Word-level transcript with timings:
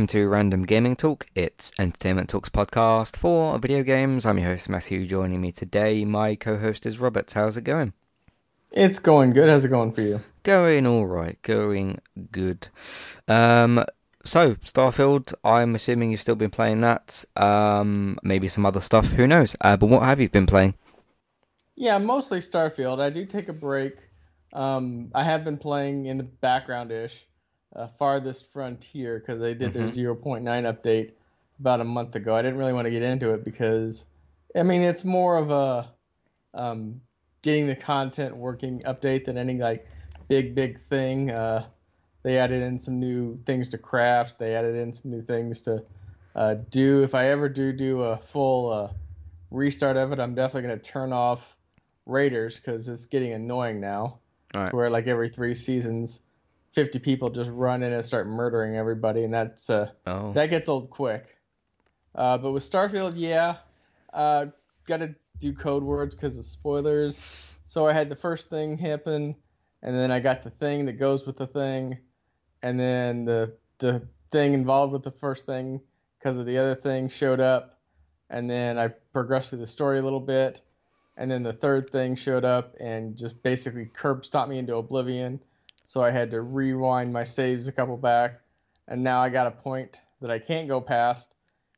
welcome 0.00 0.18
to 0.18 0.28
Random 0.28 0.62
Gaming 0.62 0.96
Talk. 0.96 1.26
It's 1.34 1.72
Entertainment 1.78 2.30
Talks 2.30 2.48
podcast 2.48 3.18
for 3.18 3.58
video 3.58 3.82
games. 3.82 4.24
I'm 4.24 4.38
your 4.38 4.48
host 4.48 4.70
Matthew. 4.70 5.06
Joining 5.06 5.42
me 5.42 5.52
today, 5.52 6.06
my 6.06 6.36
co-host 6.36 6.86
is 6.86 6.98
Robert. 6.98 7.30
How's 7.30 7.58
it 7.58 7.64
going? 7.64 7.92
It's 8.72 8.98
going 8.98 9.32
good. 9.32 9.50
How's 9.50 9.66
it 9.66 9.68
going 9.68 9.92
for 9.92 10.00
you? 10.00 10.22
Going 10.42 10.86
all 10.86 11.04
right. 11.04 11.36
Going 11.42 12.00
good. 12.32 12.68
Um, 13.28 13.84
so 14.24 14.54
Starfield. 14.54 15.34
I'm 15.44 15.74
assuming 15.74 16.12
you've 16.12 16.22
still 16.22 16.34
been 16.34 16.48
playing 16.48 16.80
that. 16.80 17.22
Um, 17.36 18.18
maybe 18.22 18.48
some 18.48 18.64
other 18.64 18.80
stuff. 18.80 19.08
Who 19.08 19.26
knows? 19.26 19.54
Uh, 19.60 19.76
but 19.76 19.88
what 19.88 20.02
have 20.04 20.18
you 20.18 20.30
been 20.30 20.46
playing? 20.46 20.76
Yeah, 21.76 21.98
mostly 21.98 22.38
Starfield. 22.38 23.02
I 23.02 23.10
do 23.10 23.26
take 23.26 23.50
a 23.50 23.52
break. 23.52 23.98
Um, 24.54 25.10
I 25.14 25.24
have 25.24 25.44
been 25.44 25.58
playing 25.58 26.06
in 26.06 26.16
the 26.16 26.24
background 26.24 26.90
ish 26.90 27.26
uh, 27.76 27.86
Farthest 27.86 28.52
Frontier 28.52 29.18
because 29.18 29.40
they 29.40 29.54
did 29.54 29.72
Mm-hmm. 29.74 30.02
their 30.02 30.14
0.9 30.14 30.42
update 30.42 31.12
about 31.58 31.80
a 31.80 31.84
month 31.84 32.14
ago. 32.16 32.34
I 32.34 32.42
didn't 32.42 32.58
really 32.58 32.72
want 32.72 32.86
to 32.86 32.90
get 32.90 33.02
into 33.02 33.32
it 33.32 33.44
because, 33.44 34.04
I 34.56 34.62
mean, 34.62 34.82
it's 34.82 35.04
more 35.04 35.36
of 35.36 35.50
a 35.50 35.92
um, 36.54 37.00
getting 37.42 37.66
the 37.66 37.76
content 37.76 38.36
working 38.36 38.82
update 38.86 39.24
than 39.24 39.36
any 39.38 39.54
like 39.58 39.86
big 40.28 40.54
big 40.54 40.78
thing. 40.80 41.30
Uh, 41.30 41.66
they 42.22 42.36
added 42.38 42.62
in 42.62 42.78
some 42.78 42.98
new 43.00 43.38
things 43.46 43.70
to 43.70 43.78
craft. 43.78 44.38
They 44.38 44.54
added 44.54 44.76
in 44.76 44.92
some 44.92 45.10
new 45.10 45.22
things 45.22 45.60
to 45.62 45.84
uh, 46.34 46.54
do. 46.70 47.02
If 47.02 47.14
I 47.14 47.28
ever 47.28 47.48
do 47.48 47.72
do 47.72 48.02
a 48.02 48.18
full 48.18 48.72
uh, 48.72 48.88
restart 49.50 49.96
of 49.96 50.12
it, 50.12 50.20
I'm 50.20 50.34
definitely 50.34 50.68
gonna 50.68 50.80
turn 50.80 51.12
off 51.12 51.56
Raiders 52.06 52.56
because 52.56 52.88
it's 52.88 53.06
getting 53.06 53.32
annoying 53.32 53.80
now. 53.80 54.18
Right. 54.54 54.72
Where 54.74 54.90
like 54.90 55.06
every 55.06 55.28
three 55.28 55.54
seasons, 55.54 56.22
50 56.72 56.98
people 57.00 57.30
just 57.30 57.50
run 57.50 57.82
in 57.82 57.92
and 57.92 58.04
start 58.04 58.26
murdering 58.28 58.76
everybody, 58.76 59.24
and 59.24 59.34
that's 59.34 59.68
uh, 59.70 59.90
Oh, 60.06 60.32
that 60.32 60.50
gets 60.50 60.68
old 60.68 60.90
quick. 60.90 61.38
Uh, 62.14 62.38
but 62.38 62.52
with 62.52 62.68
Starfield, 62.68 63.14
yeah, 63.16 63.56
uh, 64.12 64.46
got 64.86 64.98
to 64.98 65.14
do 65.38 65.52
code 65.52 65.82
words 65.82 66.14
because 66.14 66.36
of 66.36 66.44
spoilers. 66.44 67.22
So 67.64 67.86
I 67.86 67.92
had 67.92 68.08
the 68.08 68.16
first 68.16 68.50
thing 68.50 68.78
happen, 68.78 69.34
and 69.82 69.96
then 69.96 70.10
I 70.10 70.20
got 70.20 70.42
the 70.42 70.50
thing 70.50 70.86
that 70.86 70.94
goes 70.94 71.26
with 71.26 71.36
the 71.36 71.46
thing, 71.46 71.98
and 72.62 72.78
then 72.78 73.24
the 73.24 73.54
the 73.78 74.02
thing 74.30 74.54
involved 74.54 74.92
with 74.92 75.02
the 75.02 75.10
first 75.10 75.46
thing 75.46 75.80
because 76.18 76.36
of 76.36 76.46
the 76.46 76.58
other 76.58 76.74
thing 76.74 77.08
showed 77.08 77.40
up, 77.40 77.78
and 78.28 78.48
then 78.48 78.78
I 78.78 78.88
progressed 79.12 79.50
through 79.50 79.60
the 79.60 79.66
story 79.66 79.98
a 79.98 80.02
little 80.02 80.20
bit, 80.20 80.62
and 81.16 81.30
then 81.30 81.42
the 81.42 81.52
third 81.52 81.90
thing 81.90 82.14
showed 82.14 82.44
up 82.44 82.76
and 82.78 83.16
just 83.16 83.42
basically 83.42 83.86
curb 83.86 84.24
stomped 84.24 84.50
me 84.50 84.58
into 84.58 84.76
oblivion. 84.76 85.40
So 85.82 86.02
I 86.02 86.10
had 86.10 86.30
to 86.32 86.42
rewind 86.42 87.12
my 87.12 87.24
saves 87.24 87.66
a 87.66 87.72
couple 87.72 87.96
back, 87.96 88.40
and 88.88 89.02
now 89.02 89.20
I 89.20 89.28
got 89.28 89.46
a 89.46 89.50
point 89.50 90.00
that 90.20 90.30
I 90.30 90.38
can't 90.38 90.68
go 90.68 90.80
past 90.80 91.34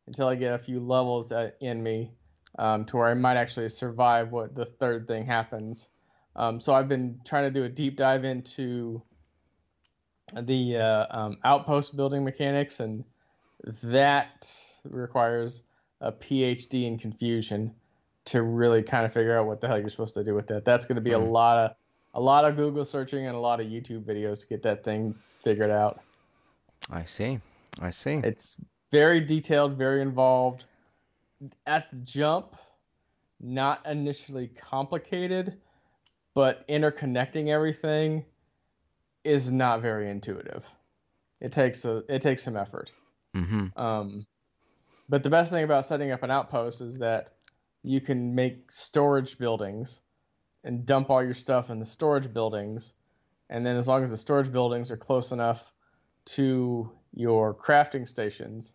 until 0.06 0.28
I 0.28 0.34
get 0.34 0.54
a 0.54 0.58
few 0.58 0.80
levels 0.80 1.32
in 1.60 1.82
me 1.82 2.12
um, 2.58 2.84
to 2.86 2.96
where 2.96 3.08
I 3.08 3.14
might 3.14 3.36
actually 3.36 3.68
survive 3.68 4.32
what 4.32 4.54
the 4.54 4.66
third 4.66 5.06
thing 5.06 5.24
happens. 5.26 5.88
Um, 6.34 6.60
so 6.60 6.74
I've 6.74 6.88
been 6.88 7.20
trying 7.24 7.44
to 7.44 7.50
do 7.50 7.64
a 7.64 7.68
deep 7.68 7.96
dive 7.96 8.24
into 8.24 9.02
the 10.34 10.76
uh, 10.76 11.06
um, 11.10 11.38
outpost 11.44 11.96
building 11.96 12.24
mechanics, 12.24 12.80
and 12.80 13.04
that 13.84 14.50
requires 14.84 15.62
a 16.00 16.10
PhD 16.10 16.86
in 16.86 16.98
confusion 16.98 17.74
to 18.24 18.42
really 18.42 18.82
kind 18.82 19.04
of 19.04 19.12
figure 19.12 19.38
out 19.38 19.46
what 19.46 19.60
the 19.60 19.68
hell 19.68 19.78
you're 19.78 19.88
supposed 19.88 20.14
to 20.14 20.24
do 20.24 20.34
with 20.34 20.48
that. 20.48 20.64
That's 20.64 20.84
going 20.84 20.96
to 20.96 21.02
be 21.02 21.12
a 21.12 21.18
Hmm. 21.18 21.30
lot 21.32 21.58
of 21.58 21.76
a 22.14 22.20
lot 22.20 22.44
of 22.44 22.56
Google 22.56 22.84
searching 22.84 23.26
and 23.26 23.36
a 23.36 23.38
lot 23.38 23.60
of 23.60 23.66
YouTube 23.66 24.04
videos 24.04 24.40
to 24.40 24.46
get 24.46 24.62
that 24.62 24.84
thing 24.84 25.14
figured 25.42 25.70
out. 25.70 26.00
I 26.90 27.04
see. 27.04 27.40
I 27.80 27.90
see. 27.90 28.20
It's 28.24 28.62
very 28.90 29.20
detailed, 29.20 29.78
very 29.78 30.02
involved. 30.02 30.64
At 31.66 31.90
the 31.90 31.96
jump, 31.96 32.54
not 33.40 33.84
initially 33.86 34.48
complicated, 34.48 35.58
but 36.34 36.66
interconnecting 36.68 37.48
everything 37.48 38.24
is 39.24 39.50
not 39.50 39.80
very 39.82 40.10
intuitive. 40.10 40.64
It 41.40 41.52
takes 41.52 41.84
a 41.84 42.04
it 42.08 42.22
takes 42.22 42.42
some 42.42 42.56
effort. 42.56 42.92
Mm-hmm. 43.36 43.78
Um, 43.80 44.26
but 45.08 45.22
the 45.22 45.30
best 45.30 45.50
thing 45.50 45.64
about 45.64 45.86
setting 45.86 46.12
up 46.12 46.22
an 46.22 46.30
outpost 46.30 46.80
is 46.80 46.98
that 47.00 47.30
you 47.82 48.00
can 48.00 48.34
make 48.34 48.70
storage 48.70 49.38
buildings 49.38 50.00
and 50.64 50.86
dump 50.86 51.10
all 51.10 51.22
your 51.22 51.34
stuff 51.34 51.70
in 51.70 51.78
the 51.78 51.86
storage 51.86 52.32
buildings. 52.32 52.94
And 53.50 53.66
then, 53.66 53.76
as 53.76 53.88
long 53.88 54.02
as 54.02 54.10
the 54.10 54.16
storage 54.16 54.50
buildings 54.50 54.90
are 54.90 54.96
close 54.96 55.32
enough 55.32 55.72
to 56.24 56.90
your 57.14 57.54
crafting 57.54 58.08
stations, 58.08 58.74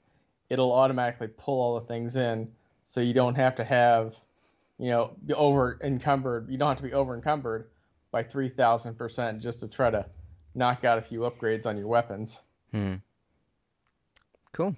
it'll 0.49 0.71
automatically 0.71 1.27
pull 1.27 1.59
all 1.59 1.79
the 1.79 1.85
things 1.85 2.17
in. 2.17 2.51
So 2.83 3.01
you 3.01 3.13
don't 3.13 3.35
have 3.35 3.55
to 3.55 3.63
have, 3.63 4.15
you 4.77 4.89
know, 4.89 5.11
be 5.25 5.33
over 5.33 5.79
encumbered. 5.83 6.49
You 6.49 6.57
don't 6.57 6.69
have 6.69 6.77
to 6.77 6.83
be 6.83 6.93
over 6.93 7.15
encumbered 7.15 7.69
by 8.11 8.23
3,000% 8.23 9.41
just 9.41 9.59
to 9.61 9.67
try 9.67 9.89
to 9.89 10.05
knock 10.55 10.83
out 10.83 10.97
a 10.97 11.01
few 11.01 11.21
upgrades 11.21 11.65
on 11.65 11.77
your 11.77 11.87
weapons. 11.87 12.41
Hmm. 12.71 12.95
Cool. 14.53 14.75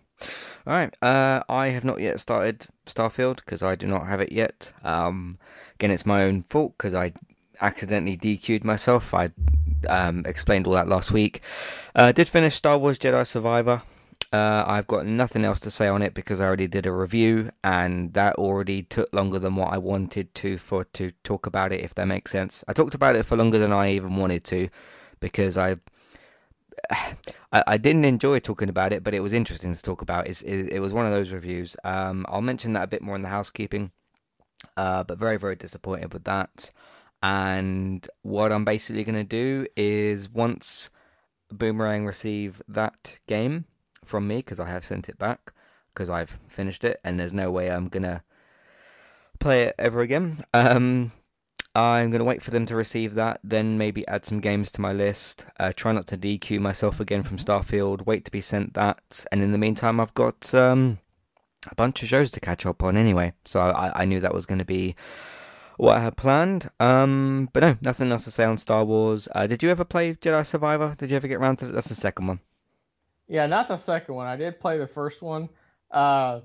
All 0.67 0.73
right. 0.73 0.95
Uh, 1.01 1.41
I 1.47 1.67
have 1.67 1.83
not 1.83 2.01
yet 2.01 2.19
started 2.19 2.65
Starfield 2.89 3.37
because 3.37 3.63
I 3.63 3.75
do 3.75 3.87
not 3.87 4.07
have 4.07 4.21
it 4.21 4.31
yet. 4.31 4.71
Um, 4.83 5.37
again, 5.75 5.91
it's 5.91 6.05
my 6.05 6.23
own 6.23 6.43
fault 6.43 6.73
because 6.77 6.93
I 6.93 7.13
accidentally 7.61 8.17
DQ'd 8.17 8.63
myself. 8.63 9.13
I 9.13 9.31
um, 9.87 10.23
explained 10.25 10.67
all 10.67 10.73
that 10.73 10.87
last 10.87 11.11
week. 11.11 11.41
Uh, 11.95 12.11
did 12.11 12.29
finish 12.29 12.55
Star 12.55 12.77
Wars 12.77 12.99
Jedi 12.99 13.25
Survivor. 13.25 13.81
Uh, 14.31 14.63
I've 14.67 14.85
got 14.85 15.07
nothing 15.07 15.43
else 15.43 15.59
to 15.61 15.71
say 15.71 15.87
on 15.87 16.03
it 16.03 16.13
because 16.13 16.39
I 16.39 16.45
already 16.45 16.67
did 16.67 16.85
a 16.85 16.91
review, 16.91 17.49
and 17.63 18.13
that 18.13 18.35
already 18.35 18.83
took 18.83 19.11
longer 19.11 19.39
than 19.39 19.55
what 19.55 19.73
I 19.73 19.79
wanted 19.79 20.33
to 20.35 20.57
for 20.57 20.83
to 20.83 21.11
talk 21.23 21.47
about 21.47 21.71
it. 21.71 21.81
If 21.81 21.95
that 21.95 22.05
makes 22.05 22.31
sense, 22.31 22.63
I 22.67 22.73
talked 22.73 22.93
about 22.93 23.15
it 23.15 23.23
for 23.23 23.35
longer 23.35 23.57
than 23.57 23.71
I 23.71 23.91
even 23.93 24.17
wanted 24.17 24.43
to 24.45 24.69
because 25.19 25.57
I 25.57 25.77
I, 27.51 27.63
I 27.67 27.77
didn't 27.77 28.05
enjoy 28.05 28.39
talking 28.39 28.69
about 28.69 28.93
it, 28.93 29.03
but 29.03 29.13
it 29.13 29.21
was 29.21 29.33
interesting 29.33 29.73
to 29.73 29.81
talk 29.81 30.01
about. 30.01 30.27
It's, 30.27 30.41
it, 30.43 30.73
it 30.73 30.79
was 30.79 30.93
one 30.93 31.05
of 31.05 31.11
those 31.11 31.31
reviews. 31.31 31.75
Um, 31.83 32.25
I'll 32.29 32.41
mention 32.41 32.73
that 32.73 32.83
a 32.83 32.87
bit 32.87 33.01
more 33.01 33.15
in 33.15 33.21
the 33.21 33.29
housekeeping, 33.29 33.91
uh, 34.77 35.03
but 35.03 35.17
very, 35.17 35.37
very 35.37 35.55
disappointed 35.55 36.13
with 36.13 36.25
that. 36.25 36.71
And 37.21 38.07
what 38.21 38.51
I'm 38.51 38.65
basically 38.65 39.03
going 39.03 39.15
to 39.15 39.23
do 39.23 39.65
is 39.75 40.29
once 40.29 40.89
Boomerang 41.51 42.05
receive 42.05 42.61
that 42.67 43.19
game 43.27 43.65
from 44.05 44.27
me, 44.27 44.37
because 44.37 44.59
I 44.59 44.69
have 44.69 44.85
sent 44.85 45.09
it 45.09 45.17
back, 45.17 45.51
because 45.93 46.09
I've 46.09 46.39
finished 46.47 46.83
it, 46.83 46.99
and 47.03 47.19
there's 47.19 47.33
no 47.33 47.51
way 47.51 47.69
I'm 47.69 47.89
going 47.89 48.03
to 48.03 48.23
play 49.39 49.63
it 49.63 49.75
ever 49.77 50.01
again. 50.01 50.43
Um, 50.53 51.11
I'm 51.75 52.09
going 52.09 52.19
to 52.19 52.25
wait 52.25 52.41
for 52.41 52.51
them 52.51 52.65
to 52.65 52.75
receive 52.75 53.13
that, 53.13 53.39
then 53.43 53.77
maybe 53.77 54.07
add 54.07 54.25
some 54.25 54.39
games 54.39 54.71
to 54.71 54.81
my 54.81 54.91
list. 54.91 55.45
Uh, 55.59 55.71
try 55.75 55.91
not 55.91 56.07
to 56.07 56.17
DQ 56.17 56.59
myself 56.59 56.99
again 56.99 57.23
from 57.23 57.37
Starfield. 57.37 58.05
Wait 58.05 58.25
to 58.25 58.31
be 58.31 58.41
sent 58.41 58.73
that, 58.73 59.25
and 59.31 59.41
in 59.41 59.51
the 59.51 59.57
meantime, 59.57 59.99
I've 59.99 60.13
got 60.13 60.53
um, 60.53 60.99
a 61.69 61.75
bunch 61.75 62.01
of 62.01 62.09
shows 62.09 62.31
to 62.31 62.39
catch 62.39 62.65
up 62.65 62.83
on 62.83 62.97
anyway. 62.97 63.33
So 63.45 63.59
I, 63.59 64.01
I 64.01 64.05
knew 64.05 64.19
that 64.19 64.33
was 64.33 64.45
going 64.45 64.59
to 64.59 64.65
be 64.65 64.95
what 65.77 65.95
I 65.97 66.01
had 66.01 66.17
planned. 66.17 66.69
Um, 66.79 67.49
but 67.53 67.63
no, 67.63 67.77
nothing 67.81 68.11
else 68.11 68.25
to 68.25 68.31
say 68.31 68.43
on 68.43 68.57
Star 68.57 68.83
Wars. 68.83 69.27
Uh, 69.33 69.47
did 69.47 69.63
you 69.63 69.69
ever 69.69 69.85
play 69.85 70.13
Jedi 70.13 70.45
Survivor? 70.45 70.93
Did 70.97 71.09
you 71.09 71.15
ever 71.15 71.27
get 71.27 71.35
around 71.35 71.57
to 71.57 71.67
that? 71.67 71.73
That's 71.73 71.89
the 71.89 71.95
second 71.95 72.27
one. 72.27 72.39
Yeah, 73.27 73.45
not 73.47 73.67
the 73.67 73.77
second 73.77 74.15
one. 74.15 74.27
I 74.27 74.35
did 74.35 74.59
play 74.59 74.77
the 74.77 74.87
first 74.87 75.21
one. 75.21 75.49
Uh, 75.91 76.41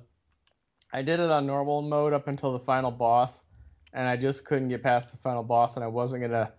I 0.92 1.02
did 1.02 1.18
it 1.18 1.30
on 1.30 1.46
normal 1.46 1.82
mode 1.82 2.12
up 2.12 2.28
until 2.28 2.52
the 2.52 2.60
final 2.60 2.92
boss, 2.92 3.42
and 3.94 4.06
I 4.06 4.16
just 4.16 4.44
couldn't 4.44 4.68
get 4.68 4.82
past 4.82 5.12
the 5.12 5.16
final 5.18 5.42
boss, 5.42 5.76
and 5.76 5.84
I 5.84 5.88
wasn't 5.88 6.22
gonna 6.22 6.52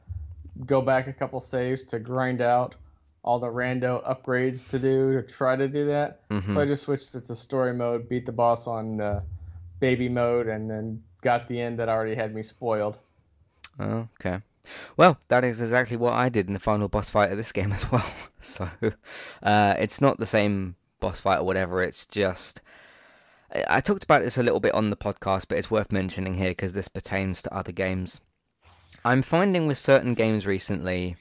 go 0.66 0.82
back 0.82 1.08
a 1.08 1.14
couple 1.14 1.40
saves 1.42 1.84
to 1.84 2.00
grind 2.00 2.42
out 2.42 2.76
all 3.24 3.40
the 3.40 3.48
rando 3.48 4.04
upgrades 4.08 4.68
to 4.70 4.80
do 4.80 5.14
to 5.14 5.22
try 5.22 5.56
to 5.56 5.68
do 5.68 5.86
that. 5.88 6.28
Mhm. 6.30 6.54
So 6.54 6.62
I 6.62 6.66
just 6.66 6.84
switched 6.84 7.14
it 7.16 7.26
to 7.26 7.36
story 7.36 7.74
mode, 7.74 8.08
beat 8.08 8.26
the 8.26 8.32
boss 8.32 8.68
on 8.68 9.02
uh, 9.02 9.22
baby 9.80 10.08
mode, 10.08 10.48
and 10.48 10.70
then 10.70 11.04
got 11.22 11.48
the 11.48 11.60
end 11.60 11.80
that 11.80 11.90
already 11.90 12.16
had 12.16 12.34
me 12.34 12.44
spoiled. 12.44 13.00
Okay. 13.80 14.42
Well, 14.98 15.18
that 15.28 15.44
is 15.44 15.60
exactly 15.62 15.98
what 15.98 16.14
I 16.14 16.30
did 16.30 16.48
in 16.48 16.54
the 16.54 16.60
final 16.60 16.88
boss 16.88 17.10
fight 17.10 17.32
of 17.32 17.38
this 17.38 17.52
game 17.52 17.72
as 17.72 17.92
well. 17.92 18.06
So, 18.42 18.70
uh, 19.42 19.74
it's 19.80 20.00
not 20.00 20.20
the 20.20 20.28
same 20.28 20.76
boss 21.00 21.20
fight 21.20 21.40
or 21.40 21.44
whatever. 21.46 21.82
It's 21.82 22.06
just 22.06 22.62
I 23.68 23.80
talked 23.80 24.04
about 24.04 24.24
this 24.24 24.38
a 24.38 24.44
little 24.44 24.60
bit 24.60 24.74
on 24.74 24.90
the 24.90 24.96
podcast, 24.98 25.48
but 25.48 25.58
it's 25.58 25.72
worth 25.72 25.92
mentioning 25.92 26.36
here 26.36 26.50
because 26.52 26.74
this 26.74 26.88
pertains 26.88 27.42
to 27.44 27.54
other 27.54 27.72
games. 27.72 28.20
I'm 29.04 29.22
finding 29.22 29.68
with 29.68 29.78
certain 29.78 30.14
games 30.14 30.48
recently, 30.48 31.16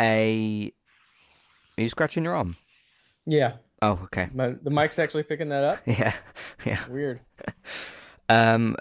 a 0.00 0.72
are 1.78 1.82
you 1.82 1.88
scratching 1.88 2.24
your 2.24 2.34
arm? 2.34 2.56
Yeah, 3.26 3.54
Oh, 3.82 4.00
okay. 4.04 4.28
my, 4.32 4.54
the 4.62 4.70
mic's 4.70 4.98
actually 4.98 5.24
picking 5.24 5.48
that 5.50 5.64
up. 5.64 5.78
Yeah, 5.86 6.14
yeah. 6.64 6.86
Weird. 6.88 7.20
Um, 8.28 8.74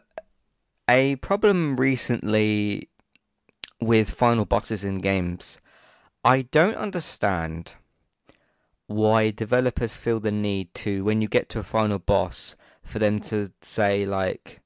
a 0.89 1.17
problem 1.17 1.75
recently 1.75 2.89
with 3.79 4.09
final 4.09 4.43
bosses 4.43 4.83
in 4.83 5.01
games. 5.01 5.59
I 6.23 6.41
don't 6.41 6.75
understand 6.75 7.75
why 8.87 9.31
developers 9.31 9.95
feel 9.95 10.19
the 10.19 10.31
need 10.31 10.73
to, 10.75 11.03
when 11.03 11.21
you 11.21 11.27
get 11.27 11.49
to 11.49 11.59
a 11.59 11.63
final 11.63 11.99
boss, 11.99 12.55
for 12.83 12.99
them 12.99 13.19
to 13.19 13.49
say 13.61 14.05
like 14.05 14.61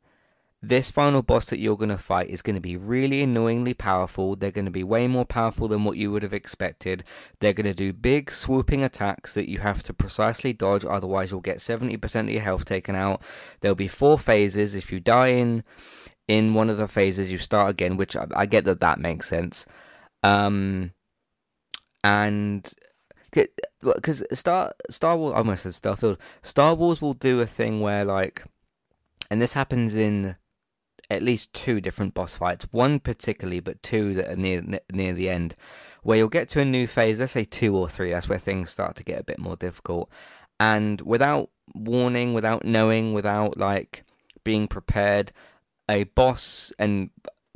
this 0.61 0.91
final 0.91 1.21
boss 1.21 1.45
that 1.49 1.59
you're 1.59 1.77
going 1.77 1.87
to 1.87 1.97
fight 1.97 2.29
is 2.29 2.41
going 2.41 2.55
to 2.55 2.61
be 2.61 2.75
really 2.75 3.21
annoyingly 3.21 3.73
powerful. 3.73 4.35
They're 4.35 4.51
going 4.51 4.65
to 4.65 4.71
be 4.71 4.83
way 4.83 5.07
more 5.07 5.25
powerful 5.25 5.69
than 5.69 5.85
what 5.85 5.95
you 5.95 6.11
would 6.11 6.23
have 6.23 6.33
expected. 6.33 7.05
They're 7.39 7.53
going 7.53 7.65
to 7.65 7.73
do 7.73 7.93
big 7.93 8.29
swooping 8.29 8.83
attacks 8.83 9.33
that 9.35 9.49
you 9.49 9.59
have 9.59 9.83
to 9.83 9.93
precisely 9.93 10.51
dodge, 10.51 10.83
otherwise, 10.83 11.31
you'll 11.31 11.39
get 11.39 11.57
70% 11.59 12.21
of 12.21 12.29
your 12.29 12.41
health 12.41 12.65
taken 12.65 12.93
out. 12.93 13.21
There'll 13.61 13.75
be 13.75 13.87
four 13.87 14.19
phases. 14.19 14.75
If 14.75 14.91
you 14.91 14.99
die 14.99 15.27
in 15.27 15.63
in 16.27 16.53
one 16.53 16.69
of 16.69 16.77
the 16.77 16.87
phases, 16.87 17.31
you 17.31 17.37
start 17.37 17.71
again, 17.71 17.95
which 17.95 18.15
I, 18.15 18.27
I 18.35 18.45
get 18.45 18.65
that 18.65 18.81
that 18.81 18.99
makes 18.99 19.29
sense. 19.29 19.65
Um, 20.23 20.91
and 22.03 22.71
because 23.31 24.23
Star 24.33 24.73
Star 24.89 25.17
Wars, 25.17 25.33
I 25.33 25.37
almost 25.37 25.63
said 25.63 25.71
Starfield. 25.73 26.17
Star 26.41 26.75
Wars 26.75 27.01
will 27.01 27.13
do 27.13 27.41
a 27.41 27.45
thing 27.45 27.81
where 27.81 28.05
like, 28.05 28.43
and 29.29 29.41
this 29.41 29.53
happens 29.53 29.95
in 29.95 30.35
at 31.09 31.23
least 31.23 31.53
two 31.53 31.81
different 31.81 32.13
boss 32.13 32.37
fights. 32.37 32.67
One 32.71 32.99
particularly, 32.99 33.59
but 33.59 33.81
two 33.81 34.13
that 34.15 34.29
are 34.29 34.35
near 34.35 34.63
near 34.91 35.13
the 35.13 35.29
end, 35.29 35.55
where 36.03 36.17
you'll 36.17 36.29
get 36.29 36.49
to 36.49 36.61
a 36.61 36.65
new 36.65 36.87
phase. 36.87 37.19
Let's 37.19 37.31
say 37.31 37.43
two 37.43 37.75
or 37.75 37.89
three. 37.89 38.11
That's 38.11 38.29
where 38.29 38.39
things 38.39 38.69
start 38.69 38.95
to 38.97 39.03
get 39.03 39.19
a 39.19 39.23
bit 39.23 39.39
more 39.39 39.55
difficult. 39.55 40.09
And 40.59 40.99
without 41.01 41.49
warning, 41.73 42.33
without 42.33 42.65
knowing, 42.65 43.13
without 43.13 43.57
like 43.57 44.03
being 44.43 44.67
prepared, 44.67 45.31
a 45.89 46.03
boss 46.03 46.71
and 46.77 47.09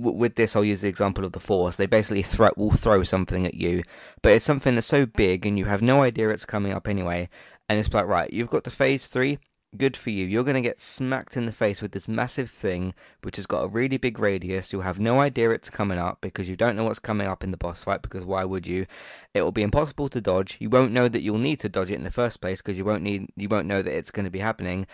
with 0.03 0.35
this, 0.35 0.55
I'll 0.55 0.63
use 0.63 0.81
the 0.81 0.87
example 0.87 1.25
of 1.25 1.31
the 1.31 1.39
Force. 1.39 1.77
They 1.77 1.85
basically 1.85 2.23
throw, 2.23 2.51
will 2.55 2.71
throw 2.71 3.03
something 3.03 3.45
at 3.45 3.55
you, 3.55 3.83
but 4.21 4.33
it's 4.33 4.45
something 4.45 4.75
that's 4.75 4.87
so 4.87 5.05
big 5.05 5.45
and 5.45 5.57
you 5.57 5.65
have 5.65 5.81
no 5.81 6.01
idea 6.03 6.29
it's 6.29 6.45
coming 6.45 6.73
up 6.73 6.87
anyway. 6.87 7.29
And 7.69 7.79
it's 7.79 7.93
like, 7.93 8.05
right, 8.05 8.31
you've 8.31 8.49
got 8.49 8.65
the 8.65 8.69
phase 8.69 9.07
three, 9.07 9.39
good 9.77 9.97
for 9.97 10.09
you. 10.09 10.25
You're 10.25 10.43
going 10.43 10.55
to 10.55 10.61
get 10.61 10.79
smacked 10.79 11.37
in 11.37 11.45
the 11.45 11.51
face 11.51 11.81
with 11.81 11.91
this 11.91 12.07
massive 12.07 12.49
thing, 12.49 12.93
which 13.21 13.37
has 13.37 13.45
got 13.45 13.63
a 13.63 13.67
really 13.67 13.97
big 13.97 14.19
radius. 14.19 14.71
You'll 14.71 14.83
have 14.83 14.99
no 14.99 15.19
idea 15.19 15.51
it's 15.51 15.69
coming 15.69 15.97
up 15.97 16.19
because 16.21 16.49
you 16.49 16.55
don't 16.55 16.75
know 16.75 16.83
what's 16.85 16.99
coming 16.99 17.27
up 17.27 17.43
in 17.43 17.51
the 17.51 17.57
boss 17.57 17.83
fight. 17.83 18.01
Because 18.01 18.25
why 18.25 18.43
would 18.43 18.67
you? 18.67 18.85
It 19.33 19.41
will 19.41 19.51
be 19.51 19.63
impossible 19.63 20.09
to 20.09 20.21
dodge. 20.21 20.57
You 20.59 20.69
won't 20.69 20.91
know 20.91 21.07
that 21.07 21.21
you'll 21.21 21.37
need 21.37 21.59
to 21.61 21.69
dodge 21.69 21.91
it 21.91 21.95
in 21.95 22.03
the 22.03 22.11
first 22.11 22.41
place 22.41 22.61
because 22.61 22.77
you 22.77 22.85
won't 22.85 23.03
need, 23.03 23.27
you 23.35 23.49
won't 23.49 23.67
know 23.67 23.81
that 23.81 23.95
it's 23.95 24.11
going 24.11 24.25
to 24.25 24.31
be 24.31 24.39
happening, 24.39 24.87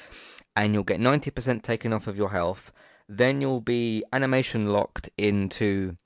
and 0.55 0.73
you'll 0.73 0.83
get 0.83 0.99
90% 0.99 1.61
taken 1.61 1.93
off 1.93 2.07
of 2.07 2.17
your 2.17 2.29
health. 2.29 2.71
Then 3.11 3.41
you'll 3.41 3.59
be 3.59 4.03
animation 4.13 4.71
locked 4.71 5.09
into 5.17 5.97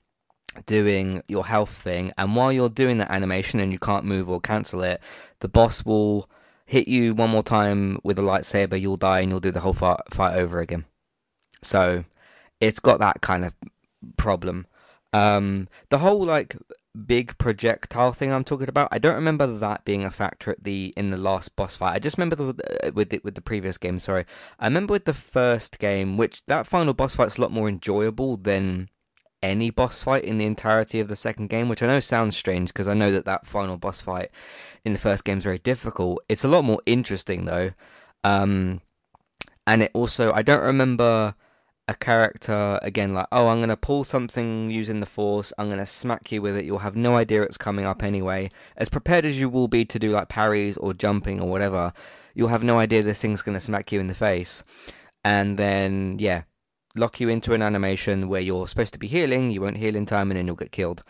doing 0.66 1.22
your 1.28 1.44
health 1.44 1.70
thing, 1.70 2.12
and 2.16 2.34
while 2.34 2.50
you're 2.50 2.70
doing 2.70 2.96
that 2.98 3.10
animation 3.10 3.60
and 3.60 3.70
you 3.70 3.78
can't 3.78 4.06
move 4.06 4.30
or 4.30 4.40
cancel 4.40 4.82
it, 4.82 5.02
the 5.40 5.48
boss 5.48 5.84
will 5.84 6.30
hit 6.64 6.88
you 6.88 7.14
one 7.14 7.28
more 7.28 7.42
time 7.42 7.98
with 8.02 8.18
a 8.18 8.22
lightsaber, 8.22 8.80
you'll 8.80 8.96
die, 8.96 9.20
and 9.20 9.30
you'll 9.30 9.40
do 9.40 9.50
the 9.50 9.60
whole 9.60 9.74
fight, 9.74 10.00
fight 10.10 10.36
over 10.38 10.60
again. 10.60 10.86
So 11.62 12.04
it's 12.60 12.80
got 12.80 13.00
that 13.00 13.20
kind 13.20 13.44
of 13.44 13.54
problem. 14.16 14.66
Um, 15.12 15.68
the 15.90 15.98
whole 15.98 16.24
like 16.24 16.56
big 16.94 17.36
projectile 17.38 18.12
thing 18.12 18.32
I'm 18.32 18.44
talking 18.44 18.68
about, 18.68 18.88
I 18.92 18.98
don't 18.98 19.14
remember 19.14 19.46
that 19.46 19.84
being 19.84 20.04
a 20.04 20.10
factor 20.10 20.52
at 20.52 20.62
the 20.62 20.92
in 20.96 21.10
the 21.10 21.16
last 21.16 21.56
boss 21.56 21.76
fight. 21.76 21.94
I 21.94 21.98
just 21.98 22.16
remember 22.16 22.36
the, 22.36 22.92
with 22.94 23.10
the, 23.10 23.20
with 23.24 23.34
the 23.34 23.40
previous 23.40 23.78
game. 23.78 23.98
Sorry, 23.98 24.24
I 24.58 24.66
remember 24.66 24.92
with 24.92 25.04
the 25.04 25.14
first 25.14 25.78
game, 25.78 26.16
which 26.16 26.44
that 26.46 26.66
final 26.66 26.94
boss 26.94 27.14
fight's 27.16 27.38
a 27.38 27.40
lot 27.40 27.52
more 27.52 27.68
enjoyable 27.68 28.36
than 28.36 28.88
any 29.42 29.70
boss 29.70 30.02
fight 30.02 30.24
in 30.24 30.38
the 30.38 30.46
entirety 30.46 31.00
of 31.00 31.08
the 31.08 31.16
second 31.16 31.48
game, 31.48 31.68
which 31.68 31.82
I 31.82 31.86
know 31.86 32.00
sounds 32.00 32.36
strange 32.36 32.68
because 32.68 32.88
I 32.88 32.94
know 32.94 33.12
that 33.12 33.26
that 33.26 33.46
final 33.46 33.76
boss 33.76 34.00
fight 34.00 34.30
in 34.84 34.92
the 34.92 34.98
first 34.98 35.24
game 35.24 35.38
is 35.38 35.44
very 35.44 35.58
difficult. 35.58 36.24
It's 36.28 36.44
a 36.44 36.48
lot 36.48 36.64
more 36.64 36.80
interesting 36.86 37.44
though, 37.44 37.72
um, 38.22 38.80
and 39.66 39.82
it 39.82 39.90
also 39.94 40.32
I 40.32 40.42
don't 40.42 40.64
remember 40.64 41.34
a 41.86 41.94
character 41.94 42.78
again 42.82 43.12
like 43.12 43.26
oh 43.30 43.48
I'm 43.48 43.60
gonna 43.60 43.76
pull 43.76 44.04
something 44.04 44.70
using 44.70 45.00
the 45.00 45.06
force 45.06 45.52
I'm 45.58 45.68
gonna 45.68 45.84
smack 45.84 46.32
you 46.32 46.40
with 46.40 46.56
it 46.56 46.64
you'll 46.64 46.78
have 46.78 46.96
no 46.96 47.16
idea 47.16 47.42
it's 47.42 47.58
coming 47.58 47.84
up 47.84 48.02
anyway 48.02 48.50
as 48.76 48.88
prepared 48.88 49.26
as 49.26 49.38
you 49.38 49.50
will 49.50 49.68
be 49.68 49.84
to 49.84 49.98
do 49.98 50.10
like 50.10 50.28
parries 50.28 50.78
or 50.78 50.94
jumping 50.94 51.40
or 51.42 51.50
whatever 51.50 51.92
you'll 52.34 52.48
have 52.48 52.64
no 52.64 52.78
idea 52.78 53.02
this 53.02 53.20
thing's 53.20 53.42
gonna 53.42 53.60
smack 53.60 53.92
you 53.92 54.00
in 54.00 54.06
the 54.06 54.14
face 54.14 54.64
and 55.24 55.58
then 55.58 56.16
yeah 56.18 56.44
lock 56.96 57.20
you 57.20 57.28
into 57.28 57.54
an 57.54 57.62
animation 57.62 58.28
where 58.28 58.40
you're 58.40 58.68
supposed 58.68 58.92
to 58.92 58.98
be 58.98 59.08
healing, 59.08 59.50
you 59.50 59.60
won't 59.60 59.76
heal 59.76 59.96
in 59.96 60.06
time, 60.06 60.30
and 60.30 60.38
then 60.38 60.46
you'll 60.46 60.56
get 60.56 60.72
killed. 60.72 61.02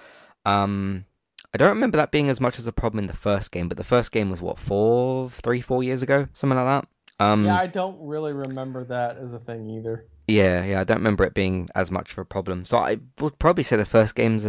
Um, 0.44 1.04
I 1.52 1.58
don't 1.58 1.70
remember 1.70 1.96
that 1.98 2.10
being 2.10 2.30
as 2.30 2.40
much 2.40 2.58
as 2.58 2.66
a 2.66 2.72
problem 2.72 3.00
in 3.00 3.06
the 3.06 3.12
first 3.12 3.52
game, 3.52 3.68
but 3.68 3.76
the 3.76 3.84
first 3.84 4.12
game 4.12 4.30
was 4.30 4.42
what 4.42 4.58
four, 4.58 5.30
three, 5.30 5.60
four 5.60 5.82
years 5.82 6.02
ago, 6.02 6.26
something 6.32 6.58
like 6.58 6.82
that. 6.82 7.24
Um, 7.24 7.44
yeah, 7.44 7.58
I 7.58 7.68
don't 7.68 7.96
really 8.00 8.32
remember 8.32 8.84
that 8.84 9.18
as 9.18 9.32
a 9.32 9.38
thing 9.38 9.68
either. 9.70 10.06
Yeah, 10.26 10.64
yeah, 10.64 10.80
I 10.80 10.84
don't 10.84 10.98
remember 10.98 11.24
it 11.24 11.34
being 11.34 11.68
as 11.74 11.90
much 11.90 12.12
of 12.12 12.18
a 12.18 12.24
problem. 12.24 12.64
So 12.64 12.78
I 12.78 12.98
would 13.20 13.38
probably 13.38 13.64
say 13.64 13.76
the 13.76 13.84
first 13.84 14.14
game's. 14.14 14.46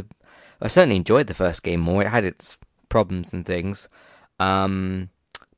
I 0.62 0.68
certainly 0.68 0.96
enjoyed 0.96 1.28
the 1.28 1.34
first 1.34 1.64
game 1.64 1.82
more. 1.82 2.02
It 2.02 2.08
had 2.08 2.24
its 2.24 2.58
problems 2.88 3.34
and 3.34 3.46
things. 3.46 3.90
Um, 4.40 5.10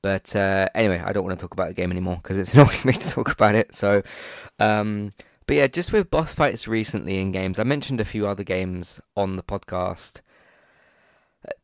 but 0.01 0.35
uh, 0.35 0.69
anyway, 0.73 1.01
I 1.03 1.13
don't 1.13 1.23
want 1.23 1.37
to 1.37 1.43
talk 1.43 1.53
about 1.53 1.67
the 1.67 1.73
game 1.73 1.91
anymore 1.91 2.19
because 2.21 2.37
it's 2.37 2.53
annoying 2.55 2.79
me 2.83 2.93
to 2.93 3.09
talk 3.09 3.31
about 3.31 3.55
it. 3.55 3.75
So, 3.75 4.01
um, 4.59 5.13
but 5.45 5.55
yeah, 5.57 5.67
just 5.67 5.93
with 5.93 6.09
boss 6.09 6.33
fights 6.33 6.67
recently 6.67 7.19
in 7.19 7.31
games, 7.31 7.59
I 7.59 7.63
mentioned 7.63 8.01
a 8.01 8.05
few 8.05 8.27
other 8.27 8.43
games 8.43 8.99
on 9.15 9.35
the 9.35 9.43
podcast 9.43 10.21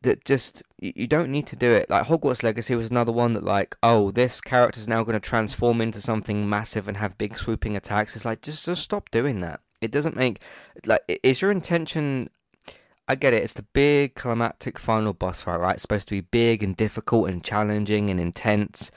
that 0.02 0.24
just 0.24 0.62
you 0.78 1.06
don't 1.06 1.30
need 1.30 1.46
to 1.48 1.56
do 1.56 1.70
it. 1.72 1.90
Like 1.90 2.06
Hogwarts 2.06 2.42
Legacy 2.42 2.74
was 2.74 2.90
another 2.90 3.12
one 3.12 3.32
that 3.34 3.44
like, 3.44 3.76
oh, 3.82 4.10
this 4.10 4.40
character 4.40 4.80
is 4.80 4.88
now 4.88 5.02
going 5.02 5.14
to 5.14 5.20
transform 5.20 5.80
into 5.80 6.00
something 6.00 6.48
massive 6.48 6.88
and 6.88 6.96
have 6.96 7.18
big 7.18 7.36
swooping 7.36 7.76
attacks. 7.76 8.16
It's 8.16 8.24
like 8.24 8.42
just 8.42 8.64
just 8.64 8.82
stop 8.82 9.10
doing 9.10 9.38
that. 9.40 9.60
It 9.80 9.90
doesn't 9.90 10.16
make 10.16 10.40
like 10.86 11.02
is 11.22 11.42
your 11.42 11.50
intention 11.50 12.30
I 13.06 13.16
get 13.16 13.34
it. 13.34 13.42
It's 13.42 13.52
the 13.52 13.66
big 13.74 14.14
climactic 14.14 14.78
final 14.78 15.12
boss 15.12 15.42
fight, 15.42 15.60
right? 15.60 15.74
It's 15.74 15.82
supposed 15.82 16.08
to 16.08 16.14
be 16.14 16.22
big 16.22 16.62
and 16.62 16.74
difficult 16.74 17.28
and 17.28 17.44
challenging 17.44 18.08
and 18.08 18.18
intense. 18.18 18.90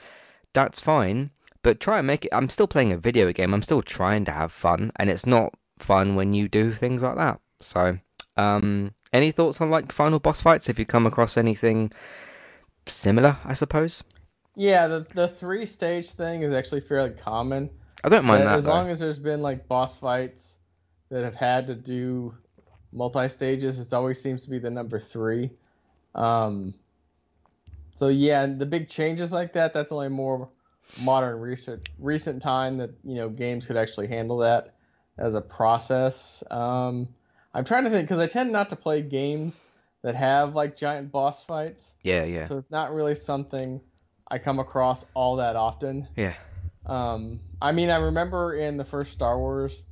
That's 0.54 0.80
fine. 0.80 1.30
But 1.62 1.80
try 1.80 1.98
and 1.98 2.06
make 2.06 2.24
it. 2.24 2.32
I'm 2.32 2.48
still 2.48 2.66
playing 2.66 2.92
a 2.92 2.96
video 2.96 3.32
game. 3.32 3.52
I'm 3.52 3.62
still 3.62 3.82
trying 3.82 4.24
to 4.26 4.30
have 4.30 4.52
fun, 4.52 4.92
and 4.96 5.10
it's 5.10 5.26
not 5.26 5.54
fun 5.78 6.14
when 6.14 6.32
you 6.32 6.48
do 6.48 6.72
things 6.72 7.02
like 7.02 7.16
that. 7.16 7.40
So, 7.60 7.98
um, 8.36 8.92
any 9.12 9.30
thoughts 9.30 9.60
on 9.60 9.70
like 9.70 9.92
final 9.92 10.18
boss 10.18 10.40
fights? 10.40 10.68
If 10.68 10.78
you 10.78 10.86
come 10.86 11.06
across 11.06 11.36
anything 11.36 11.92
similar, 12.86 13.38
I 13.44 13.52
suppose. 13.54 14.02
Yeah, 14.56 14.88
the 14.88 15.06
the 15.14 15.28
three 15.28 15.66
stage 15.66 16.10
thing 16.10 16.42
is 16.42 16.52
actually 16.52 16.80
fairly 16.80 17.10
common. 17.10 17.70
I 18.04 18.08
don't 18.08 18.24
mind 18.24 18.44
that. 18.44 18.56
As 18.56 18.64
though. 18.64 18.72
long 18.72 18.90
as 18.90 18.98
there's 19.00 19.18
been 19.18 19.40
like 19.40 19.68
boss 19.68 19.96
fights 19.96 20.58
that 21.10 21.24
have 21.24 21.34
had 21.34 21.66
to 21.68 21.74
do 21.74 22.34
multi 22.92 23.28
stages, 23.28 23.78
it 23.78 23.92
always 23.92 24.20
seems 24.20 24.44
to 24.44 24.50
be 24.50 24.58
the 24.58 24.70
number 24.70 24.98
three. 24.98 25.50
Um, 26.14 26.74
so 27.94 28.08
yeah, 28.08 28.46
the 28.46 28.66
big 28.66 28.88
changes 28.88 29.32
like 29.32 29.52
that, 29.54 29.72
that's 29.72 29.92
only 29.92 30.08
more 30.08 30.48
modern 31.00 31.38
recent 31.38 31.88
recent 31.98 32.40
time 32.40 32.78
that 32.78 32.90
you 33.04 33.16
know 33.16 33.28
games 33.28 33.66
could 33.66 33.76
actually 33.76 34.06
handle 34.06 34.38
that 34.38 34.74
as 35.18 35.34
a 35.34 35.40
process. 35.40 36.42
Um, 36.50 37.08
I'm 37.54 37.64
trying 37.64 37.84
to 37.84 37.90
think 37.90 38.08
because 38.08 38.18
I 38.18 38.26
tend 38.26 38.52
not 38.52 38.68
to 38.70 38.76
play 38.76 39.02
games 39.02 39.62
that 40.02 40.14
have 40.14 40.54
like 40.54 40.76
giant 40.76 41.10
boss 41.10 41.42
fights. 41.44 41.94
Yeah, 42.02 42.24
yeah. 42.24 42.46
So 42.46 42.56
it's 42.56 42.70
not 42.70 42.92
really 42.92 43.14
something 43.14 43.80
I 44.28 44.38
come 44.38 44.58
across 44.58 45.04
all 45.14 45.36
that 45.36 45.56
often. 45.56 46.08
Yeah. 46.16 46.34
Um, 46.86 47.40
I 47.60 47.72
mean, 47.72 47.90
I 47.90 47.96
remember 47.96 48.54
in 48.54 48.76
the 48.76 48.84
first 48.84 49.12
Star 49.12 49.38
Wars 49.38 49.84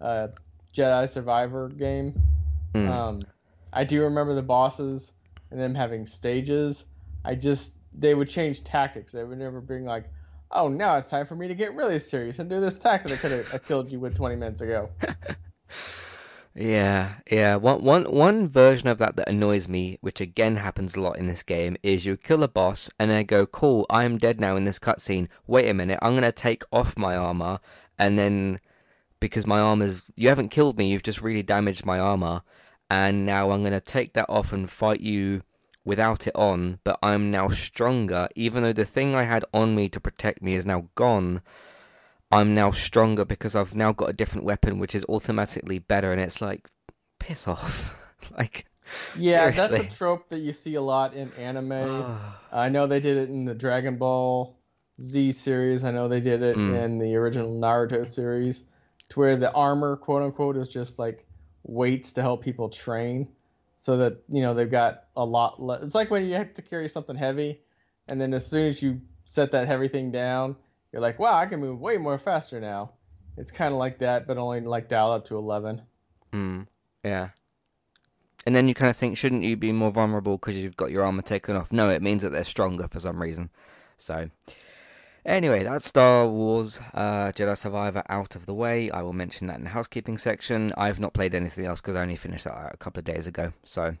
uh, 0.00 0.28
Jedi 0.74 1.08
Survivor 1.08 1.68
game, 1.68 2.20
mm. 2.74 2.88
um, 2.88 3.26
I 3.72 3.84
do 3.84 4.02
remember 4.02 4.34
the 4.34 4.42
bosses 4.42 5.12
and 5.50 5.60
them 5.60 5.74
having 5.74 6.06
stages. 6.06 6.86
I 7.24 7.34
just 7.34 7.72
they 7.92 8.14
would 8.14 8.28
change 8.28 8.62
tactics. 8.62 9.12
They 9.12 9.24
would 9.24 9.38
never 9.38 9.60
bring 9.60 9.84
like 9.84 10.04
oh, 10.52 10.68
now 10.68 10.96
it's 10.96 11.10
time 11.10 11.26
for 11.26 11.34
me 11.34 11.48
to 11.48 11.54
get 11.54 11.74
really 11.74 11.98
serious 11.98 12.38
and 12.38 12.48
do 12.48 12.60
this 12.60 12.78
tactic 12.78 13.10
that 13.10 13.18
I 13.18 13.20
could 13.20 13.46
have 13.46 13.66
killed 13.66 13.90
you 13.90 13.98
with 13.98 14.16
20 14.16 14.36
minutes 14.36 14.60
ago. 14.60 14.90
yeah, 16.56 17.14
yeah. 17.30 17.56
One, 17.56 17.82
one, 17.82 18.04
one 18.04 18.48
version 18.48 18.88
of 18.88 18.98
that 18.98 19.16
that 19.16 19.28
annoys 19.28 19.68
me, 19.68 19.98
which 20.00 20.20
again 20.20 20.56
happens 20.56 20.96
a 20.96 21.00
lot 21.00 21.18
in 21.18 21.26
this 21.26 21.42
game, 21.42 21.76
is 21.82 22.06
you 22.06 22.16
kill 22.16 22.42
a 22.42 22.48
boss 22.48 22.90
and 22.98 23.10
then 23.10 23.26
go, 23.26 23.46
cool, 23.46 23.86
I'm 23.90 24.18
dead 24.18 24.40
now 24.40 24.56
in 24.56 24.64
this 24.64 24.78
cutscene. 24.78 25.28
Wait 25.46 25.68
a 25.68 25.74
minute, 25.74 25.98
I'm 26.02 26.20
to 26.20 26.32
take 26.32 26.64
off 26.72 26.96
my 26.96 27.16
armor 27.16 27.60
and 27.98 28.18
then 28.18 28.60
because 29.20 29.46
my 29.46 29.60
armor's 29.60 30.04
you 30.14 30.28
haven't 30.28 30.50
killed 30.50 30.78
me, 30.78 30.88
you've 30.88 31.02
just 31.02 31.22
really 31.22 31.42
damaged 31.42 31.84
my 31.84 31.98
armor, 31.98 32.42
and 32.90 33.26
now 33.26 33.50
I'm 33.50 33.62
gonna 33.62 33.80
take 33.80 34.12
that 34.12 34.26
off 34.28 34.52
and 34.52 34.70
fight 34.70 35.00
you 35.00 35.42
without 35.84 36.26
it 36.26 36.34
on, 36.34 36.78
but 36.84 36.98
I'm 37.02 37.30
now 37.30 37.48
stronger. 37.48 38.28
Even 38.34 38.62
though 38.62 38.72
the 38.72 38.84
thing 38.84 39.14
I 39.14 39.24
had 39.24 39.44
on 39.54 39.74
me 39.74 39.88
to 39.90 40.00
protect 40.00 40.42
me 40.42 40.54
is 40.54 40.66
now 40.66 40.88
gone, 40.94 41.42
I'm 42.30 42.54
now 42.54 42.70
stronger 42.70 43.24
because 43.24 43.54
I've 43.54 43.74
now 43.74 43.92
got 43.92 44.10
a 44.10 44.12
different 44.12 44.44
weapon 44.46 44.78
which 44.78 44.94
is 44.94 45.04
automatically 45.08 45.78
better. 45.78 46.12
And 46.12 46.20
it's 46.20 46.40
like, 46.40 46.66
piss 47.18 47.46
off. 47.46 48.02
like, 48.36 48.66
Yeah, 49.16 49.50
that's 49.50 49.74
a 49.74 49.96
trope 49.96 50.28
that 50.30 50.38
you 50.40 50.52
see 50.52 50.74
a 50.74 50.82
lot 50.82 51.14
in 51.14 51.32
anime. 51.38 52.16
I 52.52 52.68
know 52.68 52.86
they 52.86 53.00
did 53.00 53.16
it 53.16 53.28
in 53.28 53.44
the 53.44 53.54
Dragon 53.54 53.96
Ball 53.96 54.56
Z 55.00 55.32
series. 55.32 55.84
I 55.84 55.90
know 55.90 56.08
they 56.08 56.20
did 56.20 56.42
it 56.42 56.56
Mm. 56.56 56.82
in 56.84 56.98
the 56.98 57.16
original 57.16 57.52
Naruto 57.60 58.06
series, 58.06 58.64
to 59.10 59.20
where 59.20 59.36
the 59.36 59.52
armor, 59.52 59.96
quote 59.96 60.22
unquote, 60.22 60.56
is 60.56 60.68
just 60.68 60.98
like 60.98 61.26
weights 61.64 62.12
to 62.12 62.22
help 62.22 62.42
people 62.42 62.68
train, 62.70 63.28
so 63.76 63.98
that 63.98 64.22
you 64.28 64.40
know 64.40 64.54
they've 64.54 64.70
got 64.70 65.04
a 65.16 65.24
lot. 65.24 65.60
Le- 65.62 65.82
it's 65.82 65.94
like 65.94 66.10
when 66.10 66.26
you 66.26 66.34
have 66.34 66.54
to 66.54 66.62
carry 66.62 66.88
something 66.88 67.14
heavy, 67.16 67.60
and 68.08 68.18
then 68.20 68.32
as 68.32 68.46
soon 68.46 68.66
as 68.66 68.80
you 68.82 69.00
set 69.26 69.50
that 69.50 69.66
heavy 69.66 69.88
thing 69.88 70.10
down, 70.10 70.56
you're 70.92 71.02
like, 71.02 71.18
wow, 71.18 71.36
I 71.36 71.46
can 71.46 71.60
move 71.60 71.80
way 71.80 71.98
more 71.98 72.18
faster 72.18 72.60
now. 72.60 72.92
It's 73.36 73.50
kind 73.50 73.72
of 73.72 73.78
like 73.78 73.98
that, 73.98 74.26
but 74.26 74.38
only 74.38 74.60
like 74.62 74.88
dialed 74.88 75.14
up 75.14 75.24
to 75.26 75.36
eleven. 75.36 75.82
Mm, 76.32 76.66
yeah. 77.04 77.30
And 78.46 78.54
then 78.54 78.68
you 78.68 78.74
kind 78.74 78.90
of 78.90 78.96
think, 78.96 79.16
shouldn't 79.16 79.42
you 79.42 79.56
be 79.56 79.72
more 79.72 79.90
vulnerable 79.90 80.38
because 80.38 80.56
you've 80.56 80.76
got 80.76 80.92
your 80.92 81.04
armor 81.04 81.22
taken 81.22 81.56
off? 81.56 81.72
No, 81.72 81.90
it 81.90 82.00
means 82.00 82.22
that 82.22 82.30
they're 82.30 82.44
stronger 82.44 82.86
for 82.86 83.00
some 83.00 83.20
reason. 83.20 83.50
So, 83.98 84.30
anyway, 85.24 85.64
that's 85.64 85.86
Star 85.86 86.28
Wars 86.28 86.80
uh, 86.94 87.32
Jedi 87.32 87.56
Survivor 87.56 88.04
out 88.08 88.36
of 88.36 88.46
the 88.46 88.54
way. 88.54 88.88
I 88.90 89.02
will 89.02 89.12
mention 89.12 89.48
that 89.48 89.58
in 89.58 89.64
the 89.64 89.70
housekeeping 89.70 90.16
section. 90.16 90.72
I've 90.76 91.00
not 91.00 91.12
played 91.12 91.34
anything 91.34 91.66
else 91.66 91.80
because 91.80 91.96
I 91.96 92.02
only 92.02 92.14
finished 92.14 92.44
that 92.44 92.72
a 92.72 92.76
couple 92.76 93.00
of 93.00 93.04
days 93.04 93.26
ago. 93.26 93.52
So, 93.64 93.96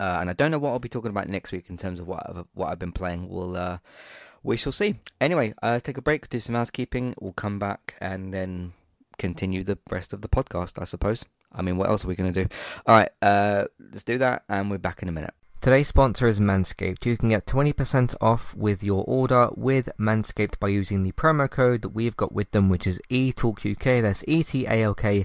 uh, 0.00 0.18
and 0.20 0.30
I 0.30 0.32
don't 0.32 0.50
know 0.50 0.58
what 0.58 0.70
I'll 0.70 0.78
be 0.78 0.88
talking 0.88 1.10
about 1.10 1.28
next 1.28 1.52
week 1.52 1.66
in 1.68 1.76
terms 1.76 2.00
of 2.00 2.08
what 2.08 2.22
I've, 2.26 2.46
what 2.54 2.70
I've 2.70 2.78
been 2.78 2.92
playing. 2.92 3.28
We'll 3.28 3.56
uh, 3.56 3.78
we 4.46 4.56
shall 4.56 4.72
see. 4.72 4.94
Anyway, 5.20 5.52
uh, 5.62 5.72
let's 5.72 5.82
take 5.82 5.98
a 5.98 6.02
break, 6.02 6.28
do 6.28 6.38
some 6.38 6.54
housekeeping. 6.54 7.14
We'll 7.20 7.32
come 7.32 7.58
back 7.58 7.96
and 8.00 8.32
then 8.32 8.72
continue 9.18 9.64
the 9.64 9.78
rest 9.90 10.12
of 10.12 10.22
the 10.22 10.28
podcast, 10.28 10.80
I 10.80 10.84
suppose. 10.84 11.24
I 11.52 11.62
mean, 11.62 11.76
what 11.76 11.88
else 11.88 12.04
are 12.04 12.08
we 12.08 12.14
going 12.14 12.32
to 12.32 12.44
do? 12.44 12.48
All 12.86 12.94
right, 12.94 13.08
uh, 13.22 13.64
let's 13.78 14.04
do 14.04 14.18
that, 14.18 14.44
and 14.48 14.70
we're 14.70 14.78
back 14.78 15.02
in 15.02 15.08
a 15.08 15.12
minute. 15.12 15.34
Today's 15.60 15.88
sponsor 15.88 16.28
is 16.28 16.38
Manscaped. 16.38 17.04
You 17.04 17.16
can 17.16 17.30
get 17.30 17.46
20% 17.46 18.14
off 18.20 18.54
with 18.54 18.84
your 18.84 19.02
order 19.08 19.48
with 19.56 19.88
Manscaped 19.98 20.60
by 20.60 20.68
using 20.68 21.02
the 21.02 21.10
promo 21.12 21.50
code 21.50 21.82
that 21.82 21.88
we've 21.88 22.16
got 22.16 22.32
with 22.32 22.50
them, 22.52 22.68
which 22.68 22.86
is 22.86 23.00
ETALKUK. 23.10 24.02
That's 24.02 24.22
E 24.28 24.44
T 24.44 24.66
A 24.66 24.82
L 24.82 24.94
K 24.94 25.24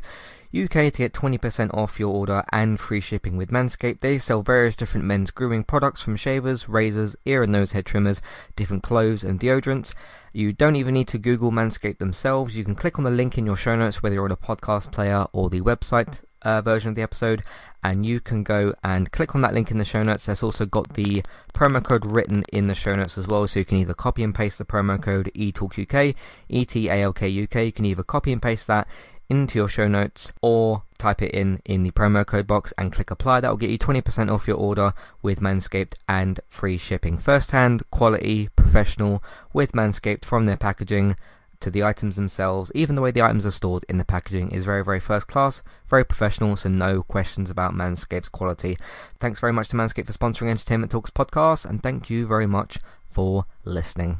UK 0.53 0.71
to 0.71 0.91
get 0.91 1.13
20% 1.13 1.73
off 1.73 1.99
your 1.99 2.13
order 2.13 2.43
and 2.51 2.79
free 2.79 3.01
shipping 3.01 3.37
with 3.37 3.51
Manscaped. 3.51 4.01
They 4.01 4.17
sell 4.17 4.41
various 4.41 4.75
different 4.75 5.05
men's 5.05 5.31
grooming 5.31 5.63
products 5.63 6.01
from 6.01 6.15
shavers, 6.15 6.67
razors, 6.67 7.15
ear 7.25 7.43
and 7.43 7.51
nose 7.51 7.73
hair 7.73 7.83
trimmers, 7.83 8.19
different 8.55 8.83
clothes 8.83 9.23
and 9.23 9.39
deodorants. 9.39 9.93
You 10.33 10.53
don't 10.53 10.75
even 10.75 10.95
need 10.95 11.07
to 11.09 11.19
Google 11.19 11.51
Manscaped 11.51 11.99
themselves. 11.99 12.57
You 12.57 12.63
can 12.63 12.75
click 12.75 12.97
on 12.97 13.05
the 13.05 13.11
link 13.11 13.37
in 13.37 13.45
your 13.45 13.57
show 13.57 13.75
notes, 13.75 14.01
whether 14.01 14.15
you're 14.15 14.25
on 14.25 14.31
a 14.31 14.37
podcast 14.37 14.91
player 14.91 15.27
or 15.33 15.49
the 15.49 15.61
website 15.61 16.21
uh, 16.43 16.61
version 16.61 16.89
of 16.89 16.95
the 16.95 17.01
episode, 17.01 17.41
and 17.83 18.05
you 18.05 18.19
can 18.19 18.43
go 18.43 18.73
and 18.83 19.11
click 19.11 19.35
on 19.35 19.41
that 19.41 19.53
link 19.53 19.71
in 19.71 19.77
the 19.77 19.85
show 19.85 20.03
notes. 20.03 20.25
There's 20.25 20.43
also 20.43 20.65
got 20.65 20.93
the 20.93 21.23
promo 21.53 21.83
code 21.83 22.05
written 22.05 22.43
in 22.51 22.67
the 22.67 22.75
show 22.75 22.93
notes 22.93 23.17
as 23.17 23.27
well, 23.27 23.47
so 23.47 23.59
you 23.59 23.65
can 23.65 23.77
either 23.77 23.93
copy 23.93 24.23
and 24.23 24.33
paste 24.33 24.57
the 24.57 24.65
promo 24.65 25.01
code 25.01 25.31
ETALKUK, 25.35 26.15
E-T-A-L-K-U-K. 26.49 27.63
You 27.65 27.71
can 27.71 27.85
either 27.85 28.03
copy 28.03 28.31
and 28.31 28.41
paste 28.41 28.67
that 28.67 28.87
into 29.31 29.57
your 29.57 29.69
show 29.69 29.87
notes 29.87 30.33
or 30.41 30.83
type 30.97 31.21
it 31.21 31.31
in 31.31 31.61
in 31.63 31.83
the 31.83 31.91
promo 31.91 32.25
code 32.25 32.45
box 32.45 32.73
and 32.77 32.91
click 32.91 33.09
apply. 33.09 33.39
That 33.39 33.49
will 33.49 33.57
get 33.57 33.69
you 33.69 33.79
20% 33.79 34.29
off 34.29 34.45
your 34.45 34.57
order 34.57 34.93
with 35.21 35.39
Manscaped 35.39 35.95
and 36.07 36.41
free 36.49 36.77
shipping. 36.77 37.17
First 37.17 37.51
hand, 37.51 37.81
quality, 37.91 38.49
professional 38.57 39.23
with 39.53 39.71
Manscaped 39.71 40.25
from 40.25 40.47
their 40.47 40.57
packaging 40.57 41.15
to 41.61 41.71
the 41.71 41.83
items 41.83 42.15
themselves. 42.15 42.71
Even 42.75 42.95
the 42.95 43.01
way 43.01 43.11
the 43.11 43.21
items 43.21 43.45
are 43.45 43.51
stored 43.51 43.85
in 43.87 43.97
the 43.97 44.05
packaging 44.05 44.51
is 44.51 44.65
very, 44.65 44.83
very 44.83 44.99
first 44.99 45.27
class, 45.27 45.63
very 45.87 46.03
professional, 46.03 46.55
so 46.55 46.69
no 46.69 47.03
questions 47.03 47.49
about 47.49 47.73
Manscaped's 47.73 48.29
quality. 48.29 48.77
Thanks 49.19 49.39
very 49.39 49.53
much 49.53 49.69
to 49.69 49.75
Manscaped 49.75 50.07
for 50.07 50.13
sponsoring 50.13 50.49
Entertainment 50.49 50.91
Talks 50.91 51.11
podcast, 51.11 51.65
and 51.65 51.81
thank 51.81 52.09
you 52.09 52.27
very 52.27 52.47
much 52.47 52.79
for 53.09 53.45
listening. 53.63 54.19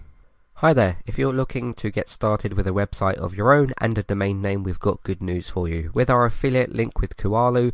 Hi 0.55 0.74
there. 0.74 0.98
If 1.07 1.17
you're 1.17 1.33
looking 1.33 1.74
to 1.74 1.89
get 1.89 2.07
started 2.07 2.53
with 2.53 2.67
a 2.67 2.71
website 2.71 3.15
of 3.15 3.33
your 3.33 3.51
own 3.51 3.74
and 3.79 3.98
a 3.98 4.03
domain 4.03 4.43
name, 4.43 4.62
we've 4.62 4.79
got 4.79 5.01
good 5.01 5.19
news 5.19 5.50
for 5.50 5.67
you. 5.67 5.89
With 5.95 6.07
our 6.07 6.24
affiliate 6.24 6.71
link 6.71 7.01
with 7.01 7.17
Kualo, 7.17 7.74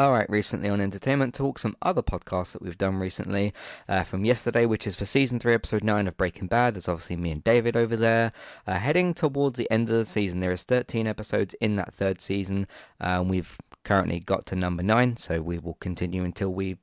All 0.00 0.12
right, 0.12 0.30
recently 0.30 0.70
on 0.70 0.80
Entertainment 0.80 1.34
Talk, 1.34 1.58
some 1.58 1.76
other 1.82 2.00
podcasts 2.00 2.52
that 2.52 2.62
we've 2.62 2.78
done 2.78 2.96
recently 2.96 3.52
uh, 3.86 4.02
from 4.02 4.24
yesterday, 4.24 4.64
which 4.64 4.86
is 4.86 4.96
for 4.96 5.04
season 5.04 5.38
three, 5.38 5.52
episode 5.52 5.84
nine 5.84 6.08
of 6.08 6.16
Breaking 6.16 6.48
Bad. 6.48 6.72
There's 6.72 6.88
obviously 6.88 7.16
me 7.16 7.32
and 7.32 7.44
David 7.44 7.76
over 7.76 7.96
there. 7.96 8.32
Uh, 8.66 8.78
heading 8.78 9.12
towards 9.12 9.58
the 9.58 9.70
end 9.70 9.90
of 9.90 9.96
the 9.96 10.06
season, 10.06 10.40
there 10.40 10.52
is 10.52 10.64
13 10.64 11.06
episodes 11.06 11.52
in 11.60 11.76
that 11.76 11.92
third 11.92 12.18
season. 12.18 12.66
Um, 12.98 13.28
we've 13.28 13.58
currently 13.84 14.20
got 14.20 14.46
to 14.46 14.56
number 14.56 14.82
nine, 14.82 15.18
so 15.18 15.42
we 15.42 15.58
will 15.58 15.74
continue 15.74 16.24
until 16.24 16.48
we 16.48 16.78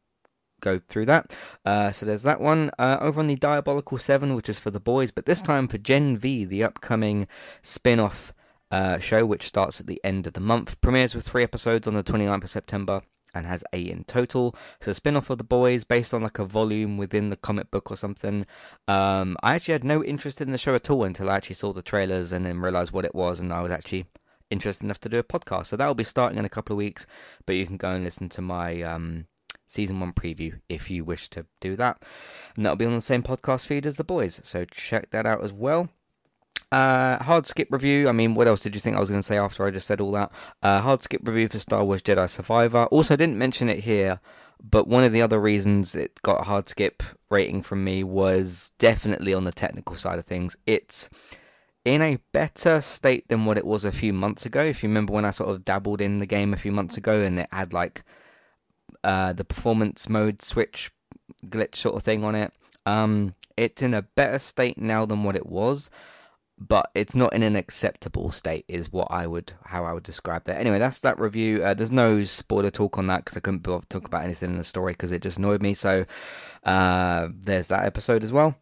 go 0.62 0.78
through 0.78 1.08
that. 1.08 1.36
Uh, 1.66 1.92
so 1.92 2.06
there's 2.06 2.22
that 2.22 2.40
one. 2.40 2.70
Uh, 2.78 2.98
over 3.02 3.20
on 3.20 3.26
the 3.26 3.36
Diabolical 3.36 3.98
7, 3.98 4.36
which 4.36 4.48
is 4.48 4.60
for 4.60 4.70
the 4.70 4.80
boys, 4.80 5.10
but 5.10 5.26
this 5.26 5.42
time 5.42 5.68
for 5.68 5.80
Gen 5.80 6.20
V, 6.20 6.46
the 6.46 6.64
upcoming 6.64 7.28
spin 7.64 8.00
off 8.00 8.32
uh, 8.72 9.00
show, 9.00 9.26
which 9.26 9.44
starts 9.44 9.80
at 9.80 9.88
the 9.88 10.02
end 10.04 10.28
of 10.28 10.34
the 10.34 10.40
month. 10.40 10.80
Premieres 10.82 11.16
with 11.16 11.28
three 11.28 11.44
episodes 11.44 11.88
on 11.88 11.94
the 11.94 12.04
29th 12.04 12.44
of 12.44 12.50
September 12.50 13.02
and 13.34 13.46
has 13.46 13.64
eight 13.74 13.90
in 13.90 14.04
total. 14.06 14.56
So 14.82 14.94
spin 14.94 15.16
off 15.16 15.30
of 15.30 15.38
the 15.38 15.44
boys 15.44 15.84
based 15.84 16.14
on 16.14 16.24
like 16.24 16.40
a 16.40 16.46
volume 16.46 16.98
within 16.98 17.30
the 17.30 17.38
comic 17.38 17.72
book 17.72 17.92
or 17.92 17.98
something. 17.98 18.46
Um, 18.88 19.38
I 19.44 19.56
actually 19.56 19.74
had 19.74 19.84
no 19.84 20.04
interest 20.04 20.42
in 20.42 20.52
the 20.52 20.58
show 20.58 20.76
at 20.76 20.90
all 20.90 21.04
until 21.04 21.30
I 21.30 21.38
actually 21.38 21.56
saw 21.56 21.74
the 21.74 21.82
trailers 21.82 22.32
and 22.32 22.46
then 22.46 22.60
realized 22.60 22.92
what 22.92 23.06
it 23.06 23.16
was, 23.16 23.40
and 23.40 23.54
I 23.54 23.62
was 23.62 23.72
actually 23.72 24.06
interested 24.50 24.86
enough 24.86 25.00
to 25.02 25.10
do 25.10 25.20
a 25.20 25.24
podcast. 25.24 25.68
So 25.68 25.78
that 25.78 25.88
will 25.88 25.96
be 25.96 26.04
starting 26.04 26.38
in 26.38 26.46
a 26.46 26.50
couple 26.50 26.74
of 26.74 26.78
weeks, 26.78 27.06
but 27.46 27.56
you 27.56 27.66
can 27.66 27.78
go 27.78 27.92
and 27.92 28.04
listen 28.04 28.30
to 28.30 28.42
my 28.42 28.82
um, 28.82 29.28
season 29.68 30.00
one 30.00 30.14
preview 30.14 30.60
if 30.70 30.90
you 30.90 31.04
wish 31.04 31.30
to 31.30 31.46
do 31.60 31.76
that. 31.76 32.04
And 32.56 32.66
that'll 32.66 32.78
be 32.78 32.86
on 32.86 32.96
the 32.96 33.02
same 33.02 33.24
podcast 33.24 33.66
feed 33.66 33.86
as 33.86 33.98
the 33.98 34.04
boys. 34.04 34.40
So 34.44 34.66
check 34.66 35.12
that 35.12 35.26
out 35.26 35.44
as 35.44 35.54
well. 35.54 35.90
Uh, 36.72 37.22
hard 37.24 37.46
skip 37.46 37.70
review. 37.72 38.10
I 38.10 38.12
mean, 38.12 38.36
what 38.36 38.48
else 38.48 38.62
did 38.62 38.76
you 38.76 38.82
think 38.82 38.96
I 38.96 39.00
was 39.00 39.10
going 39.10 39.20
to 39.20 39.26
say 39.26 39.38
after 39.38 39.66
I 39.66 39.72
just 39.72 39.88
said 39.88 40.02
all 40.02 40.12
that? 40.12 40.32
Uh, 40.62 40.82
hard 40.82 41.02
skip 41.02 41.22
review 41.26 41.48
for 41.48 41.60
Star 41.60 41.84
Wars 41.84 42.02
Jedi 42.02 42.30
Survivor. 42.30 42.86
Also, 42.86 43.14
I 43.14 43.18
didn't 43.18 43.38
mention 43.38 43.70
it 43.70 43.80
here, 43.80 44.20
but 44.62 44.88
one 44.88 45.04
of 45.04 45.14
the 45.14 45.22
other 45.22 45.40
reasons 45.40 45.96
it 45.96 46.22
got 46.24 46.42
a 46.42 46.44
hard 46.44 46.68
skip 46.68 47.04
rating 47.30 47.62
from 47.62 47.84
me 47.84 48.04
was 48.04 48.72
definitely 48.80 49.34
on 49.34 49.46
the 49.46 49.52
technical 49.52 49.96
side 49.96 50.20
of 50.20 50.26
things. 50.26 50.58
It's 50.66 51.10
in 51.86 52.02
a 52.02 52.20
better 52.34 52.82
state 52.82 53.30
than 53.30 53.46
what 53.46 53.58
it 53.58 53.66
was 53.66 53.86
a 53.86 53.92
few 53.92 54.12
months 54.12 54.46
ago. 54.46 54.62
If 54.62 54.84
you 54.84 54.90
remember 54.90 55.14
when 55.14 55.24
I 55.24 55.32
sort 55.32 55.52
of 55.52 55.64
dabbled 55.64 56.02
in 56.02 56.20
the 56.20 56.26
game 56.26 56.54
a 56.54 56.58
few 56.58 56.74
months 56.74 56.98
ago 56.98 57.22
and 57.22 57.40
it 57.40 57.48
had 57.52 57.72
like 57.72 58.04
uh, 59.06 59.32
the 59.32 59.46
performance 59.46 60.10
mode 60.10 60.42
switch 60.42 60.92
glitch 61.46 61.76
sort 61.76 61.96
of 61.96 62.04
thing 62.04 62.26
on 62.26 62.36
it. 62.36 62.52
Um, 62.86 63.36
it's 63.56 63.82
in 63.82 63.94
a 63.94 64.02
better 64.02 64.40
state 64.40 64.78
now 64.78 65.06
than 65.06 65.24
what 65.24 65.36
it 65.36 65.46
was, 65.46 65.90
but 66.60 66.90
it's 66.96 67.16
not 67.16 67.34
in 67.34 67.44
an 67.44 67.56
acceptable 67.56 68.32
state, 68.32 68.66
is 68.68 68.92
what 68.92 69.08
I 69.12 69.28
would 69.28 69.54
how 69.66 69.86
I 69.86 69.94
would 69.94 70.04
describe 70.04 70.46
that. 70.46 70.60
Anyway, 70.60 70.80
that's 70.80 71.00
that 71.00 71.20
review. 71.20 71.64
Uh, 71.64 71.74
there's 71.74 71.92
no 71.92 72.24
spoiler 72.24 72.70
talk 72.70 72.98
on 72.98 73.08
that 73.08 73.26
because 73.26 73.38
I 73.38 73.42
couldn't 73.42 73.64
talk 73.64 74.06
about 74.08 74.24
anything 74.24 74.52
in 74.52 74.58
the 74.58 74.64
story 74.64 74.94
because 74.94 75.12
it 75.12 75.22
just 75.22 75.38
annoyed 75.38 75.62
me. 75.62 75.74
So 75.74 76.06
uh, 76.64 77.30
there's 77.34 77.68
that 77.68 77.86
episode 77.86 78.24
as 78.24 78.32
well. 78.32 78.56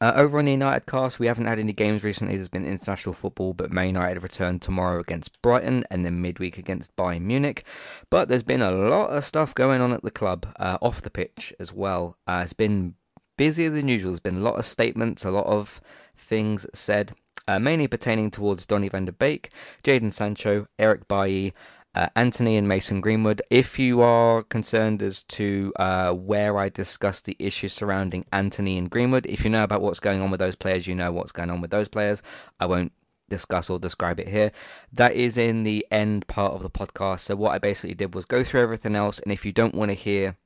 Uh, 0.00 0.12
over 0.14 0.38
on 0.38 0.44
the 0.44 0.52
United 0.52 0.86
cast, 0.86 1.18
we 1.18 1.26
haven't 1.26 1.46
had 1.46 1.58
any 1.58 1.72
games 1.72 2.04
recently. 2.04 2.36
There's 2.36 2.48
been 2.48 2.64
international 2.64 3.14
football, 3.14 3.52
but 3.52 3.72
Man 3.72 3.88
United 3.88 4.22
return 4.22 4.60
tomorrow 4.60 5.00
against 5.00 5.42
Brighton 5.42 5.82
and 5.90 6.04
then 6.04 6.22
midweek 6.22 6.56
against 6.56 6.94
Bayern 6.94 7.22
Munich. 7.22 7.64
But 8.08 8.28
there's 8.28 8.44
been 8.44 8.62
a 8.62 8.70
lot 8.70 9.10
of 9.10 9.24
stuff 9.24 9.56
going 9.56 9.80
on 9.80 9.92
at 9.92 10.02
the 10.04 10.12
club 10.12 10.46
uh, 10.60 10.78
off 10.80 11.02
the 11.02 11.10
pitch 11.10 11.52
as 11.58 11.72
well. 11.72 12.16
Uh, 12.28 12.42
it's 12.44 12.52
been 12.52 12.94
busier 13.36 13.70
than 13.70 13.88
usual. 13.88 14.12
There's 14.12 14.20
been 14.20 14.36
a 14.36 14.40
lot 14.40 14.58
of 14.58 14.66
statements, 14.66 15.24
a 15.24 15.32
lot 15.32 15.46
of 15.46 15.80
things 16.18 16.66
said, 16.74 17.12
uh, 17.46 17.58
mainly 17.58 17.88
pertaining 17.88 18.30
towards 18.30 18.66
Donny 18.66 18.88
van 18.88 19.06
der 19.06 19.12
Beek, 19.12 19.50
Jadon 19.82 20.12
Sancho, 20.12 20.66
Eric 20.78 21.08
Bailly, 21.08 21.54
uh, 21.94 22.08
Antony 22.14 22.56
and 22.56 22.68
Mason 22.68 23.00
Greenwood. 23.00 23.42
If 23.50 23.78
you 23.78 24.02
are 24.02 24.42
concerned 24.42 25.02
as 25.02 25.24
to 25.24 25.72
uh, 25.76 26.12
where 26.12 26.58
I 26.58 26.68
discuss 26.68 27.20
the 27.20 27.36
issues 27.38 27.72
surrounding 27.72 28.24
Antony 28.32 28.78
and 28.78 28.90
Greenwood, 28.90 29.26
if 29.26 29.44
you 29.44 29.50
know 29.50 29.64
about 29.64 29.80
what's 29.80 30.00
going 30.00 30.20
on 30.20 30.30
with 30.30 30.40
those 30.40 30.56
players, 30.56 30.86
you 30.86 30.94
know 30.94 31.10
what's 31.10 31.32
going 31.32 31.50
on 31.50 31.60
with 31.60 31.70
those 31.70 31.88
players. 31.88 32.22
I 32.60 32.66
won't 32.66 32.92
discuss 33.28 33.70
or 33.70 33.78
describe 33.78 34.20
it 34.20 34.28
here. 34.28 34.52
That 34.92 35.14
is 35.14 35.36
in 35.36 35.64
the 35.64 35.86
end 35.90 36.26
part 36.26 36.52
of 36.52 36.62
the 36.62 36.70
podcast. 36.70 37.20
So, 37.20 37.36
what 37.36 37.52
I 37.52 37.58
basically 37.58 37.94
did 37.94 38.14
was 38.14 38.24
go 38.24 38.44
through 38.44 38.62
everything 38.62 38.94
else, 38.94 39.18
and 39.20 39.32
if 39.32 39.44
you 39.44 39.52
don't 39.52 39.74
want 39.74 39.90
to 39.90 39.94
hear 39.94 40.36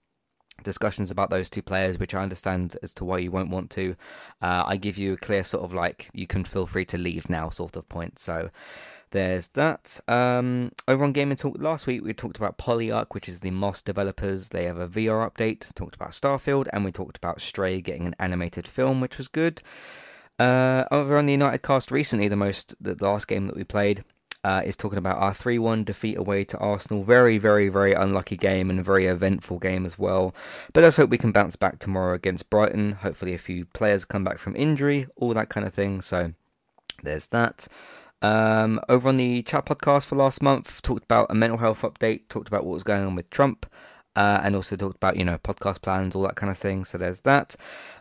discussions 0.62 1.10
about 1.10 1.30
those 1.30 1.50
two 1.50 1.62
players, 1.62 1.98
which 1.98 2.14
I 2.14 2.22
understand 2.22 2.76
as 2.82 2.94
to 2.94 3.04
why 3.04 3.18
you 3.18 3.30
won't 3.30 3.50
want 3.50 3.70
to. 3.70 3.96
Uh, 4.40 4.64
I 4.66 4.76
give 4.76 4.98
you 4.98 5.14
a 5.14 5.16
clear 5.16 5.44
sort 5.44 5.64
of 5.64 5.72
like 5.72 6.08
you 6.12 6.26
can 6.26 6.44
feel 6.44 6.66
free 6.66 6.84
to 6.86 6.98
leave 6.98 7.28
now 7.28 7.48
sort 7.50 7.76
of 7.76 7.88
point. 7.88 8.18
So 8.18 8.50
there's 9.10 9.48
that. 9.48 10.00
Um, 10.08 10.72
over 10.88 11.04
on 11.04 11.12
Gaming 11.12 11.36
Talk 11.36 11.56
last 11.58 11.86
week, 11.86 12.04
we 12.04 12.12
talked 12.12 12.38
about 12.38 12.58
Polyarc, 12.58 13.08
which 13.10 13.28
is 13.28 13.40
the 13.40 13.50
Moss 13.50 13.82
developers. 13.82 14.48
They 14.48 14.64
have 14.64 14.78
a 14.78 14.88
VR 14.88 15.30
update. 15.30 15.72
Talked 15.74 15.94
about 15.94 16.10
Starfield, 16.10 16.68
and 16.72 16.84
we 16.84 16.92
talked 16.92 17.16
about 17.16 17.40
Stray 17.40 17.80
getting 17.80 18.06
an 18.06 18.16
animated 18.18 18.66
film, 18.66 19.00
which 19.00 19.18
was 19.18 19.28
good. 19.28 19.62
Uh, 20.38 20.84
over 20.90 21.18
on 21.18 21.26
the 21.26 21.32
United 21.32 21.62
Cast 21.62 21.90
recently, 21.90 22.28
the 22.28 22.36
most 22.36 22.74
the 22.80 22.96
last 23.00 23.28
game 23.28 23.46
that 23.46 23.56
we 23.56 23.64
played 23.64 24.04
uh, 24.44 24.62
is 24.64 24.76
talking 24.76 24.98
about 24.98 25.18
our 25.18 25.32
3 25.32 25.58
1 25.58 25.84
defeat 25.84 26.16
away 26.16 26.44
to 26.44 26.58
Arsenal. 26.58 27.02
Very, 27.02 27.38
very, 27.38 27.68
very 27.68 27.92
unlucky 27.92 28.36
game 28.36 28.70
and 28.70 28.80
a 28.80 28.82
very 28.82 29.06
eventful 29.06 29.58
game 29.58 29.84
as 29.84 29.98
well. 29.98 30.34
But 30.72 30.82
let's 30.82 30.96
hope 30.96 31.10
we 31.10 31.18
can 31.18 31.32
bounce 31.32 31.56
back 31.56 31.78
tomorrow 31.78 32.14
against 32.14 32.50
Brighton. 32.50 32.92
Hopefully, 32.92 33.34
a 33.34 33.38
few 33.38 33.64
players 33.66 34.04
come 34.04 34.24
back 34.24 34.38
from 34.38 34.56
injury, 34.56 35.06
all 35.16 35.34
that 35.34 35.48
kind 35.48 35.66
of 35.66 35.74
thing. 35.74 36.00
So 36.00 36.32
there's 37.02 37.28
that. 37.28 37.68
Um, 38.20 38.80
over 38.88 39.08
on 39.08 39.16
the 39.16 39.42
chat 39.42 39.66
podcast 39.66 40.06
for 40.06 40.14
last 40.14 40.42
month, 40.42 40.80
talked 40.82 41.04
about 41.04 41.26
a 41.30 41.34
mental 41.34 41.58
health 41.58 41.82
update, 41.82 42.28
talked 42.28 42.48
about 42.48 42.64
what 42.64 42.74
was 42.74 42.84
going 42.84 43.04
on 43.04 43.16
with 43.16 43.28
Trump, 43.30 43.66
uh, 44.16 44.40
and 44.42 44.54
also 44.54 44.76
talked 44.76 44.96
about 44.96 45.16
you 45.16 45.24
know 45.24 45.38
podcast 45.38 45.82
plans, 45.82 46.14
all 46.14 46.22
that 46.22 46.36
kind 46.36 46.50
of 46.50 46.58
thing. 46.58 46.84
So 46.84 46.98
there's 46.98 47.20
that. 47.20 47.56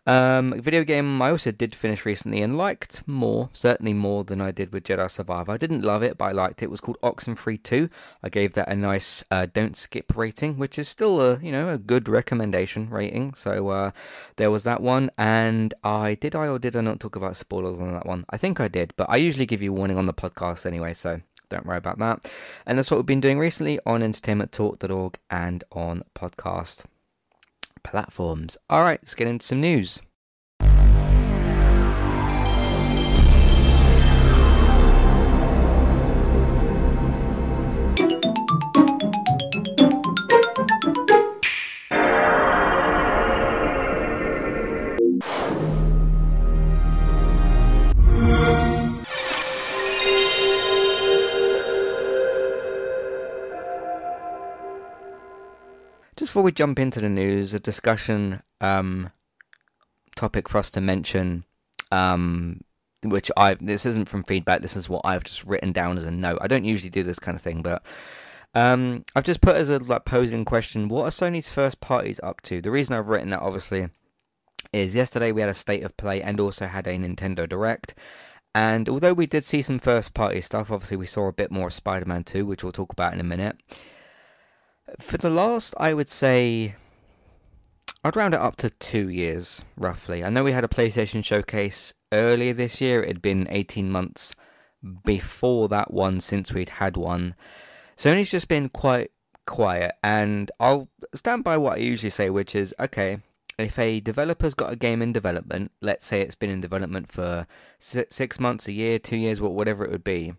Um, 0.08 0.60
video 0.60 0.84
game 0.84 1.22
I 1.22 1.30
also 1.30 1.52
did 1.52 1.76
finish 1.76 2.06
recently 2.06 2.42
and 2.42 2.58
liked 2.58 3.08
more, 3.08 3.50
certainly 3.54 3.94
more 3.94 4.24
than 4.24 4.42
I 4.42 4.50
did 4.50 4.74
with 4.74 4.84
Jedi 4.84 5.10
Survivor. 5.12 5.52
I 5.52 5.58
didn't 5.58 5.84
love 5.84 6.02
it, 6.02 6.18
but 6.18 6.26
I 6.26 6.32
liked 6.32 6.64
it. 6.64 6.66
It 6.66 6.72
was 6.72 6.82
called 6.82 6.98
Oxenfree 7.04 7.62
2. 7.62 7.88
I 8.24 8.30
gave 8.30 8.54
that 8.54 8.68
a 8.68 8.76
nice 8.76 9.24
uh, 9.30 9.46
don't 9.54 9.76
skip 9.76 10.18
rating, 10.18 10.58
which 10.58 10.80
is 10.80 10.88
still 10.88 11.22
a 11.22 11.40
you 11.40 11.52
know 11.52 11.70
a 11.70 11.78
good 11.78 12.10
recommendation 12.10 12.90
rating. 12.90 13.34
So 13.36 13.70
uh, 13.70 13.92
there 14.38 14.52
was 14.52 14.64
that 14.64 14.82
one, 14.82 15.12
and 15.18 15.74
I 15.84 16.16
did 16.16 16.36
I 16.36 16.48
or 16.48 16.60
did 16.60 16.76
I 16.76 16.82
not 16.82 17.00
talk 17.00 17.16
about 17.16 17.36
spoilers 17.36 17.80
on 17.80 17.94
that 17.94 18.06
one? 18.06 18.26
I 18.30 18.38
think 18.38 18.60
I 18.60 18.68
did, 18.68 18.94
but 18.98 19.10
I 19.10 19.18
usually 19.18 19.46
give 19.46 19.62
you 19.62 19.72
warning 19.74 19.98
on 19.98 20.08
the 20.08 20.14
podcast 20.14 20.66
anyway, 20.66 20.94
so 20.94 21.22
don't 21.52 21.66
worry 21.66 21.78
about 21.78 22.00
that. 22.00 22.32
And 22.66 22.78
that's 22.78 22.90
what 22.90 22.98
we've 22.98 23.06
been 23.06 23.22
doing 23.22 23.38
recently 23.38 23.80
on 23.86 24.02
entertainmenttalk.org 24.02 25.20
and 25.30 25.64
on 25.72 26.04
podcast 26.16 26.86
platforms. 27.84 28.58
All 28.70 28.82
right, 28.82 29.00
let's 29.02 29.16
get 29.16 29.28
into 29.28 29.46
some 29.46 29.62
news. 29.62 30.02
Before 56.32 56.44
we 56.44 56.54
jump 56.54 56.80
into 56.80 57.02
the 57.02 57.10
news, 57.10 57.54
a 57.54 57.60
discussion 57.60 58.42
um, 58.62 59.10
topic 60.16 60.48
for 60.48 60.60
us 60.60 60.72
to 60.72 60.80
mention, 60.80 61.44
um, 61.92 62.62
which 63.04 63.30
I 63.36 63.56
this 63.56 63.86
isn't 63.86 64.08
from 64.08 64.24
feedback. 64.24 64.62
This 64.62 64.78
is 64.78 64.88
what 64.88 65.02
I've 65.04 65.26
just 65.26 65.44
written 65.44 65.74
down 65.74 65.98
as 65.98 66.06
a 66.06 66.12
note. 66.12 66.38
I 66.40 66.48
don't 66.48 66.64
usually 66.64 66.90
do 66.90 67.04
this 67.04 67.20
kind 67.20 67.36
of 67.36 67.42
thing, 67.42 67.62
but 67.62 67.84
um, 68.56 69.04
I've 69.14 69.26
just 69.26 69.42
put 69.42 69.58
as 69.58 69.70
a 69.70 69.80
like 69.80 70.06
posing 70.06 70.46
question: 70.46 70.88
What 70.88 71.04
are 71.04 71.10
Sony's 71.10 71.50
first 71.50 71.82
parties 71.82 72.22
up 72.24 72.40
to? 72.44 72.62
The 72.62 72.72
reason 72.72 72.96
I've 72.96 73.10
written 73.10 73.32
that 73.32 73.42
obviously 73.42 73.90
is 74.72 74.96
yesterday 74.96 75.34
we 75.34 75.42
had 75.42 75.50
a 75.50 75.54
state 75.54 75.84
of 75.84 75.98
play 75.98 76.22
and 76.22 76.40
also 76.40 76.66
had 76.66 76.88
a 76.88 76.98
Nintendo 76.98 77.48
Direct. 77.48 77.94
And 78.56 78.88
although 78.88 79.14
we 79.14 79.26
did 79.26 79.44
see 79.44 79.62
some 79.62 79.80
first 79.80 80.14
party 80.14 80.40
stuff, 80.40 80.72
obviously 80.72 80.96
we 80.96 81.08
saw 81.08 81.28
a 81.28 81.34
bit 81.34 81.52
more 81.52 81.68
of 81.68 81.74
Spider 81.74 82.06
Man 82.06 82.24
2, 82.24 82.46
which 82.46 82.64
we'll 82.64 82.72
talk 82.72 82.94
about 82.94 83.14
in 83.14 83.20
a 83.20 83.24
minute. 83.26 83.58
For 85.00 85.18
the 85.18 85.30
last, 85.30 85.74
I 85.78 85.94
would 85.94 86.10
say, 86.10 86.76
I'd 88.04 88.16
round 88.16 88.34
it 88.34 88.40
up 88.40 88.56
to 88.58 88.70
two 88.70 89.10
years, 89.10 89.64
roughly. 89.78 90.24
I 90.24 90.30
know 90.30 90.44
we 90.44 90.52
had 90.52 90.64
a 90.64 90.70
PlayStation 90.70 91.24
showcase 91.24 91.94
earlier 92.12 92.54
this 92.54 92.82
year. 92.82 93.02
It 93.02 93.08
had 93.08 93.22
been 93.22 93.48
18 93.50 93.92
months 93.92 94.36
before 95.06 95.68
that 95.70 95.94
one 95.94 96.20
since 96.20 96.52
we'd 96.52 96.70
had 96.70 96.98
one. 96.98 97.36
Sony's 97.96 98.32
just 98.32 98.48
been 98.48 98.70
quite 98.70 99.12
quiet, 99.46 99.94
and 100.04 100.52
I'll 100.60 100.90
stand 101.14 101.44
by 101.44 101.58
what 101.58 101.78
I 101.78 101.82
usually 101.82 102.10
say, 102.10 102.30
which 102.30 102.56
is 102.56 102.74
okay, 102.80 103.20
if 103.58 103.78
a 103.78 104.00
developer's 104.00 104.54
got 104.54 104.74
a 104.74 104.76
game 104.76 105.02
in 105.02 105.14
development, 105.14 105.72
let's 105.82 106.06
say 106.06 106.22
it's 106.22 106.36
been 106.36 106.50
in 106.50 106.62
development 106.62 107.12
for 107.12 107.46
six 107.80 108.40
months, 108.40 108.68
a 108.68 108.72
year, 108.72 108.98
two 108.98 109.18
years, 109.18 109.40
whatever 109.40 109.86
it 109.86 109.92
would 109.92 110.04
be, 110.04 110.34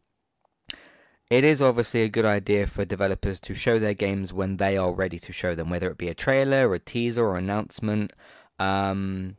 it 1.32 1.44
is 1.44 1.62
obviously 1.62 2.02
a 2.02 2.10
good 2.10 2.26
idea 2.26 2.66
for 2.66 2.84
developers 2.84 3.40
to 3.40 3.54
show 3.54 3.78
their 3.78 3.94
games 3.94 4.34
when 4.34 4.58
they 4.58 4.76
are 4.76 4.92
ready 4.92 5.18
to 5.18 5.32
show 5.32 5.54
them, 5.54 5.70
whether 5.70 5.90
it 5.90 5.96
be 5.96 6.08
a 6.08 6.14
trailer, 6.14 6.74
a 6.74 6.78
teaser, 6.78 7.24
or 7.24 7.38
announcement. 7.38 8.12
Um, 8.58 9.38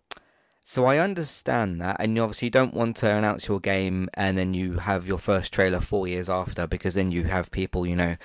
so 0.66 0.86
I 0.86 0.98
understand 0.98 1.82
that, 1.82 1.98
and 2.00 2.18
you 2.18 2.24
obviously 2.24 2.50
don't 2.50 2.74
want 2.74 2.96
to 2.98 3.14
announce 3.14 3.48
your 3.48 3.60
game 3.60 4.10
and 4.16 4.36
then 4.36 4.56
you 4.56 4.80
have 4.80 5.06
your 5.06 5.20
first 5.20 5.54
trailer 5.54 5.80
four 5.80 6.08
years 6.08 6.32
after, 6.32 6.66
because 6.66 6.96
then 6.96 7.12
you 7.12 7.26
have 7.26 7.52
people, 7.52 7.86
you 7.86 7.96
know, 7.96 8.16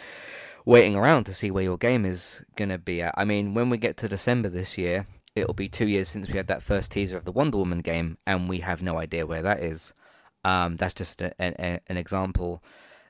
waiting 0.64 0.96
around 0.96 1.24
to 1.24 1.34
see 1.34 1.50
where 1.50 1.64
your 1.64 1.76
game 1.76 2.06
is 2.06 2.42
gonna 2.56 2.78
be 2.78 3.02
at. 3.02 3.12
I 3.18 3.26
mean, 3.26 3.52
when 3.52 3.68
we 3.68 3.76
get 3.76 3.98
to 3.98 4.08
December 4.08 4.48
this 4.48 4.78
year, 4.78 5.06
it'll 5.34 5.52
be 5.52 5.68
two 5.68 5.88
years 5.88 6.08
since 6.08 6.30
we 6.30 6.38
had 6.38 6.46
that 6.46 6.62
first 6.62 6.90
teaser 6.90 7.18
of 7.18 7.26
the 7.26 7.32
Wonder 7.32 7.58
Woman 7.58 7.80
game, 7.80 8.16
and 8.26 8.48
we 8.48 8.60
have 8.60 8.82
no 8.82 8.96
idea 8.96 9.26
where 9.26 9.42
that 9.42 9.62
is. 9.62 9.92
Um, 10.42 10.78
that's 10.78 10.94
just 10.94 11.20
a, 11.20 11.34
a, 11.38 11.80
an 11.86 11.98
example. 11.98 12.62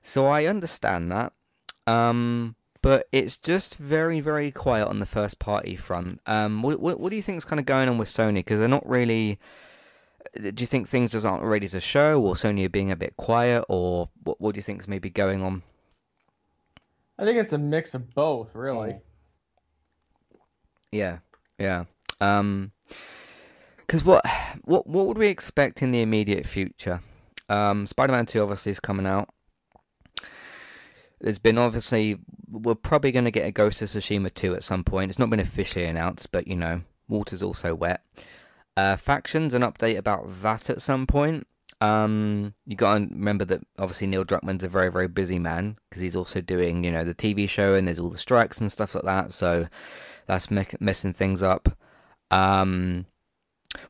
So 0.08 0.26
I 0.26 0.46
understand 0.46 1.12
that. 1.12 1.34
Um, 1.86 2.56
but 2.80 3.08
it's 3.12 3.36
just 3.36 3.76
very, 3.76 4.20
very 4.20 4.50
quiet 4.50 4.88
on 4.88 5.00
the 5.00 5.06
first 5.06 5.38
party 5.38 5.76
front. 5.76 6.20
Um, 6.26 6.62
what, 6.62 6.80
what, 6.80 6.98
what 6.98 7.10
do 7.10 7.16
you 7.16 7.22
think 7.22 7.36
is 7.36 7.44
kind 7.44 7.60
of 7.60 7.66
going 7.66 7.90
on 7.90 7.98
with 7.98 8.08
Sony? 8.08 8.36
Because 8.36 8.58
they're 8.58 8.68
not 8.68 8.88
really. 8.88 9.38
Do 10.34 10.52
you 10.56 10.66
think 10.66 10.88
things 10.88 11.10
just 11.10 11.26
aren't 11.26 11.44
ready 11.44 11.68
to 11.68 11.80
show, 11.80 12.22
or 12.22 12.34
Sony 12.34 12.64
are 12.64 12.70
being 12.70 12.90
a 12.90 12.96
bit 12.96 13.16
quiet, 13.18 13.64
or 13.68 14.08
what, 14.24 14.40
what 14.40 14.54
do 14.54 14.58
you 14.58 14.62
think 14.62 14.80
is 14.80 14.88
maybe 14.88 15.10
going 15.10 15.42
on? 15.42 15.62
I 17.18 17.24
think 17.24 17.38
it's 17.38 17.52
a 17.52 17.58
mix 17.58 17.94
of 17.94 18.14
both, 18.14 18.54
really. 18.54 19.00
Yeah, 20.90 21.18
yeah. 21.58 21.84
Um, 22.20 22.72
because 23.78 24.04
what, 24.04 24.24
what, 24.64 24.86
what 24.86 25.06
would 25.06 25.18
we 25.18 25.28
expect 25.28 25.82
in 25.82 25.90
the 25.90 26.00
immediate 26.00 26.46
future? 26.46 27.00
Um, 27.50 27.86
Spider-Man 27.86 28.26
Two 28.26 28.42
obviously 28.42 28.72
is 28.72 28.80
coming 28.80 29.06
out. 29.06 29.28
There's 31.20 31.38
been 31.38 31.58
obviously 31.58 32.18
we're 32.50 32.74
probably 32.74 33.12
going 33.12 33.24
to 33.24 33.30
get 33.30 33.46
a 33.46 33.52
Ghost 33.52 33.82
of 33.82 33.88
Tsushima 33.88 34.32
2 34.32 34.54
at 34.54 34.64
some 34.64 34.84
point. 34.84 35.10
It's 35.10 35.18
not 35.18 35.30
been 35.30 35.40
officially 35.40 35.84
announced, 35.84 36.32
but 36.32 36.46
you 36.46 36.56
know, 36.56 36.82
water's 37.08 37.42
also 37.42 37.74
wet. 37.74 38.02
Uh, 38.76 38.96
factions, 38.96 39.54
an 39.54 39.62
update 39.62 39.98
about 39.98 40.28
that 40.42 40.70
at 40.70 40.80
some 40.80 41.06
point. 41.06 41.46
Um, 41.80 42.54
you 42.66 42.76
got 42.76 42.98
to 42.98 43.06
remember 43.06 43.44
that 43.46 43.60
obviously 43.78 44.06
Neil 44.08 44.24
Druckmann's 44.24 44.64
a 44.64 44.68
very 44.68 44.90
very 44.90 45.06
busy 45.06 45.38
man 45.38 45.76
because 45.88 46.02
he's 46.02 46.16
also 46.16 46.40
doing 46.40 46.82
you 46.82 46.90
know 46.90 47.04
the 47.04 47.14
TV 47.14 47.48
show 47.48 47.74
and 47.74 47.86
there's 47.86 48.00
all 48.00 48.10
the 48.10 48.18
strikes 48.18 48.60
and 48.60 48.70
stuff 48.70 48.94
like 48.94 49.04
that. 49.04 49.32
So 49.32 49.68
that's 50.26 50.50
me- 50.50 50.66
messing 50.80 51.12
things 51.12 51.42
up. 51.42 51.68
Um, 52.30 53.06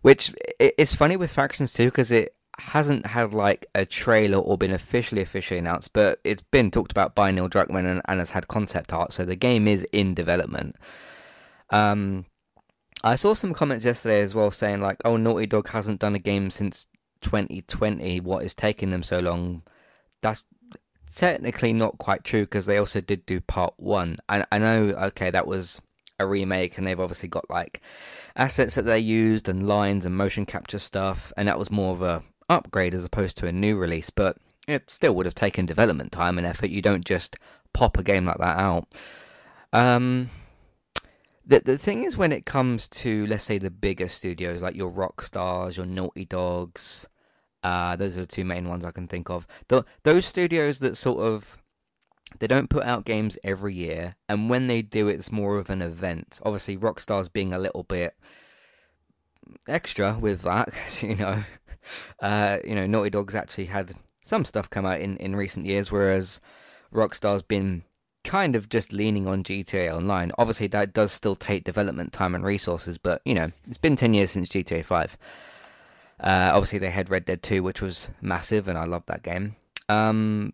which 0.02 0.34
it's 0.58 0.94
funny 0.94 1.16
with 1.16 1.30
factions 1.30 1.72
too 1.72 1.86
because 1.86 2.10
it 2.10 2.37
hasn't 2.58 3.06
had 3.06 3.32
like 3.32 3.66
a 3.74 3.86
trailer 3.86 4.38
or 4.38 4.58
been 4.58 4.72
officially 4.72 5.22
officially 5.22 5.58
announced, 5.58 5.92
but 5.92 6.20
it's 6.24 6.42
been 6.42 6.70
talked 6.70 6.90
about 6.90 7.14
by 7.14 7.30
Neil 7.30 7.48
Druckmann 7.48 7.86
and, 7.86 8.02
and 8.06 8.18
has 8.18 8.32
had 8.32 8.48
concept 8.48 8.92
art, 8.92 9.12
so 9.12 9.24
the 9.24 9.36
game 9.36 9.68
is 9.68 9.84
in 9.92 10.14
development. 10.14 10.76
Um, 11.70 12.26
I 13.04 13.14
saw 13.14 13.34
some 13.34 13.54
comments 13.54 13.84
yesterday 13.84 14.20
as 14.20 14.34
well 14.34 14.50
saying 14.50 14.80
like, 14.80 15.00
"Oh, 15.04 15.16
Naughty 15.16 15.46
Dog 15.46 15.68
hasn't 15.68 16.00
done 16.00 16.14
a 16.14 16.18
game 16.18 16.50
since 16.50 16.86
2020. 17.20 18.20
What 18.20 18.44
is 18.44 18.54
taking 18.54 18.90
them 18.90 19.02
so 19.02 19.20
long?" 19.20 19.62
That's 20.20 20.42
technically 21.14 21.72
not 21.72 21.98
quite 21.98 22.24
true 22.24 22.42
because 22.42 22.66
they 22.66 22.78
also 22.78 23.00
did 23.00 23.24
do 23.24 23.40
part 23.40 23.74
one. 23.76 24.16
I, 24.28 24.44
I 24.50 24.58
know, 24.58 24.88
okay, 25.08 25.30
that 25.30 25.46
was 25.46 25.80
a 26.18 26.26
remake, 26.26 26.76
and 26.76 26.86
they've 26.86 26.98
obviously 26.98 27.28
got 27.28 27.48
like 27.48 27.82
assets 28.34 28.74
that 28.74 28.82
they 28.82 28.98
used 28.98 29.48
and 29.48 29.68
lines 29.68 30.04
and 30.04 30.16
motion 30.16 30.44
capture 30.44 30.80
stuff, 30.80 31.32
and 31.36 31.46
that 31.46 31.58
was 31.58 31.70
more 31.70 31.92
of 31.92 32.02
a 32.02 32.24
upgrade 32.48 32.94
as 32.94 33.04
opposed 33.04 33.36
to 33.38 33.46
a 33.46 33.52
new 33.52 33.76
release, 33.76 34.10
but 34.10 34.36
it 34.66 34.90
still 34.90 35.14
would 35.14 35.26
have 35.26 35.34
taken 35.34 35.66
development 35.66 36.12
time 36.12 36.38
and 36.38 36.46
effort. 36.46 36.70
You 36.70 36.82
don't 36.82 37.04
just 37.04 37.36
pop 37.72 37.98
a 37.98 38.02
game 38.02 38.24
like 38.24 38.38
that 38.38 38.58
out. 38.58 38.86
Um, 39.72 40.30
the 41.46 41.60
the 41.60 41.78
thing 41.78 42.04
is, 42.04 42.16
when 42.16 42.32
it 42.32 42.46
comes 42.46 42.88
to 42.88 43.26
let's 43.26 43.44
say 43.44 43.58
the 43.58 43.70
bigger 43.70 44.08
studios 44.08 44.62
like 44.62 44.76
your 44.76 44.90
Rockstars, 44.90 45.76
your 45.76 45.86
Naughty 45.86 46.24
Dogs, 46.24 47.08
uh, 47.62 47.96
those 47.96 48.16
are 48.16 48.22
the 48.22 48.26
two 48.26 48.44
main 48.44 48.68
ones 48.68 48.84
I 48.84 48.90
can 48.90 49.08
think 49.08 49.30
of. 49.30 49.46
The, 49.68 49.84
those 50.02 50.26
studios 50.26 50.78
that 50.80 50.96
sort 50.96 51.20
of 51.20 51.58
they 52.38 52.46
don't 52.46 52.68
put 52.68 52.84
out 52.84 53.06
games 53.06 53.38
every 53.42 53.74
year, 53.74 54.16
and 54.28 54.50
when 54.50 54.66
they 54.66 54.82
do, 54.82 55.08
it's 55.08 55.32
more 55.32 55.56
of 55.58 55.70
an 55.70 55.80
event. 55.80 56.38
Obviously, 56.42 56.76
Rockstars 56.76 57.32
being 57.32 57.54
a 57.54 57.58
little 57.58 57.84
bit 57.84 58.14
extra 59.66 60.18
with 60.18 60.42
that, 60.42 60.68
you 61.02 61.16
know, 61.16 61.42
uh, 62.20 62.58
you 62.64 62.74
know, 62.74 62.86
Naughty 62.86 63.10
Dog's 63.10 63.34
actually 63.34 63.66
had 63.66 63.92
some 64.22 64.44
stuff 64.44 64.70
come 64.70 64.86
out 64.86 65.00
in, 65.00 65.16
in 65.18 65.34
recent 65.34 65.66
years, 65.66 65.90
whereas 65.90 66.40
Rockstar's 66.92 67.42
been 67.42 67.82
kind 68.24 68.56
of 68.56 68.68
just 68.68 68.92
leaning 68.92 69.26
on 69.26 69.42
GTA 69.42 69.92
Online. 69.92 70.32
Obviously, 70.38 70.66
that 70.68 70.92
does 70.92 71.12
still 71.12 71.34
take 71.34 71.64
development 71.64 72.12
time 72.12 72.34
and 72.34 72.44
resources, 72.44 72.98
but 72.98 73.22
you 73.24 73.34
know, 73.34 73.50
it's 73.66 73.78
been 73.78 73.96
10 73.96 74.14
years 74.14 74.30
since 74.30 74.48
GTA 74.48 74.84
5. 74.84 75.16
Uh, 76.20 76.50
obviously, 76.52 76.78
they 76.78 76.90
had 76.90 77.10
Red 77.10 77.24
Dead 77.24 77.42
2, 77.42 77.62
which 77.62 77.80
was 77.80 78.08
massive, 78.20 78.68
and 78.68 78.76
I 78.76 78.84
love 78.84 79.04
that 79.06 79.22
game. 79.22 79.56
Um, 79.88 80.52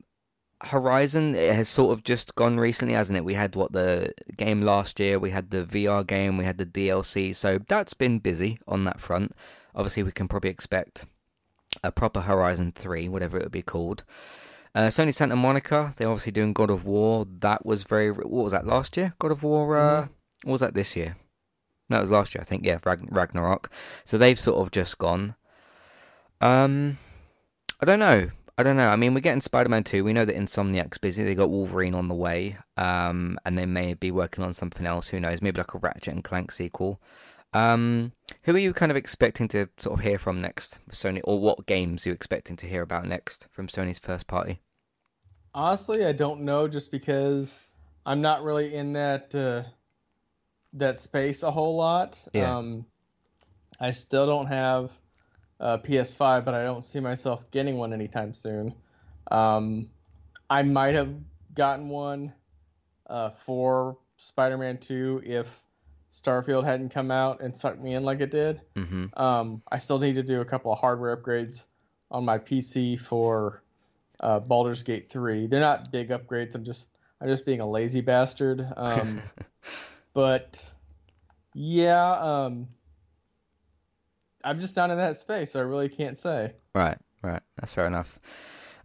Horizon 0.61 1.35
it 1.35 1.53
has 1.53 1.69
sort 1.69 1.93
of 1.93 2.05
just 2.05 2.35
gone 2.37 2.59
recently, 2.59 2.95
hasn't 2.95 3.17
it? 3.17 3.25
We 3.25 3.35
had 3.35 3.57
what 3.57 3.73
the 3.73 4.13
game 4.37 4.63
last 4.63 5.01
year, 5.01 5.19
we 5.19 5.31
had 5.31 5.51
the 5.51 5.65
VR 5.65 6.07
game, 6.07 6.39
we 6.39 6.45
had 6.45 6.59
the 6.59 6.67
DLC, 6.67 7.35
so 7.35 7.59
that's 7.59 7.95
been 7.95 8.19
busy 8.19 8.59
on 8.67 8.85
that 8.85 9.01
front. 9.01 9.35
Obviously, 9.75 10.03
we 10.03 10.13
can 10.13 10.29
probably 10.29 10.51
expect 10.51 11.07
a 11.85 11.93
proper 11.93 12.23
Horizon 12.23 12.73
3, 12.73 13.09
whatever 13.09 13.37
it 13.37 13.45
would 13.45 13.53
be 13.53 13.63
called. 13.63 14.03
Uh, 14.75 14.89
Sony 14.89 15.15
Santa 15.15 15.37
Monica, 15.37 15.93
they're 15.97 16.09
obviously 16.09 16.33
doing 16.33 16.53
God 16.53 16.71
of 16.71 16.85
War. 16.85 17.27
That 17.27 17.65
was 17.65 17.85
very. 17.85 18.11
What 18.11 18.45
was 18.45 18.53
that 18.53 18.67
last 18.67 18.97
year? 18.97 19.15
God 19.21 19.31
of 19.31 19.45
War. 19.45 19.77
Uh, 19.77 20.03
mm. 20.03 20.09
What 20.45 20.53
was 20.53 20.61
that 20.63 20.75
this 20.75 20.97
year? 20.97 21.17
No, 21.89 21.99
it 21.99 22.01
was 22.01 22.11
last 22.11 22.35
year, 22.35 22.41
I 22.41 22.45
think. 22.45 22.65
Yeah, 22.65 22.79
Ragn- 22.85 23.09
Ragnarok. 23.11 23.71
So 24.05 24.19
they've 24.19 24.41
sort 24.41 24.61
of 24.61 24.73
just 24.73 24.99
gone. 24.99 25.37
Um, 26.41 26.99
I 27.81 27.87
don't 27.87 28.01
know. 28.01 28.31
I 28.57 28.63
don't 28.63 28.77
know. 28.77 28.89
I 28.89 28.97
mean, 28.97 29.15
we're 29.15 29.21
getting 29.21 29.41
Spider 29.41 29.69
Man 29.69 29.85
2. 29.85 30.03
We 30.03 30.13
know 30.13 30.25
that 30.25 30.37
Insomniac's 30.37 30.99
busy. 30.99 31.23
They 31.23 31.35
got 31.35 31.51
Wolverine 31.51 31.95
on 31.95 32.09
the 32.09 32.15
way. 32.15 32.57
Um, 32.77 33.39
and 33.45 33.59
they 33.59 33.67
may 33.67 33.95
be 33.95 34.11
working 34.11 34.45
on 34.45 34.55
something 34.55 34.87
else. 34.87 35.09
Who 35.09 35.21
knows? 35.21 35.43
Maybe 35.43 35.59
like 35.59 35.75
a 35.75 35.79
Ratchet 35.79 36.15
and 36.15 36.25
Clank 36.25 36.51
sequel. 36.51 37.01
Um, 37.55 38.13
who 38.43 38.55
are 38.55 38.59
you 38.59 38.73
kind 38.75 38.91
of 38.91 38.97
expecting 38.97 39.47
to 39.49 39.69
sort 39.77 39.99
of 39.99 40.05
hear 40.05 40.19
from 40.19 40.41
next 40.41 40.81
Sony, 40.91 41.21
or 41.25 41.41
what 41.41 41.67
games 41.67 42.05
are 42.05 42.11
you 42.11 42.15
expecting 42.15 42.57
to 42.57 42.67
hear 42.67 42.83
about 42.83 43.07
next 43.07 43.47
from 43.53 43.69
Sony's 43.69 44.01
first 44.01 44.27
party? 44.27 44.61
Honestly, 45.55 46.05
I 46.05 46.13
don't 46.13 46.41
know, 46.41 46.67
just 46.67 46.91
because 46.91 47.61
I'm 48.05 48.21
not 48.21 48.43
really 48.43 48.75
in 48.75 48.93
that 48.95 49.33
uh, 49.35 49.63
that 50.73 50.99
space 50.99 51.45
a 51.45 51.51
whole 51.51 51.77
lot. 51.77 52.23
Yeah. 52.35 52.57
Um, 52.57 52.85
I 53.81 53.93
still 53.93 54.27
don't 54.27 54.47
have 54.47 54.91
a 55.61 55.79
PS5, 55.79 56.45
but 56.45 56.55
I 56.55 56.65
don't 56.65 56.85
see 56.85 57.01
myself 57.01 57.49
getting 57.53 57.77
one 57.77 57.93
anytime 57.93 58.35
soon. 58.35 58.75
Um, 59.31 59.89
I 60.51 60.63
might 60.63 60.95
have 60.95 61.15
gotten 61.55 61.89
one 61.89 62.33
uh, 63.07 63.31
for 63.31 63.97
Spider-Man 64.17 64.79
2 64.79 65.23
if 65.25 65.63
Starfield 66.15 66.63
hadn't 66.63 66.91
come 66.91 67.11
out 67.11 67.43
and 67.43 67.57
sucked 67.57 67.81
me 67.81 67.95
in 67.95 68.05
like 68.05 68.21
it 68.21 68.31
did. 68.31 68.61
Mm-hmm. 68.77 69.21
Um, 69.21 69.63
I 69.71 69.79
still 69.79 69.99
need 69.99 70.15
to 70.15 70.23
do 70.23 70.41
a 70.41 70.45
couple 70.45 70.73
of 70.73 70.79
hardware 70.79 71.17
upgrades 71.17 71.65
on 72.09 72.25
my 72.25 72.39
PC 72.39 73.01
for 73.01 73.65
uh, 74.21 74.39
Baldur's 74.39 74.85
Gate 74.85 75.11
3. 75.11 75.49
They're 75.49 75.59
not 75.59 75.91
big 75.91 76.11
upgrades. 76.11 76.55
I'm 76.55 76.63
just 76.63 76.87
I'm 77.21 77.27
just 77.27 77.45
being 77.45 77.59
a 77.59 77.69
lazy 77.69 78.01
bastard. 78.01 78.65
Um, 78.77 79.23
but 80.15 80.73
yeah, 81.53 82.13
um, 82.13 82.69
I'm 84.45 84.61
just 84.61 84.77
down 84.77 84.93
in 84.93 84.99
that 84.99 85.17
space, 85.17 85.51
so 85.51 85.59
I 85.59 85.65
really 85.65 85.89
can't 85.89 86.17
say. 86.17 86.53
Right, 86.77 86.99
right. 87.23 87.43
That's 87.57 87.73
fair 87.73 87.89
enough. 87.89 88.21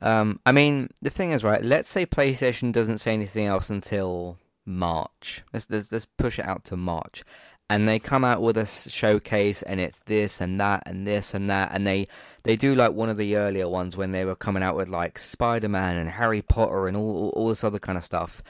Um, 0.01 0.39
I 0.47 0.51
mean, 0.51 0.89
the 1.03 1.11
thing 1.11 1.29
is, 1.29 1.43
right. 1.43 1.63
Let's 1.63 1.89
say 1.89 2.07
PlayStation 2.07 2.71
doesn't 2.71 2.97
say 2.97 3.13
anything 3.13 3.45
else 3.45 3.69
until 3.69 4.39
March. 4.69 5.43
Let's, 5.51 5.69
let's, 5.69 5.91
let's 5.91 6.05
push 6.05 6.39
it 6.39 6.45
out 6.45 6.63
to 6.65 6.77
March. 6.77 7.23
And 7.71 7.87
they 7.87 7.99
come 7.99 8.23
out 8.23 8.41
with 8.41 8.57
a 8.57 8.65
showcase, 8.65 9.61
and 9.61 9.79
it's 9.79 9.99
this 10.05 10.41
and 10.41 10.59
that 10.59 10.83
and 10.87 11.05
this 11.05 11.35
and 11.35 11.49
that, 11.51 11.69
and 11.71 11.85
they 11.85 12.07
they 12.41 12.55
do 12.55 12.73
like 12.73 12.93
one 12.93 13.09
of 13.09 13.17
the 13.17 13.35
earlier 13.35 13.69
ones 13.69 13.95
when 13.95 14.11
they 14.11 14.25
were 14.25 14.35
coming 14.35 14.63
out 14.63 14.75
with 14.75 14.87
like 14.87 15.19
Spider 15.19 15.69
Man 15.69 15.95
and 15.95 16.09
Harry 16.09 16.41
Potter 16.41 16.87
and 16.87 16.97
all, 16.97 17.29
all 17.35 17.47
this 17.47 17.63
other 17.63 17.77
kind 17.77 17.95
of 17.95 18.03
stuff. 18.03 18.41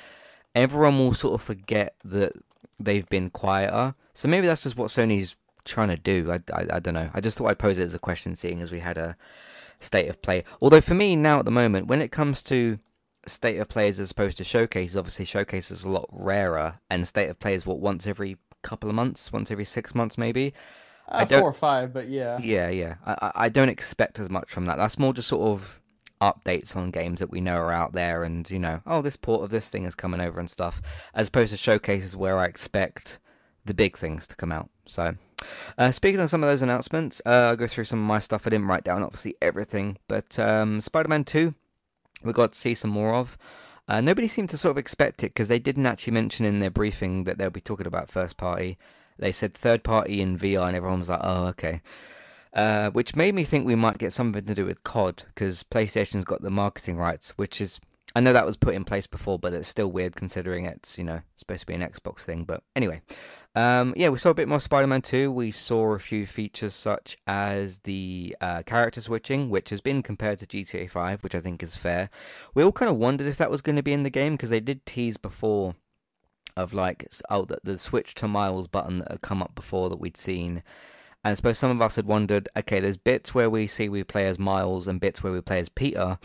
Everyone 0.55 0.97
will 0.97 1.13
sort 1.13 1.33
of 1.33 1.41
forget 1.41 1.95
that 2.05 2.31
they've 2.79 3.07
been 3.09 3.29
quieter. 3.29 3.93
So 4.13 4.29
maybe 4.29 4.47
that's 4.47 4.63
just 4.63 4.77
what 4.77 4.87
Sony's 4.87 5.35
trying 5.65 5.89
to 5.89 5.97
do. 5.97 6.31
I, 6.31 6.39
I, 6.53 6.65
I, 6.73 6.79
don't 6.79 6.93
know. 6.93 7.09
I 7.13 7.19
just 7.19 7.37
thought 7.37 7.47
I'd 7.47 7.59
pose 7.59 7.77
it 7.77 7.83
as 7.83 7.93
a 7.93 7.99
question, 7.99 8.35
seeing 8.35 8.61
as 8.61 8.71
we 8.71 8.79
had 8.79 8.97
a 8.97 9.17
state 9.81 10.07
of 10.07 10.21
play. 10.21 10.43
Although 10.61 10.81
for 10.81 10.93
me 10.93 11.15
now 11.15 11.39
at 11.39 11.45
the 11.45 11.51
moment, 11.51 11.87
when 11.87 12.01
it 12.01 12.11
comes 12.11 12.41
to 12.43 12.79
state 13.29 13.57
of 13.57 13.67
plays 13.67 13.99
as 13.99 14.11
opposed 14.11 14.37
to 14.37 14.43
showcases. 14.43 14.97
Obviously, 14.97 15.25
showcases 15.25 15.85
a 15.85 15.89
lot 15.89 16.07
rarer, 16.11 16.79
and 16.89 17.07
state 17.07 17.29
of 17.29 17.39
play 17.39 17.53
is 17.53 17.65
what 17.65 17.79
once 17.79 18.07
every 18.07 18.37
couple 18.61 18.89
of 18.89 18.95
months, 18.95 19.31
once 19.31 19.51
every 19.51 19.65
six 19.65 19.95
months, 19.95 20.17
maybe. 20.17 20.53
Uh, 21.07 21.25
four 21.25 21.41
or 21.41 21.53
five, 21.53 21.91
but 21.91 22.07
yeah. 22.07 22.37
Yeah, 22.39 22.69
yeah. 22.69 22.95
I, 23.05 23.31
I 23.35 23.49
don't 23.49 23.69
expect 23.69 24.19
as 24.19 24.29
much 24.29 24.51
from 24.51 24.65
that. 24.65 24.77
That's 24.77 24.99
more 24.99 25.13
just 25.13 25.27
sort 25.27 25.41
of 25.41 25.81
updates 26.21 26.75
on 26.75 26.91
games 26.91 27.19
that 27.19 27.31
we 27.31 27.41
know 27.41 27.55
are 27.55 27.71
out 27.71 27.93
there, 27.93 28.23
and 28.23 28.49
you 28.49 28.59
know, 28.59 28.81
oh, 28.85 29.01
this 29.01 29.15
port 29.15 29.43
of 29.43 29.49
this 29.49 29.69
thing 29.69 29.85
is 29.85 29.95
coming 29.95 30.21
over 30.21 30.39
and 30.39 30.49
stuff, 30.49 30.81
as 31.13 31.29
opposed 31.29 31.51
to 31.51 31.57
showcases 31.57 32.15
where 32.15 32.37
I 32.37 32.45
expect 32.45 33.19
the 33.65 33.73
big 33.73 33.97
things 33.97 34.27
to 34.27 34.35
come 34.35 34.51
out. 34.51 34.69
So, 34.85 35.15
uh, 35.77 35.91
speaking 35.91 36.19
of 36.19 36.29
some 36.29 36.43
of 36.43 36.49
those 36.49 36.61
announcements, 36.61 37.21
uh, 37.25 37.49
I'll 37.49 37.55
go 37.55 37.67
through 37.67 37.85
some 37.85 37.99
of 37.99 38.07
my 38.07 38.19
stuff. 38.19 38.45
I 38.45 38.49
didn't 38.51 38.67
write 38.67 38.83
down 38.83 39.03
obviously 39.03 39.35
everything, 39.41 39.97
but 40.07 40.37
um, 40.37 40.81
Spider-Man 40.81 41.23
Two 41.23 41.55
we 42.23 42.33
got 42.33 42.53
to 42.53 42.59
see 42.59 42.73
some 42.73 42.91
more 42.91 43.13
of. 43.13 43.37
Uh, 43.87 44.01
nobody 44.01 44.27
seemed 44.27 44.49
to 44.49 44.57
sort 44.57 44.71
of 44.71 44.77
expect 44.77 45.23
it 45.23 45.33
because 45.33 45.47
they 45.47 45.59
didn't 45.59 45.85
actually 45.85 46.13
mention 46.13 46.45
in 46.45 46.59
their 46.59 46.69
briefing 46.69 47.23
that 47.23 47.37
they'll 47.37 47.49
be 47.49 47.61
talking 47.61 47.87
about 47.87 48.09
first 48.09 48.37
party. 48.37 48.77
They 49.17 49.31
said 49.31 49.53
third 49.53 49.83
party 49.83 50.21
in 50.21 50.37
VR, 50.37 50.67
and 50.67 50.75
everyone 50.75 50.99
was 50.99 51.09
like, 51.09 51.21
"Oh, 51.23 51.47
okay." 51.47 51.81
Uh, 52.53 52.89
which 52.91 53.15
made 53.15 53.35
me 53.35 53.43
think 53.43 53.65
we 53.65 53.75
might 53.75 53.97
get 53.97 54.13
something 54.13 54.43
to 54.43 54.55
do 54.55 54.65
with 54.65 54.83
COD 54.83 55.23
because 55.27 55.63
PlayStation's 55.63 56.25
got 56.25 56.41
the 56.41 56.49
marketing 56.49 56.97
rights, 56.97 57.31
which 57.31 57.61
is 57.61 57.79
I 58.15 58.21
know 58.21 58.33
that 58.33 58.45
was 58.45 58.57
put 58.57 58.73
in 58.73 58.85
place 58.85 59.05
before, 59.05 59.37
but 59.37 59.53
it's 59.53 59.67
still 59.67 59.91
weird 59.91 60.15
considering 60.15 60.65
it's 60.65 60.97
you 60.97 61.03
know 61.03 61.21
supposed 61.35 61.61
to 61.61 61.67
be 61.67 61.75
an 61.75 61.81
Xbox 61.81 62.21
thing. 62.21 62.43
But 62.43 62.63
anyway, 62.75 63.01
um, 63.55 63.93
yeah, 63.95 64.09
we 64.09 64.17
saw 64.17 64.31
a 64.31 64.35
bit 64.35 64.47
more 64.47 64.59
Spider-Man 64.59 65.01
2. 65.01 65.31
We 65.31 65.51
saw 65.51 65.93
a 65.93 65.99
few 65.99 66.25
features 66.25 66.73
such 66.73 67.17
as 67.27 67.79
the 67.79 68.35
uh, 68.41 68.63
character 68.63 69.01
switching, 69.01 69.49
which 69.49 69.69
has 69.69 69.81
been 69.81 70.01
compared 70.01 70.39
to 70.39 70.47
GTA 70.47 70.89
5, 70.89 71.23
which 71.23 71.35
I 71.35 71.39
think 71.39 71.61
is 71.61 71.75
fair. 71.75 72.09
We 72.55 72.63
all 72.63 72.71
kind 72.71 72.89
of 72.89 72.97
wondered 72.97 73.27
if 73.27 73.37
that 73.37 73.51
was 73.51 73.61
going 73.61 73.75
to 73.75 73.83
be 73.83 73.93
in 73.93 74.03
the 74.03 74.09
game 74.09 74.33
because 74.33 74.49
they 74.49 74.59
did 74.59 74.85
tease 74.85 75.17
before 75.17 75.75
of 76.57 76.73
like 76.73 77.07
oh 77.29 77.45
the, 77.45 77.59
the 77.63 77.77
switch 77.77 78.15
to 78.15 78.27
Miles 78.27 78.67
button 78.67 78.99
that 78.99 79.11
had 79.11 79.21
come 79.21 79.41
up 79.41 79.55
before 79.55 79.89
that 79.89 79.99
we'd 79.99 80.17
seen. 80.17 80.63
And 81.23 81.31
I 81.31 81.33
suppose 81.33 81.57
some 81.57 81.71
of 81.71 81.81
us 81.81 81.97
had 81.97 82.05
wondered, 82.05 82.47
okay, 82.57 82.79
there's 82.79 82.97
bits 82.97 83.35
where 83.35 83.49
we 83.49 83.67
see 83.67 83.89
we 83.89 84.03
play 84.03 84.27
as 84.27 84.39
Miles 84.39 84.87
and 84.87 85.01
bits 85.01 85.21
where 85.21 85.33
we 85.33 85.41
play 85.41 85.59
as 85.59 85.69
Peter. 85.69 86.17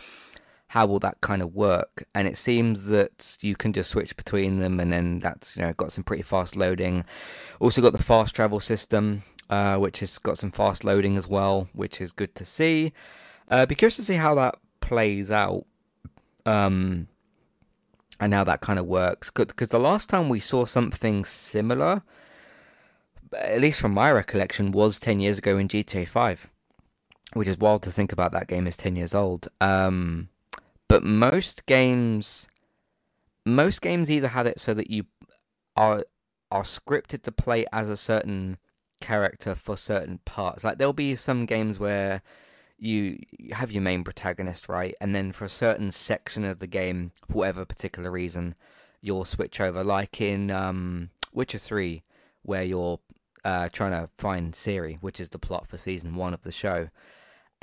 How 0.75 0.85
will 0.85 0.99
that 0.99 1.21
kind 1.21 1.41
of 1.41 1.55
work? 1.55 2.03
And 2.13 2.27
it 2.27 2.35
seems 2.35 2.87
that 2.87 3.37
you 3.39 3.55
can 3.55 3.71
just 3.71 3.91
switch 3.91 4.17
between 4.17 4.59
them, 4.59 4.81
and 4.81 4.91
then 4.91 5.19
that's 5.19 5.55
you 5.55 5.61
know 5.61 5.71
got 5.71 5.93
some 5.93 6.03
pretty 6.03 6.21
fast 6.21 6.57
loading. 6.57 7.05
Also 7.61 7.81
got 7.81 7.93
the 7.93 8.03
fast 8.03 8.35
travel 8.35 8.59
system, 8.59 9.23
uh, 9.49 9.77
which 9.77 10.01
has 10.01 10.17
got 10.17 10.37
some 10.37 10.51
fast 10.51 10.83
loading 10.83 11.15
as 11.15 11.29
well, 11.29 11.69
which 11.71 12.01
is 12.01 12.11
good 12.11 12.35
to 12.35 12.43
see. 12.43 12.91
Uh, 13.49 13.65
be 13.65 13.73
curious 13.73 13.95
to 13.95 14.03
see 14.03 14.15
how 14.15 14.35
that 14.35 14.55
plays 14.81 15.31
out. 15.31 15.65
Um, 16.45 17.07
and 18.19 18.33
how 18.33 18.43
that 18.43 18.59
kind 18.59 18.77
of 18.77 18.85
works. 18.85 19.31
Because 19.31 19.69
the 19.69 19.79
last 19.79 20.09
time 20.09 20.27
we 20.27 20.41
saw 20.41 20.65
something 20.65 21.23
similar, 21.23 22.01
at 23.33 23.61
least 23.61 23.79
from 23.79 23.93
my 23.93 24.11
recollection, 24.11 24.73
was 24.73 24.99
10 24.99 25.21
years 25.21 25.37
ago 25.37 25.57
in 25.57 25.69
GTA 25.69 26.05
5, 26.05 26.49
which 27.31 27.47
is 27.47 27.57
wild 27.57 27.81
to 27.83 27.91
think 27.91 28.11
about 28.11 28.33
that 28.33 28.47
game 28.47 28.67
is 28.67 28.75
10 28.75 28.97
years 28.97 29.15
old. 29.15 29.47
Um, 29.61 30.27
but 30.87 31.03
most 31.03 31.65
games, 31.65 32.47
most 33.45 33.81
games 33.81 34.09
either 34.09 34.27
have 34.27 34.47
it 34.47 34.59
so 34.59 34.73
that 34.73 34.89
you 34.89 35.05
are 35.75 36.03
are 36.51 36.63
scripted 36.63 37.21
to 37.23 37.31
play 37.31 37.65
as 37.73 37.89
a 37.89 37.97
certain 37.97 38.57
character 39.01 39.55
for 39.55 39.75
certain 39.75 40.19
parts. 40.25 40.63
Like 40.63 40.77
there'll 40.77 40.93
be 40.93 41.15
some 41.15 41.45
games 41.45 41.79
where 41.79 42.21
you 42.77 43.19
have 43.51 43.71
your 43.71 43.81
main 43.81 44.03
protagonist, 44.03 44.69
right? 44.69 44.95
And 45.01 45.15
then 45.15 45.31
for 45.31 45.45
a 45.45 45.49
certain 45.49 45.91
section 45.91 46.43
of 46.45 46.59
the 46.59 46.67
game, 46.67 47.11
for 47.27 47.39
whatever 47.39 47.65
particular 47.65 48.11
reason, 48.11 48.55
you'll 49.01 49.25
switch 49.25 49.59
over. 49.61 49.83
Like 49.83 50.21
in 50.21 50.51
um, 50.51 51.09
Witcher 51.33 51.57
3, 51.57 52.03
where 52.43 52.63
you're 52.63 52.99
uh, 53.43 53.69
trying 53.71 53.91
to 53.91 54.09
find 54.17 54.53
Ciri, 54.53 54.97
which 55.01 55.19
is 55.19 55.29
the 55.29 55.39
plot 55.39 55.67
for 55.67 55.77
season 55.77 56.15
one 56.15 56.33
of 56.33 56.41
the 56.41 56.51
show. 56.51 56.89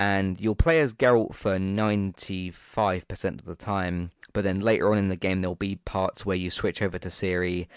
And 0.03 0.37
you'll 0.37 0.53
play 0.53 0.81
as 0.81 0.93
Geralt 0.93 1.33
for 1.33 1.57
95% 1.57 3.39
of 3.39 3.45
the 3.45 3.55
time, 3.55 4.11
but 4.33 4.43
then 4.43 4.59
later 4.59 4.91
on 4.91 4.97
in 4.97 5.07
the 5.07 5.15
game, 5.15 5.39
there'll 5.39 5.55
be 5.55 5.77
parts 5.77 6.25
where 6.25 6.35
you 6.35 6.49
switch 6.49 6.81
over 6.81 6.97
to 6.97 7.07
Ciri 7.07 7.67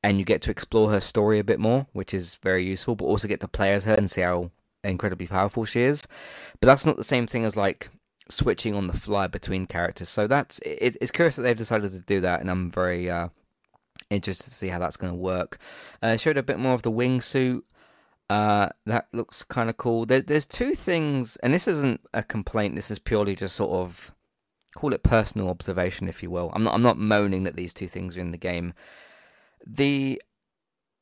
and 0.00 0.16
you 0.16 0.24
get 0.24 0.42
to 0.42 0.52
explore 0.52 0.90
her 0.90 1.00
story 1.00 1.40
a 1.40 1.44
bit 1.44 1.58
more, 1.58 1.88
which 1.92 2.14
is 2.14 2.36
very 2.36 2.64
useful, 2.64 2.94
but 2.94 3.06
also 3.06 3.26
get 3.26 3.40
to 3.40 3.48
play 3.48 3.72
as 3.72 3.84
her 3.84 3.94
and 3.94 4.08
see 4.08 4.20
how 4.20 4.52
incredibly 4.84 5.26
powerful 5.26 5.64
she 5.64 5.80
is. 5.80 6.06
But 6.60 6.68
that's 6.68 6.86
not 6.86 6.98
the 6.98 7.02
same 7.02 7.26
thing 7.26 7.44
as 7.44 7.56
like 7.56 7.90
switching 8.28 8.76
on 8.76 8.86
the 8.86 8.92
fly 8.92 9.26
between 9.26 9.66
characters. 9.66 10.08
So 10.08 10.28
that's 10.28 10.60
it, 10.60 10.96
it's 11.00 11.10
curious 11.10 11.34
that 11.34 11.42
they've 11.42 11.56
decided 11.56 11.90
to 11.90 11.98
do 11.98 12.20
that, 12.20 12.40
and 12.40 12.48
I'm 12.48 12.70
very 12.70 13.10
uh, 13.10 13.26
interested 14.08 14.50
to 14.50 14.54
see 14.54 14.68
how 14.68 14.78
that's 14.78 14.96
going 14.96 15.12
to 15.12 15.18
work. 15.18 15.58
Uh, 16.00 16.16
showed 16.16 16.38
a 16.38 16.44
bit 16.44 16.60
more 16.60 16.74
of 16.74 16.82
the 16.82 16.92
wingsuit. 16.92 17.62
Uh, 18.30 18.68
that 18.86 19.08
looks 19.12 19.42
kind 19.44 19.68
of 19.68 19.76
cool. 19.76 20.06
There, 20.06 20.22
there's 20.22 20.46
two 20.46 20.74
things, 20.74 21.36
and 21.38 21.52
this 21.52 21.68
isn't 21.68 22.00
a 22.14 22.22
complaint. 22.22 22.74
This 22.74 22.90
is 22.90 22.98
purely 22.98 23.36
just 23.36 23.56
sort 23.56 23.72
of 23.72 24.12
call 24.74 24.92
it 24.92 25.02
personal 25.02 25.48
observation, 25.48 26.08
if 26.08 26.22
you 26.22 26.30
will. 26.30 26.50
I'm 26.54 26.64
not. 26.64 26.74
I'm 26.74 26.82
not 26.82 26.98
moaning 26.98 27.42
that 27.42 27.56
these 27.56 27.74
two 27.74 27.88
things 27.88 28.16
are 28.16 28.20
in 28.20 28.30
the 28.30 28.38
game. 28.38 28.74
The 29.66 30.20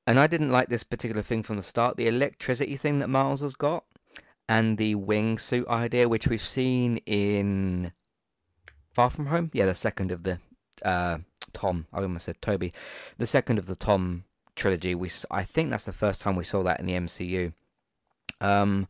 and 0.06 0.18
I 0.18 0.26
didn't 0.26 0.50
like 0.50 0.68
this 0.68 0.82
particular 0.82 1.22
thing 1.22 1.42
from 1.42 1.56
the 1.56 1.62
start. 1.62 1.96
The 1.96 2.08
electricity 2.08 2.76
thing 2.76 2.98
that 2.98 3.08
Miles 3.08 3.42
has 3.42 3.54
got, 3.54 3.84
and 4.48 4.76
the 4.76 4.96
wingsuit 4.96 5.68
idea, 5.68 6.08
which 6.08 6.26
we've 6.26 6.42
seen 6.42 6.96
in 7.06 7.92
Far 8.92 9.10
From 9.10 9.26
Home. 9.26 9.50
Yeah, 9.54 9.66
the 9.66 9.74
second 9.74 10.10
of 10.10 10.24
the 10.24 10.40
uh, 10.84 11.18
Tom. 11.52 11.86
I 11.92 12.00
almost 12.00 12.24
said 12.26 12.42
Toby. 12.42 12.72
The 13.18 13.26
second 13.26 13.58
of 13.58 13.66
the 13.66 13.76
Tom 13.76 14.24
trilogy. 14.54 14.94
We 14.94 15.10
I 15.30 15.44
think 15.44 15.70
that's 15.70 15.84
the 15.84 15.92
first 15.92 16.20
time 16.20 16.36
we 16.36 16.44
saw 16.44 16.62
that 16.62 16.80
in 16.80 16.86
the 16.86 16.94
MCU. 16.94 17.52
Um, 18.40 18.88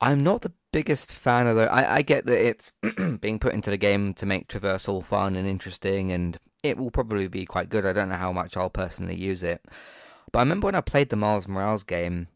I'm 0.00 0.24
not 0.24 0.42
the 0.42 0.52
biggest 0.72 1.12
fan 1.12 1.46
of 1.46 1.56
the. 1.56 1.70
I, 1.70 1.96
I 1.96 2.02
get 2.02 2.26
that 2.26 2.44
it's 2.44 2.72
being 3.20 3.38
put 3.38 3.54
into 3.54 3.70
the 3.70 3.76
game 3.76 4.14
to 4.14 4.26
make 4.26 4.48
traversal 4.48 5.04
fun 5.04 5.36
and 5.36 5.46
interesting, 5.46 6.10
and 6.10 6.36
it 6.62 6.76
will 6.76 6.90
probably 6.90 7.28
be 7.28 7.44
quite 7.44 7.68
good. 7.68 7.86
I 7.86 7.92
don't 7.92 8.08
know 8.08 8.16
how 8.16 8.32
much 8.32 8.56
I'll 8.56 8.70
personally 8.70 9.16
use 9.16 9.42
it. 9.42 9.62
But 10.32 10.40
I 10.40 10.42
remember 10.42 10.66
when 10.66 10.74
I 10.74 10.80
played 10.80 11.10
the 11.10 11.16
Miles 11.16 11.46
Morales 11.46 11.84
game, 11.84 12.28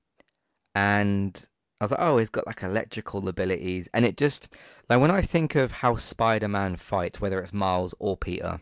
and 0.75 1.47
I 1.81 1.85
was 1.85 1.91
like, 1.91 2.01
oh, 2.01 2.19
he's 2.19 2.31
got 2.31 2.47
like 2.47 2.63
electrical 2.63 3.27
abilities, 3.29 3.89
and 3.93 4.05
it 4.05 4.17
just 4.17 4.55
like 4.89 5.01
when 5.01 5.11
I 5.11 5.23
think 5.23 5.55
of 5.55 5.73
how 5.73 5.97
Spider-Man 5.97 6.77
fights, 6.77 7.21
whether 7.21 7.41
it's 7.41 7.53
Miles 7.53 7.95
or 7.99 8.17
Peter, 8.17 8.61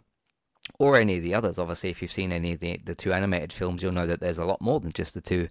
or 0.78 0.96
any 0.96 1.16
of 1.16 1.22
the 1.22 1.34
others. 1.34 1.58
Obviously, 1.58 1.90
if 1.90 2.02
you've 2.02 2.12
seen 2.12 2.32
any 2.32 2.52
of 2.52 2.60
the 2.60 2.80
the 2.84 2.94
two 2.94 3.12
animated 3.12 3.52
films, 3.52 3.82
you'll 3.82 3.92
know 3.92 4.06
that 4.06 4.20
there's 4.20 4.38
a 4.38 4.44
lot 4.44 4.60
more 4.60 4.80
than 4.80 4.92
just 4.92 5.14
the 5.14 5.20
two 5.20 5.48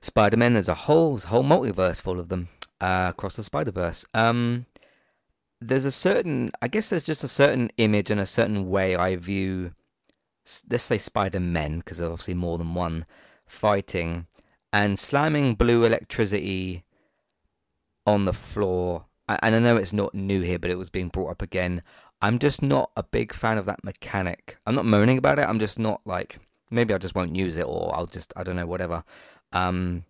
Spider-Men. 0.00 0.54
There's 0.54 0.68
a 0.68 0.74
whole 0.74 1.18
whole 1.18 1.44
multiverse 1.44 2.00
full 2.02 2.20
of 2.20 2.28
them 2.28 2.48
uh, 2.80 3.08
across 3.10 3.36
the 3.36 3.44
Spider-Verse. 3.44 4.04
Um, 4.14 4.66
there's 5.60 5.84
a 5.84 5.90
certain, 5.90 6.50
I 6.62 6.68
guess, 6.68 6.88
there's 6.88 7.04
just 7.04 7.22
a 7.22 7.28
certain 7.28 7.70
image 7.76 8.10
and 8.10 8.20
a 8.20 8.26
certain 8.26 8.70
way 8.70 8.96
I 8.96 9.16
view 9.16 9.72
let's 10.70 10.84
say 10.84 10.98
Spider 10.98 11.40
Men, 11.40 11.78
because 11.78 11.98
there's 11.98 12.10
obviously 12.10 12.34
more 12.34 12.58
than 12.58 12.74
one 12.74 13.04
fighting, 13.46 14.26
and 14.72 14.98
slamming 14.98 15.54
blue 15.54 15.84
electricity 15.84 16.84
on 18.06 18.24
the 18.24 18.32
floor. 18.32 19.06
And 19.28 19.54
I 19.54 19.58
know 19.58 19.76
it's 19.76 19.92
not 19.92 20.14
new 20.14 20.40
here, 20.40 20.58
but 20.58 20.70
it 20.70 20.78
was 20.78 20.90
being 20.90 21.08
brought 21.08 21.30
up 21.30 21.42
again. 21.42 21.82
I'm 22.22 22.38
just 22.38 22.62
not 22.62 22.90
a 22.96 23.02
big 23.02 23.32
fan 23.32 23.58
of 23.58 23.66
that 23.66 23.84
mechanic. 23.84 24.58
I'm 24.66 24.74
not 24.74 24.84
moaning 24.84 25.18
about 25.18 25.38
it. 25.38 25.48
I'm 25.48 25.58
just 25.58 25.78
not 25.78 26.00
like 26.04 26.38
maybe 26.70 26.94
I 26.94 26.98
just 26.98 27.14
won't 27.14 27.36
use 27.36 27.56
it, 27.56 27.66
or 27.66 27.94
I'll 27.94 28.06
just 28.06 28.32
I 28.36 28.42
don't 28.42 28.56
know 28.56 28.66
whatever. 28.66 29.04
Um, 29.52 30.04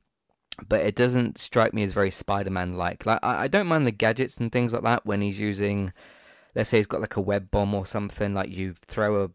but 0.69 0.85
it 0.85 0.95
doesn't 0.95 1.39
strike 1.39 1.73
me 1.73 1.83
as 1.85 1.93
very 1.93 2.11
Spider-Man 2.11 2.77
like. 2.77 3.07
Like 3.07 3.21
I, 3.23 3.45
I 3.45 3.49
don't 3.49 3.67
mind 3.67 3.87
the 3.87 3.93
gadgets 3.93 4.39
and 4.39 4.51
things 4.51 4.73
like 4.73 4.83
that 4.83 5.07
when 5.07 5.21
he's 5.21 5.41
using. 5.41 5.93
Let's 6.55 6.69
say 6.69 6.79
he's 6.79 6.87
got 6.87 7.01
like 7.01 7.17
a 7.17 7.21
web 7.21 7.51
bomb 7.51 7.75
or 7.75 7.87
something. 7.87 8.35
Like 8.35 8.51
you 8.51 8.75
throw 8.87 9.25
a 9.25 9.31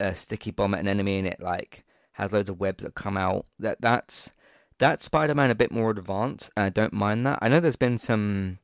a 0.00 0.14
sticky 0.14 0.50
bomb 0.50 0.74
at 0.74 0.80
an 0.80 0.88
enemy 0.88 1.18
and 1.18 1.28
it 1.28 1.40
like 1.40 1.84
has 2.12 2.32
loads 2.32 2.48
of 2.48 2.60
webs 2.60 2.84
that 2.84 2.94
come 2.94 3.16
out. 3.16 3.46
That 3.58 3.80
that's 3.80 4.30
that 4.78 5.02
Spider-Man 5.02 5.50
a 5.50 5.54
bit 5.54 5.72
more 5.72 5.90
advanced. 5.90 6.50
I 6.56 6.70
don't 6.70 6.92
mind 6.92 7.26
that. 7.26 7.38
I 7.42 7.48
know 7.48 7.60
there's 7.60 7.76
been 7.76 7.98
some 7.98 8.58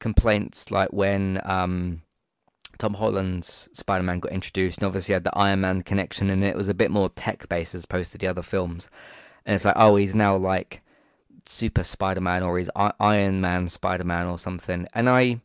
complaints 0.00 0.70
like 0.70 0.92
when 0.92 1.40
um, 1.44 2.02
Tom 2.78 2.94
Holland's 2.94 3.68
Spider-Man 3.72 4.20
got 4.20 4.32
introduced, 4.32 4.78
and 4.78 4.86
obviously 4.86 5.12
had 5.12 5.24
the 5.24 5.36
Iron 5.36 5.60
Man 5.60 5.82
connection, 5.82 6.30
and 6.30 6.44
it 6.44 6.56
was 6.56 6.68
a 6.68 6.74
bit 6.74 6.90
more 6.90 7.08
tech-based 7.10 7.74
as 7.74 7.84
opposed 7.84 8.12
to 8.12 8.18
the 8.18 8.26
other 8.26 8.42
films. 8.42 8.88
And 9.46 9.54
it's 9.54 9.64
like, 9.64 9.76
oh, 9.76 9.96
he's 9.96 10.14
now 10.14 10.36
like 10.36 10.82
Super 11.46 11.82
Spider-Man 11.82 12.42
or 12.42 12.58
he's 12.58 12.70
Iron 12.74 13.40
Man 13.40 13.68
Spider-Man 13.68 14.26
or 14.26 14.38
something. 14.38 14.86
And 14.94 15.08
I 15.08 15.40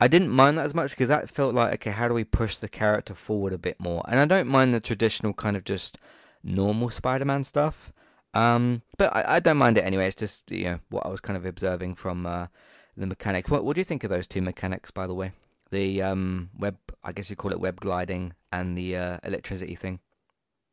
I 0.00 0.08
didn't 0.08 0.30
mind 0.30 0.58
that 0.58 0.66
as 0.66 0.74
much 0.74 0.90
because 0.90 1.08
that 1.08 1.30
felt 1.30 1.54
like 1.54 1.74
okay, 1.74 1.90
how 1.90 2.08
do 2.08 2.14
we 2.14 2.24
push 2.24 2.58
the 2.58 2.68
character 2.68 3.14
forward 3.14 3.52
a 3.52 3.58
bit 3.58 3.78
more? 3.78 4.02
And 4.08 4.18
I 4.18 4.24
don't 4.24 4.48
mind 4.48 4.74
the 4.74 4.80
traditional 4.80 5.32
kind 5.32 5.56
of 5.56 5.64
just 5.64 5.98
normal 6.42 6.90
Spider-Man 6.90 7.44
stuff. 7.44 7.92
Um, 8.34 8.82
but 8.98 9.14
I, 9.16 9.36
I, 9.36 9.40
don't 9.40 9.56
mind 9.56 9.78
it 9.78 9.84
anyway. 9.84 10.06
It's 10.06 10.14
just 10.14 10.50
you 10.50 10.64
know 10.64 10.78
what 10.90 11.06
I 11.06 11.08
was 11.08 11.22
kind 11.22 11.38
of 11.38 11.46
observing 11.46 11.94
from 11.94 12.26
uh, 12.26 12.48
the 12.96 13.06
mechanic. 13.06 13.50
What, 13.50 13.64
what 13.64 13.74
do 13.74 13.80
you 13.80 13.84
think 13.84 14.04
of 14.04 14.10
those 14.10 14.26
two 14.26 14.42
mechanics, 14.42 14.90
by 14.90 15.06
the 15.06 15.14
way? 15.14 15.32
The 15.70 16.02
um, 16.02 16.50
web, 16.58 16.76
I 17.02 17.12
guess 17.12 17.28
you 17.28 17.36
call 17.36 17.52
it 17.52 17.60
web 17.60 17.80
gliding, 17.80 18.34
and 18.52 18.76
the 18.76 18.96
uh, 18.96 19.18
electricity 19.24 19.74
thing. 19.74 20.00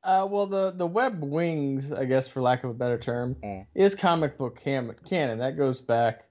Uh, 0.04 0.28
well, 0.30 0.46
the 0.48 0.72
the 0.72 0.86
web 0.86 1.24
wings, 1.24 1.92
I 1.92 2.06
guess, 2.06 2.28
for 2.28 2.42
lack 2.42 2.64
of 2.64 2.70
a 2.70 2.74
better 2.74 2.98
term, 2.98 3.36
mm. 3.44 3.66
is 3.74 3.96
comic 3.96 4.38
book 4.38 4.60
cam- 4.60 4.96
canon. 5.06 5.40
That 5.40 5.58
goes 5.58 5.80
back 5.80 6.28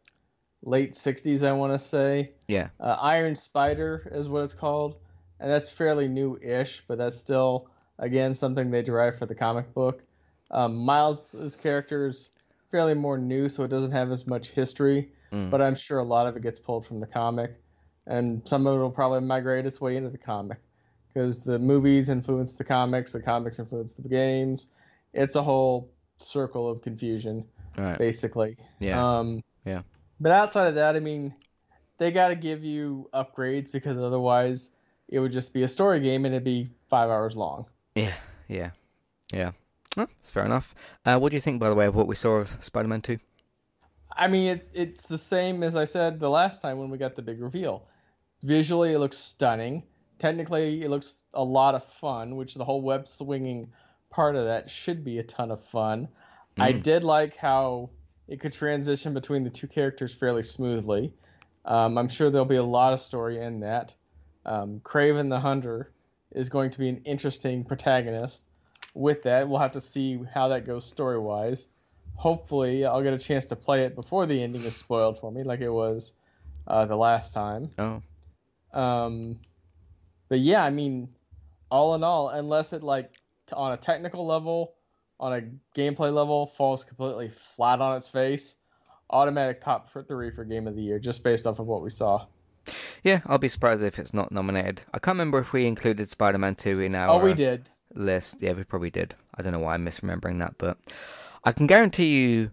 late 0.62 0.92
60s, 0.92 1.42
I 1.42 1.53
want 1.53 1.72
to 1.72 1.79
say. 1.79 2.33
Yeah. 2.48 2.68
Uh, 2.79 2.96
Iron 3.01 3.37
Spider 3.37 4.09
is 4.12 4.29
what 4.29 4.42
it's 4.42 4.55
called. 4.55 4.96
And 5.40 5.51
that's 5.51 5.68
fairly 5.68 6.07
new 6.07 6.38
ish, 6.40 6.85
but 6.87 6.98
that's 6.98 7.18
still, 7.18 7.68
again, 7.98 8.35
something 8.35 8.70
they 8.70 8.83
derived 8.83 9.18
for 9.18 9.27
the 9.27 9.35
comic 9.35 9.75
book. 9.75 10.03
Um, 10.51 10.77
Miles' 10.77 11.57
character 11.61 12.07
is 12.07 12.31
fairly 12.70 12.94
more 12.94 13.18
new, 13.18 13.48
so 13.48 13.64
it 13.64 13.68
doesn't 13.68 13.90
have 13.90 14.11
as 14.12 14.27
much 14.27 14.51
history, 14.51 15.12
mm. 15.33 15.51
but 15.51 15.61
I'm 15.61 15.75
sure 15.75 15.98
a 15.98 16.05
lot 16.05 16.27
of 16.27 16.37
it 16.37 16.42
gets 16.42 16.61
pulled 16.61 16.87
from 16.87 17.01
the 17.01 17.07
comic. 17.07 17.61
And 18.07 18.47
some 18.47 18.67
of 18.67 18.77
it 18.77 18.81
will 18.81 18.91
probably 18.91 19.21
migrate 19.21 19.67
its 19.67 19.81
way 19.81 19.97
into 19.97 20.11
the 20.11 20.19
comic 20.19 20.59
because 21.12 21.43
the 21.43 21.59
movies 21.59 22.09
influence 22.09 22.55
the 22.55 22.65
comics, 22.65 23.12
the 23.12 23.23
comics 23.23 23.59
influence 23.59 23.93
the 23.93 24.09
games. 24.09 24.67
It's 25.12 25.37
a 25.37 25.43
whole 25.43 25.91
circle 26.19 26.69
of 26.71 26.83
confusion, 26.83 27.45
right. 27.79 27.99
basically. 27.99 28.57
Yeah. 28.81 29.19
Um, 29.19 29.43
yeah. 29.65 29.83
But 30.21 30.33
outside 30.33 30.69
of 30.69 30.75
that, 30.77 30.97
I 30.97 31.01
mean, 31.01 31.35
they 31.99 32.11
got 32.11 32.29
to 32.29 32.35
give 32.35 32.65
you 32.65 33.09
upgrades 33.12 33.71
because 33.71 33.99
otherwise 33.99 34.71
it 35.09 35.21
would 35.21 35.33
just 35.33 35.53
be 35.53 35.62
a 35.62 35.69
story 35.69 36.01
game 36.01 36.25
and 36.25 36.35
it'd 36.35 36.45
be 36.45 36.71
five 36.88 37.11
hours 37.11 37.37
long. 37.37 37.67
Yeah, 37.95 38.15
yeah, 38.49 38.71
yeah. 39.33 39.53
Well, 39.97 40.09
that's 40.17 40.31
fair 40.31 40.45
enough. 40.47 40.75
Uh, 41.05 41.19
what 41.19 41.31
do 41.31 41.37
you 41.37 41.41
think, 41.41 41.61
by 41.61 41.69
the 41.69 41.75
way, 41.75 41.87
of 41.87 41.95
what 41.95 42.07
we 42.07 42.15
saw 42.15 42.37
of 42.37 42.57
Spider-Man 42.61 43.03
Two? 43.03 43.19
I 44.16 44.29
mean, 44.29 44.46
it, 44.48 44.68
it's 44.75 45.07
the 45.07 45.18
same 45.18 45.62
as 45.62 45.77
I 45.77 45.85
said 45.85 46.20
the 46.20 46.31
last 46.31 46.62
time 46.62 46.79
when 46.79 46.90
we 46.90 46.98
got 46.98 47.16
the 47.16 47.22
big 47.22 47.40
reveal. 47.40 47.87
Visually, 48.42 48.92
it 48.92 48.98
looks 48.98 49.16
stunning. 49.16 49.85
Technically, 50.18 50.83
it 50.83 50.90
looks 50.90 51.25
a 51.35 51.42
lot 51.42 51.75
of 51.75 51.85
fun, 51.85 52.37
which 52.37 52.55
the 52.55 52.64
whole 52.64 52.83
web 52.83 53.09
swinging 53.09 53.70
part 54.11 54.37
of 54.37 54.44
that 54.44 54.70
should 54.70 55.05
be 55.05 55.18
a 55.18 55.22
ton 55.22 55.51
of 55.51 55.64
fun. 55.64 56.09
Mm. 56.57 56.62
I 56.62 56.72
did 56.72 57.05
like 57.05 57.37
how 57.37 57.90
it 58.29 58.40
could 58.40 58.53
transition 58.53 59.14
between 59.14 59.44
the 59.44 59.51
two 59.51 59.66
characters 59.66 60.14
fairly 60.14 60.42
smoothly. 60.42 61.12
Um, 61.64 61.98
I'm 61.98 62.09
sure 62.09 62.31
there'll 62.31 62.44
be 62.44 62.57
a 62.57 62.64
lot 62.64 62.92
of 62.92 63.01
story 63.01 63.38
in 63.38 63.61
that. 63.61 63.94
Um, 64.44 64.81
Kraven 64.81 65.29
the 65.31 65.40
Hunter 65.40 65.92
is 66.33 66.48
going 66.48 66.70
to 66.70 66.79
be 66.79 66.88
an 66.88 67.03
interesting 67.05 67.64
protagonist. 67.64 68.42
With 68.94 69.22
that, 69.22 69.48
we'll 69.48 69.61
have 69.61 69.72
to 69.72 69.81
see 69.81 70.20
how 70.35 70.48
that 70.48 70.66
goes 70.66 70.85
story 70.87 71.18
wise. 71.18 71.68
Hopefully, 72.14 72.85
I'll 72.85 73.03
get 73.03 73.12
a 73.14 73.18
chance 73.18 73.44
to 73.46 73.57
play 73.57 73.85
it 73.85 73.94
before 73.94 74.27
the 74.27 74.42
ending 74.42 74.62
is 74.62 74.77
spoiled 74.77 75.18
for 75.18 75.33
me, 75.33 75.42
like 75.42 75.61
it 75.61 75.70
was 75.70 76.12
uh, 76.68 76.85
the 76.87 76.96
last 76.96 77.33
time. 77.35 77.70
Oh, 77.79 78.03
Um, 78.72 79.38
but 80.29 80.38
yeah, 80.38 80.64
I 80.64 80.70
mean, 80.70 81.09
all 81.70 81.94
in 81.94 82.05
all, 82.05 82.29
unless 82.29 82.72
it 82.72 82.83
like 82.83 83.11
t- 83.46 83.55
on 83.57 83.72
a 83.72 83.77
technical 83.77 84.25
level, 84.25 84.75
on 85.18 85.33
a 85.33 85.42
gameplay 85.79 86.12
level, 86.12 86.46
falls 86.46 86.85
completely 86.85 87.29
flat 87.29 87.81
on 87.81 87.96
its 87.96 88.09
face, 88.09 88.57
automatic 89.11 89.61
top 89.61 89.90
for 89.90 90.03
three 90.03 90.31
for 90.31 90.44
game 90.44 90.66
of 90.68 90.77
the 90.77 90.83
year, 90.83 90.98
just 90.98 91.22
based 91.25 91.46
off 91.46 91.59
of 91.59 91.66
what 91.66 91.83
we 91.83 91.90
saw. 91.90 92.25
yeah. 93.03 93.20
I'll 93.27 93.38
be 93.38 93.48
surprised 93.48 93.83
if 93.83 93.98
it's 93.98 94.14
not 94.14 94.31
nominated. 94.31 94.83
I 94.94 94.98
can't 95.01 95.16
remember 95.16 95.38
if 95.40 95.53
we 95.53 95.66
included 95.66 96.09
Spider-Man 96.09 96.55
Two 96.55 96.79
in 96.81 96.94
our 96.94 97.11
Oh, 97.20 97.25
we 97.25 97.35
did. 97.35 97.68
list. 97.94 98.42
Yeah, 98.42 98.53
we 98.53 98.62
probably 98.64 98.90
did. 98.90 99.16
I 99.35 99.42
don't 99.42 99.53
know 99.53 99.59
why 99.59 99.75
I'm 99.75 99.85
misremembering 99.85 100.38
that, 100.38 100.55
but 100.59 100.79
I 101.44 101.52
can 101.52 101.66
guarantee 101.66 102.20
you 102.20 102.50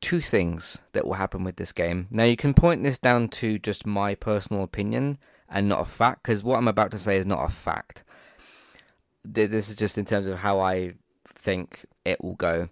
two 0.00 0.20
things 0.20 0.80
that 0.92 1.06
will 1.06 1.14
happen 1.14 1.44
with 1.44 1.56
this 1.56 1.72
game. 1.72 2.08
Now, 2.10 2.24
you 2.24 2.36
can 2.36 2.54
point 2.54 2.82
this 2.82 2.98
down 2.98 3.28
to 3.28 3.58
just 3.58 3.86
my 3.86 4.14
personal 4.14 4.64
opinion 4.64 5.18
and 5.48 5.68
not 5.68 5.80
a 5.80 5.84
fact, 5.84 6.22
because 6.22 6.42
what 6.42 6.56
I'm 6.56 6.68
about 6.68 6.90
to 6.92 6.98
say 6.98 7.18
is 7.18 7.26
not 7.26 7.44
a 7.44 7.52
fact. 7.52 8.04
This 9.24 9.52
is 9.52 9.76
just 9.76 9.98
in 9.98 10.04
terms 10.04 10.26
of 10.26 10.38
how 10.38 10.60
I 10.60 10.94
think 11.26 11.84
it 12.04 12.24
will 12.24 12.34
go. 12.34 12.68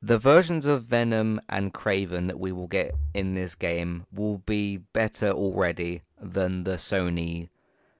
The 0.00 0.18
versions 0.18 0.66
of 0.66 0.84
Venom 0.84 1.40
and 1.48 1.74
Kraven 1.74 2.28
that 2.28 2.38
we 2.38 2.52
will 2.52 2.68
get 2.68 2.94
in 3.14 3.34
this 3.34 3.54
game 3.56 4.06
will 4.12 4.38
be 4.38 4.76
better 4.76 5.30
already 5.30 6.02
than 6.20 6.64
the 6.64 6.76
Sony. 6.76 7.48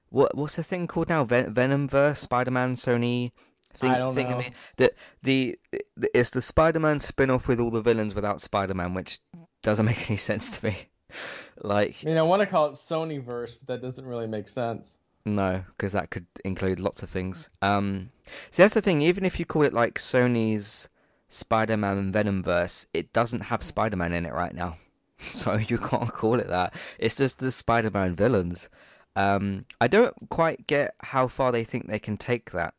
What 0.09 0.35
what's 0.35 0.55
the 0.55 0.63
thing 0.63 0.87
called 0.87 1.09
now? 1.09 1.25
Ven- 1.25 1.53
Venomverse, 1.53 2.17
Spider-Man, 2.17 2.75
Sony. 2.75 3.31
Thing, 3.79 3.91
I 3.91 3.97
don't 3.97 4.13
thing 4.13 4.29
know. 4.29 4.43
The, 4.77 4.91
the 5.23 5.59
the 5.95 6.11
it's 6.13 6.31
the 6.31 6.41
Spider-Man 6.41 6.99
spin-off 6.99 7.47
with 7.47 7.59
all 7.59 7.71
the 7.71 7.81
villains 7.81 8.13
without 8.13 8.41
Spider-Man, 8.41 8.93
which 8.93 9.19
doesn't 9.61 9.85
make 9.85 10.09
any 10.09 10.17
sense 10.17 10.59
to 10.59 10.65
me. 10.65 10.77
like 11.61 11.95
I 12.03 12.09
mean, 12.09 12.17
I 12.17 12.21
want 12.23 12.41
to 12.41 12.45
call 12.45 12.65
it 12.67 12.73
Sony 12.73 13.23
verse, 13.23 13.55
but 13.55 13.67
that 13.67 13.81
doesn't 13.81 14.05
really 14.05 14.27
make 14.27 14.47
sense. 14.47 14.97
no, 15.25 15.63
because 15.77 15.93
that 15.93 16.09
could 16.09 16.25
include 16.43 16.79
lots 16.79 17.03
of 17.03 17.09
things. 17.09 17.49
Um, 17.61 18.09
see, 18.51 18.63
that's 18.63 18.73
the 18.73 18.81
thing. 18.81 19.01
Even 19.01 19.23
if 19.25 19.39
you 19.39 19.45
call 19.45 19.63
it 19.63 19.73
like 19.73 19.97
Sony's 19.99 20.89
Spider-Man 21.29 21.97
and 21.97 22.13
Venomverse, 22.13 22.85
it 22.93 23.13
doesn't 23.13 23.41
have 23.41 23.63
Spider-Man 23.63 24.13
in 24.13 24.25
it 24.25 24.33
right 24.33 24.53
now, 24.53 24.77
so 25.19 25.55
you 25.55 25.77
can't 25.77 26.11
call 26.11 26.39
it 26.39 26.47
that. 26.47 26.73
It's 26.97 27.15
just 27.15 27.39
the 27.39 27.51
Spider-Man 27.51 28.15
villains. 28.15 28.67
Um, 29.15 29.65
I 29.79 29.87
don't 29.87 30.15
quite 30.29 30.67
get 30.67 30.95
how 31.01 31.27
far 31.27 31.51
they 31.51 31.63
think 31.63 31.87
they 31.87 31.99
can 31.99 32.17
take 32.17 32.51
that 32.51 32.73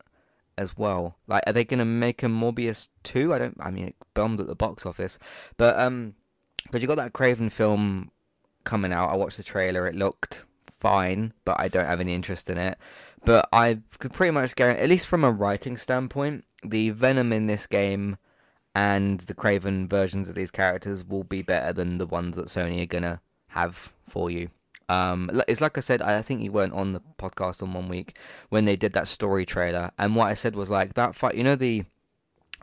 as 0.61 0.77
well. 0.77 1.17
Like, 1.27 1.43
are 1.47 1.55
they 1.55 1.65
to 1.79 1.87
make 1.87 2.23
a 2.23 2.27
Morbius 2.27 2.89
two? 3.03 3.33
I 3.33 3.39
don't. 3.39 3.57
I 3.59 3.71
mean, 3.71 3.87
it 3.87 3.97
bombed 4.13 4.41
at 4.41 4.47
the 4.47 4.55
box 4.55 4.85
office, 4.85 5.19
but 5.57 5.79
um, 5.81 6.15
but 6.71 6.83
you 6.83 6.87
got 6.87 6.97
that 6.97 7.15
Kraven 7.15 7.51
film 7.51 8.11
coming 8.65 8.93
out. 8.93 9.09
I 9.09 9.17
watched 9.17 9.39
the 9.39 9.43
trailer. 9.43 9.87
It 9.87 9.95
looked 9.95 10.45
fine, 10.71 11.33
but 11.47 11.59
I 11.59 11.69
don't 11.69 11.87
have 11.87 12.01
any 12.01 12.15
interest 12.15 12.51
in 12.51 12.59
it. 12.59 12.77
But 13.25 13.49
I 13.53 13.79
could 13.99 14.13
pretty 14.13 14.33
much 14.33 14.55
guarantee, 14.55 14.83
at 14.83 14.89
least 14.91 15.07
from 15.07 15.25
a 15.25 15.31
writing 15.31 15.79
standpoint, 15.79 16.45
the 16.63 16.91
Venom 16.91 17.33
in 17.33 17.47
this 17.47 17.67
game 17.67 18.19
and 18.75 19.21
the 19.21 19.35
Kraven 19.35 19.89
versions 19.89 20.29
of 20.29 20.35
these 20.35 20.51
characters 20.51 21.05
will 21.05 21.25
be 21.25 21.43
better 21.43 21.73
than 21.73 21.99
the 21.99 22.07
ones 22.07 22.37
that 22.37 22.47
Sony 22.47 22.83
are 22.83 22.87
gonna 22.87 23.21
have 23.49 23.93
for 24.07 24.31
you. 24.31 24.51
Um, 24.91 25.31
it's 25.47 25.61
like 25.61 25.79
I 25.79 25.81
said, 25.81 26.03
I 26.03 26.21
think 26.23 26.43
you 26.43 26.51
weren't 26.53 26.73
on 26.73 26.93
the 26.93 27.01
podcast 27.19 27.63
on 27.63 27.73
one 27.73 27.89
week 27.89 28.19
when 28.49 28.65
they 28.65 28.77
did 28.77 28.93
that 28.95 29.07
story 29.09 29.47
trailer, 29.47 29.91
and 29.99 30.17
what 30.17 30.27
I 30.27 30.35
said 30.35 30.57
was 30.57 30.71
like 30.71 30.95
that 30.95 31.15
fight. 31.15 31.35
You 31.37 31.45
know 31.45 31.57
the 31.57 31.85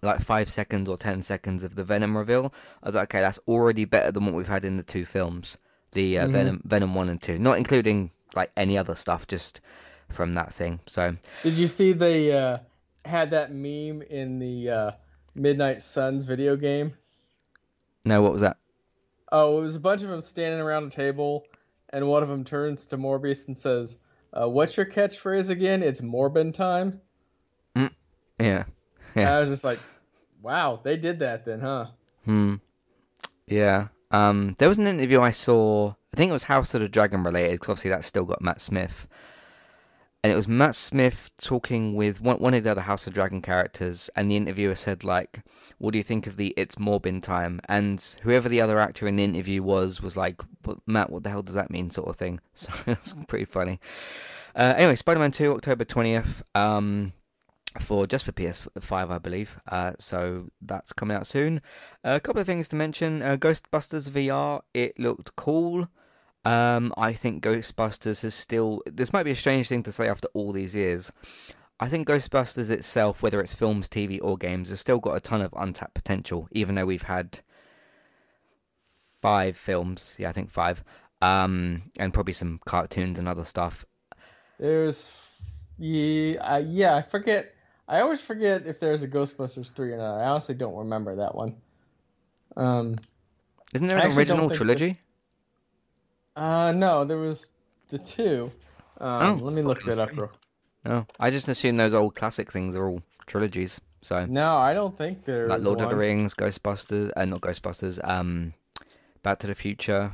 like 0.04 0.20
five 0.22 0.50
seconds 0.50 0.90
or 0.90 0.98
ten 0.98 1.22
seconds 1.22 1.64
of 1.64 1.76
the 1.76 1.84
Venom 1.84 2.18
reveal. 2.18 2.54
I 2.84 2.88
was 2.88 2.96
like, 2.96 3.10
okay, 3.10 3.22
that's 3.22 3.40
already 3.48 3.86
better 3.86 4.12
than 4.12 4.26
what 4.26 4.36
we've 4.36 4.48
had 4.48 4.66
in 4.66 4.78
the 4.78 4.84
two 4.84 5.06
films, 5.06 5.58
the 5.94 6.20
uh, 6.20 6.28
Mhm. 6.28 6.32
Venom 6.32 6.62
Venom 6.66 6.94
one 6.96 7.10
and 7.10 7.22
two, 7.22 7.40
not 7.40 7.58
including 7.58 8.12
like 8.36 8.52
any 8.58 8.78
other 8.78 8.94
stuff, 8.96 9.26
just 9.26 9.62
from 10.10 10.34
that 10.34 10.54
thing. 10.54 10.80
So 10.86 11.16
Did 11.44 11.54
you 11.54 11.68
see 11.68 11.94
they 11.94 12.32
uh, 12.32 12.60
had 13.06 13.32
that 13.32 13.52
meme 13.52 14.02
in 14.04 14.40
the 14.40 14.70
uh, 14.70 14.92
Midnight 15.34 15.82
Suns 15.82 16.26
video 16.26 16.56
game? 16.58 16.94
no, 18.06 18.22
what 18.22 18.32
was 18.34 18.42
that? 18.42 18.58
Oh, 19.32 19.58
it 19.60 19.62
was 19.62 19.76
a 19.76 19.80
bunch 19.80 20.02
of 20.04 20.10
them 20.10 20.22
standing 20.22 20.60
around 20.62 20.86
a 20.86 20.90
table, 20.90 21.46
and 21.90 22.08
one 22.08 22.24
of 22.24 22.30
them 22.30 22.44
turns 22.44 22.88
to 22.88 22.98
Morbius 22.98 23.48
and 23.48 23.58
says, 23.58 24.00
uh, 24.34 24.48
"What's 24.48 24.78
your 24.78 24.86
catchphrase 24.86 25.50
again? 25.50 25.84
It's 25.84 26.02
Morbin 26.02 26.54
time." 26.54 27.02
Yeah, 28.40 28.66
And 29.16 29.24
Yeah. 29.24 29.36
I 29.36 29.40
was 29.40 29.50
just 29.50 29.64
like, 29.64 29.80
"Wow, 30.42 30.80
they 30.84 30.96
did 30.96 31.20
that 31.20 31.44
then, 31.44 31.60
huh?" 31.60 31.88
hmm, 32.26 32.56
yeah. 33.48 33.88
Um, 34.12 34.56
there 34.60 34.70
was 34.70 34.78
an 34.78 34.88
interview 34.88 35.22
I 35.22 35.32
saw. 35.32 35.94
I 36.14 36.16
think 36.16 36.30
it 36.30 36.34
was 36.34 36.44
House 36.44 36.74
of 36.74 36.82
the 36.82 36.88
Dragon 36.88 37.24
related, 37.24 37.54
because 37.54 37.70
obviously 37.70 37.90
that's 37.90 38.08
still 38.08 38.26
got 38.26 38.42
Matt 38.42 38.62
Smith. 38.62 39.08
And 40.24 40.34
it 40.34 40.36
was 40.36 40.48
Matt 40.48 40.76
Smith 40.76 41.30
talking 41.38 41.96
with 41.96 42.22
one, 42.22 42.38
one 42.38 42.54
of 42.54 42.64
the 42.64 42.72
other 42.72 42.82
House 42.82 43.06
of 43.08 43.14
Dragon 43.14 43.42
characters, 43.42 44.10
and 44.16 44.30
the 44.30 44.36
interviewer 44.36 44.76
said, 44.76 45.04
like, 45.04 45.44
what 45.78 45.92
do 45.92 46.00
you 46.00 46.04
think 46.04 46.26
of 46.26 46.38
the 46.38 46.54
It's 46.58 46.76
Morbin 46.76 47.22
time? 47.22 47.62
And 47.70 48.02
whoever 48.24 48.50
the 48.50 48.60
other 48.60 48.80
actor 48.80 49.08
in 49.08 49.16
the 49.16 49.24
interview 49.24 49.62
was, 49.62 50.02
was 50.02 50.18
like, 50.18 50.42
Matt, 50.88 51.12
what 51.12 51.24
the 51.24 51.30
hell 51.30 51.44
does 51.44 51.54
that 51.54 51.70
mean, 51.70 51.90
sort 51.90 52.10
of 52.10 52.16
thing. 52.16 52.40
So 52.56 52.74
it's 52.88 53.14
pretty 53.28 53.46
funny. 53.46 53.80
Uh, 54.56 54.74
anyway, 54.76 54.96
Spider 54.96 55.20
Man 55.20 55.32
2, 55.32 55.54
October 55.54 55.86
20th, 55.86 56.42
um, 56.56 57.14
for 57.80 58.08
just 58.08 58.26
for 58.26 58.32
PS5, 58.32 59.12
I 59.12 59.20
believe. 59.20 59.60
Uh, 59.70 59.94
so 60.00 60.50
that's 60.62 60.94
coming 60.94 61.16
out 61.16 61.28
soon. 61.28 61.62
a 62.04 62.20
couple 62.20 62.42
of 62.42 62.48
things 62.48 62.68
to 62.70 62.76
mention 62.76 63.22
uh, 63.22 63.38
Ghostbusters 63.38 64.10
VR, 64.10 64.62
it 64.74 65.00
looked 65.00 65.36
cool. 65.36 65.88
Um, 66.46 66.94
I 66.98 67.14
think 67.14 67.44
Ghostbusters 67.44 68.24
is 68.24 68.34
still. 68.34 68.82
This 68.86 69.12
might 69.12 69.24
be 69.24 69.32
a 69.32 69.36
strange 69.36 69.68
thing 69.68 69.84
to 69.84 69.92
say 69.92 70.08
after 70.08 70.30
all 70.34 70.52
these 70.52 70.76
years. 70.76 71.12
I 71.80 71.90
think 71.90 72.08
Ghostbusters 72.08 72.70
itself, 72.72 73.22
whether 73.22 73.40
it's 73.40 73.54
films, 73.54 73.88
TV, 73.88 74.20
or 74.22 74.38
games, 74.38 74.70
has 74.70 74.80
still 74.80 75.00
got 75.00 75.16
a 75.16 75.20
ton 75.20 75.42
of 75.42 75.54
untapped 75.56 75.94
potential, 75.94 76.48
even 76.52 76.76
though 76.76 76.86
we've 76.86 77.04
had 77.04 77.40
five 79.22 79.56
films. 79.58 80.16
Yeah, 80.18 80.30
I 80.30 80.32
think 80.32 80.50
five. 80.50 80.84
Um, 81.22 81.84
and 82.00 82.14
probably 82.14 82.34
some 82.34 82.60
cartoons 82.66 83.20
and 83.20 83.28
other 83.28 83.44
stuff. 83.44 83.86
There's, 84.60 85.12
yeah, 85.78 86.40
uh, 86.40 86.64
yeah, 86.66 86.96
I 86.96 87.02
forget. 87.02 87.54
I 87.88 88.02
always 88.02 88.22
forget 88.22 88.66
if 88.66 88.80
there's 88.80 89.04
a 89.04 89.08
Ghostbusters 89.08 89.72
three 89.74 89.94
or 89.94 89.98
not. 89.98 90.18
I 90.18 90.28
honestly 90.28 90.56
don't 90.56 90.76
remember 90.76 91.16
that 91.16 91.36
one. 91.36 91.56
Um, 92.56 92.98
Isn't 93.74 93.88
there 93.88 93.98
an 93.98 94.18
original 94.18 94.50
trilogy? 94.50 94.98
Uh, 96.38 96.72
no, 96.72 97.04
there 97.06 97.18
was 97.18 97.50
the 97.90 97.98
two. 97.98 98.52
Um, 99.00 99.40
Oh, 99.40 99.44
let 99.44 99.54
me 99.54 99.62
look 99.62 99.84
that 99.84 100.00
up 100.00 100.12
real. 100.16 100.32
No, 100.86 101.06
I 101.20 101.32
just 101.32 101.48
assume 101.48 101.78
those 101.78 101.94
old 101.94 102.16
classic 102.16 102.52
things 102.52 102.76
are 102.76 102.88
all 102.88 103.02
trilogies. 103.26 103.82
So 104.02 104.26
No, 104.26 104.56
I 104.58 104.74
don't 104.74 104.96
think 104.98 105.26
there 105.26 105.48
like 105.48 105.62
Lord 105.62 105.82
of 105.82 105.90
the. 105.90 105.96
Rings, 105.96 106.34
Ghostbusters, 106.34 107.12
and 107.18 107.32
not 107.32 107.42
Ghostbusters, 107.42 108.00
um, 108.08 108.54
Back 109.24 109.40
to 109.40 109.48
the 109.48 109.56
Future, 109.56 110.12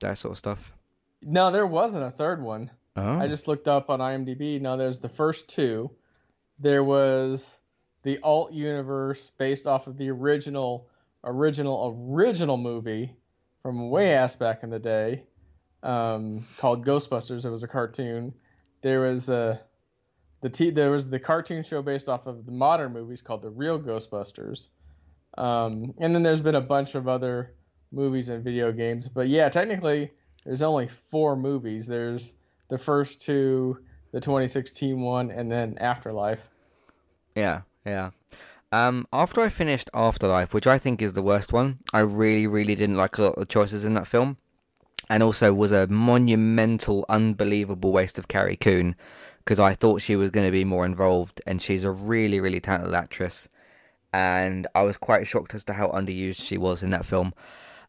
that 0.00 0.16
sort 0.18 0.32
of 0.32 0.38
stuff. 0.38 0.72
No, 1.22 1.50
there 1.50 1.66
wasn't 1.66 2.04
a 2.04 2.10
third 2.10 2.40
one. 2.42 2.70
Oh, 2.96 3.18
I 3.18 3.26
just 3.26 3.48
looked 3.48 3.66
up 3.68 3.90
on 3.90 3.98
IMDb. 3.98 4.60
No, 4.60 4.76
there's 4.76 5.00
the 5.00 5.08
first 5.08 5.48
two. 5.48 5.90
There 6.60 6.84
was 6.84 7.58
the 8.02 8.18
alt 8.22 8.52
universe 8.52 9.30
based 9.36 9.66
off 9.66 9.86
of 9.88 9.96
the 9.96 10.10
original, 10.10 10.88
original, 11.24 12.08
original 12.08 12.56
movie 12.56 13.12
from 13.62 13.90
way 13.90 14.14
ass 14.14 14.36
back 14.36 14.62
in 14.62 14.70
the 14.70 14.78
day, 14.78 15.24
um, 15.84 16.44
called 16.56 16.84
Ghostbusters. 16.84 17.44
It 17.44 17.50
was 17.50 17.62
a 17.62 17.68
cartoon. 17.68 18.34
There 18.82 19.00
was 19.00 19.28
a 19.28 19.60
the 20.40 20.50
t- 20.50 20.70
there 20.70 20.90
was 20.90 21.08
the 21.08 21.20
cartoon 21.20 21.62
show 21.62 21.82
based 21.82 22.08
off 22.08 22.26
of 22.26 22.44
the 22.46 22.52
modern 22.52 22.92
movies 22.92 23.22
called 23.22 23.42
the 23.42 23.50
Real 23.50 23.78
Ghostbusters, 23.78 24.68
um, 25.38 25.94
and 25.98 26.14
then 26.14 26.22
there's 26.22 26.42
been 26.42 26.56
a 26.56 26.60
bunch 26.60 26.94
of 26.94 27.08
other 27.08 27.54
movies 27.92 28.28
and 28.28 28.42
video 28.42 28.72
games. 28.72 29.08
But 29.08 29.28
yeah, 29.28 29.48
technically, 29.48 30.10
there's 30.44 30.62
only 30.62 30.88
four 30.88 31.36
movies. 31.36 31.86
There's 31.86 32.34
the 32.68 32.78
first 32.78 33.22
two, 33.22 33.78
the 34.12 34.20
2016 34.20 35.00
one, 35.00 35.30
and 35.30 35.50
then 35.50 35.78
Afterlife. 35.78 36.48
yeah, 37.36 37.62
yeah. 37.86 38.10
Um, 38.72 39.06
after 39.12 39.40
I 39.40 39.50
finished 39.50 39.88
Afterlife, 39.94 40.52
which 40.52 40.66
I 40.66 40.78
think 40.78 41.00
is 41.00 41.12
the 41.12 41.22
worst 41.22 41.52
one, 41.52 41.78
I 41.92 42.00
really, 42.00 42.48
really 42.48 42.74
didn't 42.74 42.96
like 42.96 43.18
a 43.18 43.22
lot 43.22 43.34
of 43.34 43.40
the 43.40 43.46
choices 43.46 43.84
in 43.84 43.94
that 43.94 44.08
film, 44.08 44.36
and 45.08 45.22
also 45.22 45.52
was 45.52 45.72
a 45.72 45.86
monumental, 45.86 47.04
unbelievable 47.08 47.92
waste 47.92 48.18
of 48.18 48.28
Carrie 48.28 48.56
Coon 48.56 48.96
because 49.38 49.60
I 49.60 49.74
thought 49.74 50.00
she 50.00 50.16
was 50.16 50.30
going 50.30 50.46
to 50.46 50.52
be 50.52 50.64
more 50.64 50.86
involved, 50.86 51.42
and 51.46 51.60
she's 51.60 51.84
a 51.84 51.90
really, 51.90 52.40
really 52.40 52.60
talented 52.60 52.94
actress, 52.94 53.48
and 54.12 54.66
I 54.74 54.82
was 54.82 54.96
quite 54.96 55.26
shocked 55.26 55.54
as 55.54 55.64
to 55.64 55.74
how 55.74 55.88
underused 55.88 56.40
she 56.40 56.56
was 56.56 56.82
in 56.82 56.90
that 56.90 57.04
film. 57.04 57.34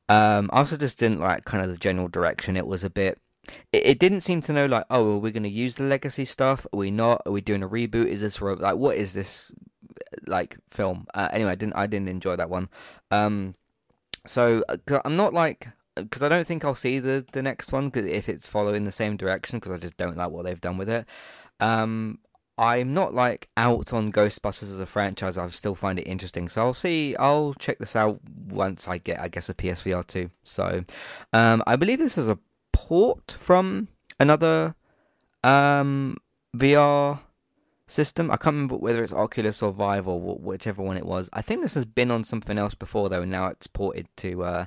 Um, 0.09 0.49
I 0.53 0.59
also 0.59 0.77
just 0.77 0.99
didn't 0.99 1.21
like 1.21 1.45
kind 1.45 1.63
of 1.63 1.69
the 1.69 1.77
general 1.77 2.07
direction. 2.07 2.57
It 2.57 2.67
was 2.67 2.83
a 2.83 2.89
bit. 2.89 3.19
It, 3.71 3.85
it 3.85 3.99
didn't 3.99 4.21
seem 4.21 4.41
to 4.41 4.53
know 4.53 4.65
like, 4.65 4.85
oh, 4.89 5.15
are 5.15 5.19
we 5.19 5.31
going 5.31 5.43
to 5.43 5.49
use 5.49 5.75
the 5.75 5.83
legacy 5.83 6.25
stuff? 6.25 6.65
Are 6.73 6.77
we 6.77 6.91
not? 6.91 7.21
Are 7.25 7.31
we 7.31 7.41
doing 7.41 7.63
a 7.63 7.69
reboot? 7.69 8.07
Is 8.07 8.21
this 8.21 8.41
like 8.41 8.75
what 8.75 8.97
is 8.97 9.13
this 9.13 9.51
like 10.27 10.57
film? 10.71 11.07
Uh, 11.13 11.29
anyway, 11.31 11.51
I 11.51 11.55
didn't 11.55 11.75
I 11.75 11.87
didn't 11.87 12.09
enjoy 12.09 12.35
that 12.35 12.49
one. 12.49 12.69
Um, 13.11 13.55
so 14.25 14.63
uh, 14.69 14.99
I'm 15.05 15.15
not 15.15 15.33
like 15.33 15.69
because 15.95 16.21
I 16.21 16.29
don't 16.29 16.45
think 16.45 16.65
I'll 16.65 16.75
see 16.75 16.99
the 16.99 17.25
the 17.31 17.41
next 17.41 17.71
one 17.71 17.91
cause 17.91 18.05
if 18.05 18.29
it's 18.29 18.47
following 18.47 18.83
the 18.83 18.91
same 18.91 19.17
direction 19.17 19.59
because 19.59 19.71
I 19.71 19.77
just 19.77 19.97
don't 19.97 20.17
like 20.17 20.31
what 20.31 20.45
they've 20.45 20.59
done 20.59 20.77
with 20.77 20.89
it. 20.89 21.05
Um, 21.59 22.19
I'm 22.57 22.93
not 22.93 23.13
like 23.13 23.49
out 23.57 23.91
on 23.91 24.11
Ghostbusters 24.11 24.63
as 24.63 24.79
a 24.79 24.85
franchise. 24.85 25.37
I 25.37 25.47
still 25.49 25.75
find 25.75 25.99
it 25.99 26.03
interesting, 26.03 26.47
so 26.47 26.65
I'll 26.65 26.73
see. 26.73 27.15
I'll 27.17 27.53
check 27.55 27.79
this 27.79 27.95
out 27.95 28.19
once 28.49 28.87
I 28.87 28.97
get, 28.97 29.19
I 29.19 29.27
guess, 29.27 29.49
a 29.49 29.53
PSVR 29.53 30.05
two. 30.07 30.29
So, 30.43 30.85
um, 31.33 31.63
I 31.67 31.75
believe 31.75 31.99
this 31.99 32.17
is 32.17 32.29
a 32.29 32.39
port 32.71 33.35
from 33.37 33.89
another 34.19 34.75
um 35.43 36.17
VR 36.55 37.19
system. 37.87 38.31
I 38.31 38.37
can't 38.37 38.53
remember 38.53 38.77
whether 38.77 39.03
it's 39.03 39.13
Oculus 39.13 39.61
or 39.61 39.71
Vive 39.71 40.07
or 40.07 40.19
whichever 40.19 40.81
one 40.81 40.97
it 40.97 41.05
was. 41.05 41.29
I 41.33 41.41
think 41.41 41.61
this 41.61 41.73
has 41.73 41.85
been 41.85 42.11
on 42.11 42.23
something 42.23 42.57
else 42.57 42.73
before 42.73 43.09
though, 43.09 43.21
and 43.21 43.31
now 43.31 43.47
it's 43.47 43.67
ported 43.67 44.07
to 44.17 44.43
uh, 44.43 44.65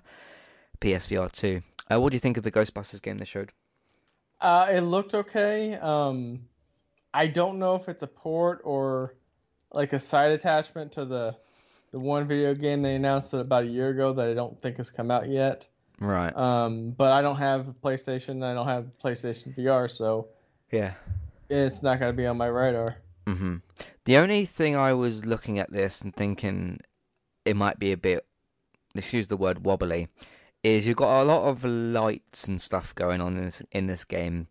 PSVR 0.81 1.31
two. 1.33 1.63
Uh, 1.91 2.01
what 2.01 2.11
do 2.11 2.17
you 2.17 2.21
think 2.21 2.37
of 2.37 2.45
the 2.45 2.51
Ghostbusters 2.51 3.01
game 3.03 3.19
they 3.19 3.25
showed? 3.25 3.53
Uh, 4.41 4.69
it 4.71 4.83
looked 4.83 5.15
okay. 5.15 5.75
Um, 5.75 6.41
I 7.13 7.27
don't 7.27 7.59
know 7.59 7.75
if 7.75 7.89
it's 7.89 8.03
a 8.03 8.07
port 8.07 8.61
or 8.65 9.15
like 9.73 9.93
a 9.93 10.01
side 10.01 10.33
attachment 10.33 10.93
to 10.93 11.05
the 11.05 11.37
the 11.91 11.99
one 11.99 12.29
video 12.29 12.55
game 12.55 12.83
they 12.83 12.95
announced 12.95 13.33
about 13.33 13.65
a 13.65 13.67
year 13.67 13.89
ago 13.89 14.13
that 14.13 14.29
I 14.29 14.35
don't 14.35 14.61
think 14.61 14.77
has 14.77 14.91
come 14.91 15.11
out 15.11 15.29
yet. 15.29 15.67
Right. 16.01 16.37
Um, 16.37 16.91
but 16.91 17.13
I 17.13 17.23
don't 17.23 17.39
have 17.39 17.69
a 17.69 17.73
PlayStation. 17.73 18.45
I 18.45 18.55
don't 18.55 18.69
have 18.69 18.91
PlayStation 19.03 19.57
VR, 19.57 19.91
so 19.91 20.29
yeah, 20.71 20.95
it's 21.49 21.83
not 21.83 21.99
gonna 21.99 22.13
be 22.13 22.27
on 22.27 22.37
my 22.37 22.47
radar. 22.47 22.97
Mm-hmm. 23.27 23.57
The 24.05 24.17
only 24.17 24.45
thing 24.45 24.77
I 24.77 24.93
was 24.93 25.27
looking 25.27 25.59
at 25.59 25.73
this 25.73 26.01
and 26.03 26.15
thinking 26.15 26.81
it 27.45 27.57
might 27.57 27.79
be 27.79 27.93
a 27.93 27.97
bit, 27.97 28.27
let's 28.95 29.13
use 29.13 29.29
the 29.29 29.37
word 29.37 29.65
wobbly, 29.65 30.09
is 30.77 30.87
you've 30.87 30.97
got 30.97 31.23
a 31.23 31.25
lot 31.25 31.45
of 31.45 31.65
lights 31.65 32.49
and 32.49 32.61
stuff 32.61 32.95
going 32.95 33.21
on 33.21 33.37
in 33.37 33.45
this 33.45 33.63
in 33.73 33.87
this 33.87 34.05
game. 34.05 34.49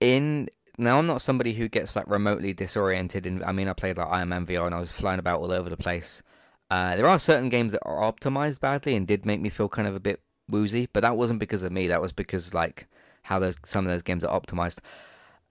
In 0.00 0.48
now, 0.76 0.98
I'm 0.98 1.06
not 1.06 1.22
somebody 1.22 1.52
who 1.54 1.68
gets 1.68 1.94
like 1.96 2.08
remotely 2.08 2.52
disoriented. 2.52 3.26
In 3.26 3.42
I 3.44 3.52
mean, 3.52 3.68
I 3.68 3.72
played 3.72 3.96
like 3.96 4.08
Iron 4.08 4.28
Man 4.30 4.46
VR 4.46 4.66
and 4.66 4.74
I 4.74 4.80
was 4.80 4.92
flying 4.92 5.18
about 5.18 5.40
all 5.40 5.52
over 5.52 5.70
the 5.70 5.76
place. 5.76 6.22
Uh, 6.70 6.96
there 6.96 7.08
are 7.08 7.18
certain 7.18 7.48
games 7.48 7.72
that 7.72 7.82
are 7.84 8.00
optimized 8.00 8.60
badly 8.60 8.96
and 8.96 9.06
did 9.06 9.26
make 9.26 9.40
me 9.40 9.48
feel 9.50 9.68
kind 9.68 9.86
of 9.86 9.94
a 9.94 10.00
bit 10.00 10.20
woozy, 10.48 10.88
but 10.92 11.00
that 11.00 11.16
wasn't 11.16 11.38
because 11.38 11.62
of 11.62 11.72
me. 11.72 11.86
That 11.86 12.02
was 12.02 12.12
because 12.12 12.54
like 12.54 12.88
how 13.22 13.38
those 13.38 13.56
some 13.64 13.84
of 13.84 13.90
those 13.90 14.02
games 14.02 14.24
are 14.24 14.40
optimized. 14.40 14.78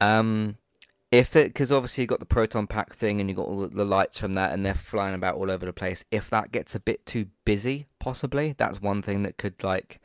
Um, 0.02 0.58
if 1.14 1.32
because 1.32 1.72
obviously 1.72 2.02
you 2.02 2.08
got 2.08 2.20
the 2.20 2.26
proton 2.26 2.66
pack 2.66 2.92
thing 2.92 3.22
and 3.22 3.30
you 3.30 3.36
got 3.36 3.46
all 3.46 3.68
the 3.68 3.86
lights 3.86 4.18
from 4.18 4.34
that 4.34 4.52
and 4.52 4.66
they're 4.66 4.74
flying 4.74 5.14
about 5.14 5.36
all 5.36 5.52
over 5.52 5.64
the 5.64 5.72
place 5.72 6.04
if 6.10 6.32
that 6.32 6.52
gets 6.52 6.74
a 6.74 6.80
bit 6.80 7.06
too 7.06 7.28
busy 7.46 7.86
possibly 8.00 8.56
that's 8.58 8.82
one 8.82 9.00
thing 9.00 9.22
that 9.22 9.38
could 9.38 9.64
like 9.64 10.02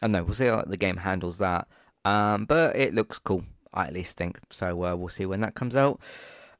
i 0.00 0.06
don't 0.06 0.12
know 0.12 0.24
we'll 0.24 0.32
see 0.32 0.46
how 0.46 0.62
the 0.62 0.78
game 0.78 0.96
handles 0.96 1.38
that. 1.38 1.68
Um, 2.06 2.46
but 2.46 2.74
it 2.74 2.94
looks 2.94 3.18
cool 3.18 3.44
i 3.74 3.86
at 3.86 3.92
least 3.92 4.16
think. 4.16 4.38
So 4.50 4.84
uh, 4.84 4.96
we'll 4.96 5.08
see 5.10 5.26
when 5.26 5.40
that 5.40 5.54
comes 5.54 5.76
out. 5.76 6.00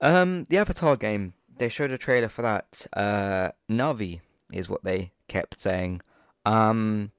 Um, 0.00 0.44
the 0.50 0.58
avatar 0.58 0.96
game 0.96 1.32
they 1.56 1.70
showed 1.70 1.90
a 1.90 1.98
trailer 1.98 2.28
for 2.28 2.42
that. 2.42 2.86
Uh, 2.92 3.50
Na'vi 3.70 4.20
is 4.52 4.68
what 4.68 4.84
they 4.84 5.12
kept 5.28 5.58
saying. 5.58 6.02
Um, 6.44 7.12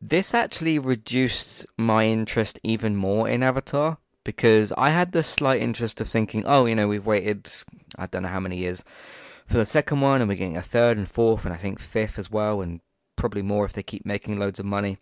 this 0.00 0.34
actually 0.34 0.80
reduced 0.80 1.64
my 1.78 2.06
interest 2.06 2.58
even 2.64 2.96
more 2.96 3.28
in 3.28 3.42
avatar 3.42 3.98
because 4.24 4.72
I 4.76 4.90
had 4.90 5.12
the 5.12 5.22
slight 5.22 5.60
interest 5.62 6.00
of 6.00 6.08
thinking, 6.08 6.44
oh, 6.46 6.66
you 6.66 6.74
know, 6.74 6.88
we've 6.88 7.06
waited, 7.06 7.52
I 7.98 8.06
don't 8.06 8.22
know 8.22 8.28
how 8.28 8.40
many 8.40 8.56
years 8.56 8.82
for 9.46 9.58
the 9.58 9.66
second 9.66 10.00
one, 10.00 10.20
and 10.20 10.28
we're 10.28 10.36
getting 10.36 10.56
a 10.56 10.62
third 10.62 10.96
and 10.96 11.08
fourth, 11.08 11.44
and 11.44 11.52
I 11.52 11.58
think 11.58 11.78
fifth 11.78 12.18
as 12.18 12.30
well, 12.30 12.62
and 12.62 12.80
probably 13.16 13.42
more 13.42 13.64
if 13.64 13.74
they 13.74 13.82
keep 13.82 14.06
making 14.06 14.38
loads 14.38 14.58
of 14.58 14.66
money. 14.66 14.98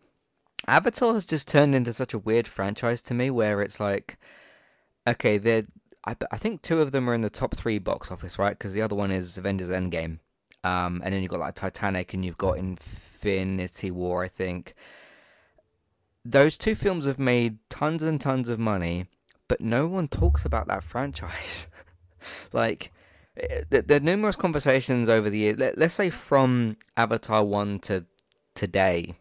Avatar 0.66 1.14
has 1.14 1.27
just 1.27 1.49
turned 1.49 1.75
into 1.75 1.93
such 1.93 2.12
a 2.14 2.18
weird 2.18 2.49
franchise 2.49 3.01
to 3.03 3.14
me, 3.14 3.31
where 3.31 3.62
it's 3.62 3.81
like, 3.81 4.18
okay, 5.07 5.39
they're, 5.39 5.66
I, 6.05 6.16
I 6.33 6.37
think 6.37 6.62
two 6.62 6.81
of 6.81 6.91
them 6.91 7.09
are 7.09 7.14
in 7.14 7.20
the 7.20 7.31
top 7.31 7.55
three 7.55 7.79
box 7.79 8.11
office, 8.11 8.39
right? 8.39 8.59
Because 8.59 8.73
the 8.73 8.83
other 8.83 8.97
one 8.97 9.12
is 9.12 9.39
Avengers 9.39 9.70
Endgame, 9.70 10.18
um, 10.64 11.01
and 11.05 11.14
then 11.14 11.23
you've 11.23 11.31
got 11.31 11.41
like 11.41 11.55
Titanic, 11.55 12.12
and 12.12 12.25
you've 12.25 12.39
got 12.39 12.59
Infinity 12.59 13.93
War, 13.93 14.25
I 14.25 14.29
think 14.29 14.75
those 16.25 16.57
two 16.57 16.75
films 16.75 17.07
have 17.07 17.18
made 17.18 17.59
tons 17.68 18.03
and 18.03 18.20
tons 18.20 18.49
of 18.49 18.59
money, 18.59 19.07
but 19.49 19.61
no 19.61 19.87
one 19.87 20.09
talks 20.09 20.45
about 20.45 20.68
that 20.68 20.85
franchise. 20.93 21.68
like, 22.53 22.93
eh, 23.37 23.62
there 23.68 23.97
are 23.97 24.01
numerous 24.01 24.37
conversations 24.37 25.09
over 25.09 25.29
the 25.29 25.39
years. 25.39 25.59
Let, 25.59 25.79
us 25.79 25.95
say 25.95 26.11
from 26.11 26.77
Avatar 26.97 27.45
1 27.45 27.81
to 27.81 28.05
today. 28.55 29.14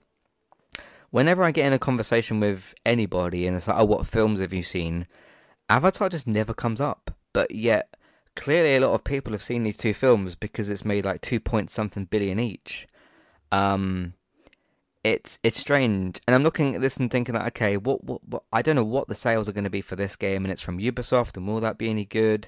Whenever 1.10 1.44
I 1.44 1.52
get 1.52 1.66
in 1.66 1.74
a 1.74 1.80
conversation 1.80 2.40
with 2.40 2.74
anybody 2.86 3.46
and 3.46 3.56
it's 3.56 3.68
like, 3.68 3.78
oh, 3.78 3.86
what 3.86 4.08
films 4.08 4.40
have 4.40 4.54
you 4.54 4.64
seen? 4.64 5.08
Avatar 5.70 6.08
just 6.08 6.28
never 6.28 6.54
comes 6.54 6.80
up. 6.80 7.12
But 7.34 7.52
yet, 7.52 7.96
clearly 8.36 8.76
a 8.76 8.80
lot 8.80 8.94
of 8.94 9.04
people 9.04 9.34
have 9.34 9.44
seen 9.44 9.64
these 9.64 9.78
two 9.78 9.94
films 9.94 10.36
because 10.36 10.70
it's 10.70 10.86
made 10.86 11.06
like 11.06 11.22
two 11.22 11.40
point 11.40 11.70
something 11.70 12.06
billion 12.06 12.40
each. 12.40 12.88
Um, 13.52 14.14
it's 15.04 15.40
it's 15.44 15.60
strange, 15.60 16.22
and 16.28 16.36
I'm 16.36 16.44
looking 16.44 16.76
at 16.76 16.82
this 16.82 16.98
and 16.98 17.10
thinking, 17.10 17.36
like, 17.36 17.48
okay, 17.48 17.78
what, 17.78 18.04
what, 18.04 18.24
what 18.24 18.44
I 18.54 18.62
don't 18.62 18.76
know 18.76 18.84
what 18.84 19.08
the 19.08 19.16
sales 19.16 19.50
are 19.50 19.54
going 19.54 19.64
to 19.64 19.70
be 19.70 19.82
for 19.82 19.96
this 19.96 20.16
game, 20.16 20.46
and 20.46 20.52
it's 20.52 20.62
from 20.62 20.80
Ubisoft, 20.80 21.38
and 21.38 21.48
will 21.48 21.60
that 21.62 21.78
be 21.78 21.90
any 21.90 22.06
good? 22.06 22.48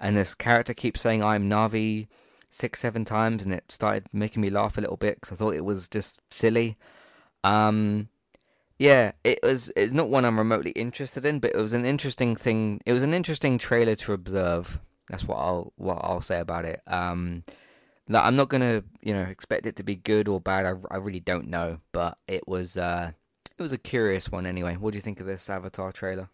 And 0.00 0.16
this 0.16 0.34
character 0.34 0.74
keeps 0.74 1.00
saying 1.00 1.22
I'm 1.22 1.48
Na'vi 1.48 2.08
six, 2.50 2.80
seven 2.80 3.04
times, 3.04 3.44
and 3.44 3.54
it 3.54 3.70
started 3.70 4.06
making 4.12 4.42
me 4.42 4.50
laugh 4.50 4.76
a 4.76 4.80
little 4.80 4.96
bit 4.96 5.16
because 5.16 5.32
I 5.32 5.36
thought 5.36 5.54
it 5.54 5.64
was 5.64 5.88
just 5.88 6.20
silly. 6.30 6.76
Um, 7.44 8.08
yeah, 8.78 9.12
it 9.22 9.38
was. 9.42 9.70
It's 9.76 9.92
not 9.92 10.08
one 10.08 10.24
I'm 10.24 10.38
remotely 10.38 10.72
interested 10.72 11.24
in, 11.24 11.38
but 11.38 11.52
it 11.54 11.58
was 11.58 11.72
an 11.72 11.84
interesting 11.86 12.34
thing. 12.34 12.80
It 12.86 12.92
was 12.92 13.02
an 13.02 13.14
interesting 13.14 13.56
trailer 13.58 13.94
to 13.96 14.12
observe. 14.12 14.80
That's 15.08 15.24
what 15.24 15.36
I'll 15.36 15.72
what 15.76 15.98
I'll 16.02 16.20
say 16.20 16.40
about 16.40 16.64
it. 16.64 16.80
Um, 16.86 17.44
like, 18.08 18.24
I'm 18.24 18.34
not 18.34 18.48
gonna, 18.48 18.84
you 19.02 19.14
know, 19.14 19.22
expect 19.22 19.66
it 19.66 19.76
to 19.76 19.82
be 19.82 19.96
good 19.96 20.28
or 20.28 20.40
bad. 20.40 20.66
I, 20.66 20.74
I 20.90 20.98
really 20.98 21.20
don't 21.20 21.48
know, 21.48 21.78
but 21.92 22.18
it 22.28 22.46
was 22.46 22.76
uh, 22.76 23.12
it 23.56 23.62
was 23.62 23.72
a 23.72 23.78
curious 23.78 24.30
one 24.30 24.46
anyway. 24.46 24.76
What 24.76 24.92
do 24.92 24.98
you 24.98 25.02
think 25.02 25.20
of 25.20 25.26
this 25.26 25.48
Avatar 25.48 25.92
trailer? 25.92 26.28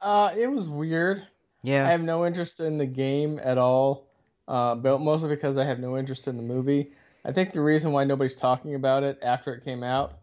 Uh, 0.00 0.32
it 0.36 0.48
was 0.48 0.68
weird. 0.68 1.26
Yeah, 1.62 1.86
I 1.86 1.90
have 1.90 2.02
no 2.02 2.26
interest 2.26 2.60
in 2.60 2.78
the 2.78 2.86
game 2.86 3.40
at 3.42 3.58
all. 3.58 4.08
Uh, 4.48 4.74
but 4.74 5.00
mostly 5.00 5.28
because 5.28 5.58
I 5.58 5.64
have 5.64 5.78
no 5.78 5.98
interest 5.98 6.26
in 6.26 6.36
the 6.36 6.42
movie. 6.42 6.92
I 7.24 7.32
think 7.32 7.52
the 7.52 7.60
reason 7.60 7.92
why 7.92 8.04
nobody's 8.04 8.34
talking 8.34 8.74
about 8.74 9.02
it 9.02 9.18
after 9.22 9.52
it 9.52 9.62
came 9.62 9.82
out 9.82 10.20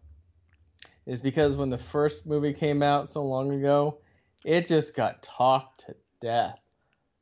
is 1.06 1.20
because 1.20 1.56
when 1.56 1.70
the 1.70 1.78
first 1.78 2.26
movie 2.26 2.52
came 2.52 2.82
out 2.82 3.08
so 3.08 3.24
long 3.24 3.52
ago, 3.52 3.98
it 4.44 4.66
just 4.66 4.96
got 4.96 5.22
talked 5.22 5.86
to 5.86 5.94
death. 6.20 6.58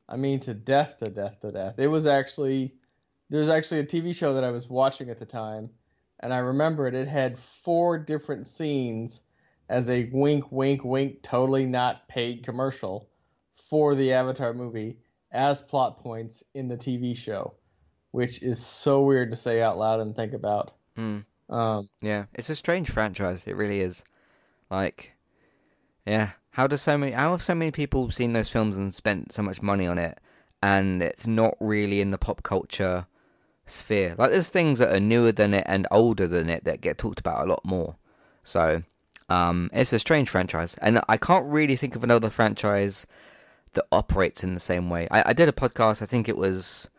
I 0.09 0.17
mean, 0.17 0.39
to 0.41 0.55
death, 0.55 0.97
to 0.99 1.09
death, 1.09 1.39
to 1.41 1.51
death. 1.51 1.77
It 1.77 1.87
was 1.87 2.07
actually 2.07 2.73
there's 3.29 3.49
actually 3.49 3.79
a 3.79 3.85
TV 3.85 4.15
show 4.15 4.33
that 4.33 4.43
I 4.43 4.51
was 4.51 4.69
watching 4.69 5.09
at 5.09 5.19
the 5.19 5.25
time, 5.25 5.69
and 6.19 6.33
I 6.33 6.37
remember 6.37 6.87
it. 6.87 6.95
It 6.95 7.07
had 7.07 7.37
four 7.37 7.97
different 7.97 8.47
scenes 8.47 9.21
as 9.69 9.89
a 9.89 10.09
wink, 10.11 10.51
wink, 10.51 10.83
wink, 10.83 11.21
totally 11.23 11.65
not 11.65 12.07
paid 12.07 12.43
commercial 12.43 13.09
for 13.69 13.95
the 13.95 14.13
Avatar 14.13 14.53
movie 14.53 14.97
as 15.31 15.61
plot 15.61 15.97
points 15.97 16.43
in 16.53 16.67
the 16.67 16.77
TV 16.77 17.17
show, 17.17 17.55
which 18.11 18.43
is 18.43 18.63
so 18.63 19.01
weird 19.01 19.31
to 19.31 19.37
say 19.37 19.61
out 19.61 19.77
loud 19.77 19.99
and 19.99 20.15
think 20.15 20.33
about. 20.33 20.75
Mm. 20.97 21.25
Um, 21.49 21.89
yeah, 22.01 22.25
it's 22.33 22.49
a 22.49 22.55
strange 22.55 22.89
franchise. 22.89 23.45
It 23.47 23.55
really 23.55 23.81
is. 23.81 24.03
Like, 24.69 25.13
yeah, 26.05 26.31
how 26.51 26.67
does 26.67 26.81
so 26.81 26.97
many? 26.97 27.11
How 27.11 27.31
have 27.31 27.43
so 27.43 27.55
many 27.55 27.71
people 27.71 28.09
seen 28.11 28.33
those 28.33 28.49
films 28.49 28.77
and 28.77 28.93
spent 28.93 29.31
so 29.31 29.41
much 29.41 29.61
money 29.61 29.87
on 29.87 29.97
it, 29.97 30.19
and 30.61 31.01
it's 31.01 31.27
not 31.27 31.55
really 31.59 32.01
in 32.01 32.11
the 32.11 32.17
pop 32.17 32.43
culture 32.43 33.07
sphere. 33.65 34.15
Like 34.17 34.31
there's 34.31 34.49
things 34.49 34.79
that 34.79 34.93
are 34.93 34.99
newer 34.99 35.31
than 35.31 35.53
it 35.53 35.65
and 35.67 35.87
older 35.91 36.27
than 36.27 36.49
it 36.49 36.63
that 36.65 36.81
get 36.81 36.97
talked 36.97 37.19
about 37.19 37.45
a 37.45 37.49
lot 37.49 37.63
more. 37.65 37.95
So 38.43 38.83
um, 39.29 39.69
it's 39.73 39.93
a 39.93 39.99
strange 39.99 40.29
franchise, 40.29 40.75
and 40.81 41.01
I 41.09 41.17
can't 41.17 41.45
really 41.45 41.75
think 41.75 41.95
of 41.95 42.03
another 42.03 42.29
franchise 42.29 43.07
that 43.73 43.85
operates 43.91 44.43
in 44.43 44.53
the 44.53 44.59
same 44.59 44.89
way. 44.89 45.07
I, 45.11 45.29
I 45.29 45.33
did 45.33 45.49
a 45.49 45.53
podcast. 45.53 46.01
I 46.01 46.05
think 46.05 46.29
it 46.29 46.37
was 46.37 46.89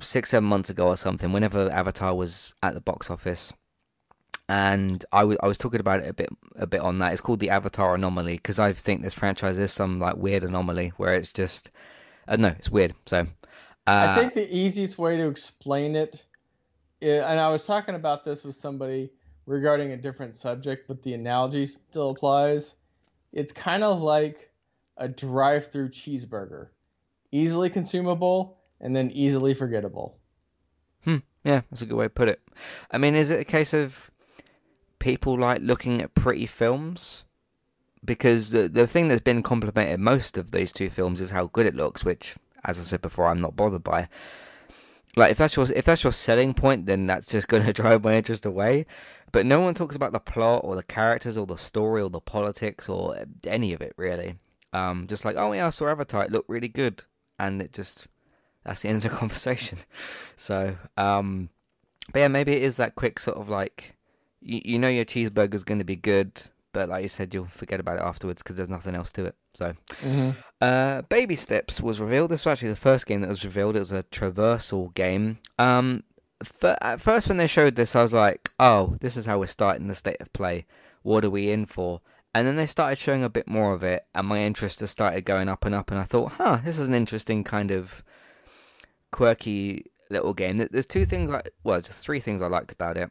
six, 0.00 0.30
seven 0.30 0.48
months 0.48 0.70
ago 0.70 0.88
or 0.88 0.96
something. 0.96 1.32
Whenever 1.32 1.70
Avatar 1.70 2.14
was 2.14 2.54
at 2.62 2.74
the 2.74 2.80
box 2.80 3.10
office, 3.10 3.52
and 4.48 5.04
I, 5.12 5.20
w- 5.20 5.38
I 5.42 5.46
was 5.46 5.58
talking 5.58 5.80
about 5.80 6.00
it 6.00 6.08
a 6.08 6.14
bit 6.14 6.30
a 6.56 6.66
bit 6.66 6.80
on 6.80 6.98
that. 6.98 7.12
It's 7.12 7.20
called 7.20 7.40
the 7.40 7.50
Avatar 7.50 7.94
anomaly 7.94 8.36
because 8.36 8.58
I 8.58 8.72
think 8.72 9.02
this 9.02 9.14
franchise 9.14 9.58
is 9.58 9.72
some 9.72 10.00
like 10.00 10.16
weird 10.16 10.44
anomaly 10.44 10.92
where 10.96 11.14
it's 11.14 11.32
just 11.32 11.70
I 12.26 12.32
don't 12.32 12.42
know, 12.42 12.54
it's 12.58 12.70
weird. 12.70 12.94
So 13.06 13.26
uh, 13.88 14.10
I 14.10 14.14
think 14.14 14.34
the 14.34 14.54
easiest 14.54 14.98
way 14.98 15.16
to 15.16 15.28
explain 15.28 15.96
it 15.96 16.24
and 17.00 17.38
I 17.38 17.48
was 17.48 17.66
talking 17.66 17.94
about 17.94 18.24
this 18.24 18.44
with 18.44 18.56
somebody 18.56 19.10
regarding 19.46 19.92
a 19.92 19.96
different 19.96 20.36
subject, 20.36 20.88
but 20.88 21.02
the 21.02 21.14
analogy 21.14 21.66
still 21.66 22.10
applies. 22.10 22.76
It's 23.32 23.52
kind 23.52 23.84
of 23.84 24.00
like 24.00 24.50
a 24.96 25.08
drive-through 25.08 25.90
cheeseburger, 25.90 26.68
easily 27.30 27.70
consumable 27.70 28.58
and 28.80 28.94
then 28.94 29.10
easily 29.12 29.54
forgettable. 29.54 30.18
Hmm. 31.04 31.18
Yeah, 31.44 31.62
that's 31.70 31.82
a 31.82 31.86
good 31.86 31.96
way 31.96 32.06
to 32.06 32.10
put 32.10 32.28
it. 32.28 32.40
I 32.90 32.98
mean, 32.98 33.14
is 33.14 33.30
it 33.30 33.40
a 33.40 33.44
case 33.44 33.72
of 33.72 34.10
people 34.98 35.38
like 35.38 35.62
looking 35.62 36.02
at 36.02 36.14
pretty 36.14 36.46
films? 36.46 37.24
Because 38.04 38.50
the 38.50 38.68
the 38.68 38.86
thing 38.86 39.08
that's 39.08 39.20
been 39.20 39.42
complimented 39.42 40.00
most 40.00 40.38
of 40.38 40.50
these 40.50 40.72
two 40.72 40.90
films 40.90 41.20
is 41.20 41.30
how 41.30 41.46
good 41.46 41.66
it 41.66 41.74
looks, 41.74 42.04
which, 42.04 42.36
as 42.68 42.78
I 42.78 42.82
said 42.82 43.00
before, 43.00 43.26
I'm 43.26 43.40
not 43.40 43.56
bothered 43.56 43.82
by. 43.82 44.08
Like 45.16 45.32
if 45.32 45.38
that's 45.38 45.56
your 45.56 45.66
if 45.74 45.86
that's 45.86 46.04
your 46.04 46.12
selling 46.12 46.54
point, 46.54 46.86
then 46.86 47.06
that's 47.06 47.26
just 47.26 47.48
going 47.52 47.64
to 47.64 47.72
drive 47.72 48.04
my 48.04 48.14
interest 48.14 48.46
away. 48.46 48.86
But 49.32 49.46
no 49.46 49.60
one 49.60 49.74
talks 49.74 49.96
about 49.96 50.12
the 50.12 50.20
plot 50.20 50.62
or 50.64 50.76
the 50.76 50.82
characters 50.82 51.36
or 51.36 51.46
the 51.46 51.56
story 51.56 52.00
or 52.02 52.10
the 52.10 52.20
politics 52.20 52.88
or 52.88 53.24
any 53.46 53.72
of 53.72 53.80
it 53.80 53.94
really. 53.96 54.36
Um, 54.72 55.06
just 55.08 55.24
like 55.24 55.36
oh 55.36 55.52
yeah, 55.52 55.66
I 55.66 55.70
saw 55.70 55.88
Avatar, 55.88 56.24
it 56.24 56.30
looked 56.30 56.50
really 56.50 56.68
good, 56.68 57.02
and 57.38 57.60
it 57.62 57.72
just 57.72 58.06
that's 58.64 58.82
the 58.82 58.90
end 58.90 59.04
of 59.04 59.10
the 59.10 59.16
conversation. 59.16 59.78
So, 60.36 60.76
um, 60.98 61.48
but 62.12 62.20
yeah, 62.20 62.28
maybe 62.28 62.52
it 62.52 62.62
is 62.62 62.76
that 62.76 62.94
quick 62.94 63.18
sort 63.18 63.38
of 63.38 63.48
like 63.48 63.96
you, 64.40 64.60
you 64.64 64.78
know 64.78 64.88
your 64.88 65.06
cheeseburger's 65.06 65.64
going 65.64 65.78
to 65.78 65.84
be 65.84 65.96
good, 65.96 66.42
but 66.72 66.88
like 66.88 67.02
you 67.02 67.08
said, 67.08 67.32
you'll 67.34 67.46
forget 67.46 67.80
about 67.80 67.96
it 67.96 68.02
afterwards 68.02 68.42
because 68.42 68.56
there's 68.56 68.68
nothing 68.68 68.94
else 68.94 69.10
to 69.12 69.26
it. 69.26 69.34
So, 69.54 69.74
Mm-hmm. 70.02 70.30
uh, 70.60 71.02
Baby 71.02 71.36
Steps 71.36 71.80
was 71.80 72.00
revealed. 72.00 72.30
This 72.30 72.44
was 72.44 72.52
actually 72.52 72.70
the 72.70 72.76
first 72.76 73.06
game 73.06 73.20
that 73.22 73.28
was 73.28 73.44
revealed. 73.44 73.76
It 73.76 73.80
was 73.80 73.92
a 73.92 74.02
traversal 74.04 74.92
game. 74.94 75.38
Um, 75.58 76.04
f- 76.40 76.76
at 76.82 77.00
first, 77.00 77.28
when 77.28 77.38
they 77.38 77.46
showed 77.46 77.74
this, 77.74 77.96
I 77.96 78.02
was 78.02 78.14
like, 78.14 78.50
"Oh, 78.60 78.96
this 79.00 79.16
is 79.16 79.26
how 79.26 79.38
we're 79.38 79.46
starting 79.46 79.88
the 79.88 79.94
state 79.94 80.20
of 80.20 80.32
play. 80.32 80.66
What 81.02 81.24
are 81.24 81.30
we 81.30 81.50
in 81.50 81.66
for?" 81.66 82.00
And 82.34 82.46
then 82.46 82.56
they 82.56 82.66
started 82.66 82.98
showing 82.98 83.24
a 83.24 83.30
bit 83.30 83.48
more 83.48 83.72
of 83.72 83.82
it, 83.82 84.04
and 84.14 84.26
my 84.28 84.40
interest 84.40 84.80
has 84.80 84.90
started 84.90 85.22
going 85.24 85.48
up 85.48 85.64
and 85.64 85.74
up. 85.74 85.90
And 85.90 85.98
I 85.98 86.04
thought, 86.04 86.32
"Huh, 86.32 86.58
this 86.64 86.78
is 86.78 86.86
an 86.86 86.94
interesting 86.94 87.42
kind 87.42 87.70
of 87.70 88.04
quirky 89.10 89.86
little 90.10 90.34
game." 90.34 90.56
There's 90.58 90.86
two 90.86 91.04
things 91.04 91.30
I 91.30 91.42
well, 91.64 91.80
just 91.80 92.04
three 92.04 92.20
things 92.20 92.42
I 92.42 92.46
liked 92.46 92.72
about 92.72 92.96
it. 92.96 93.10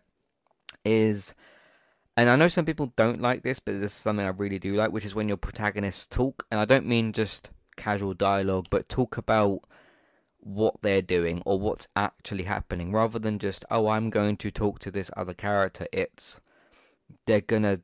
Is 0.86 1.34
and 2.18 2.30
I 2.30 2.36
know 2.36 2.48
some 2.48 2.66
people 2.66 2.92
don't 2.96 3.22
like 3.22 3.44
this, 3.44 3.60
but 3.60 3.80
this 3.80 3.92
is 3.92 3.98
something 3.98 4.26
I 4.26 4.30
really 4.30 4.58
do 4.58 4.76
like, 4.76 4.92
which 4.92 5.06
is 5.06 5.14
when 5.14 5.28
your 5.28 5.38
protagonists 5.38 6.08
talk, 6.08 6.48
and 6.50 6.60
I 6.60 6.66
don't 6.66 6.88
mean 6.88 7.14
just 7.14 7.52
casual 7.78 8.16
dialogue, 8.16 8.66
but 8.72 8.90
talk 8.90 9.18
about 9.18 9.60
what 10.40 10.82
they're 10.82 11.04
doing 11.04 11.44
or 11.46 11.60
what's 11.60 11.88
actually 11.96 12.46
happening, 12.46 12.92
rather 12.92 13.20
than 13.20 13.38
just, 13.38 13.64
oh, 13.70 13.88
I'm 13.90 14.10
going 14.10 14.36
to 14.38 14.50
talk 14.50 14.80
to 14.80 14.92
this 14.92 15.12
other 15.16 15.36
character. 15.36 15.86
It's 15.94 16.40
they're 17.28 17.40
gonna 17.42 17.82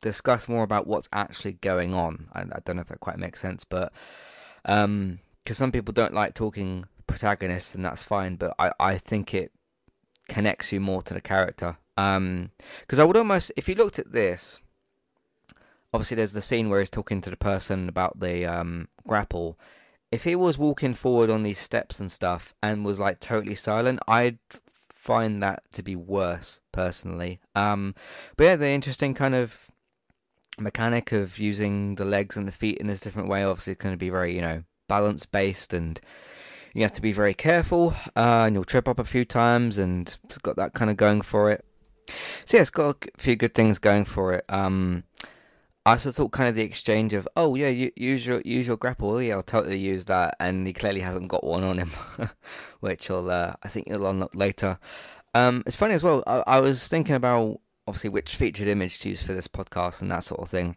discuss 0.00 0.48
more 0.48 0.62
about 0.62 0.86
what's 0.86 1.08
actually 1.12 1.52
going 1.52 1.94
on. 1.94 2.28
I, 2.32 2.40
I 2.40 2.60
don't 2.64 2.76
know 2.76 2.82
if 2.82 2.88
that 2.88 3.00
quite 3.00 3.18
makes 3.18 3.40
sense, 3.40 3.64
but 3.64 3.92
um, 4.64 5.18
because 5.44 5.58
some 5.58 5.72
people 5.72 5.92
don't 5.92 6.14
like 6.14 6.32
talking 6.32 6.86
protagonists, 7.06 7.74
and 7.74 7.84
that's 7.84 8.02
fine, 8.02 8.36
but 8.36 8.54
I 8.58 8.72
I 8.80 8.96
think 8.96 9.34
it 9.34 9.52
connects 10.28 10.72
you 10.72 10.80
more 10.80 11.02
to 11.02 11.12
the 11.12 11.20
character. 11.20 11.76
Um, 11.96 12.50
because 12.80 12.98
I 12.98 13.04
would 13.04 13.16
almost, 13.16 13.52
if 13.56 13.68
you 13.68 13.74
looked 13.74 13.98
at 13.98 14.12
this, 14.12 14.60
obviously 15.92 16.16
there's 16.16 16.32
the 16.32 16.42
scene 16.42 16.68
where 16.68 16.80
he's 16.80 16.90
talking 16.90 17.20
to 17.20 17.30
the 17.30 17.36
person 17.36 17.88
about 17.88 18.18
the 18.18 18.44
um 18.46 18.88
grapple. 19.06 19.58
If 20.10 20.24
he 20.24 20.36
was 20.36 20.58
walking 20.58 20.94
forward 20.94 21.30
on 21.30 21.42
these 21.42 21.58
steps 21.58 22.00
and 22.00 22.10
stuff 22.10 22.54
and 22.62 22.84
was 22.84 23.00
like 23.00 23.20
totally 23.20 23.54
silent, 23.54 24.00
I'd 24.06 24.38
find 24.92 25.42
that 25.42 25.62
to 25.72 25.82
be 25.82 25.96
worse 25.96 26.60
personally. 26.72 27.40
Um, 27.54 27.94
but 28.36 28.44
yeah, 28.44 28.56
the 28.56 28.68
interesting 28.68 29.14
kind 29.14 29.34
of 29.34 29.70
mechanic 30.58 31.10
of 31.12 31.38
using 31.38 31.96
the 31.96 32.04
legs 32.04 32.36
and 32.36 32.46
the 32.46 32.52
feet 32.52 32.78
in 32.78 32.86
this 32.86 33.00
different 33.00 33.28
way. 33.28 33.42
Obviously, 33.42 33.72
it's 33.72 33.82
going 33.82 33.94
to 33.94 33.98
be 33.98 34.10
very 34.10 34.34
you 34.34 34.40
know 34.40 34.62
balance 34.88 35.26
based 35.26 35.72
and 35.72 36.00
you 36.74 36.82
have 36.82 36.92
to 36.92 37.02
be 37.02 37.12
very 37.12 37.34
careful 37.34 37.94
uh, 38.16 38.44
and 38.44 38.54
you'll 38.54 38.64
trip 38.64 38.88
up 38.88 38.98
a 38.98 39.04
few 39.04 39.24
times 39.24 39.78
and 39.78 40.18
it's 40.24 40.38
got 40.38 40.56
that 40.56 40.74
kind 40.74 40.90
of 40.90 40.96
going 40.96 41.22
for 41.22 41.50
it 41.50 41.64
so 42.44 42.56
yeah 42.56 42.60
it's 42.60 42.70
got 42.70 42.96
a 43.04 43.08
few 43.18 43.36
good 43.36 43.54
things 43.54 43.78
going 43.78 44.04
for 44.04 44.34
it. 44.34 44.44
Um 44.48 45.04
I 45.86 45.92
also 45.92 46.12
thought 46.12 46.32
kind 46.32 46.48
of 46.48 46.54
the 46.54 46.62
exchange 46.62 47.12
of 47.12 47.28
oh 47.36 47.54
yeah 47.54 47.68
you, 47.68 47.90
use 47.96 48.26
your 48.26 48.40
use 48.44 48.66
your 48.66 48.76
grapple. 48.76 49.10
Oh, 49.10 49.18
yeah 49.18 49.34
I'll 49.34 49.42
totally 49.42 49.78
use 49.78 50.06
that. 50.06 50.36
And 50.40 50.66
he 50.66 50.72
clearly 50.72 51.00
hasn't 51.00 51.28
got 51.28 51.44
one 51.44 51.62
on 51.62 51.78
him 51.78 51.90
which 52.80 53.06
he'll 53.06 53.30
uh, 53.30 53.54
I 53.62 53.68
think 53.68 53.88
he'll 53.88 54.06
unlock 54.06 54.34
later. 54.34 54.78
Um 55.34 55.62
it's 55.66 55.76
funny 55.76 55.94
as 55.94 56.02
well 56.02 56.22
I, 56.26 56.42
I 56.46 56.60
was 56.60 56.86
thinking 56.88 57.14
about 57.14 57.60
obviously 57.86 58.10
which 58.10 58.36
featured 58.36 58.68
image 58.68 58.98
to 59.00 59.10
use 59.10 59.22
for 59.22 59.34
this 59.34 59.48
podcast 59.48 60.00
and 60.00 60.10
that 60.10 60.24
sort 60.24 60.40
of 60.40 60.48
thing. 60.48 60.76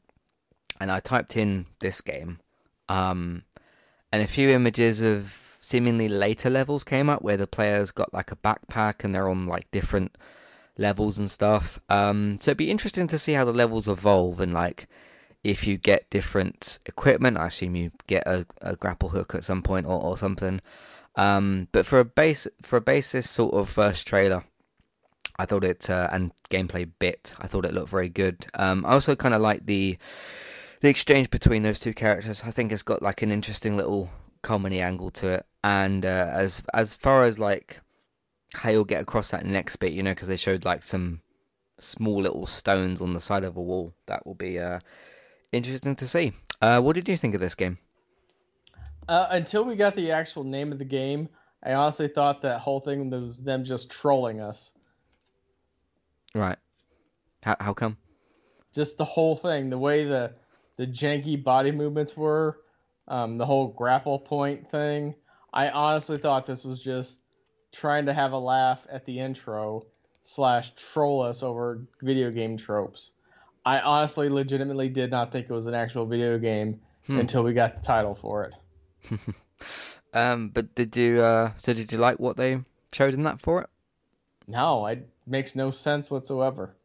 And 0.80 0.91
I 0.91 0.99
typed 0.99 1.38
in 1.38 1.65
this 1.80 2.01
game. 2.01 2.39
Um 2.89 3.43
and 4.11 4.21
a 4.23 4.28
few 4.28 4.49
images 4.49 5.01
of 5.01 5.57
seemingly 5.59 6.07
later 6.07 6.49
levels 6.49 6.84
came 6.84 7.09
up 7.09 7.21
where 7.21 7.38
the 7.38 7.47
players 7.47 7.91
got 7.91 8.13
like 8.13 8.32
a 8.32 8.36
backpack 8.38 9.03
and 9.03 9.13
they're 9.13 9.30
on 9.30 9.45
like 9.45 9.69
different 9.71 10.17
levels 10.78 11.17
and 11.17 11.30
stuff. 11.30 11.80
Um, 11.89 12.38
so 12.39 12.51
it'd 12.51 12.57
be 12.57 12.71
interesting 12.71 13.07
to 13.07 13.19
see 13.19 13.34
how 13.34 13.45
the 13.45 13.53
levels 13.53 13.88
evolve 13.88 14.39
and 14.39 14.53
like 14.53 14.88
if 15.43 15.65
you 15.65 15.78
get 15.78 16.09
different 16.09 16.80
equipment. 16.86 17.38
I 17.38 17.47
assume 17.47 17.75
you 17.75 17.91
get 18.07 18.28
a, 18.28 18.45
a 18.61 18.75
grapple 18.75 19.09
hook 19.09 19.36
at 19.36 19.43
some 19.45 19.63
point 19.63 19.86
or, 19.86 20.01
or 20.01 20.17
something. 20.17 20.61
Um, 21.15 21.67
but 21.71 21.86
for 21.86 21.99
a 21.99 22.05
base 22.05 22.47
for 22.61 22.78
a 22.78 22.82
basis 22.82 23.30
sort 23.30 23.55
of 23.55 23.69
first 23.69 24.07
trailer, 24.07 24.43
I 25.39 25.45
thought 25.45 25.63
it 25.63 25.89
uh, 25.89 26.09
and 26.11 26.32
gameplay 26.49 26.89
bit. 26.99 27.36
I 27.39 27.47
thought 27.47 27.65
it 27.65 27.73
looked 27.73 27.89
very 27.89 28.09
good. 28.09 28.45
Um, 28.53 28.86
I 28.86 28.91
also 28.91 29.15
kind 29.15 29.34
of 29.34 29.41
like 29.41 29.65
the 29.65 29.97
the 30.82 30.89
exchange 30.89 31.30
between 31.30 31.63
those 31.63 31.80
two 31.80 31.93
characters. 31.93 32.43
I 32.45 32.51
think 32.51 32.71
it's 32.71 32.84
got 32.84 33.01
like 33.01 33.21
an 33.21 33.32
interesting 33.32 33.78
little 33.78 34.09
comedy 34.43 34.80
angle 34.80 35.09
to 35.11 35.30
it. 35.30 35.45
And 35.63 36.05
uh, 36.05 36.30
as 36.32 36.63
as 36.73 36.95
far 36.95 37.23
as 37.23 37.39
like 37.39 37.80
how 38.54 38.70
you'll 38.70 38.86
get 38.86 39.02
across 39.02 39.32
that 39.32 39.45
next 39.45 39.76
bit, 39.78 39.93
you 39.93 40.04
know, 40.04 40.12
because 40.12 40.28
they 40.28 40.38
showed 40.38 40.66
like 40.66 40.84
some 40.84 41.22
small 41.80 42.22
little 42.22 42.45
stones 42.48 43.02
on 43.02 43.14
the 43.14 43.22
side 43.22 43.43
of 43.43 43.58
a 43.58 43.62
wall. 43.62 43.93
That 44.08 44.26
will 44.26 44.36
be 44.36 44.60
uh, 44.60 44.80
interesting 45.52 45.95
to 45.95 46.08
see. 46.08 46.34
Uh, 46.62 46.82
what 46.82 46.95
did 46.95 47.08
you 47.08 47.18
think 47.18 47.36
of 47.36 47.41
this 47.41 47.56
game? 47.56 47.78
Uh, 49.08 49.28
until 49.32 49.64
we 49.64 49.76
got 49.76 49.95
the 49.95 50.12
actual 50.12 50.43
name 50.43 50.72
of 50.72 50.80
the 50.80 50.86
game, 50.86 51.30
I 51.64 51.74
honestly 51.74 52.08
thought 52.08 52.41
that 52.41 52.60
whole 52.60 52.80
thing 52.80 53.10
was 53.10 53.41
them 53.41 53.64
just 53.64 53.89
trolling 53.89 54.41
us. 54.41 54.74
Right. 56.36 56.58
How 57.43 57.56
how 57.60 57.74
come? 57.74 57.98
Just 58.74 58.98
the 58.98 59.06
whole 59.06 59.36
thing, 59.36 59.70
the 59.70 59.78
way 59.78 60.04
the 60.04 60.34
the 60.76 60.86
janky 60.86 61.41
body 61.41 61.72
movements 61.72 62.16
were, 62.16 62.60
um, 63.08 63.38
the 63.38 63.45
whole 63.45 63.68
grapple 63.68 64.20
point 64.20 64.70
thing. 64.70 65.16
I 65.54 65.70
honestly 65.70 66.18
thought 66.18 66.45
this 66.45 66.64
was 66.64 66.80
just 66.80 67.22
trying 67.80 68.05
to 68.07 68.13
have 68.13 68.32
a 68.32 68.38
laugh 68.38 68.86
at 68.91 69.05
the 69.05 69.19
intro 69.19 69.86
slash 70.21 70.71
troll 70.75 71.21
us 71.21 71.43
over 71.43 71.82
video 72.01 72.32
game 72.32 72.57
tropes. 72.57 73.11
I 73.65 73.80
honestly, 73.82 74.30
legitimately 74.30 74.89
did 74.89 75.11
not 75.11 75.32
think 75.32 75.49
it 75.49 75.53
was 75.53 75.67
an 75.67 75.73
actual 75.73 76.05
video 76.05 76.38
game 76.38 76.80
Hmm. 77.05 77.19
until 77.19 77.41
we 77.43 77.53
got 77.53 77.78
the 77.78 77.82
title 77.84 78.15
for 78.15 78.43
it. 78.45 79.19
Um, 80.13 80.49
but 80.49 80.73
did 80.73 80.95
you 80.95 81.21
uh, 81.21 81.51
so 81.57 81.73
did 81.73 81.91
you 81.91 81.97
like 81.97 82.19
what 82.19 82.38
they 82.38 82.59
showed 82.93 83.13
in 83.13 83.23
that 83.23 83.39
for 83.41 83.61
it? 83.61 83.69
No, 84.47 84.86
it 84.88 85.07
makes 85.28 85.55
no 85.55 85.69
sense 85.69 86.09
whatsoever. 86.09 86.75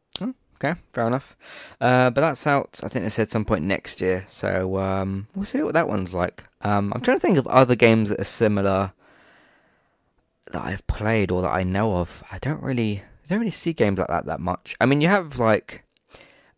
Okay, 0.55 0.79
fair 0.93 1.07
enough. 1.07 1.35
Uh, 1.81 2.09
but 2.09 2.21
that's 2.21 2.45
out. 2.47 2.79
I 2.83 2.87
think 2.87 3.03
they 3.03 3.09
said 3.09 3.29
some 3.29 3.43
point 3.43 3.65
next 3.65 4.01
year. 4.01 4.23
So 4.27 4.77
um, 4.77 5.27
we'll 5.35 5.45
see 5.45 5.61
what 5.63 5.73
that 5.73 5.87
one's 5.87 6.13
like. 6.13 6.43
Um, 6.61 6.93
I'm 6.93 7.01
trying 7.01 7.17
to 7.17 7.21
think 7.21 7.37
of 7.37 7.47
other 7.47 7.75
games 7.75 8.09
that 8.09 8.19
are 8.19 8.25
similar 8.25 8.93
that 10.53 10.63
I've 10.63 10.85
played 10.87 11.31
or 11.31 11.41
that 11.41 11.51
I 11.51 11.63
know 11.63 11.97
of. 11.97 12.23
I 12.31 12.37
don't 12.39 12.63
really, 12.63 12.99
I 12.99 13.27
don't 13.27 13.39
really 13.39 13.51
see 13.51 13.73
games 13.73 13.99
like 13.99 14.07
that 14.07 14.25
that 14.25 14.39
much. 14.39 14.75
I 14.79 14.85
mean, 14.85 15.01
you 15.01 15.09
have 15.09 15.37
like, 15.39 15.83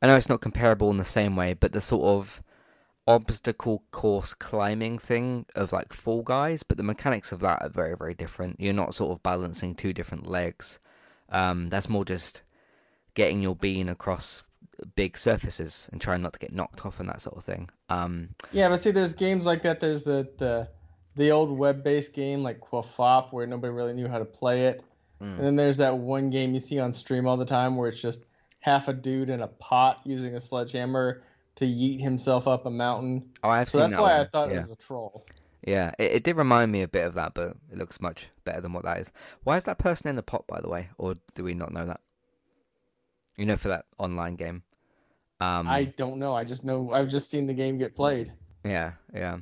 I 0.01 0.07
know 0.07 0.15
it's 0.15 0.29
not 0.29 0.41
comparable 0.41 0.91
in 0.91 0.97
the 0.97 1.03
same 1.03 1.35
way, 1.35 1.53
but 1.53 1.71
the 1.71 1.81
sort 1.81 2.05
of 2.05 2.43
obstacle 3.07 3.83
course 3.91 4.33
climbing 4.33 4.97
thing 4.97 5.45
of 5.55 5.71
like 5.71 5.93
Fall 5.93 6.23
Guys, 6.23 6.63
but 6.63 6.77
the 6.77 6.83
mechanics 6.83 7.31
of 7.31 7.39
that 7.41 7.61
are 7.61 7.69
very, 7.69 7.95
very 7.95 8.13
different. 8.13 8.59
You're 8.59 8.73
not 8.73 8.93
sort 8.93 9.11
of 9.11 9.23
balancing 9.23 9.75
two 9.75 9.93
different 9.93 10.27
legs. 10.27 10.79
Um, 11.29 11.69
that's 11.69 11.89
more 11.89 12.05
just 12.05 12.43
getting 13.13 13.41
your 13.41 13.55
bean 13.55 13.89
across 13.89 14.43
big 14.95 15.17
surfaces 15.17 15.89
and 15.91 16.01
trying 16.01 16.21
not 16.21 16.33
to 16.33 16.39
get 16.39 16.53
knocked 16.53 16.85
off 16.85 16.99
and 16.99 17.07
that 17.09 17.21
sort 17.21 17.37
of 17.37 17.43
thing. 17.43 17.69
Um, 17.89 18.29
Yeah, 18.51 18.69
but 18.69 18.81
see, 18.81 18.91
there's 18.91 19.13
games 19.13 19.45
like 19.45 19.63
that. 19.63 19.79
There's 19.79 20.03
the 20.03 20.27
the, 20.37 20.67
the 21.15 21.31
old 21.31 21.57
web-based 21.57 22.13
game 22.13 22.43
like 22.43 22.59
QWOP 22.59 23.31
where 23.33 23.47
nobody 23.47 23.71
really 23.73 23.93
knew 23.93 24.07
how 24.07 24.19
to 24.19 24.25
play 24.25 24.67
it, 24.67 24.83
Mm. 25.21 25.37
and 25.37 25.39
then 25.39 25.55
there's 25.55 25.77
that 25.77 25.97
one 25.97 26.29
game 26.29 26.53
you 26.53 26.59
see 26.59 26.77
on 26.77 26.91
stream 26.91 27.25
all 27.25 27.37
the 27.37 27.45
time 27.45 27.77
where 27.77 27.87
it's 27.87 28.01
just 28.01 28.25
half 28.59 28.89
a 28.89 28.93
dude 28.93 29.29
in 29.29 29.39
a 29.41 29.47
pot 29.47 30.01
using 30.03 30.35
a 30.35 30.41
sledgehammer 30.41 31.23
to 31.55 31.65
yeet 31.65 32.01
himself 32.01 32.49
up 32.49 32.65
a 32.65 32.69
mountain. 32.69 33.29
oh, 33.41 33.49
I've 33.49 33.69
seen 33.69 33.79
that. 33.79 33.79
So 33.79 33.79
seen 33.79 33.81
that's 33.91 33.93
that 33.95 34.01
why 34.01 34.19
I 34.19 34.25
thought 34.25 34.49
yeah. 34.51 34.57
it 34.57 34.61
was 34.63 34.71
a 34.71 34.75
troll. 34.75 35.25
Yeah, 35.65 35.91
it, 35.97 36.11
it 36.11 36.23
did 36.25 36.35
remind 36.35 36.69
me 36.73 36.81
a 36.81 36.87
bit 36.89 37.05
of 37.05 37.13
that, 37.13 37.33
but 37.33 37.55
it 37.71 37.77
looks 37.77 38.01
much 38.01 38.27
better 38.43 38.59
than 38.59 38.73
what 38.73 38.83
that 38.83 38.99
is. 38.99 39.09
Why 39.45 39.55
is 39.55 39.63
that 39.63 39.79
person 39.79 40.09
in 40.09 40.17
the 40.17 40.21
pot, 40.21 40.45
by 40.47 40.59
the 40.59 40.67
way? 40.69 40.89
Or 40.97 41.15
do 41.33 41.45
we 41.45 41.53
not 41.53 41.71
know 41.71 41.85
that? 41.85 42.01
You 43.37 43.45
know, 43.45 43.55
for 43.55 43.69
that 43.69 43.85
online 43.97 44.35
game. 44.35 44.63
Um, 45.39 45.67
I 45.67 45.85
don't 45.85 46.19
know. 46.19 46.33
I 46.35 46.43
just 46.43 46.65
know 46.65 46.91
I've 46.91 47.07
just 47.07 47.29
seen 47.29 47.47
the 47.47 47.53
game 47.53 47.77
get 47.77 47.95
played. 47.95 48.33
Yeah, 48.65 48.93
yeah. 49.13 49.37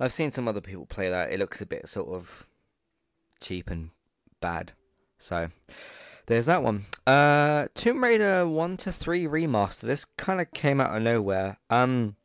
I've 0.00 0.12
seen 0.12 0.30
some 0.30 0.48
other 0.48 0.62
people 0.62 0.86
play 0.86 1.10
that. 1.10 1.30
It 1.30 1.38
looks 1.38 1.60
a 1.60 1.66
bit 1.66 1.86
sort 1.86 2.08
of 2.08 2.46
cheap 3.40 3.70
and 3.70 3.90
bad. 4.40 4.72
So 5.18 5.48
there's 6.26 6.46
that 6.46 6.62
one. 6.62 6.86
Uh 7.06 7.66
Tomb 7.74 8.02
Raider 8.02 8.48
1 8.48 8.76
to 8.78 8.92
3 8.92 9.24
remaster. 9.26 9.82
This 9.82 10.06
kind 10.16 10.40
of 10.40 10.50
came 10.52 10.80
out 10.80 10.96
of 10.96 11.02
nowhere. 11.02 11.58
Um 11.68 12.16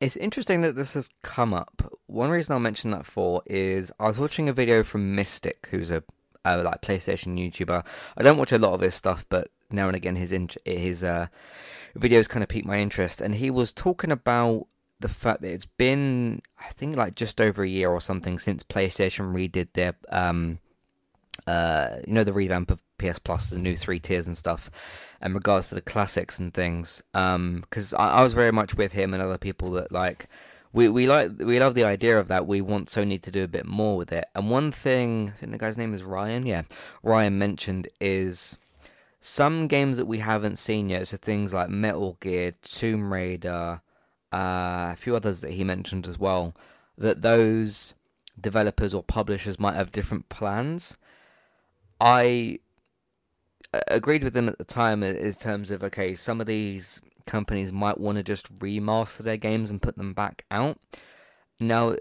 it's 0.00 0.16
interesting 0.16 0.60
that 0.60 0.76
this 0.76 0.94
has 0.94 1.08
come 1.22 1.52
up. 1.52 1.82
One 2.06 2.30
reason 2.30 2.52
I'll 2.52 2.60
mention 2.60 2.92
that 2.92 3.06
for 3.06 3.42
is 3.46 3.90
I 3.98 4.06
was 4.06 4.20
watching 4.20 4.48
a 4.48 4.52
video 4.52 4.84
from 4.84 5.14
Mystic, 5.14 5.68
who's 5.70 5.90
a, 5.90 6.04
a 6.44 6.62
like 6.62 6.82
PlayStation 6.82 7.38
YouTuber. 7.38 7.84
I 8.16 8.22
don't 8.22 8.36
watch 8.36 8.52
a 8.52 8.58
lot 8.58 8.74
of 8.74 8.82
his 8.82 8.94
stuff, 8.94 9.24
but 9.30 9.48
now 9.70 9.88
and 9.88 9.96
again 9.96 10.14
his 10.14 10.34
his 10.64 11.02
uh, 11.02 11.26
videos 11.98 12.28
kind 12.28 12.42
of 12.42 12.48
piqued 12.50 12.66
my 12.66 12.78
interest, 12.78 13.22
and 13.22 13.34
he 13.34 13.50
was 13.50 13.72
talking 13.72 14.12
about 14.12 14.66
the 15.00 15.08
fact 15.08 15.42
that 15.42 15.52
it's 15.52 15.66
been 15.66 16.40
I 16.60 16.70
think 16.72 16.96
like 16.96 17.14
just 17.14 17.40
over 17.40 17.62
a 17.62 17.68
year 17.68 17.90
or 17.90 18.00
something 18.00 18.38
since 18.38 18.62
PlayStation 18.62 19.34
redid 19.34 19.72
their 19.74 19.94
um 20.10 20.58
uh 21.46 21.96
you 22.06 22.14
know 22.14 22.24
the 22.24 22.32
revamp 22.32 22.70
of 22.70 22.82
PS 22.98 23.18
Plus, 23.18 23.46
the 23.46 23.58
new 23.58 23.76
three 23.76 23.98
tiers 23.98 24.26
and 24.26 24.36
stuff 24.36 24.70
in 25.22 25.34
regards 25.34 25.68
to 25.68 25.74
the 25.74 25.80
classics 25.80 26.38
and 26.38 26.52
things. 26.52 27.02
Um, 27.14 27.60
because 27.62 27.94
I, 27.94 28.18
I 28.18 28.22
was 28.22 28.34
very 28.34 28.52
much 28.52 28.74
with 28.74 28.92
him 28.92 29.14
and 29.14 29.22
other 29.22 29.38
people 29.38 29.70
that 29.72 29.92
like 29.92 30.28
we 30.72 30.88
we 30.88 31.06
like 31.06 31.32
we 31.38 31.58
love 31.60 31.74
the 31.74 31.84
idea 31.84 32.18
of 32.18 32.28
that. 32.28 32.46
We 32.46 32.60
want 32.60 32.88
Sony 32.88 33.20
to 33.20 33.30
do 33.30 33.44
a 33.44 33.48
bit 33.48 33.66
more 33.66 33.96
with 33.96 34.12
it. 34.12 34.26
And 34.34 34.50
one 34.50 34.72
thing, 34.72 35.30
I 35.34 35.36
think 35.38 35.52
the 35.52 35.58
guy's 35.58 35.78
name 35.78 35.94
is 35.94 36.02
Ryan. 36.02 36.46
Yeah, 36.46 36.62
Ryan 37.02 37.38
mentioned 37.38 37.88
is 38.00 38.58
some 39.20 39.66
games 39.68 39.98
that 39.98 40.06
we 40.06 40.18
haven't 40.18 40.56
seen 40.56 40.88
yet. 40.88 41.08
So 41.08 41.16
things 41.16 41.52
like 41.52 41.68
Metal 41.68 42.16
Gear, 42.20 42.52
Tomb 42.62 43.12
Raider, 43.12 43.80
uh, 44.32 44.90
a 44.92 44.96
few 44.96 45.16
others 45.16 45.40
that 45.40 45.52
he 45.52 45.64
mentioned 45.64 46.06
as 46.06 46.18
well. 46.18 46.54
That 46.98 47.22
those 47.22 47.94
developers 48.40 48.94
or 48.94 49.02
publishers 49.02 49.58
might 49.58 49.74
have 49.74 49.92
different 49.92 50.28
plans. 50.28 50.98
I 52.00 52.60
agreed 53.88 54.22
with 54.22 54.34
them 54.34 54.48
at 54.48 54.58
the 54.58 54.64
time 54.64 55.02
in 55.02 55.32
terms 55.32 55.70
of 55.70 55.82
okay, 55.82 56.14
some 56.14 56.40
of 56.40 56.46
these 56.46 57.00
companies 57.26 57.72
might 57.72 57.98
want 57.98 58.16
to 58.16 58.22
just 58.22 58.56
remaster 58.58 59.18
their 59.18 59.36
games 59.36 59.70
and 59.70 59.82
put 59.82 59.96
them 59.96 60.12
back 60.12 60.44
out. 60.50 60.78
Now, 61.58 61.96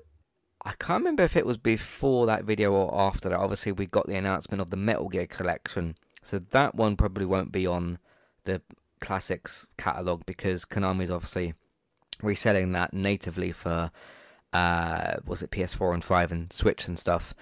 I 0.64 0.74
can't 0.80 1.02
remember 1.02 1.24
if 1.24 1.36
it 1.36 1.46
was 1.46 1.58
before 1.58 2.26
that 2.26 2.44
video 2.44 2.74
or 2.74 3.00
after 3.00 3.30
that. 3.30 3.40
Obviously, 3.40 3.72
we 3.72 3.86
got 3.86 4.08
the 4.08 4.16
announcement 4.16 4.62
of 4.62 4.70
the 4.70 4.78
Metal 4.78 5.10
Gear 5.10 5.28
collection, 5.28 5.96
so 6.22 6.40
that 6.40 6.76
one 6.76 6.96
probably 6.96 7.26
won't 7.26 7.52
be 7.52 7.68
on 7.68 8.00
the 8.44 8.62
classics 9.00 9.68
catalog 9.78 10.26
because 10.26 10.66
Konami's 10.66 11.12
obviously 11.12 11.54
reselling 12.22 12.72
that 12.74 12.94
natively 12.94 13.52
for 13.52 13.92
uh, 14.54 15.16
was 15.26 15.42
it 15.42 15.52
PS4 15.52 15.94
and 15.94 16.04
5 16.04 16.32
and 16.32 16.54
Switch 16.54 16.88
and 16.88 16.98
stuff. 16.98 17.34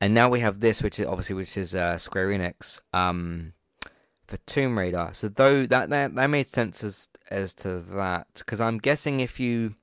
And 0.00 0.14
now 0.14 0.28
we 0.28 0.40
have 0.40 0.60
this, 0.60 0.82
which 0.82 0.98
is 0.98 1.06
obviously 1.06 1.34
which 1.34 1.56
is 1.56 1.74
uh, 1.74 1.98
Square 1.98 2.28
Enix. 2.28 2.80
Um, 2.92 3.52
for 4.30 4.36
Tomb 4.46 4.78
Raider. 4.78 5.10
So 5.12 5.28
though 5.28 5.66
that 5.66 5.90
that, 5.90 6.14
that 6.14 6.30
made 6.30 6.46
sense 6.46 6.84
as 6.84 7.08
as 7.30 7.52
to 7.56 7.80
that 7.80 8.28
because 8.34 8.60
I'm 8.60 8.78
guessing 8.78 9.20
if 9.20 9.40
you 9.40 9.74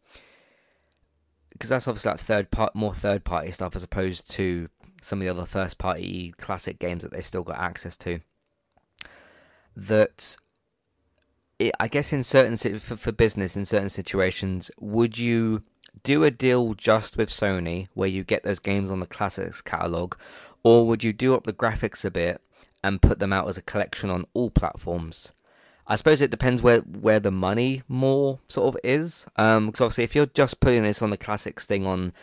because 1.51 1.69
that's 1.69 1.87
obviously 1.87 2.11
like 2.11 2.19
third 2.19 2.49
part 2.49 2.73
more 2.73 2.93
third 2.93 3.25
party 3.25 3.51
stuff 3.51 3.75
as 3.75 3.83
opposed 3.83 4.31
to 4.31 4.69
some 5.01 5.19
of 5.19 5.25
the 5.25 5.29
other 5.29 5.45
first 5.45 5.77
party 5.77 6.33
classic 6.37 6.79
games 6.79 7.03
that 7.03 7.11
they've 7.11 7.27
still 7.27 7.43
got 7.43 7.59
access 7.59 7.97
to. 7.97 8.19
That 9.75 10.37
I 11.79 11.87
guess 11.87 12.13
in 12.13 12.23
certain 12.23 12.57
for, 12.79 12.95
for 12.95 13.11
business 13.11 13.57
in 13.57 13.65
certain 13.65 13.89
situations, 13.89 14.69
would 14.79 15.17
you 15.17 15.63
do 16.03 16.23
a 16.23 16.31
deal 16.31 16.75
just 16.75 17.17
with 17.17 17.29
Sony 17.29 17.87
where 17.95 18.07
you 18.07 18.23
get 18.23 18.43
those 18.43 18.59
games 18.59 18.91
on 18.91 18.99
the 18.99 19.07
classics 19.07 19.61
catalog, 19.61 20.15
or 20.63 20.85
would 20.85 21.03
you 21.03 21.13
do 21.13 21.33
up 21.33 21.45
the 21.45 21.53
graphics 21.53 22.05
a 22.05 22.11
bit 22.11 22.41
and 22.83 23.01
put 23.01 23.19
them 23.19 23.33
out 23.33 23.47
as 23.47 23.57
a 23.57 23.61
collection 23.61 24.09
on 24.09 24.25
all 24.33 24.49
platforms. 24.49 25.33
I 25.87 25.95
suppose 25.95 26.21
it 26.21 26.31
depends 26.31 26.61
where 26.61 26.79
where 26.79 27.19
the 27.19 27.31
money 27.31 27.83
more 27.87 28.39
sort 28.47 28.75
of 28.75 28.81
is. 28.83 29.25
Um, 29.37 29.67
because 29.67 29.81
obviously, 29.81 30.03
if 30.03 30.15
you're 30.15 30.25
just 30.25 30.59
putting 30.59 30.83
this 30.83 31.01
on 31.01 31.09
the 31.09 31.17
classics 31.17 31.65
thing 31.65 31.87
on 31.87 32.13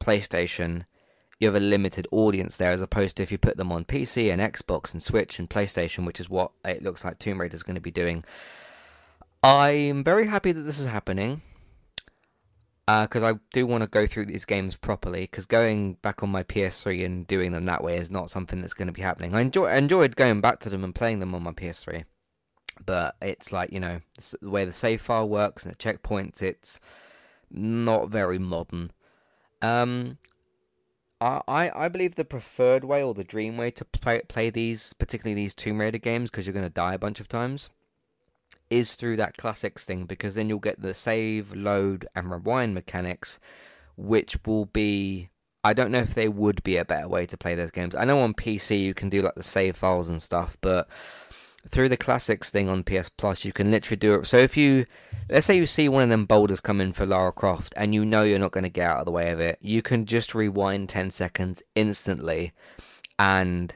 PlayStation, 0.00 0.84
you 1.38 1.46
have 1.46 1.54
a 1.54 1.60
limited 1.60 2.08
audience 2.10 2.56
there, 2.56 2.72
as 2.72 2.82
opposed 2.82 3.16
to 3.16 3.22
if 3.22 3.30
you 3.30 3.38
put 3.38 3.56
them 3.56 3.70
on 3.70 3.84
PC 3.84 4.32
and 4.32 4.42
Xbox 4.42 4.92
and 4.92 5.02
Switch 5.02 5.38
and 5.38 5.48
PlayStation, 5.48 6.04
which 6.04 6.20
is 6.20 6.28
what 6.28 6.50
it 6.64 6.82
looks 6.82 7.04
like 7.04 7.18
Tomb 7.18 7.40
Raider 7.40 7.54
is 7.54 7.62
going 7.62 7.76
to 7.76 7.80
be 7.80 7.92
doing. 7.92 8.24
I'm 9.46 10.02
very 10.02 10.26
happy 10.26 10.50
that 10.50 10.62
this 10.62 10.80
is 10.80 10.86
happening 10.86 11.40
because 12.84 13.22
uh, 13.22 13.28
I 13.28 13.34
do 13.52 13.64
want 13.64 13.84
to 13.84 13.88
go 13.88 14.04
through 14.04 14.26
these 14.26 14.44
games 14.44 14.76
properly. 14.76 15.20
Because 15.20 15.46
going 15.46 15.94
back 16.02 16.24
on 16.24 16.30
my 16.30 16.42
PS3 16.42 17.06
and 17.06 17.26
doing 17.28 17.52
them 17.52 17.64
that 17.66 17.84
way 17.84 17.96
is 17.96 18.10
not 18.10 18.28
something 18.28 18.60
that's 18.60 18.74
going 18.74 18.88
to 18.88 18.92
be 18.92 19.02
happening. 19.02 19.36
I 19.36 19.42
enjoy 19.42 19.66
I 19.66 19.76
enjoyed 19.76 20.16
going 20.16 20.40
back 20.40 20.58
to 20.60 20.68
them 20.68 20.82
and 20.82 20.92
playing 20.92 21.20
them 21.20 21.32
on 21.32 21.44
my 21.44 21.52
PS3, 21.52 22.04
but 22.84 23.14
it's 23.22 23.52
like 23.52 23.72
you 23.72 23.78
know 23.78 24.00
the 24.40 24.50
way 24.50 24.64
the 24.64 24.72
save 24.72 25.00
file 25.00 25.28
works 25.28 25.64
and 25.64 25.72
the 25.72 25.78
checkpoints. 25.78 26.42
It's 26.42 26.80
not 27.48 28.08
very 28.08 28.40
modern. 28.40 28.90
Um, 29.62 30.18
I, 31.20 31.70
I 31.72 31.88
believe 31.88 32.16
the 32.16 32.24
preferred 32.24 32.82
way 32.82 33.02
or 33.02 33.14
the 33.14 33.24
dream 33.24 33.56
way 33.56 33.70
to 33.70 33.84
play 33.84 34.22
play 34.28 34.50
these, 34.50 34.92
particularly 34.94 35.34
these 35.34 35.54
Tomb 35.54 35.80
Raider 35.80 35.98
games, 35.98 36.30
because 36.30 36.48
you're 36.48 36.54
going 36.54 36.66
to 36.66 36.70
die 36.70 36.94
a 36.94 36.98
bunch 36.98 37.20
of 37.20 37.28
times, 37.28 37.70
is 38.70 38.94
through 38.94 39.16
that 39.16 39.36
classics 39.36 39.84
thing 39.84 40.04
because 40.04 40.34
then 40.34 40.48
you'll 40.48 40.58
get 40.58 40.80
the 40.80 40.94
save, 40.94 41.54
load, 41.54 42.06
and 42.14 42.30
rewind 42.30 42.74
mechanics, 42.74 43.38
which 43.96 44.36
will 44.44 44.66
be. 44.66 45.30
I 45.64 45.72
don't 45.72 45.90
know 45.90 45.98
if 45.98 46.14
there 46.14 46.30
would 46.30 46.62
be 46.62 46.76
a 46.76 46.84
better 46.84 47.08
way 47.08 47.26
to 47.26 47.36
play 47.36 47.56
those 47.56 47.72
games. 47.72 47.96
I 47.96 48.04
know 48.04 48.20
on 48.20 48.34
PC 48.34 48.80
you 48.80 48.94
can 48.94 49.08
do 49.08 49.20
like 49.20 49.34
the 49.34 49.42
save 49.42 49.76
files 49.76 50.08
and 50.08 50.22
stuff, 50.22 50.56
but 50.60 50.88
through 51.68 51.88
the 51.88 51.96
classics 51.96 52.50
thing 52.50 52.68
on 52.68 52.84
PS 52.84 53.08
Plus, 53.08 53.44
you 53.44 53.52
can 53.52 53.70
literally 53.70 53.96
do 53.96 54.14
it. 54.14 54.26
So 54.26 54.36
if 54.36 54.56
you, 54.56 54.86
let's 55.28 55.46
say 55.46 55.56
you 55.56 55.66
see 55.66 55.88
one 55.88 56.04
of 56.04 56.08
them 56.08 56.24
boulders 56.24 56.60
come 56.60 56.80
in 56.80 56.92
for 56.92 57.06
Lara 57.06 57.32
Croft 57.32 57.74
and 57.76 57.94
you 57.94 58.04
know 58.04 58.22
you're 58.22 58.38
not 58.38 58.52
going 58.52 58.64
to 58.64 58.70
get 58.70 58.86
out 58.86 59.00
of 59.00 59.06
the 59.06 59.12
way 59.12 59.30
of 59.30 59.40
it, 59.40 59.58
you 59.60 59.82
can 59.82 60.06
just 60.06 60.34
rewind 60.34 60.88
10 60.88 61.10
seconds 61.10 61.62
instantly 61.74 62.52
and 63.18 63.74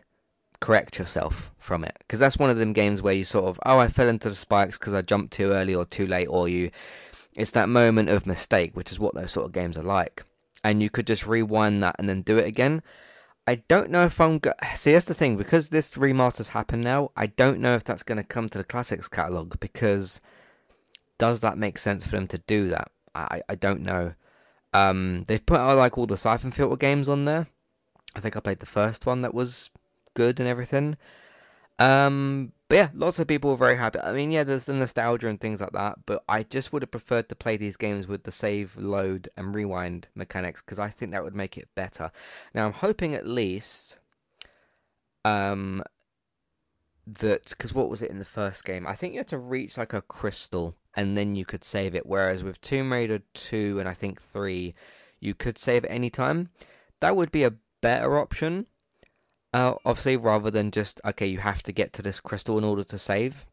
correct 0.61 0.99
yourself 0.99 1.51
from 1.59 1.85
it. 1.85 1.97
Because 2.01 2.21
that's 2.21 2.39
one 2.39 2.51
of 2.51 2.59
them 2.59 2.73
games 2.73 3.03
where 3.03 3.15
you 3.15 3.25
sort 3.25 3.47
of 3.47 3.59
oh 3.65 3.79
I 3.79 3.89
fell 3.89 4.09
into 4.09 4.29
the 4.29 4.37
spikes 4.37 4.79
because 4.79 4.95
I 4.95 5.03
jumped 5.03 5.33
too 5.33 5.53
early 5.53 5.75
or 5.75 5.85
too 5.85 6.07
late 6.07 6.27
or 6.27 6.49
you 6.49 6.71
it's 7.35 7.53
that 7.53 7.69
moment 7.69 8.09
of 8.09 8.27
mistake 8.27 8.77
which 8.77 8.93
is 8.93 8.99
what 8.99 9.15
those 9.15 9.31
sort 9.31 9.47
of 9.47 9.53
games 9.53 9.79
are 9.79 9.83
like. 9.83 10.25
And 10.63 10.83
you 10.83 10.91
could 10.91 11.07
just 11.07 11.27
rewind 11.27 11.83
that 11.83 11.97
and 11.99 12.09
then 12.09 12.23
do 12.23 12.39
it 12.39 12.47
again. 12.47 12.83
I 13.47 13.57
don't 13.57 13.91
know 13.91 14.05
if 14.05 14.21
I'm 14.21 14.39
go- 14.39 14.53
see 14.75 14.93
that's 14.93 15.07
the 15.07 15.15
thing 15.15 15.37
because 15.37 15.71
this 15.71 15.97
remaster's 15.97 16.49
happened 16.49 16.85
now 16.85 17.11
I 17.17 17.27
don't 17.27 17.61
know 17.61 17.75
if 17.75 17.85
that's 17.85 18.03
going 18.03 18.19
to 18.19 18.25
come 18.25 18.49
to 18.51 18.59
the 18.59 18.65
classics 18.65 19.09
catalog 19.09 19.59
because 19.61 20.21
does 21.19 21.41
that 21.41 21.59
make 21.59 21.79
sense 21.79 22.05
for 22.05 22.13
them 22.13 22.29
to 22.29 22.39
do 22.39 22.69
that? 22.69 22.91
I 23.15 23.43
I 23.49 23.55
don't 23.55 23.81
know. 23.83 24.15
Um 24.75 25.25
they've 25.27 25.45
put 25.45 25.59
out 25.59 25.79
like 25.79 25.97
all 25.97 26.07
the 26.07 26.19
Syphon 26.19 26.51
Filter 26.53 26.77
games 26.77 27.09
on 27.09 27.25
there. 27.25 27.47
I 28.15 28.21
think 28.21 28.37
I 28.37 28.41
played 28.41 28.59
the 28.59 28.67
first 28.67 29.07
one 29.07 29.23
that 29.23 29.33
was 29.35 29.71
good 30.15 30.41
and 30.41 30.49
everything. 30.49 30.97
Um, 31.79 32.53
but 32.69 32.77
yeah, 32.77 32.89
lots 32.95 33.19
of 33.19 33.27
people 33.27 33.51
were 33.51 33.57
very 33.57 33.77
happy. 33.77 33.99
I 34.01 34.13
mean, 34.13 34.31
yeah, 34.31 34.45
there's 34.45 34.67
the 34.67 34.75
nostalgia 34.75 35.29
and 35.29 35.41
things 35.41 35.61
like 35.61 35.73
that, 35.73 35.99
but 36.07 36.23
I 36.29 36.43
just 36.43 36.73
would 36.73 36.83
have 36.83 36.91
preferred 36.91 37.29
to 37.31 37.35
play 37.35 37.57
these 37.57 37.77
games 37.77 38.07
with 38.07 38.25
the 38.25 38.31
save, 38.31 38.77
load, 38.77 39.29
and 39.37 39.55
rewind 39.55 40.09
mechanics 40.15 40.61
because 40.61 40.79
I 40.79 40.89
think 40.89 41.13
that 41.13 41.25
would 41.25 41.35
make 41.35 41.57
it 41.57 41.69
better. 41.75 42.13
Now, 42.55 42.67
I'm 42.67 42.75
hoping 42.75 43.15
at 43.15 43.27
least 43.27 43.99
um, 45.25 45.83
that 47.07 47.49
because 47.49 47.75
what 47.75 47.89
was 47.89 48.03
it 48.03 48.11
in 48.11 48.19
the 48.19 48.25
first 48.25 48.65
game? 48.65 48.87
I 48.87 48.95
think 48.95 49.15
you 49.15 49.21
had 49.21 49.29
to 49.29 49.39
reach 49.39 49.79
like 49.79 49.95
a 49.95 50.03
crystal 50.03 50.77
and 50.95 51.17
then 51.17 51.35
you 51.35 51.47
could 51.47 51.65
save 51.65 51.95
it. 51.95 52.07
Whereas 52.07 52.45
with 52.45 52.61
Tomb 52.61 52.93
Raider 52.93 53.21
2 53.35 53.79
and 53.81 53.89
I 53.89 53.95
think 53.95 54.21
3, 54.21 54.75
you 55.19 55.35
could 55.35 55.59
save 55.59 55.85
at 55.85 55.91
any 55.91 56.11
time. 56.11 56.51
That 57.01 57.17
would 57.17 57.33
be 57.33 57.45
a 57.45 57.55
better 57.81 58.19
option 58.19 58.67
uh, 59.53 59.75
obviously, 59.85 60.17
rather 60.17 60.51
than 60.51 60.71
just 60.71 61.01
okay, 61.05 61.27
you 61.27 61.39
have 61.39 61.63
to 61.65 61.73
get 61.73 61.93
to 61.95 62.03
this 62.03 62.21
crystal 62.21 62.59
in 62.59 62.65
order 62.65 62.85
to 62.85 62.99
save. 62.99 63.47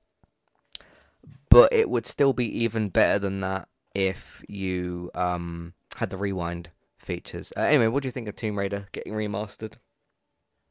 But 1.49 1.71
it 1.73 1.89
would 1.89 2.05
still 2.05 2.33
be 2.33 2.63
even 2.63 2.89
better 2.89 3.19
than 3.19 3.39
that 3.39 3.67
if 3.95 4.43
you 4.47 5.11
um, 5.15 5.73
had 5.95 6.09
the 6.09 6.17
rewind 6.17 6.69
features. 6.97 7.53
Uh, 7.55 7.61
anyway, 7.61 7.87
what 7.87 8.03
do 8.03 8.07
you 8.07 8.11
think 8.11 8.27
of 8.27 8.35
Tomb 8.35 8.57
Raider 8.57 8.87
getting 8.91 9.13
remastered? 9.13 9.73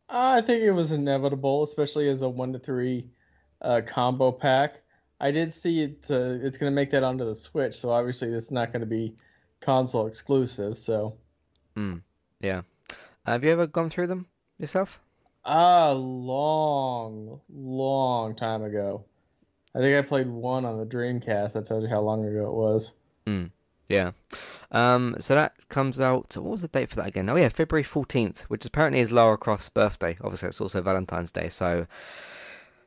I 0.09 0.41
think 0.43 0.63
it 0.63 0.71
was 0.73 0.93
inevitable, 0.93 1.63
especially 1.65 2.09
as 2.09 2.23
a 2.23 2.29
one 2.29 2.53
to 2.53 2.59
three 2.59 3.11
uh, 3.63 3.81
combo 3.85 4.31
pack. 4.31 4.83
I 5.19 5.31
did 5.31 5.53
see 5.53 5.83
it. 5.83 6.07
Uh, 6.11 6.37
it's 6.43 6.59
going 6.59 6.71
to 6.71 6.75
make 6.75 6.91
that 6.91 7.03
onto 7.03 7.25
the 7.25 7.35
Switch, 7.35 7.75
so 7.75 7.91
obviously 7.91 8.29
it's 8.29 8.51
not 8.51 8.73
going 8.73 8.81
to 8.81 8.87
be 8.87 9.17
console 9.61 10.07
exclusive. 10.07 10.77
So 10.79 11.17
Mm, 11.77 12.03
yeah. 12.41 12.63
Have 13.25 13.45
you 13.45 13.51
ever 13.51 13.67
gone 13.67 13.91
through 13.91 14.07
them 14.07 14.27
yourself? 14.59 15.01
A 15.49 15.95
long, 15.95 17.41
long 17.49 18.35
time 18.35 18.65
ago. 18.65 19.05
I 19.77 19.79
think 19.79 19.97
I 19.97 20.03
played 20.03 20.29
one 20.29 20.65
on 20.65 20.79
the 20.79 20.85
Dreamcast. 20.85 21.53
That 21.53 21.67
tells 21.67 21.85
you 21.85 21.89
how 21.89 22.01
long 22.01 22.25
ago 22.25 22.49
it 22.49 22.55
was. 22.55 22.95
Mm, 23.27 23.53
yeah. 23.87 24.11
Um, 24.73 25.15
so 25.21 25.37
that 25.37 25.69
comes 25.69 26.01
out. 26.01 26.37
What 26.37 26.51
was 26.51 26.63
the 26.63 26.69
date 26.69 26.91
for 26.91 26.97
that 26.97 27.07
again? 27.07 27.29
Oh 27.29 27.37
yeah, 27.37 27.49
February 27.49 27.85
fourteenth, 27.85 28.43
which 28.51 28.67
apparently 28.67 28.99
is 28.99 29.13
Lara 29.13 29.39
Croft's 29.39 29.69
birthday. 29.69 30.17
Obviously, 30.21 30.49
it's 30.49 30.61
also 30.61 30.83
Valentine's 30.83 31.31
Day, 31.31 31.49
so 31.49 31.87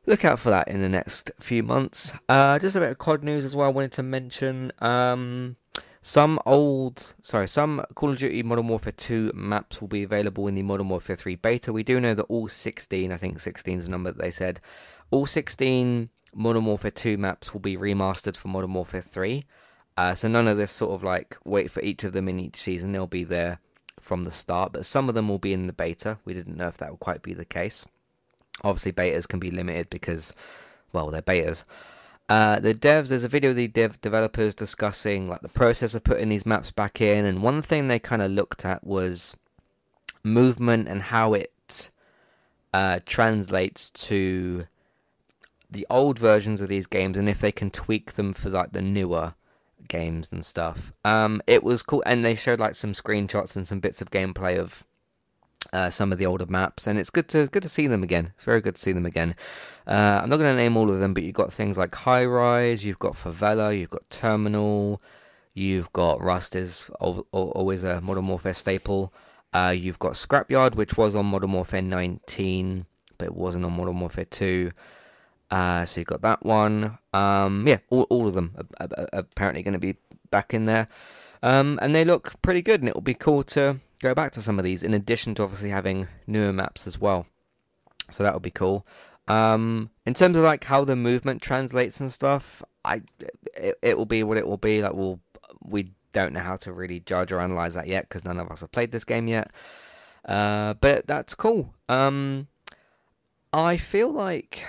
look 0.04 0.26
out 0.26 0.38
for 0.38 0.50
that 0.50 0.68
in 0.68 0.82
the 0.82 0.88
next 0.88 1.30
few 1.40 1.62
months. 1.62 2.12
Uh, 2.28 2.58
just 2.58 2.76
a 2.76 2.80
bit 2.80 2.90
of 2.90 2.98
COD 2.98 3.24
news 3.24 3.46
as 3.46 3.56
well. 3.56 3.68
I 3.68 3.70
wanted 3.72 3.92
to 3.92 4.02
mention. 4.02 4.70
Um, 4.80 5.56
some 6.02 6.38
old, 6.46 7.14
sorry, 7.22 7.46
some 7.46 7.84
Call 7.94 8.10
of 8.10 8.18
Duty 8.18 8.42
Modern 8.42 8.68
Warfare 8.68 8.92
2 8.92 9.32
maps 9.34 9.80
will 9.80 9.88
be 9.88 10.02
available 10.02 10.48
in 10.48 10.54
the 10.54 10.62
Modern 10.62 10.88
Warfare 10.88 11.16
3 11.16 11.36
beta. 11.36 11.72
We 11.72 11.82
do 11.82 12.00
know 12.00 12.14
that 12.14 12.22
all 12.24 12.48
16, 12.48 13.12
I 13.12 13.16
think 13.16 13.38
16 13.38 13.78
is 13.78 13.84
the 13.84 13.90
number 13.90 14.10
that 14.10 14.20
they 14.20 14.30
said, 14.30 14.60
all 15.10 15.26
16 15.26 16.08
Modern 16.34 16.64
Warfare 16.64 16.90
2 16.90 17.18
maps 17.18 17.52
will 17.52 17.60
be 17.60 17.76
remastered 17.76 18.36
for 18.36 18.48
Modern 18.48 18.72
Warfare 18.72 19.02
3. 19.02 19.44
Uh, 19.96 20.14
so 20.14 20.28
none 20.28 20.48
of 20.48 20.56
this 20.56 20.70
sort 20.70 20.92
of 20.92 21.02
like 21.02 21.36
wait 21.44 21.70
for 21.70 21.82
each 21.82 22.04
of 22.04 22.14
them 22.14 22.28
in 22.28 22.40
each 22.40 22.56
season. 22.56 22.92
They'll 22.92 23.06
be 23.06 23.24
there 23.24 23.58
from 24.00 24.24
the 24.24 24.30
start, 24.30 24.72
but 24.72 24.86
some 24.86 25.10
of 25.10 25.14
them 25.14 25.28
will 25.28 25.38
be 25.38 25.52
in 25.52 25.66
the 25.66 25.72
beta. 25.74 26.18
We 26.24 26.32
didn't 26.32 26.56
know 26.56 26.68
if 26.68 26.78
that 26.78 26.90
would 26.90 27.00
quite 27.00 27.22
be 27.22 27.34
the 27.34 27.44
case. 27.44 27.84
Obviously, 28.64 28.92
betas 28.92 29.28
can 29.28 29.38
be 29.40 29.50
limited 29.50 29.90
because, 29.90 30.32
well, 30.92 31.10
they're 31.10 31.20
betas. 31.20 31.64
Uh, 32.30 32.60
the 32.60 32.72
devs, 32.72 33.08
there's 33.08 33.24
a 33.24 33.28
video 33.28 33.50
of 33.50 33.56
the 33.56 33.66
dev 33.66 34.00
developers 34.00 34.54
discussing 34.54 35.28
like 35.28 35.40
the 35.40 35.48
process 35.48 35.96
of 35.96 36.04
putting 36.04 36.28
these 36.28 36.46
maps 36.46 36.70
back 36.70 37.00
in, 37.00 37.24
and 37.24 37.42
one 37.42 37.60
thing 37.60 37.88
they 37.88 37.98
kind 37.98 38.22
of 38.22 38.30
looked 38.30 38.64
at 38.64 38.84
was 38.84 39.34
movement 40.22 40.86
and 40.86 41.02
how 41.02 41.34
it 41.34 41.90
uh, 42.72 43.00
translates 43.04 43.90
to 43.90 44.64
the 45.68 45.84
old 45.90 46.20
versions 46.20 46.60
of 46.60 46.68
these 46.68 46.86
games, 46.86 47.18
and 47.18 47.28
if 47.28 47.40
they 47.40 47.50
can 47.50 47.68
tweak 47.68 48.12
them 48.12 48.32
for 48.32 48.48
like 48.48 48.70
the 48.70 48.80
newer 48.80 49.34
games 49.88 50.30
and 50.30 50.44
stuff. 50.44 50.92
Um, 51.04 51.42
it 51.48 51.64
was 51.64 51.82
cool, 51.82 52.04
and 52.06 52.24
they 52.24 52.36
showed 52.36 52.60
like 52.60 52.76
some 52.76 52.92
screenshots 52.92 53.56
and 53.56 53.66
some 53.66 53.80
bits 53.80 54.00
of 54.00 54.12
gameplay 54.12 54.56
of 54.56 54.86
uh, 55.72 55.90
some 55.90 56.12
of 56.12 56.18
the 56.18 56.26
older 56.26 56.46
maps, 56.46 56.86
and 56.86 56.98
it's 56.98 57.10
good 57.10 57.28
to 57.28 57.46
good 57.48 57.62
to 57.62 57.68
see 57.68 57.86
them 57.86 58.02
again. 58.02 58.32
It's 58.34 58.44
very 58.44 58.60
good 58.60 58.74
to 58.74 58.80
see 58.80 58.92
them 58.92 59.06
again. 59.06 59.34
Uh, 59.86 60.20
I'm 60.22 60.28
not 60.28 60.38
going 60.38 60.54
to 60.54 60.62
name 60.62 60.76
all 60.76 60.90
of 60.90 61.00
them, 61.00 61.14
but 61.14 61.22
you've 61.22 61.34
got 61.34 61.52
things 61.52 61.78
like 61.78 61.94
High 61.94 62.24
Rise, 62.24 62.84
you've 62.84 62.98
got 62.98 63.14
Favela, 63.14 63.76
you've 63.76 63.90
got 63.90 64.08
Terminal, 64.10 65.02
you've 65.54 65.92
got 65.92 66.22
Rust 66.22 66.56
is 66.56 66.90
always 67.00 67.84
a 67.84 68.00
Modern 68.00 68.26
Warfare 68.28 68.54
staple. 68.54 69.12
Uh, 69.52 69.74
you've 69.76 69.98
got 69.98 70.12
Scrapyard, 70.12 70.76
which 70.76 70.96
was 70.96 71.16
on 71.16 71.26
Modern 71.26 71.52
Warfare 71.52 71.82
19, 71.82 72.86
but 73.18 73.26
it 73.26 73.34
wasn't 73.34 73.64
on 73.64 73.72
Modern 73.72 73.98
Warfare 73.98 74.26
2. 74.26 74.70
Uh, 75.50 75.84
so 75.84 76.00
you've 76.00 76.06
got 76.06 76.22
that 76.22 76.44
one. 76.44 76.96
Um, 77.12 77.66
yeah, 77.66 77.78
all, 77.90 78.02
all 78.10 78.28
of 78.28 78.34
them 78.34 78.54
are, 78.56 78.86
are, 78.86 79.08
are 79.12 79.18
apparently 79.18 79.64
going 79.64 79.74
to 79.74 79.80
be 79.80 79.96
back 80.30 80.54
in 80.54 80.66
there. 80.66 80.86
Um, 81.42 81.80
and 81.82 81.94
they 81.94 82.04
look 82.04 82.40
pretty 82.42 82.62
good, 82.62 82.80
and 82.80 82.88
it 82.88 82.94
will 82.94 83.02
be 83.02 83.14
cool 83.14 83.42
to 83.44 83.80
go 84.00 84.14
back 84.14 84.32
to 84.32 84.42
some 84.42 84.58
of 84.58 84.64
these, 84.64 84.82
in 84.82 84.94
addition 84.94 85.34
to 85.36 85.42
obviously 85.42 85.70
having 85.70 86.08
newer 86.26 86.52
maps 86.52 86.86
as 86.86 87.00
well. 87.00 87.26
So 88.10 88.22
that 88.22 88.34
would 88.34 88.42
be 88.42 88.50
cool. 88.50 88.86
Um, 89.28 89.90
in 90.06 90.14
terms 90.14 90.36
of 90.36 90.44
like 90.44 90.64
how 90.64 90.84
the 90.84 90.96
movement 90.96 91.40
translates 91.42 92.00
and 92.00 92.10
stuff, 92.10 92.62
I 92.84 93.02
it, 93.54 93.76
it 93.82 93.98
will 93.98 94.06
be 94.06 94.22
what 94.22 94.38
it 94.38 94.46
will 94.46 94.56
be. 94.56 94.82
Like 94.82 94.94
we'll 94.94 95.20
we 95.62 95.92
don't 96.12 96.32
know 96.32 96.40
how 96.40 96.56
to 96.56 96.72
really 96.72 97.00
judge 97.00 97.30
or 97.30 97.40
analyze 97.40 97.74
that 97.74 97.86
yet 97.86 98.08
because 98.08 98.24
none 98.24 98.40
of 98.40 98.50
us 98.50 98.62
have 98.62 98.72
played 98.72 98.90
this 98.90 99.04
game 99.04 99.28
yet. 99.28 99.52
Uh, 100.24 100.74
but 100.74 101.06
that's 101.06 101.34
cool. 101.34 101.72
Um, 101.88 102.48
I 103.52 103.76
feel 103.76 104.10
like 104.10 104.64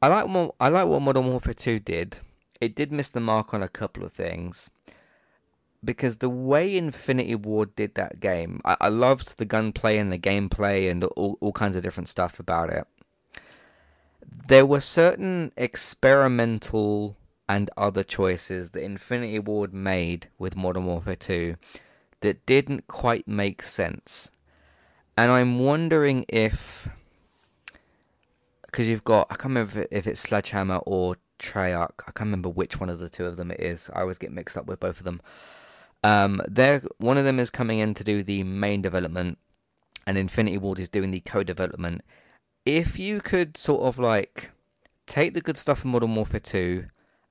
I 0.00 0.08
like 0.08 0.26
what 0.28 0.54
I 0.60 0.68
like 0.68 0.86
what 0.86 1.02
Modern 1.02 1.26
Warfare 1.26 1.54
2 1.54 1.80
did. 1.80 2.18
It 2.60 2.74
did 2.74 2.92
miss 2.92 3.10
the 3.10 3.20
mark 3.20 3.52
on 3.52 3.62
a 3.62 3.68
couple 3.68 4.04
of 4.04 4.12
things 4.12 4.70
because 5.84 6.18
the 6.18 6.30
way 6.30 6.76
Infinity 6.76 7.34
Ward 7.34 7.74
did 7.76 7.94
that 7.94 8.20
game, 8.20 8.60
I, 8.64 8.76
I 8.80 8.88
loved 8.88 9.38
the 9.38 9.44
gunplay 9.44 9.98
and 9.98 10.12
the 10.12 10.18
gameplay 10.18 10.90
and 10.90 11.04
all, 11.04 11.38
all 11.40 11.52
kinds 11.52 11.76
of 11.76 11.82
different 11.82 12.08
stuff 12.08 12.38
about 12.40 12.70
it. 12.70 12.86
There 14.48 14.66
were 14.66 14.80
certain 14.80 15.52
experimental 15.56 17.16
and 17.48 17.70
other 17.76 18.02
choices 18.02 18.70
that 18.70 18.82
Infinity 18.82 19.38
Ward 19.38 19.74
made 19.74 20.28
with 20.38 20.56
Modern 20.56 20.86
Warfare 20.86 21.16
2 21.16 21.56
that 22.20 22.46
didn't 22.46 22.86
quite 22.88 23.28
make 23.28 23.62
sense. 23.62 24.30
And 25.16 25.30
I'm 25.30 25.58
wondering 25.58 26.24
if. 26.28 26.88
Because 28.62 28.88
you've 28.88 29.04
got. 29.04 29.26
I 29.30 29.34
can't 29.34 29.54
remember 29.54 29.86
if 29.90 30.06
it's 30.06 30.20
Sledgehammer 30.20 30.78
or 30.78 31.16
Treyarch. 31.38 32.00
I 32.00 32.12
can't 32.12 32.20
remember 32.20 32.48
which 32.48 32.80
one 32.80 32.88
of 32.88 32.98
the 32.98 33.08
two 33.08 33.26
of 33.26 33.36
them 33.36 33.50
it 33.50 33.60
is. 33.60 33.90
I 33.94 34.00
always 34.00 34.18
get 34.18 34.32
mixed 34.32 34.56
up 34.56 34.66
with 34.66 34.80
both 34.80 34.98
of 34.98 35.04
them. 35.04 35.20
Um, 36.04 36.42
they're, 36.46 36.82
one 36.98 37.16
of 37.16 37.24
them 37.24 37.40
is 37.40 37.50
coming 37.50 37.78
in 37.78 37.94
to 37.94 38.04
do 38.04 38.22
the 38.22 38.44
main 38.44 38.82
development, 38.82 39.38
and 40.06 40.18
Infinity 40.18 40.58
Ward 40.58 40.78
is 40.78 40.88
doing 40.90 41.10
the 41.10 41.20
co-development. 41.20 42.02
If 42.66 42.98
you 42.98 43.20
could 43.20 43.56
sort 43.56 43.82
of 43.82 43.98
like 43.98 44.50
take 45.06 45.32
the 45.32 45.40
good 45.40 45.56
stuff 45.56 45.80
from 45.80 45.92
Modern 45.92 46.14
Warfare 46.14 46.40
2 46.40 46.84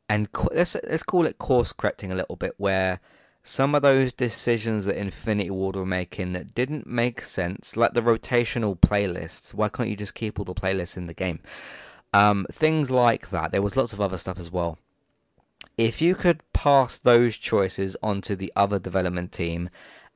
and 0.09 0.31
co- 0.31 0.49
let's 0.53 0.75
let's 0.87 1.03
call 1.03 1.27
it 1.27 1.37
course 1.37 1.71
correcting 1.71 2.11
a 2.11 2.15
little 2.15 2.35
bit, 2.35 2.55
where 2.57 2.99
some 3.43 3.75
of 3.75 3.83
those 3.83 4.11
decisions 4.11 4.85
that 4.85 4.97
Infinity 4.97 5.51
Ward 5.51 5.75
were 5.75 5.85
making 5.85 6.33
that 6.33 6.55
didn't 6.55 6.87
make 6.87 7.21
sense, 7.21 7.77
like 7.77 7.93
the 7.93 8.01
rotational 8.01 8.79
playlists. 8.79 9.53
Why 9.53 9.69
can't 9.69 9.89
you 9.89 9.95
just 9.95 10.15
keep 10.15 10.39
all 10.39 10.45
the 10.45 10.55
playlists 10.55 10.97
in 10.97 11.05
the 11.05 11.13
game? 11.13 11.39
Um, 12.11 12.47
things 12.51 12.89
like 12.89 13.29
that. 13.29 13.51
There 13.51 13.61
was 13.61 13.77
lots 13.77 13.93
of 13.93 14.01
other 14.01 14.17
stuff 14.17 14.39
as 14.39 14.51
well 14.51 14.79
if 15.77 16.01
you 16.01 16.15
could 16.15 16.41
pass 16.53 16.99
those 16.99 17.37
choices 17.37 17.97
onto 18.03 18.35
the 18.35 18.51
other 18.55 18.79
development 18.79 19.31
team 19.31 19.69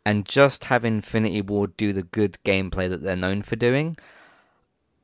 and 0.05 0.25
just 0.25 0.65
have 0.65 0.85
Infinity 0.85 1.41
Ward 1.41 1.75
do 1.77 1.91
the 1.93 2.03
good 2.03 2.37
gameplay 2.45 2.89
that 2.89 3.03
they're 3.03 3.15
known 3.15 3.41
for 3.41 3.55
doing, 3.55 3.97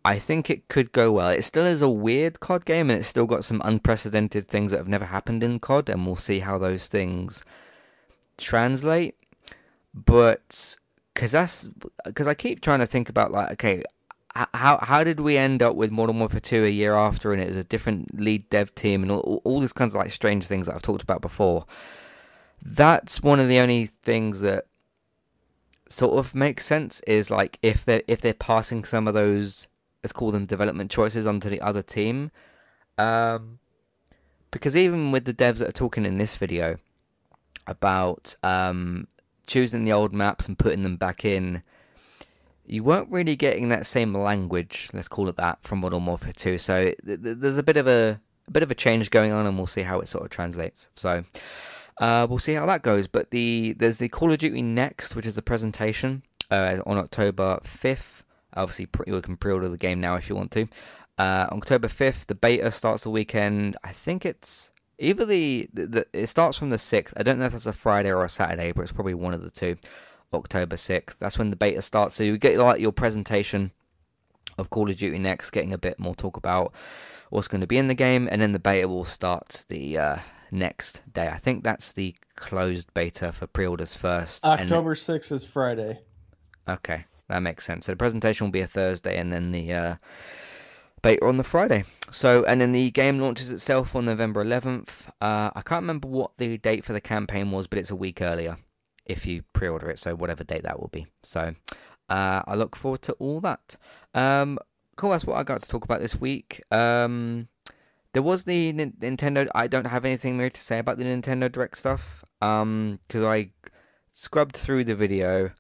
I 0.06 0.20
think 0.20 0.50
it 0.50 0.68
could 0.68 0.92
go 0.92 1.12
well. 1.14 1.30
It 1.30 1.44
still 1.44 1.66
is 1.66 1.82
a 1.82 1.90
weird 1.90 2.40
COD 2.40 2.66
game 2.66 2.90
and 2.90 3.00
it's 3.00 3.08
still 3.08 3.26
got 3.26 3.46
some 3.46 3.62
unprecedented 3.64 4.48
things 4.48 4.72
that 4.72 4.78
have 4.78 4.88
never 4.88 5.06
happened 5.06 5.44
in 5.44 5.60
COD, 5.60 5.90
and 5.90 6.06
we'll 6.06 6.16
see 6.16 6.40
how 6.40 6.58
those 6.58 6.88
things 6.88 7.44
translate. 8.38 9.16
But 9.94 10.78
because 11.14 11.32
that's 11.32 11.70
because 12.06 12.28
I 12.28 12.34
keep 12.34 12.62
trying 12.62 12.80
to 12.80 12.86
think 12.86 13.10
about 13.10 13.32
like, 13.32 13.52
okay, 13.54 13.84
how 14.34 14.80
how 14.82 15.04
did 15.04 15.20
we 15.20 15.38
end 15.38 15.62
up 15.62 15.76
with 15.76 15.92
Modern 15.92 16.20
Warfare 16.20 16.40
2 16.40 16.66
a 16.66 16.70
year 16.70 16.96
after 16.96 17.34
and 17.34 17.42
it 17.42 17.50
was 17.50 17.58
a 17.58 17.64
different 17.64 18.20
lead 18.20 18.50
dev 18.50 18.74
team 18.74 19.04
and 19.04 19.12
all, 19.12 19.42
all 19.44 19.60
these 19.60 19.74
kinds 19.74 19.94
of 19.94 20.00
like 20.00 20.12
strange 20.12 20.48
things 20.48 20.66
that 20.66 20.76
I've 20.76 20.82
talked 20.82 21.04
about 21.04 21.22
before. 21.22 21.66
That's 22.62 23.22
one 23.22 23.40
of 23.40 23.48
the 23.48 23.60
only 23.60 23.86
things 23.86 24.42
that 24.42 24.66
sort 25.90 26.18
of 26.18 26.34
makes 26.34 26.66
sense 26.66 27.02
is 27.02 27.30
like 27.30 27.60
if 27.62 27.86
they're 27.86 28.02
if 28.08 28.22
they're 28.22 28.34
passing 28.34 28.84
some 28.84 29.08
of 29.08 29.14
those 29.14 29.68
let's 30.04 30.14
call 30.14 30.32
them 30.32 30.46
development 30.46 30.90
choices 30.90 31.28
onto 31.28 31.50
the 31.50 31.62
other 31.62 31.82
team. 31.82 32.32
Um, 32.98 33.60
because 34.52 34.78
even 34.78 35.12
with 35.12 35.26
the 35.26 35.34
devs 35.34 35.60
that 35.60 35.70
are 35.70 35.74
talking 35.74 36.06
in 36.06 36.18
this 36.18 36.36
video 36.36 36.78
about 37.66 38.36
um, 38.44 39.08
choosing 39.48 39.86
the 39.86 39.94
old 39.94 40.14
maps 40.14 40.48
and 40.48 40.60
putting 40.60 40.84
them 40.84 40.98
back 40.98 41.26
in 41.26 41.64
you 42.66 42.84
weren't 42.84 43.10
really 43.12 43.36
getting 43.36 43.70
that 43.70 43.86
same 43.86 44.14
language, 44.14 44.90
let's 44.94 45.08
call 45.08 45.28
it 45.30 45.36
that, 45.38 45.62
from 45.64 45.80
Modern 45.80 46.06
Warfare 46.06 46.34
2. 46.34 46.58
So 46.58 46.94
th- 47.06 47.22
th- 47.22 47.38
there's 47.40 47.58
a 47.58 47.64
bit 47.64 47.78
of 47.78 47.88
a, 47.88 48.20
a, 48.48 48.52
bit 48.52 48.64
of 48.64 48.72
a 48.72 48.76
change 48.76 49.10
going 49.10 49.32
on, 49.32 49.46
and 49.46 49.58
we'll 49.58 49.68
see 49.68 49.82
how 49.82 50.00
it 50.00 50.08
sort 50.08 50.24
of 50.24 50.30
translates. 50.30 50.90
So 50.96 51.24
uh, 52.00 52.28
we'll 52.30 52.40
see 52.40 52.54
how 52.54 52.66
that 52.68 52.82
goes. 52.82 53.08
But 53.08 53.32
the 53.32 53.74
there's 53.74 53.98
the 53.98 54.10
Call 54.10 54.32
of 54.32 54.38
Duty 54.38 54.62
Next, 54.62 55.16
which 55.16 55.26
is 55.26 55.36
the 55.36 55.42
presentation 55.42 56.24
uh, 56.50 56.80
on 56.86 56.98
October 56.98 57.60
5th. 57.64 58.24
Obviously, 58.56 58.86
pre- 58.86 59.12
you 59.12 59.22
can 59.22 59.36
pre-order 59.36 59.68
the 59.68 59.78
game 59.78 60.00
now 60.00 60.16
if 60.16 60.30
you 60.30 60.36
want 60.36 60.52
to. 60.52 60.68
Uh, 61.18 61.48
October 61.52 61.88
5th, 61.88 62.28
the 62.28 62.36
beta 62.36 62.72
starts 62.72 63.04
the 63.04 63.10
weekend. 63.10 63.78
I 63.84 63.92
think 63.92 64.26
it's 64.26 64.72
either 65.00 65.26
the, 65.26 65.70
the, 65.74 65.86
the 65.86 66.08
it 66.14 66.28
starts 66.28 66.58
from 66.58 66.70
the 66.70 66.78
6th. 66.78 67.14
I 67.18 67.24
don't 67.24 67.40
know 67.40 67.46
if 67.46 67.52
that's 67.52 67.66
a 67.66 67.74
Friday 67.74 68.12
or 68.12 68.24
a 68.24 68.30
Saturday, 68.30 68.72
but 68.72 68.84
it's 68.84 68.92
probably 68.92 69.14
one 69.14 69.34
of 69.34 69.44
the 69.44 69.52
two. 69.52 69.76
October 70.34 70.76
6th. 70.76 71.18
That's 71.20 71.38
when 71.38 71.50
the 71.50 71.56
beta 71.56 71.82
starts. 71.82 72.16
So 72.16 72.24
you 72.24 72.38
get 72.38 72.58
like 72.58 72.82
your 72.82 72.92
presentation 72.92 73.72
of 74.58 74.70
Call 74.70 74.90
of 74.90 74.98
Duty 74.98 75.20
next, 75.20 75.52
getting 75.52 75.74
a 75.74 75.78
bit 75.78 76.00
more 76.00 76.16
talk 76.16 76.38
about 76.38 76.74
what's 77.30 77.48
going 77.48 77.62
to 77.62 77.68
be 77.68 77.78
in 77.78 77.88
the 77.88 77.96
game, 77.96 78.28
and 78.32 78.42
then 78.42 78.52
the 78.52 78.60
beta 78.60 78.88
will 78.88 79.06
start 79.06 79.66
the 79.70 79.98
uh, 79.98 80.18
next 80.52 81.04
day. 81.12 81.28
I 81.28 81.38
think 81.38 81.64
that's 81.64 81.94
the 81.94 82.16
closed 82.36 82.94
beta 82.94 83.32
for 83.32 83.48
pre-orders 83.48 83.96
first. 83.96 84.46
October 84.46 84.96
6th 84.96 85.32
is 85.32 85.44
Friday. 85.44 86.00
Okay, 86.68 87.06
that 87.30 87.40
makes 87.40 87.66
sense. 87.66 87.86
So 87.86 87.92
the 87.92 87.98
presentation 87.98 88.46
will 88.46 88.52
be 88.52 88.62
a 88.62 88.68
Thursday, 88.68 89.18
and 89.18 89.34
then 89.34 89.52
the 89.52 89.74
uh, 89.74 89.96
beta 91.02 91.26
on 91.26 91.38
the 91.38 91.44
Friday. 91.44 91.84
So, 92.12 92.44
and 92.46 92.62
then 92.62 92.72
the 92.72 92.92
game 92.92 93.20
launches 93.20 93.52
itself 93.52 93.96
on 93.96 94.06
November 94.06 94.44
11th. 94.44 95.08
Uh, 95.20 95.52
I 95.56 95.62
can't 95.66 95.82
remember 95.82 96.08
what 96.08 96.38
the 96.38 96.58
date 96.58 96.86
for 96.86 96.94
the 96.94 97.02
campaign 97.02 97.52
was, 97.52 97.68
but 97.68 97.80
it's 97.80 97.92
a 97.92 97.96
week 97.96 98.22
earlier. 98.22 98.58
If 99.06 99.26
you 99.26 99.44
pre-order 99.54 99.90
it. 99.90 100.00
So 100.00 100.16
whatever 100.16 100.44
date 100.44 100.64
that 100.64 100.80
will 100.80 100.90
be. 100.90 101.08
So 101.24 101.54
uh, 102.10 102.42
I 102.46 102.56
look 102.56 102.76
forward 102.76 103.02
to 103.04 103.14
all 103.14 103.42
that. 103.42 103.76
Um, 104.14 104.60
cool. 104.96 105.12
That's 105.12 105.26
what 105.26 105.38
I 105.38 105.44
got 105.44 105.62
to 105.62 105.68
talk 105.68 105.84
about 105.84 106.02
this 106.02 106.20
week. 106.20 106.62
Um, 106.72 107.48
there 108.14 108.24
was 108.24 108.44
the 108.44 108.70
N- 108.70 108.94
Nintendo. 109.00 109.48
I 109.56 109.68
don't 109.68 109.88
have 109.88 110.06
anything 110.06 110.38
more 110.38 110.50
to 110.50 110.62
say 110.62 110.80
about 110.80 110.98
the 110.98 111.06
Nintendo 111.06 111.52
Direct 111.52 111.78
stuff. 111.78 112.24
Um, 112.42 113.00
because 113.08 113.24
I 113.24 113.52
scrubbed 114.12 114.56
through 114.56 114.84
the 114.84 114.96
video 114.96 115.52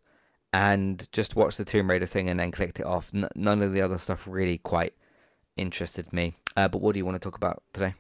and 0.51 1.11
just 1.11 1.35
watched 1.35 1.57
the 1.57 1.65
Tomb 1.65 1.89
Raider 1.89 2.05
thing 2.05 2.29
and 2.29 2.39
then 2.39 2.51
clicked 2.51 2.79
it 2.79 2.85
off. 2.85 3.11
N- 3.13 3.29
none 3.35 3.61
of 3.61 3.73
the 3.73 3.81
other 3.81 3.97
stuff 3.97 4.27
really 4.27 4.59
quite 4.59 4.93
interested 5.57 6.11
me. 6.13 6.35
Uh, 6.55 6.67
but 6.67 6.81
what 6.81 6.93
do 6.93 6.99
you 6.99 7.05
want 7.05 7.19
to 7.19 7.25
talk 7.25 7.37
about 7.37 7.63
today? 7.73 7.95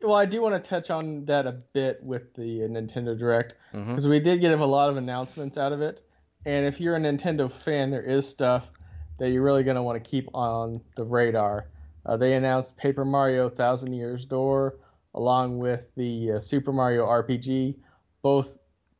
Well, 0.00 0.14
I 0.14 0.26
do 0.26 0.40
want 0.40 0.62
to 0.62 0.68
touch 0.68 0.90
on 0.90 1.24
that 1.24 1.46
a 1.46 1.58
bit 1.72 2.02
with 2.02 2.34
the 2.34 2.60
Nintendo 2.60 3.18
Direct 3.18 3.54
because 3.72 4.06
we 4.06 4.20
did 4.20 4.40
get 4.40 4.56
a 4.58 4.64
lot 4.64 4.90
of 4.90 4.96
announcements 4.96 5.58
out 5.58 5.72
of 5.72 5.80
it. 5.80 6.02
And 6.46 6.66
if 6.66 6.80
you're 6.80 6.94
a 6.94 7.00
Nintendo 7.00 7.50
fan, 7.50 7.90
there 7.90 8.02
is 8.02 8.28
stuff 8.28 8.70
that 9.18 9.30
you're 9.30 9.42
really 9.42 9.64
going 9.64 9.76
to 9.76 9.82
want 9.82 10.02
to 10.02 10.10
keep 10.10 10.28
on 10.34 10.80
the 10.94 11.04
radar. 11.04 11.66
Uh, 12.06 12.16
they 12.16 12.34
announced 12.34 12.76
Paper 12.76 13.04
Mario 13.04 13.48
Thousand 13.50 13.92
Years 13.92 14.24
Door 14.24 14.76
along 15.14 15.58
with 15.58 15.84
the 15.96 16.32
uh, 16.32 16.38
Super 16.38 16.72
Mario 16.72 17.04
RPG, 17.04 17.76
both 18.22 18.56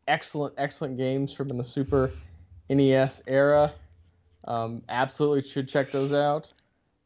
excellent, 0.08 0.54
excellent 0.58 0.96
games 0.96 1.32
from 1.32 1.48
the 1.48 1.62
Super 1.62 2.10
NES 2.68 3.22
era. 3.26 3.72
Um, 4.46 4.82
absolutely 4.88 5.42
should 5.42 5.68
check 5.68 5.92
those 5.92 6.12
out. 6.12 6.52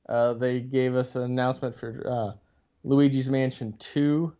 Uh, 0.09 0.32
they 0.34 0.61
gave 0.61 0.95
us 0.95 1.14
an 1.14 1.22
announcement 1.22 1.76
for 1.76 2.03
uh, 2.09 2.32
Luigi's 2.85 3.30
Mansion 3.30 3.74
2. 3.78 4.33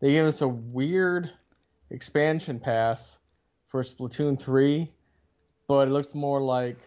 They 0.00 0.12
gave 0.12 0.24
us 0.24 0.40
a 0.40 0.48
weird 0.48 1.30
expansion 1.90 2.58
pass 2.60 3.18
for 3.66 3.82
Splatoon 3.82 4.38
3, 4.40 4.90
but 5.68 5.88
it 5.88 5.90
looks 5.90 6.14
more 6.14 6.40
like 6.40 6.78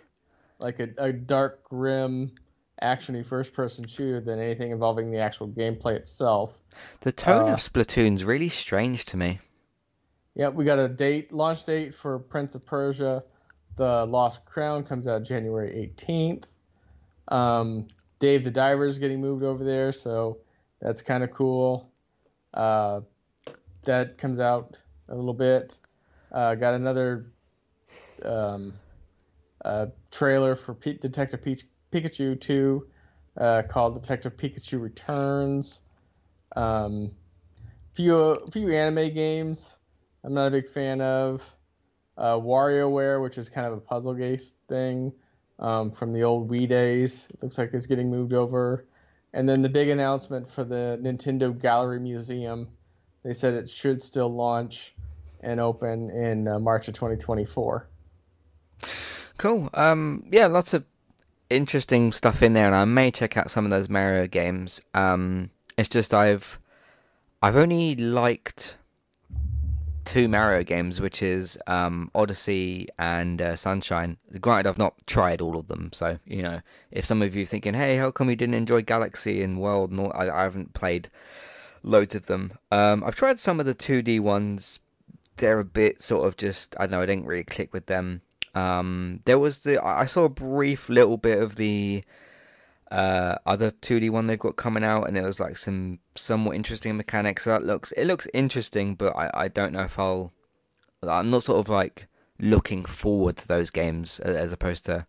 like 0.60 0.80
a, 0.80 0.90
a 0.98 1.12
dark, 1.12 1.64
grim, 1.64 2.32
actiony 2.82 3.26
first-person 3.26 3.86
shooter 3.86 4.22
than 4.22 4.40
anything 4.40 4.72
involving 4.72 5.12
the 5.12 5.18
actual 5.18 5.48
gameplay 5.48 5.96
itself. 5.96 6.58
The 7.02 7.12
tone 7.12 7.50
Uh, 7.50 7.54
of 7.54 7.60
Splatoon's 7.60 8.24
really 8.24 8.50
strange 8.50 9.04
to 9.06 9.18
me. 9.18 9.40
Yep, 10.36 10.54
we 10.54 10.64
got 10.64 10.80
a 10.80 10.88
date, 10.88 11.32
launch 11.32 11.64
date 11.66 11.94
for 11.94 12.18
Prince 12.18 12.56
of 12.56 12.66
Persia. 12.66 13.24
The 13.76 14.06
Lost 14.06 14.46
Crown 14.46 14.84
comes 14.84 15.08
out 15.08 15.24
January 15.24 15.92
18th. 15.98 16.46
Um, 17.28 17.88
Dave 18.20 18.44
the 18.44 18.52
Diver 18.52 18.86
is 18.86 19.00
getting 19.00 19.20
moved 19.20 19.44
over 19.44 19.64
there, 19.64 19.92
so 19.92 20.38
that's 20.84 21.02
kind 21.02 21.24
of 21.24 21.32
cool. 21.32 21.90
Uh, 22.54 23.02
that 23.86 24.18
comes 24.18 24.40
out 24.40 24.78
a 25.08 25.16
little 25.16 25.34
bit. 25.34 25.78
Uh, 26.32 26.56
got 26.56 26.74
another 26.74 27.32
um, 28.24 28.74
uh, 29.64 29.88
trailer 30.12 30.56
for 30.56 30.74
Detective 30.74 31.42
Pikachu 31.92 32.40
2 32.40 32.88
uh, 33.38 33.64
called 33.70 33.96
Detective 33.96 34.36
Pikachu 34.36 34.82
Returns. 34.82 35.80
Um, 36.56 37.12
few 37.96 38.46
few 38.52 38.70
anime 38.72 39.14
games. 39.14 39.78
I'm 40.24 40.34
not 40.34 40.48
a 40.48 40.52
big 40.52 40.70
fan 40.70 41.02
of. 41.02 41.42
Uh, 42.18 42.36
WarioWare, 42.36 43.24
which 43.24 43.38
is 43.38 43.50
kind 43.50 43.66
of 43.66 43.74
a 43.74 43.80
puzzle 43.80 44.14
based 44.14 44.56
thing 44.68 45.14
um, 45.60 45.92
from 45.92 46.14
the 46.14 46.24
old 46.24 46.50
Wii 46.50 46.68
days, 46.68 47.28
it 47.34 47.42
looks 47.42 47.58
like 47.58 47.74
it's 47.74 47.88
getting 47.88 48.12
moved 48.12 48.34
over. 48.34 48.86
And 49.34 49.50
then 49.50 49.62
the 49.62 49.70
big 49.70 49.90
announcement 49.90 50.50
for 50.50 50.64
the 50.64 51.00
Nintendo 51.02 51.58
Gallery 51.60 52.00
Museum, 52.00 52.68
they 53.24 53.34
said 53.34 53.54
it 53.54 53.70
should 53.70 54.02
still 54.02 54.34
launch 54.34 54.94
and 55.42 55.60
open 55.60 56.10
in 56.12 56.48
uh, 56.48 56.60
March 56.60 56.88
of 56.88 56.94
2024. 56.94 57.88
Cool. 59.38 59.70
Um, 59.74 60.26
yeah, 60.32 60.48
lots 60.48 60.74
of 60.74 60.86
interesting 61.50 62.12
stuff 62.12 62.44
in 62.44 62.54
there, 62.54 62.66
and 62.66 62.76
I 62.76 62.86
may 62.86 63.12
check 63.12 63.36
out 63.38 63.52
some 63.52 63.66
of 63.66 63.72
those 63.72 63.90
Mario 63.90 64.28
games. 64.28 64.82
Um, 64.94 65.50
it's 65.78 65.90
just 65.90 66.14
I've 66.14 66.60
I've 67.42 67.56
only 67.56 67.96
liked 67.96 68.78
two 70.06 70.28
Mario 70.28 70.64
games, 70.64 71.00
which 71.00 71.22
is 71.24 71.58
um, 71.68 72.12
Odyssey 72.14 72.88
and 73.00 73.42
uh, 73.42 73.56
Sunshine. 73.56 74.18
Granted, 74.40 74.70
I've 74.70 74.78
not 74.78 74.96
tried 75.08 75.42
all 75.42 75.58
of 75.58 75.68
them, 75.68 75.92
so 75.94 76.20
you 76.26 76.42
know, 76.42 76.62
if 76.92 77.06
some 77.06 77.22
of 77.22 77.36
you 77.36 77.46
thinking, 77.46 77.74
"Hey, 77.74 77.98
how 77.98 78.12
come 78.12 78.30
you 78.30 78.36
didn't 78.36 78.56
enjoy 78.56 78.82
Galaxy 78.82 79.42
and 79.42 79.60
World?" 79.60 79.98
all, 80.00 80.12
I, 80.14 80.30
I 80.30 80.44
haven't 80.44 80.74
played 80.74 81.10
loads 81.84 82.16
of 82.16 82.28
them. 82.28 82.54
Um, 82.72 83.04
I've 83.04 83.16
tried 83.16 83.40
some 83.40 83.60
of 83.60 83.66
the 83.66 83.76
2D 83.76 84.20
ones. 84.20 84.80
They're 85.38 85.60
a 85.60 85.66
bit 85.66 86.02
sort 86.02 86.28
of 86.28 86.38
just 86.38 86.76
I 86.80 86.84
don't 86.84 86.92
know. 86.92 87.02
I 87.02 87.06
didn't 87.06 87.26
really 87.26 87.44
click 87.44 87.74
with 87.74 87.88
them. 87.88 88.22
Um, 88.56 89.22
there 89.26 89.40
was 89.40 89.64
the 89.64 89.84
I 89.84 90.06
saw 90.06 90.26
a 90.26 90.30
brief 90.30 90.90
little 90.90 91.18
bit 91.18 91.40
of 91.40 91.56
the 91.56 92.04
uh, 92.94 93.40
other 93.48 93.72
2D 93.72 94.12
one 94.12 94.28
they've 94.28 94.38
got 94.38 94.56
coming 94.56 94.84
out, 94.84 95.08
and 95.08 95.18
it 95.18 95.24
was 95.24 95.40
like 95.40 95.58
some 95.58 95.98
somewhat 96.14 96.56
interesting 96.56 96.96
mechanics. 96.96 97.46
So 97.46 97.50
that 97.50 97.66
looks 97.66 97.92
it 97.94 98.06
looks 98.06 98.28
interesting, 98.36 98.94
but 98.94 99.16
I, 99.16 99.32
I 99.34 99.48
don't 99.48 99.74
know 99.74 99.82
if 99.82 99.98
I'll. 99.98 100.32
I'm 101.02 101.32
not 101.32 101.44
sort 101.44 101.60
of 101.60 101.70
like 101.70 102.08
looking 102.40 102.86
forward 102.86 103.36
to 103.38 103.48
those 103.48 103.72
games 103.72 104.20
as 104.20 104.54
opposed 104.54 104.86
to 104.86 105.08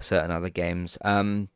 certain 0.00 0.32
other 0.32 0.50
games. 0.50 0.98
Um, 1.04 1.48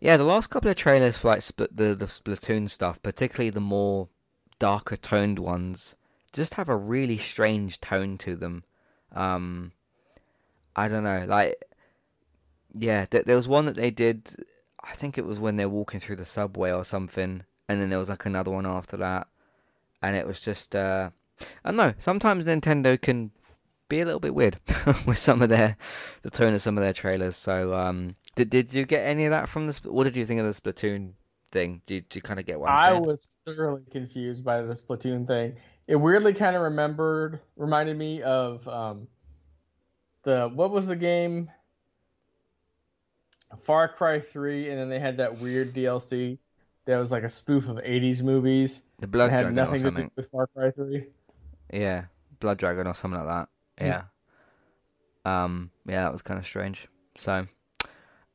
yeah, 0.00 0.16
the 0.16 0.24
last 0.24 0.48
couple 0.48 0.68
of 0.68 0.76
trailers 0.76 1.16
for 1.16 1.28
like 1.28 1.42
split 1.42 1.74
the 1.74 1.94
the 1.94 2.06
Splatoon 2.06 2.68
stuff, 2.68 3.00
particularly 3.04 3.50
the 3.50 3.60
more 3.60 4.08
darker 4.58 4.96
toned 4.96 5.38
ones, 5.38 5.94
just 6.32 6.54
have 6.54 6.68
a 6.68 6.76
really 6.76 7.18
strange 7.18 7.80
tone 7.80 8.18
to 8.18 8.34
them. 8.34 8.64
Um, 9.12 9.70
I 10.74 10.88
don't 10.88 11.04
know, 11.04 11.24
like 11.28 11.62
yeah, 12.74 13.04
th- 13.04 13.26
there 13.26 13.36
was 13.36 13.46
one 13.46 13.66
that 13.66 13.76
they 13.76 13.92
did. 13.92 14.28
I 14.88 14.92
think 14.92 15.18
it 15.18 15.26
was 15.26 15.38
when 15.38 15.56
they're 15.56 15.68
walking 15.68 16.00
through 16.00 16.16
the 16.16 16.24
subway 16.24 16.72
or 16.72 16.84
something, 16.84 17.44
and 17.68 17.80
then 17.80 17.90
there 17.90 17.98
was 17.98 18.08
like 18.08 18.26
another 18.26 18.50
one 18.50 18.66
after 18.66 18.96
that, 18.98 19.26
and 20.02 20.16
it 20.16 20.26
was 20.26 20.40
just 20.40 20.74
uh, 20.76 21.10
I 21.64 21.70
don't 21.70 21.76
know. 21.76 21.94
Sometimes 21.98 22.46
Nintendo 22.46 23.00
can 23.00 23.32
be 23.88 24.00
a 24.00 24.04
little 24.04 24.20
bit 24.20 24.34
weird 24.34 24.58
with 25.06 25.18
some 25.18 25.42
of 25.42 25.48
their 25.48 25.76
the 26.22 26.30
tone 26.30 26.54
of 26.54 26.62
some 26.62 26.78
of 26.78 26.84
their 26.84 26.92
trailers. 26.92 27.36
So 27.36 27.74
um, 27.74 28.16
did 28.34 28.50
did 28.50 28.72
you 28.72 28.84
get 28.84 29.06
any 29.06 29.24
of 29.24 29.30
that 29.30 29.48
from 29.48 29.66
the? 29.66 29.72
Sp- 29.74 29.90
What 29.90 30.04
did 30.04 30.16
you 30.16 30.24
think 30.24 30.40
of 30.40 30.46
the 30.46 30.52
Splatoon 30.52 31.12
thing? 31.50 31.82
Did, 31.86 32.08
did 32.08 32.16
you 32.16 32.22
kind 32.22 32.40
of 32.40 32.46
get 32.46 32.60
what 32.60 32.70
I 32.70 32.92
was 32.92 33.34
thoroughly 33.44 33.82
confused 33.90 34.44
by 34.44 34.62
the 34.62 34.74
Splatoon 34.74 35.26
thing. 35.26 35.56
It 35.86 35.96
weirdly 35.96 36.32
kind 36.32 36.56
of 36.56 36.62
remembered, 36.62 37.40
reminded 37.56 37.96
me 37.96 38.22
of 38.22 38.66
um, 38.66 39.06
the 40.24 40.50
what 40.52 40.70
was 40.70 40.86
the 40.86 40.96
game? 40.96 41.50
Far 43.62 43.88
Cry 43.88 44.20
3, 44.20 44.70
and 44.70 44.78
then 44.78 44.88
they 44.88 44.98
had 44.98 45.16
that 45.18 45.38
weird 45.38 45.72
DLC 45.74 46.38
that 46.84 46.98
was 46.98 47.10
like 47.12 47.22
a 47.22 47.30
spoof 47.30 47.68
of 47.68 47.76
80s 47.78 48.22
movies. 48.22 48.82
the 49.00 49.06
Blood 49.06 49.30
had 49.30 49.42
Dragon 49.42 49.58
or 49.58 49.62
nothing 49.64 49.82
to 49.82 49.90
do 49.90 50.10
with 50.16 50.28
Far 50.30 50.46
Cry 50.48 50.70
3. 50.70 51.06
Yeah, 51.72 52.04
Blood 52.40 52.58
Dragon 52.58 52.86
or 52.86 52.94
something 52.94 53.18
like 53.24 53.28
that. 53.28 53.48
Yeah. 53.84 54.02
Um. 55.24 55.70
Yeah, 55.86 56.02
that 56.04 56.12
was 56.12 56.22
kind 56.22 56.38
of 56.38 56.46
strange. 56.46 56.86
So, 57.16 57.46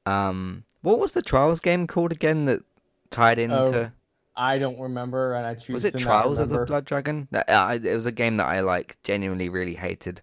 um, 0.05 0.63
what 0.81 0.99
was 0.99 1.13
the 1.13 1.21
Trials 1.21 1.59
game 1.59 1.87
called 1.87 2.11
again 2.11 2.45
that 2.45 2.61
tied 3.09 3.39
into? 3.39 3.91
I 4.35 4.57
don't 4.57 4.79
remember, 4.79 5.33
and 5.33 5.45
I 5.45 5.53
choose 5.55 5.73
was 5.73 5.85
it 5.85 5.97
Trials 5.97 6.39
of 6.39 6.49
the. 6.49 6.65
Blood 6.65 6.85
Dragon? 6.85 7.27
That, 7.31 7.49
uh, 7.49 7.53
I- 7.53 7.73
it 7.75 7.93
was 7.93 8.05
a 8.05 8.11
game 8.11 8.37
that 8.37 8.45
I 8.47 8.61
like 8.61 9.01
genuinely 9.03 9.49
really 9.49 9.75
hated. 9.75 10.21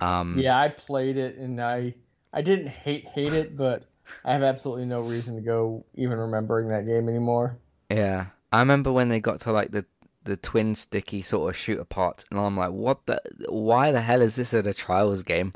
Um. 0.00 0.36
Yeah, 0.38 0.58
I 0.58 0.68
played 0.68 1.16
it, 1.16 1.36
and 1.38 1.60
I 1.60 1.94
I 2.32 2.42
didn't 2.42 2.68
hate 2.68 3.06
hate 3.06 3.32
it, 3.32 3.56
but 3.56 3.88
I 4.24 4.32
have 4.32 4.42
absolutely 4.42 4.86
no 4.86 5.00
reason 5.00 5.36
to 5.36 5.42
go 5.42 5.84
even 5.94 6.18
remembering 6.18 6.68
that 6.68 6.86
game 6.86 7.08
anymore. 7.08 7.58
Yeah. 7.90 8.26
I 8.52 8.60
remember 8.60 8.92
when 8.92 9.08
they 9.08 9.20
got 9.20 9.40
to 9.40 9.52
like 9.52 9.70
the 9.70 9.84
the 10.24 10.36
twin 10.36 10.74
sticky 10.74 11.22
sort 11.22 11.48
of 11.48 11.56
shoot 11.56 11.78
apart, 11.78 12.24
and 12.30 12.38
I'm 12.38 12.56
like, 12.56 12.72
what 12.72 13.06
the? 13.06 13.20
Why 13.48 13.92
the 13.92 14.00
hell 14.00 14.20
is 14.20 14.36
this 14.36 14.52
at 14.54 14.66
a 14.66 14.74
Trials 14.74 15.22
game? 15.22 15.52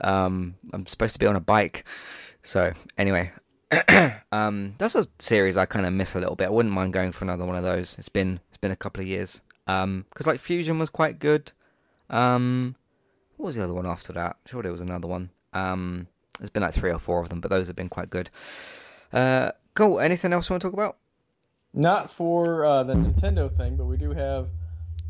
Um, 0.00 0.54
I'm 0.72 0.86
supposed 0.86 1.14
to 1.14 1.18
be 1.18 1.26
on 1.26 1.36
a 1.36 1.40
bike. 1.40 1.86
So 2.42 2.72
anyway, 2.98 3.32
um, 4.32 4.74
that's 4.78 4.94
a 4.94 5.06
series 5.18 5.56
I 5.56 5.66
kind 5.66 5.86
of 5.86 5.92
miss 5.92 6.14
a 6.14 6.20
little 6.20 6.36
bit. 6.36 6.46
I 6.46 6.50
wouldn't 6.50 6.74
mind 6.74 6.92
going 6.92 7.12
for 7.12 7.24
another 7.24 7.44
one 7.44 7.56
of 7.56 7.62
those. 7.62 7.98
It's 7.98 8.08
been 8.08 8.40
it's 8.48 8.58
been 8.58 8.72
a 8.72 8.76
couple 8.76 9.02
of 9.02 9.06
years. 9.06 9.40
Um, 9.66 10.06
because 10.10 10.26
like 10.26 10.40
Fusion 10.40 10.78
was 10.78 10.90
quite 10.90 11.18
good. 11.18 11.52
Um, 12.10 12.74
what 13.36 13.46
was 13.46 13.56
the 13.56 13.64
other 13.64 13.74
one 13.74 13.86
after 13.86 14.12
that? 14.14 14.36
Sure, 14.46 14.62
there 14.62 14.72
was 14.72 14.80
another 14.80 15.06
one. 15.06 15.30
Um, 15.52 16.08
there's 16.38 16.50
been 16.50 16.62
like 16.62 16.74
three 16.74 16.90
or 16.90 16.98
four 16.98 17.20
of 17.20 17.28
them, 17.28 17.40
but 17.40 17.50
those 17.50 17.66
have 17.66 17.76
been 17.76 17.88
quite 17.88 18.10
good. 18.10 18.30
Uh, 19.12 19.52
cool. 19.74 20.00
Anything 20.00 20.32
else 20.32 20.48
you 20.48 20.54
want 20.54 20.62
to 20.62 20.68
talk 20.68 20.74
about? 20.74 20.96
Not 21.74 22.10
for 22.10 22.64
uh, 22.64 22.82
the 22.84 22.94
Nintendo 22.94 23.54
thing, 23.54 23.76
but 23.76 23.84
we 23.84 23.96
do 23.96 24.12
have 24.12 24.48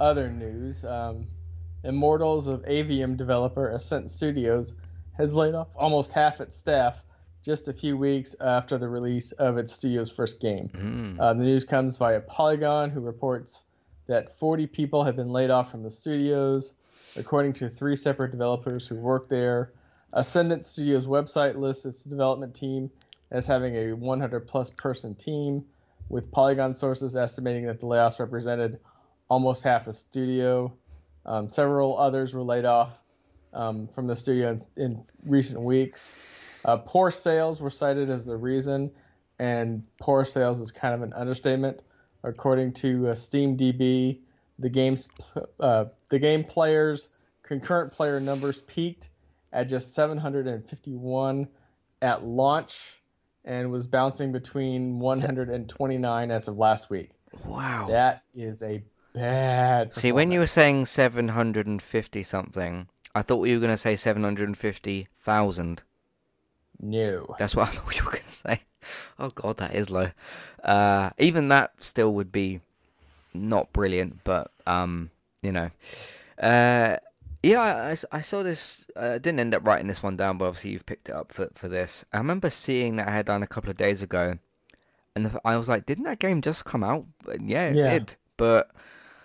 other 0.00 0.30
news. 0.30 0.84
Um, 0.84 1.26
Immortals 1.84 2.48
of 2.48 2.62
Aveum 2.64 3.16
developer 3.16 3.70
Ascent 3.70 4.10
Studios 4.10 4.74
has 5.16 5.34
laid 5.34 5.54
off 5.54 5.68
almost 5.76 6.12
half 6.12 6.40
its 6.40 6.56
staff 6.56 7.02
just 7.42 7.68
a 7.68 7.72
few 7.72 7.96
weeks 7.96 8.34
after 8.40 8.78
the 8.78 8.88
release 8.88 9.32
of 9.32 9.58
its 9.58 9.72
studio's 9.72 10.10
first 10.10 10.40
game. 10.40 10.68
Mm. 10.74 11.20
Uh, 11.20 11.34
the 11.34 11.44
news 11.44 11.64
comes 11.64 11.96
via 11.96 12.20
Polygon, 12.20 12.90
who 12.90 13.00
reports 13.00 13.62
that 14.06 14.38
40 14.38 14.66
people 14.66 15.04
have 15.04 15.16
been 15.16 15.28
laid 15.28 15.50
off 15.50 15.70
from 15.70 15.82
the 15.82 15.90
studios, 15.90 16.74
according 17.16 17.52
to 17.54 17.68
three 17.68 17.96
separate 17.96 18.32
developers 18.32 18.86
who 18.86 18.96
work 18.96 19.28
there. 19.28 19.72
Ascendant 20.12 20.64
Studios 20.64 21.06
website 21.06 21.56
lists 21.56 21.84
its 21.84 22.02
development 22.02 22.54
team 22.54 22.90
as 23.30 23.46
having 23.46 23.76
a 23.76 23.92
100 23.92 24.40
plus 24.48 24.70
person 24.70 25.14
team, 25.14 25.64
with 26.08 26.30
Polygon 26.30 26.74
sources 26.74 27.14
estimating 27.14 27.66
that 27.66 27.80
the 27.80 27.86
layoffs 27.86 28.18
represented 28.18 28.80
almost 29.28 29.62
half 29.62 29.84
the 29.84 29.92
studio. 29.92 30.72
Um, 31.26 31.48
several 31.48 31.98
others 31.98 32.32
were 32.32 32.42
laid 32.42 32.64
off 32.64 32.98
um, 33.52 33.86
from 33.88 34.06
the 34.06 34.16
studio 34.16 34.50
in, 34.50 34.60
in 34.82 35.04
recent 35.26 35.60
weeks. 35.60 36.16
Uh, 36.64 36.78
poor 36.78 37.10
sales 37.10 37.60
were 37.60 37.70
cited 37.70 38.08
as 38.08 38.24
the 38.24 38.36
reason, 38.36 38.90
and 39.38 39.84
poor 40.00 40.24
sales 40.24 40.60
is 40.60 40.72
kind 40.72 40.94
of 40.94 41.02
an 41.02 41.12
understatement. 41.12 41.80
According 42.24 42.72
to 42.74 43.08
uh, 43.08 43.14
SteamDB, 43.14 44.18
the 44.58 44.68
game's 44.68 45.08
uh, 45.60 45.84
the 46.08 46.18
game 46.18 46.44
players 46.44 47.10
concurrent 47.42 47.92
player 47.92 48.18
numbers 48.18 48.62
peaked 48.62 49.08
at 49.52 49.68
just 49.68 49.94
751 49.94 51.48
at 52.02 52.22
launch 52.22 52.98
and 53.44 53.70
was 53.70 53.86
bouncing 53.86 54.32
between 54.32 54.98
129 54.98 56.30
as 56.30 56.48
of 56.48 56.56
last 56.58 56.90
week. 56.90 57.10
Wow. 57.46 57.86
That 57.88 58.22
is 58.34 58.62
a 58.62 58.82
bad. 59.14 59.94
See, 59.94 60.12
when 60.12 60.30
you 60.30 60.40
were 60.40 60.46
saying 60.46 60.86
750 60.86 62.22
something, 62.22 62.88
I 63.14 63.22
thought 63.22 63.44
you 63.44 63.54
were 63.54 63.60
going 63.60 63.72
to 63.72 63.76
say 63.76 63.96
750,000. 63.96 65.82
no, 66.80 67.34
That's 67.38 67.56
what 67.56 67.68
I 67.68 67.70
thought 67.72 67.96
you 67.96 68.04
were 68.04 68.12
going 68.12 68.24
to 68.24 68.30
say. 68.30 68.62
Oh 69.18 69.30
god, 69.30 69.56
that 69.56 69.74
is 69.74 69.90
low. 69.90 70.10
Uh, 70.62 71.10
even 71.18 71.48
that 71.48 71.72
still 71.78 72.14
would 72.14 72.30
be 72.30 72.60
not 73.34 73.72
brilliant, 73.72 74.22
but 74.24 74.50
um, 74.66 75.10
you 75.42 75.52
know, 75.52 75.70
uh, 76.40 76.96
yeah, 77.42 77.60
I, 77.60 77.96
I- 78.18 78.20
saw 78.20 78.42
this. 78.42 78.86
uh, 78.96 79.12
I 79.14 79.18
didn't 79.18 79.40
end 79.40 79.54
up 79.54 79.66
writing 79.66 79.86
this 79.88 80.02
one 80.02 80.16
down, 80.16 80.38
but 80.38 80.46
obviously 80.46 80.70
you've 80.72 80.86
picked 80.86 81.08
it 81.08 81.14
up 81.14 81.32
for 81.32 81.48
for 81.54 81.68
this. 81.68 82.04
I 82.12 82.18
remember 82.18 82.50
seeing 82.50 82.96
that 82.96 83.08
headline 83.08 83.42
a 83.42 83.46
couple 83.46 83.70
of 83.70 83.76
days 83.76 84.02
ago, 84.02 84.38
and 85.14 85.26
the, 85.26 85.40
I 85.44 85.56
was 85.56 85.68
like, 85.68 85.86
didn't 85.86 86.04
that 86.04 86.18
game 86.18 86.40
just 86.42 86.64
come 86.64 86.82
out? 86.84 87.06
But 87.24 87.40
yeah, 87.42 87.68
it 87.68 87.76
Yeah. 87.76 87.98
did. 87.98 88.16
But 88.36 88.70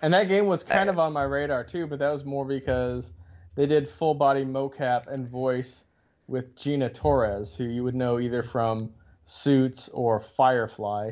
and 0.01 0.14
that 0.14 0.28
game 0.28 0.47
was 0.47 0.64
kind 0.64 0.89
of 0.89 0.99
on 0.99 1.14
my 1.14 1.24
radar 1.24 1.64
too, 1.64 1.88
but 1.88 1.99
that 1.99 2.11
was 2.11 2.26
more 2.26 2.45
because 2.45 3.14
they 3.55 3.66
did 3.66 3.88
full 3.88 4.14
body 4.16 4.43
mocap 4.45 5.07
and 5.07 5.28
voice 5.30 5.86
with 6.28 6.55
Gina 6.55 6.89
Torres, 6.89 7.55
who 7.55 7.66
you 7.66 7.84
would 7.84 7.95
know 7.95 8.20
either 8.20 8.43
from 8.43 8.89
Suits 9.26 9.89
or 9.89 10.20
Firefly. 10.20 11.11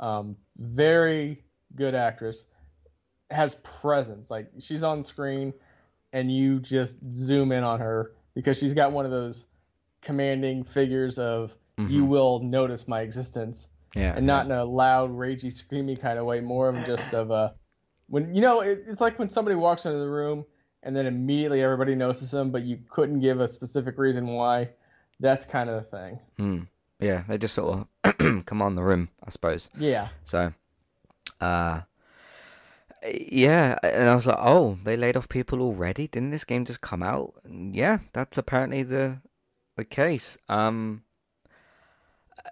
Um, 0.00 0.36
very 0.58 1.42
good 1.76 1.94
actress, 1.94 2.44
has 3.30 3.56
presence. 3.56 4.30
Like 4.30 4.48
she's 4.60 4.82
on 4.84 5.02
screen, 5.02 5.52
and 6.12 6.30
you 6.30 6.58
just 6.60 6.98
zoom 7.10 7.52
in 7.52 7.64
on 7.64 7.80
her 7.80 8.12
because 8.34 8.58
she's 8.58 8.74
got 8.74 8.92
one 8.92 9.04
of 9.04 9.10
those 9.10 9.46
commanding 10.02 10.64
figures 10.64 11.18
of 11.18 11.56
you 11.78 12.04
Mhm. 12.04 12.08
will 12.08 12.38
notice 12.40 12.86
my 12.86 13.00
existence 13.00 13.68
yeah, 13.94 14.14
and 14.16 14.26
not 14.26 14.46
in 14.46 14.52
a 14.52 14.64
loud, 14.64 15.10
ragey, 15.10 15.46
screamy 15.46 15.98
kind 16.00 16.18
of 16.18 16.24
way. 16.26 16.40
More 16.40 16.68
of 16.68 16.84
just 16.86 17.12
of 17.14 17.30
a 17.30 17.54
when 18.08 18.34
you 18.34 18.40
know 18.40 18.60
it, 18.60 18.84
it's 18.86 19.00
like 19.00 19.18
when 19.18 19.28
somebody 19.28 19.54
walks 19.56 19.84
into 19.86 19.98
the 19.98 20.08
room 20.08 20.44
and 20.82 20.94
then 20.96 21.06
immediately 21.06 21.62
everybody 21.62 21.94
notices 21.94 22.30
them, 22.30 22.50
but 22.50 22.62
you 22.62 22.78
couldn't 22.90 23.20
give 23.20 23.40
a 23.40 23.48
specific 23.48 23.98
reason 23.98 24.26
why. 24.28 24.70
That's 25.20 25.44
kind 25.46 25.70
of 25.70 25.76
the 25.82 25.88
thing. 25.96 26.18
Mm. 26.38 26.66
yeah, 27.00 27.22
they 27.28 27.38
just 27.38 27.54
sort 27.54 27.86
of 28.04 28.18
come 28.46 28.60
on 28.62 28.74
the 28.74 28.82
room, 28.82 29.08
I 29.24 29.30
suppose. 29.30 29.68
Yeah, 29.76 30.08
So, 30.24 30.52
uh, 31.40 31.80
yeah, 33.04 33.78
and 33.82 34.08
I 34.08 34.14
was 34.14 34.26
like, 34.26 34.38
oh, 34.38 34.78
they 34.84 34.96
laid 34.96 35.16
off 35.16 35.28
people 35.28 35.60
already? 35.60 36.06
Didn't 36.08 36.30
this 36.30 36.44
game 36.44 36.64
just 36.64 36.80
come 36.80 37.02
out? 37.02 37.34
Yeah, 37.48 37.98
that's 38.12 38.38
apparently 38.38 38.82
the 38.82 39.20
the 39.76 39.84
case. 39.84 40.38
Um, 40.48 41.02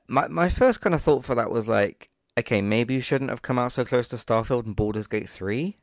my 0.08 0.28
my 0.28 0.48
first 0.48 0.80
kind 0.80 0.94
of 0.94 1.02
thought 1.02 1.24
for 1.24 1.34
that 1.34 1.50
was 1.50 1.68
like, 1.68 2.10
okay, 2.38 2.60
maybe 2.62 2.94
you 2.94 3.00
shouldn't 3.00 3.30
have 3.30 3.42
come 3.42 3.58
out 3.58 3.72
so 3.72 3.84
close 3.84 4.08
to 4.08 4.16
Starfield 4.16 4.66
and 4.66 4.76
Baldur's 4.76 5.06
Gate 5.06 5.28
3. 5.28 5.76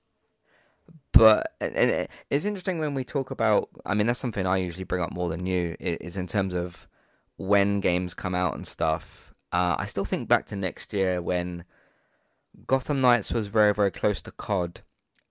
But 1.11 1.53
and, 1.61 1.76
and 1.76 1.89
it- 1.91 2.11
it's 2.30 2.45
interesting 2.45 2.80
when 2.80 2.93
we 2.93 3.03
talk 3.03 3.32
about. 3.32 3.70
I 3.86 3.93
mean, 3.93 4.07
that's 4.07 4.20
something 4.20 4.45
I 4.45 4.57
usually 4.57 4.84
bring 4.84 5.01
up 5.01 5.11
more 5.13 5.30
than 5.30 5.45
you. 5.45 5.76
Is 5.80 6.18
in 6.18 6.28
terms 6.28 6.53
of 6.53 6.88
when 7.38 7.80
games 7.80 8.13
come 8.13 8.36
out 8.36 8.55
and 8.55 8.65
stuff. 8.68 9.34
Uh, 9.51 9.76
I 9.78 9.86
still 9.86 10.05
think 10.05 10.28
back 10.28 10.45
to 10.47 10.55
next 10.55 10.91
year 10.93 11.22
when 11.22 11.63
Gotham 12.65 12.99
Knights 12.99 13.31
was 13.31 13.47
very, 13.47 13.73
very 13.73 13.91
close 13.91 14.21
to 14.23 14.31
COD, 14.31 14.81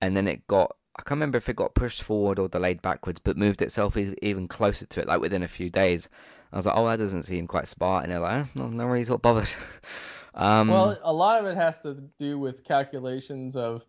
and 0.00 0.16
then 0.16 0.28
it 0.28 0.46
got. 0.46 0.76
I 0.98 1.02
can't 1.02 1.16
remember 1.16 1.36
if 1.36 1.48
it 1.50 1.56
got 1.56 1.74
pushed 1.74 2.02
forward 2.02 2.38
or 2.38 2.48
delayed 2.48 2.80
backwards, 2.80 3.20
but 3.20 3.36
moved 3.36 3.60
itself 3.60 3.98
even 3.98 4.48
closer 4.48 4.86
to 4.86 5.00
it, 5.00 5.06
like 5.06 5.20
within 5.20 5.42
a 5.42 5.48
few 5.48 5.68
days. 5.68 6.08
I 6.52 6.56
was 6.56 6.64
like, 6.64 6.74
oh, 6.74 6.86
that 6.86 6.96
doesn't 6.96 7.24
seem 7.24 7.46
quite 7.46 7.68
smart. 7.68 8.04
And 8.04 8.12
they're 8.12 8.20
like, 8.20 8.44
eh, 8.44 8.48
no, 8.54 8.68
no 8.68 8.86
really 8.86 9.04
sort 9.04 9.18
of 9.18 9.22
bothered. 9.22 9.48
um, 10.34 10.68
well, 10.68 10.98
a 11.02 11.12
lot 11.12 11.38
of 11.38 11.46
it 11.46 11.54
has 11.54 11.80
to 11.80 12.02
do 12.18 12.38
with 12.38 12.64
calculations 12.64 13.56
of 13.56 13.84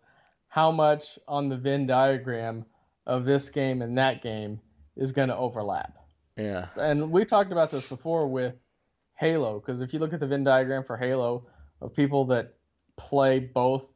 how 0.50 0.70
much 0.70 1.18
on 1.30 1.48
the 1.48 1.56
Venn 1.56 1.88
diagram 1.88 2.66
of 3.06 3.24
this 3.24 3.50
game 3.50 3.82
and 3.82 3.98
that 3.98 4.22
game 4.22 4.60
is 4.98 5.14
going 5.14 5.30
to 5.30 5.38
overlap. 5.38 5.94
yeah. 6.36 6.68
and 6.78 7.10
we 7.10 7.24
talked 7.24 7.54
about 7.54 7.72
this 7.72 7.86
before 7.86 8.28
with 8.28 8.62
Halo, 9.16 9.60
because 9.60 9.82
if 9.82 9.94
you 9.94 10.00
look 10.00 10.14
at 10.14 10.20
the 10.20 10.28
Venn 10.28 10.44
diagram 10.44 10.84
for 10.84 10.98
Halo 10.98 11.48
of 11.80 11.94
people 11.94 12.26
that 12.26 12.57
play 12.98 13.40
both 13.40 13.88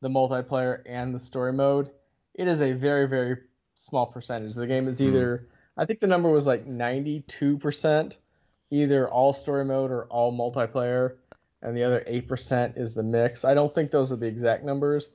the 0.00 0.08
multiplayer 0.08 0.82
and 0.86 1.14
the 1.14 1.18
story 1.18 1.52
mode, 1.52 1.90
it 2.34 2.48
is 2.48 2.60
a 2.60 2.72
very, 2.72 3.08
very 3.08 3.38
small 3.74 4.06
percentage. 4.06 4.54
The 4.54 4.66
game 4.66 4.88
is 4.88 4.98
hmm. 4.98 5.08
either, 5.08 5.48
I 5.76 5.84
think 5.84 6.00
the 6.00 6.06
number 6.06 6.30
was 6.30 6.46
like 6.46 6.66
92%, 6.66 8.16
either 8.70 9.08
all 9.08 9.32
story 9.32 9.64
mode 9.64 9.90
or 9.90 10.04
all 10.06 10.32
multiplayer, 10.32 11.16
and 11.62 11.76
the 11.76 11.84
other 11.84 12.04
8% 12.08 12.76
is 12.76 12.94
the 12.94 13.02
mix. 13.02 13.44
I 13.44 13.54
don't 13.54 13.72
think 13.72 13.90
those 13.90 14.12
are 14.12 14.16
the 14.16 14.26
exact 14.26 14.64
numbers, 14.64 15.10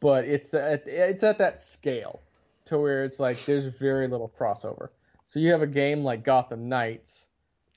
but 0.00 0.24
it's, 0.24 0.50
the, 0.50 0.80
it's 0.86 1.22
at 1.22 1.38
that 1.38 1.60
scale 1.60 2.20
to 2.66 2.78
where 2.78 3.04
it's 3.04 3.18
like 3.18 3.44
there's 3.44 3.66
very 3.66 4.08
little 4.08 4.32
crossover. 4.38 4.88
So 5.24 5.40
you 5.40 5.50
have 5.52 5.62
a 5.62 5.66
game 5.66 6.04
like 6.04 6.24
Gotham 6.24 6.68
Knights 6.68 7.26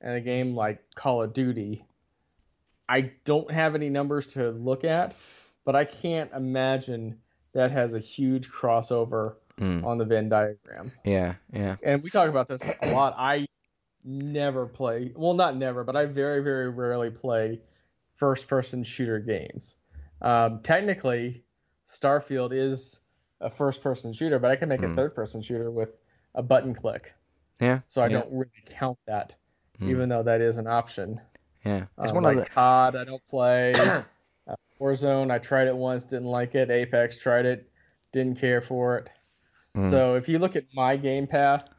and 0.01 0.15
a 0.15 0.21
game 0.21 0.55
like 0.55 0.83
Call 0.95 1.21
of 1.21 1.33
Duty. 1.33 1.85
I 2.87 3.11
don't 3.23 3.49
have 3.51 3.75
any 3.75 3.89
numbers 3.89 4.27
to 4.27 4.51
look 4.51 4.83
at, 4.83 5.15
but 5.63 5.75
I 5.75 5.85
can't 5.85 6.31
imagine 6.33 7.19
that 7.53 7.71
has 7.71 7.93
a 7.93 7.99
huge 7.99 8.49
crossover 8.49 9.35
Mm. 9.59 9.85
on 9.85 9.97
the 9.97 10.03
Venn 10.03 10.27
diagram. 10.27 10.91
Yeah, 11.05 11.35
yeah. 11.53 11.77
And 11.81 12.03
we 12.03 12.09
talk 12.09 12.27
about 12.27 12.47
this 12.49 12.61
a 12.81 12.91
lot. 12.91 13.15
I 13.17 13.47
never 14.03 14.65
play, 14.65 15.13
well, 15.15 15.33
not 15.33 15.55
never, 15.55 15.85
but 15.85 15.95
I 15.95 16.05
very, 16.07 16.43
very 16.43 16.69
rarely 16.69 17.09
play 17.09 17.61
first 18.15 18.49
person 18.49 18.83
shooter 18.83 19.19
games. 19.19 19.77
Um, 20.21 20.61
technically, 20.61 21.45
Starfield 21.87 22.51
is 22.51 22.99
a 23.39 23.49
first 23.49 23.81
person 23.81 24.11
shooter, 24.11 24.39
but 24.39 24.51
I 24.51 24.57
can 24.57 24.67
make 24.67 24.81
a 24.83 24.87
Mm. 24.87 24.95
third 24.97 25.15
person 25.15 25.41
shooter 25.41 25.71
with 25.71 25.97
a 26.33 26.43
button 26.43 26.73
click. 26.73 27.13
Yeah. 27.61 27.79
So 27.87 28.01
I 28.01 28.07
yeah, 28.07 28.19
don't 28.19 28.33
really 28.33 28.51
count 28.65 28.99
that, 29.05 29.35
Mm. 29.79 29.89
even 29.89 30.09
though 30.09 30.23
that 30.23 30.41
is 30.41 30.57
an 30.57 30.67
option. 30.67 31.21
Yeah. 31.65 31.85
It's 31.99 32.11
Um, 32.11 32.15
one 32.15 32.23
like 32.23 32.37
of 32.37 32.43
the. 32.45 32.49
COD, 32.49 32.95
I 32.95 33.03
don't 33.03 33.27
play. 33.27 33.73
uh, 33.75 34.03
Warzone, 34.79 35.31
I 35.31 35.39
tried 35.39 35.67
it 35.67 35.75
once, 35.75 36.05
didn't 36.05 36.27
like 36.27 36.55
it. 36.55 36.69
Apex, 36.69 37.17
tried 37.17 37.45
it, 37.45 37.69
didn't 38.11 38.39
care 38.39 38.61
for 38.61 38.97
it. 38.97 39.09
Mm. 39.75 39.89
So 39.89 40.15
if 40.15 40.29
you 40.29 40.39
look 40.39 40.55
at 40.55 40.65
my 40.73 40.95
game 40.95 41.27
path, 41.27 41.69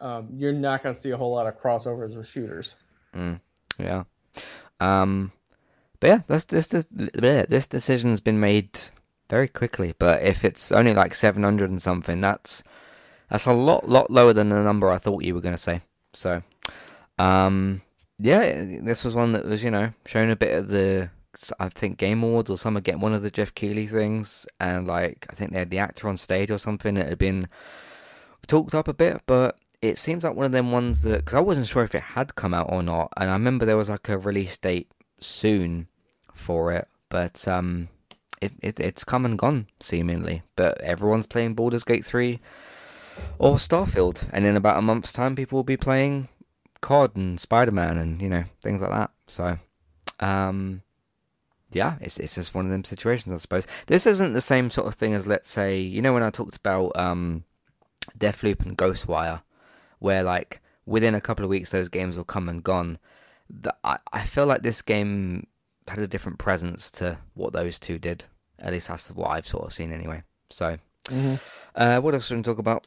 um, 0.00 0.28
you're 0.32 0.52
not 0.52 0.82
going 0.82 0.94
to 0.94 1.00
see 1.00 1.10
a 1.10 1.16
whole 1.16 1.32
lot 1.32 1.46
of 1.46 1.58
crossovers 1.60 2.16
with 2.16 2.26
shooters. 2.26 2.74
Yeah. 3.78 4.04
Um, 4.80 5.32
but 6.00 6.06
yeah, 6.08 6.20
this 6.26 6.44
this 6.46 6.66
this 6.66 6.86
this 6.90 7.66
decision's 7.68 8.20
been 8.20 8.40
made 8.40 8.78
very 9.30 9.46
quickly. 9.46 9.94
But 9.98 10.22
if 10.22 10.44
it's 10.44 10.72
only 10.72 10.94
like 10.94 11.14
seven 11.14 11.44
hundred 11.44 11.70
and 11.70 11.80
something, 11.80 12.20
that's 12.20 12.64
that's 13.30 13.46
a 13.46 13.52
lot 13.52 13.88
lot 13.88 14.10
lower 14.10 14.32
than 14.32 14.48
the 14.48 14.62
number 14.62 14.90
I 14.90 14.98
thought 14.98 15.22
you 15.22 15.34
were 15.34 15.40
gonna 15.40 15.56
say. 15.56 15.82
So, 16.12 16.42
um, 17.18 17.82
yeah, 18.22 18.64
this 18.82 19.04
was 19.04 19.14
one 19.14 19.32
that 19.32 19.44
was 19.44 19.64
you 19.64 19.70
know 19.70 19.92
showing 20.06 20.30
a 20.30 20.36
bit 20.36 20.54
of 20.56 20.68
the 20.68 21.10
I 21.58 21.68
think 21.68 21.98
Game 21.98 22.22
Awards 22.22 22.50
or 22.50 22.56
some 22.56 22.74
getting 22.74 23.00
one 23.00 23.14
of 23.14 23.22
the 23.22 23.30
Geoff 23.30 23.54
Keighley 23.54 23.86
things, 23.86 24.46
and 24.60 24.86
like 24.86 25.26
I 25.30 25.34
think 25.34 25.52
they 25.52 25.58
had 25.58 25.70
the 25.70 25.78
actor 25.78 26.08
on 26.08 26.16
stage 26.16 26.50
or 26.50 26.58
something. 26.58 26.96
It 26.96 27.08
had 27.08 27.18
been 27.18 27.48
talked 28.46 28.74
up 28.74 28.86
a 28.86 28.94
bit, 28.94 29.22
but 29.26 29.58
it 29.80 29.98
seems 29.98 30.22
like 30.22 30.34
one 30.34 30.46
of 30.46 30.52
them 30.52 30.70
ones 30.70 31.02
that 31.02 31.18
because 31.18 31.34
I 31.34 31.40
wasn't 31.40 31.66
sure 31.66 31.82
if 31.82 31.94
it 31.94 32.02
had 32.02 32.36
come 32.36 32.54
out 32.54 32.70
or 32.70 32.82
not, 32.82 33.12
and 33.16 33.28
I 33.28 33.32
remember 33.32 33.64
there 33.64 33.76
was 33.76 33.90
like 33.90 34.08
a 34.08 34.18
release 34.18 34.56
date 34.56 34.88
soon 35.20 35.88
for 36.32 36.72
it, 36.72 36.86
but 37.08 37.48
um, 37.48 37.88
it, 38.40 38.52
it 38.60 38.78
it's 38.78 39.02
come 39.02 39.24
and 39.24 39.38
gone 39.38 39.66
seemingly. 39.80 40.42
But 40.54 40.80
everyone's 40.80 41.26
playing 41.26 41.54
Baldur's 41.54 41.84
Gate 41.84 42.04
three 42.04 42.40
or 43.38 43.56
Starfield, 43.56 44.28
and 44.32 44.44
in 44.44 44.54
about 44.54 44.78
a 44.78 44.82
month's 44.82 45.12
time, 45.12 45.34
people 45.34 45.58
will 45.58 45.64
be 45.64 45.76
playing 45.76 46.28
COD 46.82 47.16
and 47.16 47.40
Spider 47.40 47.72
Man 47.72 47.96
and 47.96 48.20
you 48.20 48.28
know 48.28 48.44
things 48.62 48.82
like 48.82 48.90
that. 48.90 49.10
So, 49.26 49.58
um. 50.20 50.82
Yeah, 51.74 51.96
it's 52.02 52.20
it's 52.20 52.34
just 52.34 52.54
one 52.54 52.66
of 52.66 52.70
them 52.70 52.84
situations, 52.84 53.32
I 53.32 53.38
suppose. 53.38 53.66
This 53.86 54.06
isn't 54.06 54.34
the 54.34 54.42
same 54.42 54.68
sort 54.68 54.88
of 54.88 54.94
thing 54.94 55.14
as, 55.14 55.26
let's 55.26 55.50
say, 55.50 55.80
you 55.80 56.02
know, 56.02 56.12
when 56.12 56.22
I 56.22 56.28
talked 56.28 56.54
about 56.54 56.92
um, 56.96 57.44
Deathloop 58.18 58.60
and 58.60 58.76
Ghostwire, 58.76 59.40
where 59.98 60.22
like 60.22 60.60
within 60.84 61.14
a 61.14 61.20
couple 61.22 61.46
of 61.46 61.48
weeks 61.48 61.70
those 61.70 61.88
games 61.88 62.18
will 62.18 62.24
come 62.24 62.50
and 62.50 62.62
gone. 62.62 62.98
The, 63.48 63.74
I, 63.84 63.96
I 64.12 64.22
feel 64.24 64.44
like 64.44 64.60
this 64.60 64.82
game 64.82 65.46
had 65.88 65.98
a 65.98 66.06
different 66.06 66.38
presence 66.38 66.90
to 66.90 67.18
what 67.32 67.54
those 67.54 67.78
two 67.78 67.98
did. 67.98 68.26
At 68.58 68.72
least 68.72 68.88
that's 68.88 69.10
what 69.10 69.30
I've 69.30 69.46
sort 69.46 69.64
of 69.64 69.72
seen 69.72 69.92
anyway. 69.92 70.22
So, 70.50 70.76
Mm-hmm. 71.06 71.34
uh, 71.74 72.00
what 72.00 72.12
else 72.14 72.30
are 72.30 72.34
we 72.34 72.36
going 72.36 72.42
to 72.44 72.50
talk 72.50 72.58
about 72.58 72.86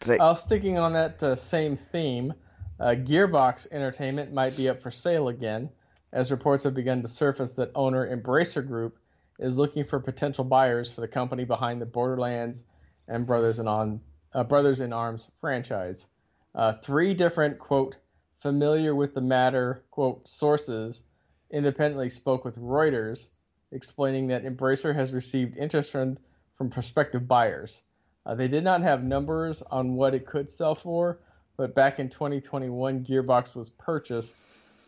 today? 0.00 0.18
I 0.18 0.26
uh, 0.26 0.34
sticking 0.34 0.76
on 0.78 0.92
that 0.92 1.22
uh, 1.22 1.36
same 1.36 1.74
theme, 1.74 2.34
uh, 2.78 2.94
Gearbox 2.94 3.66
Entertainment 3.70 4.32
might 4.32 4.56
be 4.56 4.68
up 4.68 4.82
for 4.82 4.90
sale 4.90 5.28
again, 5.28 5.70
as 6.12 6.30
reports 6.30 6.64
have 6.64 6.74
begun 6.74 7.02
to 7.02 7.08
surface 7.08 7.54
that 7.54 7.70
owner 7.74 8.08
Embracer 8.16 8.66
Group 8.66 8.98
is 9.38 9.58
looking 9.58 9.84
for 9.84 10.00
potential 10.00 10.44
buyers 10.44 10.90
for 10.90 11.00
the 11.00 11.08
company 11.08 11.44
behind 11.44 11.80
the 11.80 11.86
Borderlands 11.86 12.64
and 13.08 13.26
Brothers 13.26 13.58
in 13.58 13.68
on 13.68 14.00
uh, 14.34 14.44
Brothers 14.44 14.80
in 14.80 14.92
Arms 14.92 15.28
franchise. 15.40 16.06
Uh, 16.54 16.72
three 16.72 17.14
different 17.14 17.58
quote 17.58 17.96
familiar 18.38 18.94
with 18.94 19.14
the 19.14 19.20
matter 19.20 19.82
quote 19.90 20.26
sources 20.28 21.02
independently 21.50 22.08
spoke 22.08 22.44
with 22.44 22.58
Reuters, 22.58 23.28
explaining 23.72 24.28
that 24.28 24.44
Embracer 24.44 24.94
has 24.94 25.12
received 25.12 25.56
interest 25.56 25.90
from, 25.90 26.18
from 26.54 26.70
prospective 26.70 27.26
buyers. 27.26 27.82
Uh, 28.24 28.34
they 28.34 28.48
did 28.48 28.64
not 28.64 28.82
have 28.82 29.04
numbers 29.04 29.62
on 29.62 29.94
what 29.94 30.14
it 30.14 30.26
could 30.26 30.50
sell 30.50 30.74
for, 30.74 31.20
but 31.56 31.74
back 31.74 31.98
in 31.98 32.08
2021, 32.08 33.04
Gearbox 33.04 33.54
was 33.54 33.70
purchased 33.70 34.34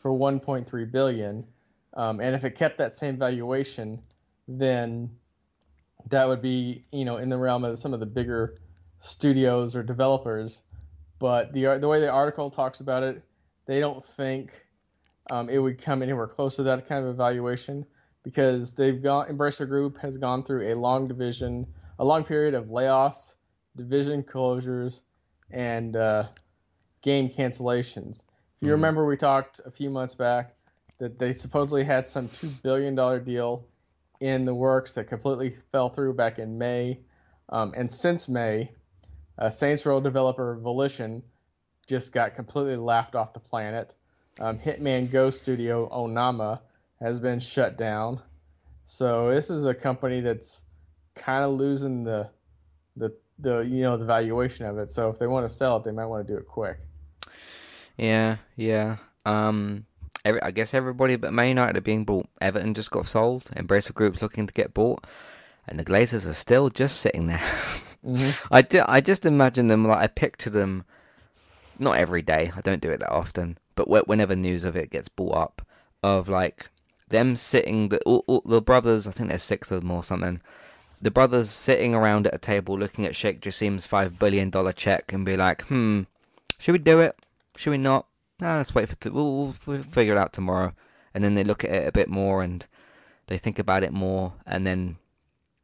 for 0.01 0.11
1.3 0.11 0.93
billion, 0.93 1.45
um, 1.95 2.21
and 2.21 2.35
if 2.35 2.45
it 2.45 2.55
kept 2.55 2.79
that 2.79 2.95
same 2.95 3.17
valuation, 3.17 4.01
then 4.47 5.11
that 6.09 6.27
would 6.27 6.41
be 6.41 6.85
you 6.93 7.05
know 7.05 7.17
in 7.17 7.29
the 7.29 7.37
realm 7.37 7.65
of 7.65 7.79
some 7.79 7.93
of 7.93 8.01
the 8.01 8.07
bigger 8.07 8.59
studios 8.99 9.75
or 9.75 9.83
developers. 9.83 10.63
But 11.19 11.53
the 11.53 11.79
the 11.79 11.89
way 11.89 12.01
the 12.01 12.11
article 12.11 12.51
talks 12.51 12.81
about 12.81 13.03
it, 13.03 13.23
they 13.67 13.81
don't 13.81 14.05
think 14.05 14.53
um, 15.31 15.49
it 15.49 15.59
would 15.59 15.81
come 15.81 16.03
anywhere 16.03 16.27
close 16.27 16.57
to 16.57 16.63
that 16.65 16.87
kind 16.87 17.05
of 17.05 17.11
evaluation 17.11 17.85
because 18.23 18.75
they've 18.75 19.03
gone 19.03 19.29
Embracer 19.29 19.67
Group 19.69 19.99
has 19.99 20.19
gone 20.19 20.43
through 20.43 20.73
a 20.73 20.75
long 20.75 21.09
division, 21.09 21.67
a 21.99 22.05
long 22.05 22.25
period 22.25 22.55
of 22.55 22.67
layoffs, 22.67 23.35
division 23.77 24.23
closures, 24.23 25.03
and 25.51 25.97
uh, 25.97 26.25
game 27.03 27.29
cancellations. 27.29 28.23
If 28.57 28.63
you 28.63 28.69
Mhm. 28.69 28.73
remember, 28.73 29.07
we 29.07 29.17
talked 29.17 29.61
a 29.65 29.71
few 29.71 29.91
months 29.91 30.15
back 30.15 30.55
that 30.99 31.19
they 31.19 31.33
supposedly 31.33 31.85
had 31.85 32.07
some 32.07 32.29
two 32.29 32.49
billion 32.63 32.95
dollar 32.95 33.21
deal 33.21 33.65
in 34.21 34.45
the 34.45 34.55
works 34.55 34.95
that 34.95 35.05
completely 35.05 35.51
fell 35.51 35.89
through 35.89 36.15
back 36.15 36.39
in 36.39 36.59
May, 36.59 37.01
um, 37.51 37.73
and 37.77 37.91
since 37.91 38.29
May, 38.29 38.73
uh, 39.39 39.49
Saints 39.51 39.87
Row 39.87 40.01
developer 40.01 40.57
Volition 40.57 41.23
just 41.87 42.13
got 42.13 42.35
completely 42.35 42.77
laughed 42.77 43.15
off 43.15 43.33
the 43.33 43.41
planet. 43.41 43.95
Um, 44.41 44.59
Hitman 44.59 45.11
Go 45.11 45.31
Studio 45.31 45.89
Onoma 45.89 46.61
has 47.01 47.19
been 47.21 47.39
shut 47.39 47.79
down. 47.79 48.21
So 48.85 49.31
this 49.31 49.51
is 49.51 49.65
a 49.65 49.75
company 49.75 50.21
that's 50.21 50.65
kind 51.15 51.45
of 51.45 51.53
losing 51.53 52.05
the 52.05 52.31
the 52.97 53.15
the 53.39 53.61
you 53.61 53.83
know 53.83 53.97
the 53.97 54.05
valuation 54.05 54.67
of 54.67 54.79
it. 54.79 54.91
So 54.91 55.11
if 55.11 55.19
they 55.19 55.27
want 55.29 55.49
to 55.49 55.55
sell 55.55 55.77
it, 55.77 55.85
they 55.85 55.93
might 55.93 56.07
want 56.07 56.27
to 56.27 56.33
do 56.33 56.39
it 56.39 56.47
quick. 56.47 56.81
Yeah, 57.99 58.37
yeah. 58.57 58.97
Um, 59.27 59.85
every, 60.25 60.41
I 60.41 60.53
guess 60.53 60.73
everybody 60.73 61.17
but 61.17 61.33
Man 61.33 61.49
United 61.49 61.77
are 61.77 61.83
being 61.83 62.05
bought. 62.05 62.29
Everton 62.41 62.73
just 62.75 62.91
got 62.91 63.07
sold. 63.07 63.45
Embracer 63.57 63.93
Group's 63.93 64.23
looking 64.23 64.47
to 64.47 64.55
get 64.55 64.73
bought, 64.73 65.05
and 65.67 65.79
the 65.79 65.85
Glazers 65.85 66.27
are 66.29 66.35
still 66.35 66.71
just 66.71 67.01
sitting 67.01 67.27
there. 67.27 67.43
Mm-hmm. 68.07 68.31
I, 68.55 68.63
ju- 68.63 68.85
I 68.87 69.01
just 69.01 69.27
imagine 69.27 69.67
them 69.67 69.87
like 69.87 69.99
I 69.99 70.07
picture 70.07 70.51
them. 70.51 70.85
Not 71.81 71.99
every 71.99 72.23
day. 72.23 72.51
I 72.57 72.61
don't 72.61 72.81
do 72.81 72.91
it 72.91 72.99
that 73.01 73.13
often, 73.13 73.59
but 73.77 73.89
whenever 74.09 74.35
news 74.35 74.65
of 74.65 74.75
it 74.77 74.91
gets 74.91 75.09
brought 75.09 75.37
up, 75.37 75.63
of 76.03 76.29
like 76.29 76.71
them 77.09 77.37
sitting 77.37 77.89
the 77.89 78.01
all, 78.01 78.25
all, 78.27 78.43
the 78.45 78.61
brothers. 78.61 79.07
I 79.07 79.13
think 79.13 79.29
there's 79.29 79.43
six 79.43 79.71
of 79.71 79.83
them 79.83 79.91
or 79.91 80.05
something. 80.05 80.41
The 81.01 81.11
brothers 81.13 81.51
sitting 81.51 81.95
around 81.95 82.27
at 82.27 82.35
a 82.35 82.39
table 82.39 82.77
looking 82.77 83.07
at 83.07 83.15
Sheikh 83.15 83.41
Jassim's 83.41 83.87
five 83.87 84.19
billion 84.19 84.51
dollar 84.51 84.73
check 84.73 85.13
and 85.13 85.25
be 85.25 85.37
like, 85.37 85.63
hmm, 85.63 86.03
should 86.59 86.73
we 86.73 86.79
do 86.79 87.01
it? 87.01 87.17
Should 87.59 87.71
we 87.71 87.79
not? 87.79 88.07
Nah, 88.39 88.59
let's 88.59 88.73
wait 88.73 88.89
for 88.89 88.95
t- 88.95 89.11
we'll, 89.11 89.37
we'll, 89.37 89.55
we'll 89.67 89.83
figure 89.83 90.15
it 90.15 90.19
out 90.19 90.33
tomorrow. 90.33 90.75
And 91.13 91.25
then 91.25 91.35
they 91.35 91.43
look 91.43 91.65
at 91.65 91.73
it 91.73 91.89
a 91.89 91.93
bit 91.93 92.09
more 92.09 92.45
and 92.45 92.65
they 93.27 93.37
think 93.37 93.59
about 93.59 93.83
it 93.83 93.93
more, 93.93 94.33
and 94.47 94.65
then 94.65 94.97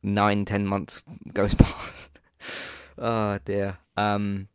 nine, 0.02 0.44
ten 0.44 0.66
months 0.66 1.04
goes 1.32 1.54
past. 1.54 2.10
oh 2.98 3.38
dear. 3.44 3.78
Um, 3.96 4.48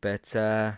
but 0.00 0.36
uh, 0.36 0.74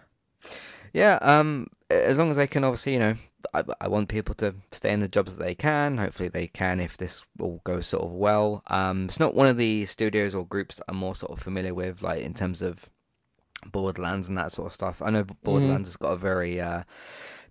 yeah. 0.95 1.19
Um, 1.21 1.67
as 1.91 2.19
long 2.19 2.31
as 2.31 2.39
they 2.39 2.47
can, 2.47 2.65
obviously, 2.65 2.95
you 2.95 3.01
know, 3.01 3.15
I, 3.53 3.65
I 3.83 3.89
want 3.89 4.09
people 4.09 4.35
to 4.37 4.55
stay 4.73 4.95
in 4.95 5.01
the 5.01 5.09
jobs 5.09 5.37
that 5.37 5.45
they 5.45 5.55
can. 5.55 5.99
Hopefully, 5.99 6.31
they 6.31 6.47
can 6.47 6.81
if 6.81 6.97
this 6.97 7.27
all 7.39 7.61
goes 7.65 7.87
sort 7.87 8.05
of 8.05 8.13
well. 8.13 8.63
Um, 8.69 9.05
it's 9.05 9.21
not 9.21 9.35
one 9.35 9.47
of 9.47 9.59
the 9.59 9.85
studios 9.85 10.35
or 10.35 10.47
groups 10.47 10.77
that 10.77 10.87
I'm 10.89 10.97
more 10.97 11.15
sort 11.15 11.33
of 11.33 11.39
familiar 11.39 11.75
with, 11.75 12.03
like 12.03 12.23
in 12.23 12.33
terms 12.33 12.63
of 12.63 12.89
Borderlands 13.67 14.29
and 14.29 14.39
that 14.39 14.53
sort 14.53 14.67
of 14.69 14.73
stuff. 14.73 15.03
I 15.03 15.11
know 15.11 15.25
Borderlands 15.43 15.89
has 15.89 15.97
got 15.97 16.13
a 16.13 16.17
very 16.17 16.61
uh, 16.61 16.85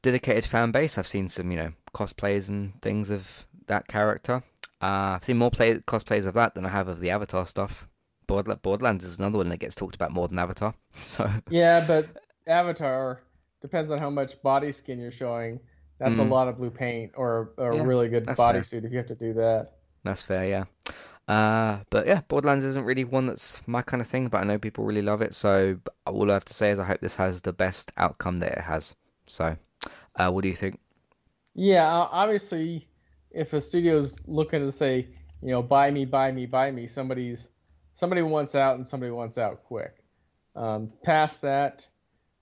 dedicated 0.02 0.46
fan 0.46 0.72
base. 0.72 0.98
I've 0.98 1.08
seen 1.08 1.28
some, 1.28 1.52
you 1.52 1.58
know, 1.58 1.72
cosplays 1.94 2.50
and 2.50 2.80
things 2.82 3.10
of 3.10 3.46
that 3.68 3.88
character. 3.88 4.44
Uh, 4.82 5.16
I've 5.16 5.24
seen 5.24 5.38
more 5.38 5.52
play 5.52 5.76
cosplays 5.80 6.28
of 6.28 6.34
that 6.36 6.56
than 6.56 6.66
I 6.66 6.70
have 6.70 6.88
of 6.88 7.00
the 7.00 7.10
Avatar 7.10 7.46
stuff. 7.46 7.88
Borderla- 8.28 8.62
Borderlands 8.62 9.04
is 9.06 9.20
another 9.20 9.38
one 9.38 9.50
that 9.50 9.58
gets 9.58 9.76
talked 9.76 9.96
about 9.96 10.12
more 10.12 10.28
than 10.28 10.40
Avatar. 10.40 10.74
So 10.94 11.30
Yeah, 11.50 11.84
but 11.88 12.08
Avatar 12.46 13.22
depends 13.62 13.92
on 13.92 14.00
how 14.00 14.10
much 14.10 14.42
body 14.42 14.72
skin 14.72 15.00
you're 15.00 15.12
showing. 15.12 15.60
That's 16.00 16.20
a 16.20 16.24
Mm. 16.24 16.30
lot 16.30 16.48
of 16.48 16.58
blue 16.58 16.70
paint 16.70 17.12
or 17.16 17.54
a 17.58 17.76
Yeah, 17.76 17.84
really 17.84 18.08
good 18.08 18.26
bodysuit 18.28 18.86
if 18.86 18.92
you 18.92 18.98
have 18.98 19.08
to 19.08 19.16
do 19.16 19.34
that. 19.34 19.74
that's 20.04 20.22
fair, 20.22 20.46
yeah. 20.46 20.66
Uh, 21.28 21.80
but 21.90 22.08
yeah, 22.08 22.22
Borderlands 22.28 22.64
isn't 22.64 22.86
really 22.86 23.04
one 23.04 23.26
that's 23.26 23.62
my 23.68 23.82
kind 23.82 24.02
of 24.02 24.08
thing, 24.08 24.28
but 24.28 24.40
I 24.40 24.44
know 24.46 24.58
people 24.58 24.86
really 24.86 25.02
love 25.02 25.22
it. 25.22 25.34
So 25.34 25.78
all 26.06 26.32
I 26.32 26.34
have 26.34 26.46
to 26.46 26.54
say 26.54 26.72
is 26.72 26.80
I 26.80 26.86
hope 26.86 27.02
this 27.02 27.16
has 27.16 27.42
the 27.42 27.54
best 27.54 27.92
outcome 27.98 28.38
that 28.38 28.54
it 28.54 28.62
has. 28.62 28.96
So, 29.26 29.58
uh, 30.16 30.32
what 30.32 30.44
do 30.44 30.48
you 30.48 30.56
think? 30.56 30.80
Yeah, 31.54 31.86
obviously, 31.88 32.88
if 33.32 33.52
a 33.54 33.60
studio's 33.60 34.20
looking 34.26 34.66
to 34.66 34.72
say, 34.72 35.08
you 35.42 35.52
know, 35.52 35.62
buy 35.62 35.92
me, 35.92 36.06
buy 36.06 36.32
me, 36.32 36.46
buy 36.46 36.72
me, 36.72 36.88
somebody's 36.88 37.50
somebody 37.94 38.22
wants 38.22 38.56
out 38.56 38.76
and 38.76 38.86
somebody 38.86 39.12
wants 39.12 39.38
out 39.38 39.64
quick. 39.64 40.04
Um, 40.56 40.94
past 41.04 41.42
that, 41.42 41.88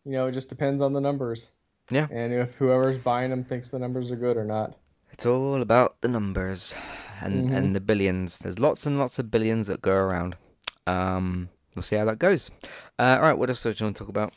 you 0.04 0.12
know, 0.12 0.28
it 0.28 0.34
just 0.34 0.50
depends 0.50 0.82
on 0.82 0.94
the 0.94 1.02
numbers. 1.02 1.52
Yeah. 1.90 2.08
And 2.12 2.34
if 2.34 2.56
whoever's 2.56 2.98
buying 2.98 3.30
them 3.30 3.44
thinks 3.44 3.72
the 3.72 3.80
numbers 3.80 4.12
are 4.12 4.16
good 4.16 4.38
or 4.38 4.46
not. 4.46 4.78
It's 5.16 5.26
all 5.26 5.62
about 5.62 6.02
the 6.02 6.10
numbers 6.10 6.76
and 7.22 7.50
Mhm. 7.50 7.56
and 7.56 7.74
the 7.74 7.80
billions. 7.80 8.40
There's 8.40 8.60
lots 8.60 8.86
and 8.86 9.00
lots 9.00 9.18
of 9.18 9.32
billions 9.32 9.68
that 9.68 9.82
go 9.82 9.94
around. 9.94 10.36
Um, 10.88 11.48
we'll 11.74 11.84
see 11.84 11.96
how 11.96 12.04
that 12.04 12.20
goes. 12.20 12.52
Uh, 13.00 13.16
all 13.16 13.22
right, 13.22 13.38
what 13.38 13.50
else 13.50 13.64
do 13.64 13.70
you 13.70 13.76
want 13.86 13.96
to 13.96 14.00
talk 14.04 14.10
about? 14.10 14.34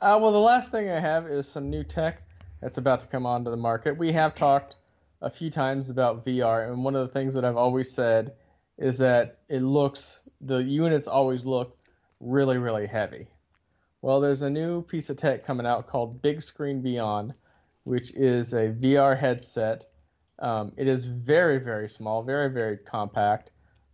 Uh, 0.00 0.18
well, 0.20 0.32
the 0.32 0.40
last 0.40 0.72
thing 0.72 0.90
I 0.90 0.98
have 0.98 1.26
is 1.28 1.46
some 1.46 1.70
new 1.70 1.84
tech 1.84 2.22
that's 2.60 2.76
about 2.76 2.98
to 3.02 3.06
come 3.06 3.24
onto 3.24 3.52
the 3.52 3.56
market. 3.56 3.96
We 3.96 4.10
have 4.12 4.34
talked 4.34 4.74
a 5.22 5.30
few 5.30 5.48
times 5.48 5.90
about 5.90 6.24
VR, 6.24 6.64
and 6.72 6.84
one 6.84 6.96
of 6.96 7.06
the 7.06 7.12
things 7.12 7.32
that 7.34 7.44
I've 7.44 7.56
always 7.56 7.92
said 7.92 8.32
is 8.78 8.98
that 8.98 9.38
it 9.48 9.62
looks, 9.62 10.22
the 10.40 10.58
units 10.58 11.06
always 11.06 11.44
look 11.44 11.76
really, 12.18 12.58
really 12.58 12.88
heavy. 12.88 13.28
Well, 14.02 14.20
there's 14.20 14.42
a 14.42 14.50
new 14.50 14.82
piece 14.82 15.08
of 15.08 15.18
tech 15.18 15.44
coming 15.44 15.66
out 15.66 15.86
called 15.86 16.20
Bigscreen 16.20 16.82
Beyond, 16.82 17.32
which 17.84 18.12
is 18.16 18.54
a 18.54 18.72
VR 18.72 19.14
headset. 19.14 19.86
Um, 20.38 20.72
it 20.76 20.86
is 20.86 21.06
very, 21.06 21.58
very 21.58 21.88
small, 21.88 22.22
very, 22.22 22.50
very 22.50 22.76
compact. 22.76 23.50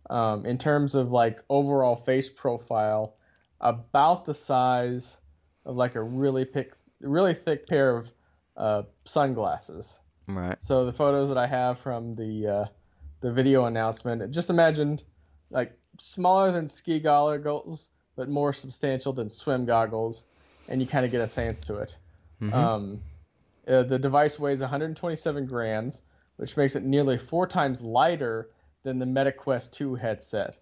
Um, 0.09 0.45
in 0.45 0.57
terms 0.57 0.95
of 0.95 1.11
like 1.11 1.41
overall 1.49 1.95
face 1.95 2.29
profile, 2.29 3.15
about 3.61 4.25
the 4.25 4.33
size 4.33 5.17
of 5.65 5.77
like 5.77 5.95
a 5.95 6.03
really 6.03 6.43
pick, 6.45 6.73
really 6.99 7.33
thick 7.33 7.67
pair 7.67 7.95
of 7.95 8.11
uh, 8.57 8.83
sunglasses. 9.05 9.99
Right. 10.27 10.61
So 10.61 10.85
the 10.85 10.93
photos 10.93 11.29
that 11.29 11.37
I 11.37 11.47
have 11.47 11.79
from 11.79 12.15
the 12.15 12.47
uh, 12.47 12.65
the 13.21 13.31
video 13.31 13.65
announcement, 13.65 14.29
just 14.31 14.49
imagine 14.49 14.99
like 15.49 15.77
smaller 15.99 16.51
than 16.51 16.67
ski 16.67 16.99
goggles, 16.99 17.91
but 18.15 18.29
more 18.29 18.53
substantial 18.53 19.13
than 19.13 19.29
swim 19.29 19.65
goggles, 19.65 20.25
and 20.67 20.81
you 20.81 20.87
kind 20.87 21.05
of 21.05 21.11
get 21.11 21.21
a 21.21 21.27
sense 21.27 21.61
to 21.61 21.77
it. 21.77 21.97
Mhm. 22.41 22.53
Um, 22.53 23.01
uh, 23.67 23.83
the 23.83 23.97
device 23.97 24.39
weighs 24.39 24.61
127 24.61 25.45
grams, 25.45 26.01
which 26.37 26.57
makes 26.57 26.75
it 26.75 26.83
nearly 26.83 27.17
four 27.17 27.47
times 27.47 27.81
lighter 27.81 28.49
than 28.83 28.99
the 28.99 29.05
MetaQuest 29.05 29.71
2 29.71 29.95
headset. 29.95 30.57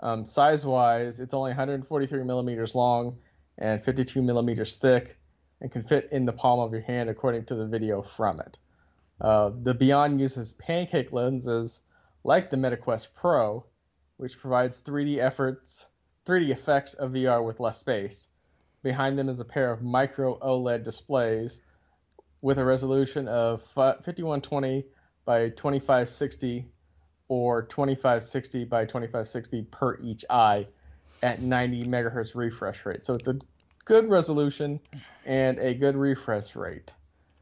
Um, 0.00 0.24
size-wise, 0.24 1.20
it's 1.20 1.34
only 1.34 1.50
143 1.50 2.24
millimeters 2.24 2.74
long 2.74 3.18
and 3.58 3.82
52 3.82 4.20
millimeters 4.20 4.76
thick, 4.76 5.16
and 5.60 5.70
can 5.70 5.82
fit 5.82 6.08
in 6.10 6.24
the 6.24 6.32
palm 6.32 6.60
of 6.60 6.72
your 6.72 6.82
hand, 6.82 7.08
according 7.08 7.44
to 7.46 7.54
the 7.54 7.66
video 7.66 8.02
from 8.02 8.40
it. 8.40 8.58
Uh, 9.20 9.50
the 9.62 9.74
Beyond 9.74 10.20
uses 10.20 10.52
pancake 10.54 11.12
lenses 11.12 11.80
like 12.24 12.50
the 12.50 12.56
MetaQuest 12.56 13.14
Pro, 13.14 13.64
which 14.16 14.38
provides 14.38 14.82
3D 14.82 15.18
efforts 15.18 15.86
3D 16.26 16.50
effects 16.50 16.94
of 16.94 17.12
VR 17.12 17.44
with 17.44 17.60
less 17.60 17.78
space. 17.78 18.28
Behind 18.82 19.18
them 19.18 19.28
is 19.28 19.40
a 19.40 19.44
pair 19.44 19.70
of 19.70 19.82
micro 19.82 20.38
OLED 20.38 20.82
displays 20.82 21.60
with 22.40 22.58
a 22.58 22.64
resolution 22.64 23.28
of 23.28 23.62
5120 23.62 24.84
by 25.24 25.48
2560 25.50 26.66
or 27.28 27.62
2560 27.62 28.64
by 28.64 28.84
2560 28.84 29.62
per 29.70 29.98
each 30.02 30.24
eye 30.28 30.66
at 31.22 31.40
90 31.40 31.84
megahertz 31.84 32.34
refresh 32.34 32.84
rate. 32.84 33.04
So 33.04 33.14
it's 33.14 33.28
a 33.28 33.38
good 33.84 34.10
resolution 34.10 34.80
and 35.24 35.58
a 35.58 35.74
good 35.74 35.96
refresh 35.96 36.54
rate. 36.54 36.94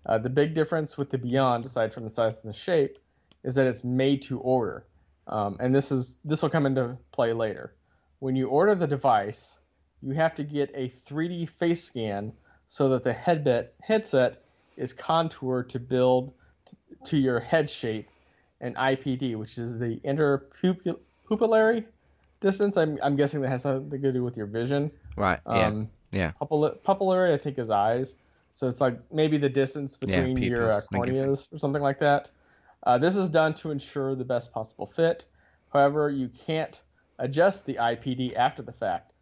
Uh, 0.04 0.18
the 0.18 0.30
big 0.30 0.54
difference 0.54 0.98
with 0.98 1.10
the 1.10 1.18
Beyond, 1.18 1.64
aside 1.64 1.94
from 1.94 2.04
the 2.04 2.10
size 2.10 2.42
and 2.42 2.52
the 2.52 2.56
shape, 2.56 2.98
is 3.44 3.54
that 3.56 3.66
it's 3.66 3.84
made 3.84 4.22
to 4.22 4.38
order, 4.40 4.84
um, 5.26 5.56
and 5.60 5.74
this 5.74 5.92
is 5.92 6.16
this 6.24 6.42
will 6.42 6.50
come 6.50 6.66
into 6.66 6.96
play 7.12 7.32
later. 7.32 7.74
When 8.18 8.36
you 8.36 8.48
order 8.48 8.74
the 8.74 8.86
device, 8.86 9.58
you 10.00 10.12
have 10.12 10.34
to 10.36 10.44
get 10.44 10.70
a 10.74 10.88
3D 10.88 11.48
face 11.48 11.84
scan 11.84 12.32
so 12.66 12.90
that 12.90 13.04
the 13.04 13.12
headset 13.12 13.74
headset 13.80 14.44
is 14.76 14.92
contoured 14.92 15.70
to 15.70 15.78
build 15.78 16.32
t- 16.64 16.76
to 17.04 17.16
your 17.16 17.40
head 17.40 17.68
shape 17.68 18.08
and 18.60 18.76
IPD, 18.76 19.36
which 19.36 19.58
is 19.58 19.78
the 19.78 19.98
interpupillary 20.04 21.84
distance. 22.40 22.76
I'm, 22.76 22.98
I'm 23.02 23.16
guessing 23.16 23.40
that 23.42 23.48
has 23.48 23.62
something 23.62 24.00
to 24.00 24.12
do 24.12 24.22
with 24.22 24.36
your 24.36 24.46
vision. 24.46 24.90
Right. 25.16 25.40
Um, 25.46 25.88
yeah. 26.12 26.32
Yeah. 26.40 26.46
Pupillary, 26.46 27.32
I 27.32 27.38
think, 27.38 27.58
is 27.58 27.70
eyes. 27.70 28.16
So 28.52 28.68
it's 28.68 28.80
like 28.80 28.98
maybe 29.12 29.38
the 29.38 29.48
distance 29.48 29.96
between 29.96 30.36
Yeah, 30.36 30.48
your 30.50 30.70
uh, 30.72 30.80
corneas 30.92 31.52
or 31.52 31.58
something 31.58 31.82
like 31.82 32.00
that. 32.00 32.30
Uh, 32.82 32.98
this 32.98 33.16
is 33.16 33.28
done 33.28 33.54
to 33.54 33.70
ensure 33.70 34.14
the 34.14 34.24
best 34.24 34.52
possible 34.52 34.86
fit. 34.86 35.24
However, 35.72 36.10
you 36.10 36.28
can't 36.28 36.82
adjust 37.18 37.64
the 37.64 37.74
IPD 37.74 38.36
after 38.36 38.60
the 38.62 38.72
fact. 38.72 39.12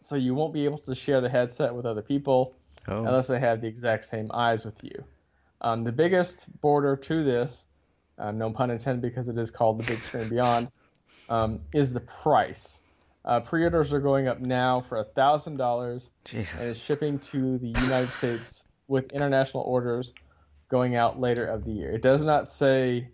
So 0.00 0.16
you 0.16 0.34
won't 0.34 0.52
be 0.52 0.64
able 0.64 0.78
to 0.78 0.94
share 0.94 1.20
the 1.20 1.28
headset 1.28 1.74
with 1.74 1.86
other 1.86 2.02
people 2.02 2.54
Oh. 2.88 3.04
unless 3.04 3.26
they 3.28 3.38
have 3.38 3.60
the 3.60 3.68
exact 3.68 4.06
same 4.06 4.30
eyes 4.32 4.64
with 4.64 4.82
you. 4.82 5.04
Um, 5.60 5.82
the 5.82 5.92
biggest 5.92 6.48
border 6.60 6.96
to 6.96 7.22
this, 7.22 7.64
uh, 8.18 8.30
no 8.30 8.50
pun 8.50 8.70
intended 8.70 9.02
because 9.02 9.28
it 9.28 9.36
is 9.36 9.50
called 9.50 9.80
the 9.80 9.92
Bigscreen 9.92 10.30
Beyond, 10.30 10.70
um, 11.28 11.60
is 11.74 11.92
the 11.92 12.00
price. 12.00 12.82
Uh, 13.24 13.40
pre-orders 13.40 13.92
are 13.92 14.00
going 14.00 14.28
up 14.28 14.40
now 14.40 14.80
for 14.80 15.02
thousand 15.04 15.58
dollars 15.58 16.10
and 16.32 16.40
is 16.40 16.78
shipping 16.78 17.18
to 17.18 17.58
the 17.58 17.68
United 17.68 18.08
States 18.10 18.64
with 18.88 19.12
international 19.12 19.62
orders 19.64 20.12
going 20.68 20.96
out 20.96 21.20
later 21.20 21.46
of 21.46 21.64
the 21.64 21.72
year. 21.72 21.90
It 21.92 22.02
does 22.02 22.24
not 22.24 22.48
say. 22.48 23.08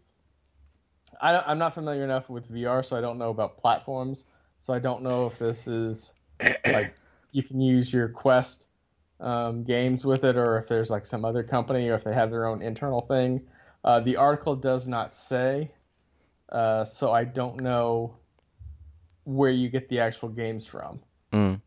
I 1.20 1.32
don't, 1.32 1.48
I'm 1.48 1.58
not 1.58 1.74
familiar 1.74 2.04
enough 2.04 2.28
with 2.28 2.52
VR, 2.52 2.84
so 2.84 2.96
I 2.96 3.00
don't 3.00 3.18
know 3.18 3.30
about 3.30 3.56
platforms. 3.56 4.26
So 4.58 4.74
I 4.74 4.78
don't 4.78 5.02
know 5.02 5.26
if 5.26 5.38
this 5.38 5.66
is 5.66 6.12
like 6.66 6.94
you 7.32 7.42
can 7.42 7.60
use 7.60 7.92
your 7.92 8.08
Quest 8.08 8.65
um, 9.20 9.62
games 9.64 10.04
with 10.04 10.24
it, 10.24 10.36
or 10.36 10.58
if 10.58 10.68
there's 10.68 10.90
like 10.90 11.06
some 11.06 11.24
other 11.24 11.42
company, 11.42 11.88
or 11.88 11.94
if 11.94 12.04
they 12.04 12.14
have 12.14 12.30
their 12.30 12.46
own 12.46 12.62
internal 12.62 13.00
thing. 13.00 13.40
Uh, 13.84 14.00
the 14.00 14.16
article 14.16 14.56
does 14.56 14.86
not 14.86 15.12
say, 15.12 15.70
uh, 16.50 16.84
so 16.84 17.12
I 17.12 17.24
don't 17.24 17.60
know 17.60 18.16
where 19.24 19.50
you 19.50 19.68
get 19.68 19.88
the 19.88 20.00
actual 20.00 20.28
games 20.28 20.64
from 20.66 21.00
Mm. 21.32 21.60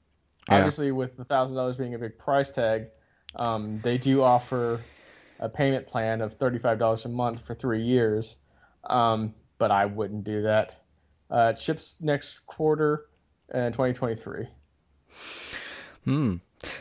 Yeah. 0.50 0.58
obviously 0.58 0.92
with 0.94 1.18
the 1.18 1.26
thousand 1.26 1.58
dollars 1.58 1.76
being 1.76 1.94
a 1.94 2.00
big 2.00 2.18
price 2.18 2.50
tag 2.50 2.88
um, 3.36 3.82
they 3.82 3.98
do 3.98 4.24
offer 4.24 4.86
a 5.40 5.50
payment 5.50 5.86
plan 5.86 6.22
of 6.22 6.38
$35 6.38 7.06
a 7.06 7.10
month 7.10 7.46
for 7.46 7.54
three 7.54 7.82
years 7.84 8.38
um, 8.86 9.34
but 9.58 9.72
i 9.72 9.86
wouldn't 9.86 10.24
do 10.24 10.42
that 10.42 10.78
uh, 11.30 11.52
it 11.54 11.60
ships 11.60 12.02
next 12.02 12.40
quarter 12.48 13.08
in 13.54 13.72
2023 13.74 14.48
Hmm. 16.06 16.36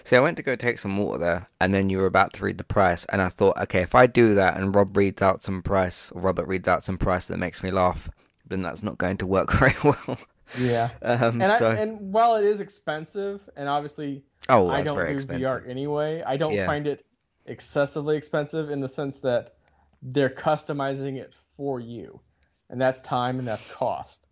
See, 0.08 0.16
I 0.16 0.20
went 0.20 0.38
to 0.38 0.42
go 0.42 0.56
take 0.56 0.78
some 0.78 0.96
water 0.96 1.18
there, 1.18 1.46
and 1.60 1.74
then 1.74 1.90
you 1.90 1.98
were 1.98 2.06
about 2.06 2.32
to 2.32 2.44
read 2.46 2.56
the 2.56 2.64
price, 2.64 3.04
and 3.04 3.20
I 3.20 3.28
thought, 3.28 3.58
okay, 3.58 3.82
if 3.82 3.94
I 3.94 4.06
do 4.06 4.36
that 4.36 4.56
and 4.56 4.74
Rob 4.74 4.96
reads 4.96 5.20
out 5.20 5.42
some 5.42 5.60
price, 5.60 6.10
or 6.12 6.22
Robert 6.22 6.48
reads 6.48 6.66
out 6.66 6.82
some 6.82 6.96
price 6.96 7.26
that 7.26 7.36
makes 7.36 7.62
me 7.62 7.70
laugh, 7.70 8.08
then 8.46 8.62
that's 8.62 8.82
not 8.82 8.96
going 8.96 9.18
to 9.18 9.26
work 9.26 9.52
very 9.58 9.74
well. 9.84 10.18
yeah 10.58 10.88
um, 11.02 11.42
and, 11.42 11.52
so, 11.52 11.72
I, 11.72 11.74
and 11.74 12.10
while 12.10 12.36
it 12.36 12.46
is 12.46 12.60
expensive 12.60 13.46
and 13.54 13.68
obviously 13.68 14.22
oh, 14.48 14.70
I 14.70 14.80
don't 14.80 14.96
do 14.96 15.02
expensive. 15.02 15.46
VR 15.46 15.68
anyway. 15.68 16.22
I 16.26 16.38
don't 16.38 16.54
Yeah. 16.54 16.64
find 16.64 16.86
it 16.86 17.04
excessively 17.44 18.16
expensive 18.16 18.70
in 18.70 18.80
the 18.80 18.88
sense 18.88 19.18
that 19.18 19.56
they're 20.00 20.30
customizing 20.30 21.18
it 21.18 21.34
for 21.58 21.80
you, 21.80 22.18
and 22.70 22.80
that's 22.80 23.02
time 23.02 23.38
and 23.38 23.46
that's 23.46 23.66
cost. 23.66 24.26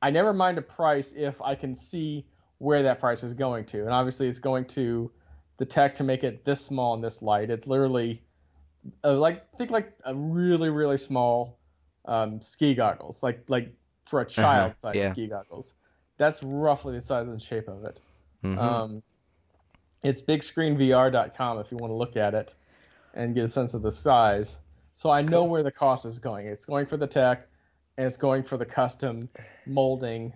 I 0.00 0.08
never 0.10 0.32
mind 0.32 0.56
a 0.56 0.62
price 0.62 1.12
if 1.12 1.42
I 1.42 1.54
can 1.54 1.74
see 1.74 2.24
where 2.62 2.80
that 2.84 3.00
price 3.00 3.24
is 3.24 3.34
going 3.34 3.64
to, 3.64 3.80
and 3.80 3.90
obviously 3.90 4.28
it's 4.28 4.38
going 4.38 4.64
to 4.64 5.10
the 5.56 5.64
tech 5.64 5.94
to 5.94 6.04
make 6.04 6.22
it 6.22 6.44
this 6.44 6.60
small 6.60 6.94
and 6.94 7.02
this 7.02 7.20
light. 7.20 7.50
It's 7.50 7.66
literally 7.66 8.22
uh, 9.02 9.14
like 9.14 9.52
think 9.56 9.72
like 9.72 9.92
a 10.04 10.14
really 10.14 10.70
really 10.70 10.96
small 10.96 11.58
um, 12.04 12.40
ski 12.40 12.72
goggles, 12.72 13.20
like 13.20 13.42
like 13.48 13.74
for 14.06 14.20
a 14.20 14.24
child 14.24 14.76
size 14.76 14.94
yeah. 14.94 15.12
ski 15.12 15.26
goggles. 15.26 15.74
That's 16.18 16.40
roughly 16.44 16.94
the 16.94 17.00
size 17.00 17.26
and 17.26 17.42
shape 17.42 17.66
of 17.66 17.84
it. 17.84 18.00
Mhm. 18.44 18.58
Um, 18.58 19.02
it's 20.04 20.22
bigscreenvr.com 20.22 21.58
if 21.58 21.72
you 21.72 21.78
want 21.78 21.90
to 21.90 21.96
look 21.96 22.16
at 22.16 22.32
it 22.32 22.54
and 23.14 23.34
get 23.34 23.42
a 23.42 23.48
sense 23.48 23.74
of 23.74 23.82
the 23.82 23.90
size. 23.90 24.58
So 24.94 25.10
I 25.10 25.22
know 25.22 25.42
where 25.42 25.64
the 25.64 25.72
cost 25.72 26.04
is 26.04 26.20
going. 26.20 26.46
It's 26.46 26.64
going 26.64 26.86
for 26.86 26.96
the 26.96 27.08
tech, 27.08 27.48
and 27.96 28.06
it's 28.06 28.16
going 28.16 28.44
for 28.44 28.56
the 28.56 28.66
custom 28.66 29.28
molding 29.66 30.32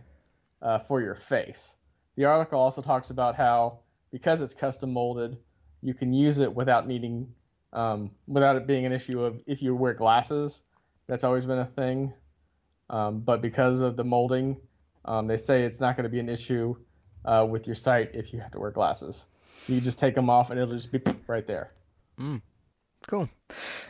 uh, 0.61 0.79
for 0.79 1.01
your 1.01 1.15
face. 1.15 1.77
The 2.17 2.25
article 2.25 2.59
also 2.59 2.83
talks 2.83 3.11
about 3.11 3.37
how 3.37 3.81
because 4.11 4.41
it's 4.41 4.55
custom 4.55 4.93
molded, 4.93 5.37
you 5.83 5.95
can 5.95 6.13
use 6.13 6.39
it 6.39 6.55
without 6.55 6.87
needing, 6.87 7.33
um, 7.73 8.11
without 8.27 8.57
it 8.57 8.67
being 8.67 8.87
an 8.87 8.93
issue 8.93 9.23
of 9.23 9.41
if 9.47 9.63
you 9.63 9.75
wear 9.75 9.95
glasses. 9.95 10.63
That's 11.07 11.25
always 11.25 11.45
been 11.45 11.59
a 11.59 11.67
thing, 11.67 12.13
um, 12.91 13.21
but 13.21 13.41
because 13.43 13.81
of 13.81 13.97
the 13.97 14.05
molding, 14.05 14.57
um, 15.05 15.27
they 15.27 15.37
say 15.37 15.63
it's 15.63 15.81
not 15.81 15.97
going 15.97 16.05
to 16.05 16.11
be 16.11 16.19
an 16.19 16.29
issue 16.29 16.75
uh, 17.25 17.47
with 17.49 17.67
your 17.67 17.77
sight 17.77 18.11
if 18.15 18.33
you 18.33 18.41
have 18.41 18.51
to 18.53 18.61
wear 18.61 18.71
glasses. 18.71 19.27
You 19.69 19.81
just 19.81 19.99
take 19.99 20.15
them 20.15 20.31
off 20.31 20.51
and 20.51 20.59
it'll 20.59 20.75
just 20.75 20.91
be 20.91 21.01
right 21.27 21.47
there. 21.47 21.73
Cool. 23.07 23.29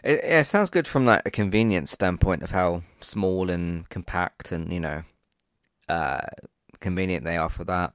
It, 0.03 0.21
it 0.23 0.47
sounds 0.47 0.69
good 0.69 0.87
from 0.87 1.07
like 1.07 1.23
a 1.25 1.31
convenience 1.31 1.91
standpoint 1.91 2.43
of 2.43 2.51
how 2.51 2.83
small 3.01 3.49
and 3.49 3.89
compact 3.89 4.53
and 4.53 4.73
you 4.73 4.81
know, 4.81 5.03
uh, 5.89 6.21
convenient 6.81 7.25
they 7.25 7.37
are 7.37 7.49
for 7.49 7.65
that. 7.65 7.93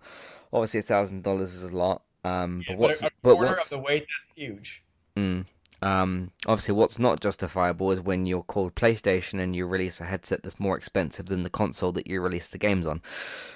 Obviously, 0.53 0.79
a 0.81 0.83
thousand 0.83 1.23
dollars 1.23 1.55
is 1.55 1.63
a 1.63 1.75
lot. 1.75 2.03
Um, 2.23 2.63
but 2.67 2.77
what's 2.77 3.03
but 3.21 3.37
what's 3.37 3.75
weight, 3.75 4.05
that's 4.19 4.33
huge. 4.35 4.83
Mm. 5.15 5.45
Um, 5.81 6.31
obviously, 6.45 6.75
what's 6.75 6.99
not 6.99 7.19
justifiable 7.19 7.91
is 7.91 7.99
when 7.99 8.27
you're 8.27 8.43
called 8.43 8.75
PlayStation 8.75 9.39
and 9.39 9.55
you 9.55 9.65
release 9.65 9.99
a 9.99 10.05
headset 10.05 10.43
that's 10.43 10.59
more 10.59 10.77
expensive 10.77 11.25
than 11.25 11.41
the 11.43 11.49
console 11.49 11.91
that 11.93 12.07
you 12.07 12.21
release 12.21 12.49
the 12.49 12.59
games 12.59 12.85
on. 12.85 13.01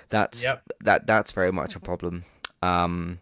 That's 0.10 0.44
Yep. 0.44 0.64
that 0.82 1.08
that's 1.08 1.32
very 1.32 1.52
much 1.52 1.76
a 1.76 1.80
problem. 1.80 2.26
Um, 2.64 3.20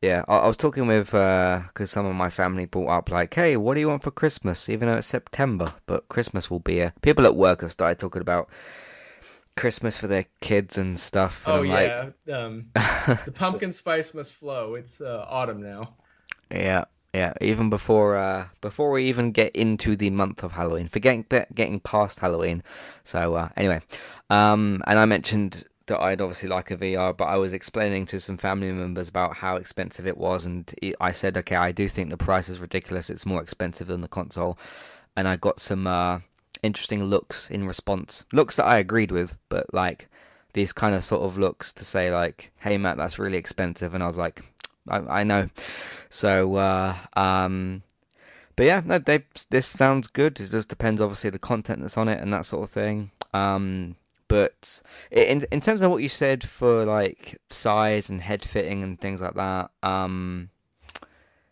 yeah, 0.00 0.24
I, 0.28 0.38
I 0.38 0.46
was 0.46 0.56
talking 0.56 0.86
with 0.86 1.10
because 1.10 1.90
some 1.90 2.06
of 2.06 2.14
my 2.14 2.30
family 2.30 2.66
brought 2.66 2.88
up 2.88 3.10
like, 3.10 3.34
"Hey, 3.34 3.56
what 3.56 3.74
do 3.74 3.80
you 3.80 3.88
want 3.88 4.04
for 4.04 4.12
Christmas?" 4.12 4.68
Even 4.68 4.88
though 4.88 4.96
it's 4.96 5.06
September, 5.08 5.74
but 5.86 6.08
Christmas 6.08 6.50
will 6.50 6.60
be 6.60 6.74
here. 6.74 6.94
People 7.02 7.26
at 7.26 7.34
work 7.34 7.62
have 7.62 7.72
started 7.72 7.98
talking 7.98 8.22
about 8.22 8.48
Christmas 9.56 9.96
for 9.96 10.06
their 10.06 10.26
kids 10.40 10.78
and 10.78 10.98
stuff. 10.98 11.46
And 11.46 11.56
Oh 11.56 11.72
I'm 11.72 12.14
yeah, 12.26 12.36
um, 12.36 12.66
the 12.74 13.32
pumpkin 13.34 13.72
spice 13.72 14.14
must 14.14 14.32
flow. 14.32 14.74
It's 14.74 15.00
uh, 15.00 15.26
autumn 15.28 15.62
now. 15.62 15.96
Yeah, 16.50 16.84
yeah. 17.12 17.34
Even 17.40 17.70
before 17.70 18.16
uh, 18.16 18.46
before 18.60 18.90
we 18.90 19.04
even 19.04 19.32
get 19.32 19.54
into 19.54 19.96
the 19.96 20.10
month 20.10 20.42
of 20.42 20.52
Halloween, 20.52 20.88
forgetting 20.88 21.26
getting 21.54 21.80
past 21.80 22.20
Halloween. 22.20 22.62
So 23.04 23.34
uh, 23.34 23.48
anyway, 23.56 23.80
um, 24.30 24.82
and 24.86 24.98
I 24.98 25.04
mentioned 25.04 25.64
that 25.86 26.00
I'd 26.00 26.20
obviously 26.20 26.48
like 26.48 26.70
a 26.70 26.76
VR, 26.76 27.16
but 27.16 27.24
I 27.24 27.36
was 27.36 27.52
explaining 27.52 28.06
to 28.06 28.20
some 28.20 28.36
family 28.36 28.70
members 28.72 29.08
about 29.08 29.34
how 29.34 29.56
expensive 29.56 30.06
it 30.06 30.16
was, 30.16 30.46
and 30.46 30.72
I 31.00 31.12
said, 31.12 31.36
okay, 31.36 31.56
I 31.56 31.72
do 31.72 31.88
think 31.88 32.10
the 32.10 32.16
price 32.16 32.48
is 32.48 32.60
ridiculous. 32.60 33.10
It's 33.10 33.26
more 33.26 33.42
expensive 33.42 33.88
than 33.88 34.00
the 34.00 34.08
console, 34.08 34.56
and 35.16 35.26
I 35.26 35.36
got 35.36 35.60
some 35.60 35.86
uh, 35.86 36.20
interesting 36.62 37.04
looks 37.04 37.50
in 37.50 37.66
response. 37.66 38.24
Looks 38.32 38.56
that 38.56 38.66
I 38.66 38.78
agreed 38.78 39.12
with, 39.12 39.36
but 39.48 39.72
like 39.72 40.08
these 40.52 40.72
kind 40.72 40.94
of 40.94 41.04
sort 41.04 41.22
of 41.22 41.38
looks 41.38 41.72
to 41.74 41.84
say 41.84 42.12
like, 42.12 42.52
hey 42.60 42.78
Matt, 42.78 42.96
that's 42.96 43.18
really 43.18 43.38
expensive, 43.38 43.94
and 43.94 44.02
I 44.02 44.06
was 44.06 44.18
like, 44.18 44.42
I, 44.88 45.20
I 45.20 45.24
know. 45.24 45.48
So, 46.08 46.56
uh, 46.56 46.96
um, 47.14 47.82
but 48.56 48.66
yeah, 48.66 48.82
no, 48.84 48.98
they 48.98 49.24
this 49.50 49.66
sounds 49.66 50.08
good. 50.08 50.38
It 50.40 50.50
just 50.50 50.68
depends, 50.68 51.00
obviously, 51.00 51.30
the 51.30 51.38
content 51.38 51.80
that's 51.80 51.96
on 51.96 52.08
it 52.08 52.20
and 52.20 52.32
that 52.32 52.44
sort 52.44 52.64
of 52.64 52.70
thing. 52.70 53.10
Um, 53.32 53.96
but 54.28 54.82
in 55.10 55.44
in 55.50 55.60
terms 55.60 55.82
of 55.82 55.90
what 55.90 56.02
you 56.02 56.08
said 56.08 56.44
for 56.46 56.84
like 56.84 57.40
size 57.50 58.10
and 58.10 58.20
head 58.20 58.44
fitting 58.44 58.82
and 58.82 59.00
things 59.00 59.20
like 59.20 59.34
that, 59.34 59.70
um, 59.82 60.49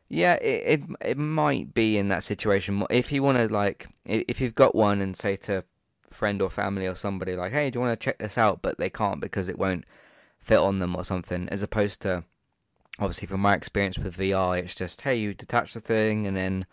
yeah, 0.08 0.34
it 0.34 0.80
it, 0.80 1.10
it 1.10 1.18
might 1.18 1.74
be 1.74 1.98
in 1.98 2.08
that 2.08 2.22
situation. 2.22 2.84
If 2.90 3.12
you 3.12 3.22
want 3.22 3.38
to 3.38 3.52
like, 3.52 3.88
if 4.04 4.40
you've 4.40 4.54
got 4.54 4.74
one 4.74 5.00
and 5.00 5.16
say 5.16 5.36
to 5.36 5.64
friend 6.10 6.40
or 6.40 6.48
family 6.48 6.86
or 6.86 6.94
somebody 6.94 7.36
like, 7.36 7.52
hey, 7.52 7.68
do 7.70 7.78
you 7.78 7.84
want 7.84 7.98
to 7.98 8.04
check 8.04 8.18
this 8.18 8.38
out? 8.38 8.62
But 8.62 8.78
they 8.78 8.90
can't 8.90 9.20
because 9.20 9.48
it 9.48 9.58
won't 9.58 9.84
fit 10.38 10.58
on 10.58 10.78
them 10.78 10.96
or 10.96 11.04
something, 11.04 11.48
as 11.50 11.62
opposed 11.62 12.00
to 12.02 12.24
obviously 12.98 13.28
from 13.28 13.40
my 13.40 13.54
experience 13.54 13.98
with 13.98 14.16
VR, 14.16 14.58
it's 14.58 14.74
just 14.74 15.02
hey, 15.02 15.16
you 15.16 15.34
detach 15.34 15.74
the 15.74 15.80
thing 15.80 16.26
and 16.26 16.36
then 16.36 16.64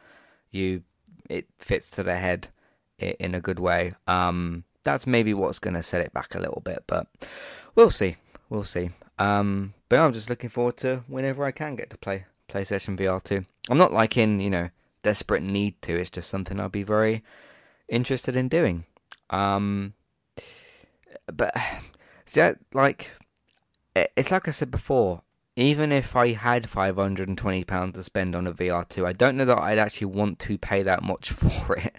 you 0.51 0.83
it 1.29 1.47
fits 1.57 1.91
to 1.91 2.03
the 2.03 2.15
head 2.15 2.47
in 2.99 3.35
a 3.35 3.41
good 3.41 3.59
way. 3.59 3.91
Um, 4.07 4.63
that's 4.83 5.07
maybe 5.07 5.33
what's 5.33 5.59
going 5.59 5.73
to 5.73 5.83
set 5.83 6.01
it 6.01 6.13
back 6.13 6.35
a 6.35 6.39
little 6.39 6.61
bit, 6.63 6.83
but 6.87 7.07
we'll 7.73 7.89
see. 7.89 8.15
We'll 8.49 8.63
see. 8.63 8.91
Um, 9.17 9.73
but 9.89 9.99
I'm 9.99 10.13
just 10.13 10.29
looking 10.29 10.49
forward 10.49 10.77
to 10.77 11.03
whenever 11.07 11.43
I 11.43 11.51
can 11.51 11.75
get 11.75 11.89
to 11.89 11.97
play 11.97 12.25
PlayStation 12.49 12.97
VR 12.97 13.21
2. 13.23 13.45
I'm 13.69 13.77
not 13.77 13.93
like 13.93 14.17
in, 14.17 14.39
you 14.39 14.49
know, 14.49 14.69
desperate 15.03 15.43
need 15.43 15.81
to. 15.83 15.99
It's 15.99 16.09
just 16.09 16.29
something 16.29 16.59
I'll 16.59 16.69
be 16.69 16.83
very 16.83 17.23
interested 17.87 18.35
in 18.35 18.47
doing. 18.47 18.85
Um, 19.29 19.93
but 21.31 21.55
see, 22.25 22.51
like 22.73 23.11
it's 23.95 24.31
like 24.31 24.47
I 24.47 24.51
said 24.51 24.71
before. 24.71 25.21
Even 25.57 25.93
if 25.93 26.17
I 26.17 26.33
had 26.33 26.69
five 26.69 26.97
hundred 26.97 27.29
and 27.29 27.37
twenty 27.37 27.63
pounds 27.63 27.97
to 27.97 28.03
spend 28.03 28.35
on 28.35 28.45
a 28.45 28.53
VR2, 28.53 29.05
I 29.05 29.13
don't 29.13 29.37
know 29.37 29.45
that 29.45 29.57
I'd 29.57 29.77
actually 29.77 30.07
want 30.07 30.37
to 30.39 30.57
pay 30.57 30.83
that 30.83 31.01
much 31.01 31.31
for 31.31 31.77
it. 31.77 31.95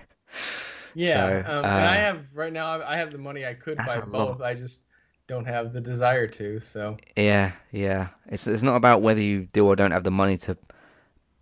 Yeah, 0.94 1.12
so, 1.14 1.51
um, 1.51 1.64
uh, 1.64 1.68
and 1.68 1.86
I 1.86 1.97
have 1.97 2.20
right 2.35 2.52
now. 2.52 2.82
I 2.82 2.98
have 2.98 3.10
the 3.10 3.18
money. 3.18 3.47
I 3.47 3.55
could 3.55 3.78
buy 3.78 4.02
both. 4.06 4.43
I 4.43 4.55
just 4.55 4.81
don't 5.28 5.47
have 5.47 5.73
the 5.73 5.81
desire 5.81 6.27
to. 6.27 6.61
So 6.61 6.97
yeah, 7.16 7.53
yeah. 7.73 8.09
It's 8.27 8.47
it's 8.47 8.62
not 8.62 8.77
about 8.77 9.03
whether 9.03 9.20
you 9.20 9.48
do 9.53 9.66
or 9.66 9.77
don't 9.77 9.90
have 9.90 10.05
the 10.05 10.11
money 10.11 10.36
to 10.39 10.57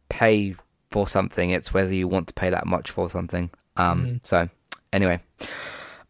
pay 0.09 0.57
for 0.91 1.07
something. 1.09 1.51
It's 1.51 1.75
whether 1.75 1.93
you 1.93 2.09
want 2.09 2.29
to 2.29 2.35
pay 2.35 2.51
that 2.51 2.67
much 2.67 2.91
for 2.91 3.09
something. 3.09 3.51
Um. 3.77 4.07
Mm-hmm. 4.07 4.17
So 4.23 4.49
anyway, 4.93 5.21
all 5.41 5.49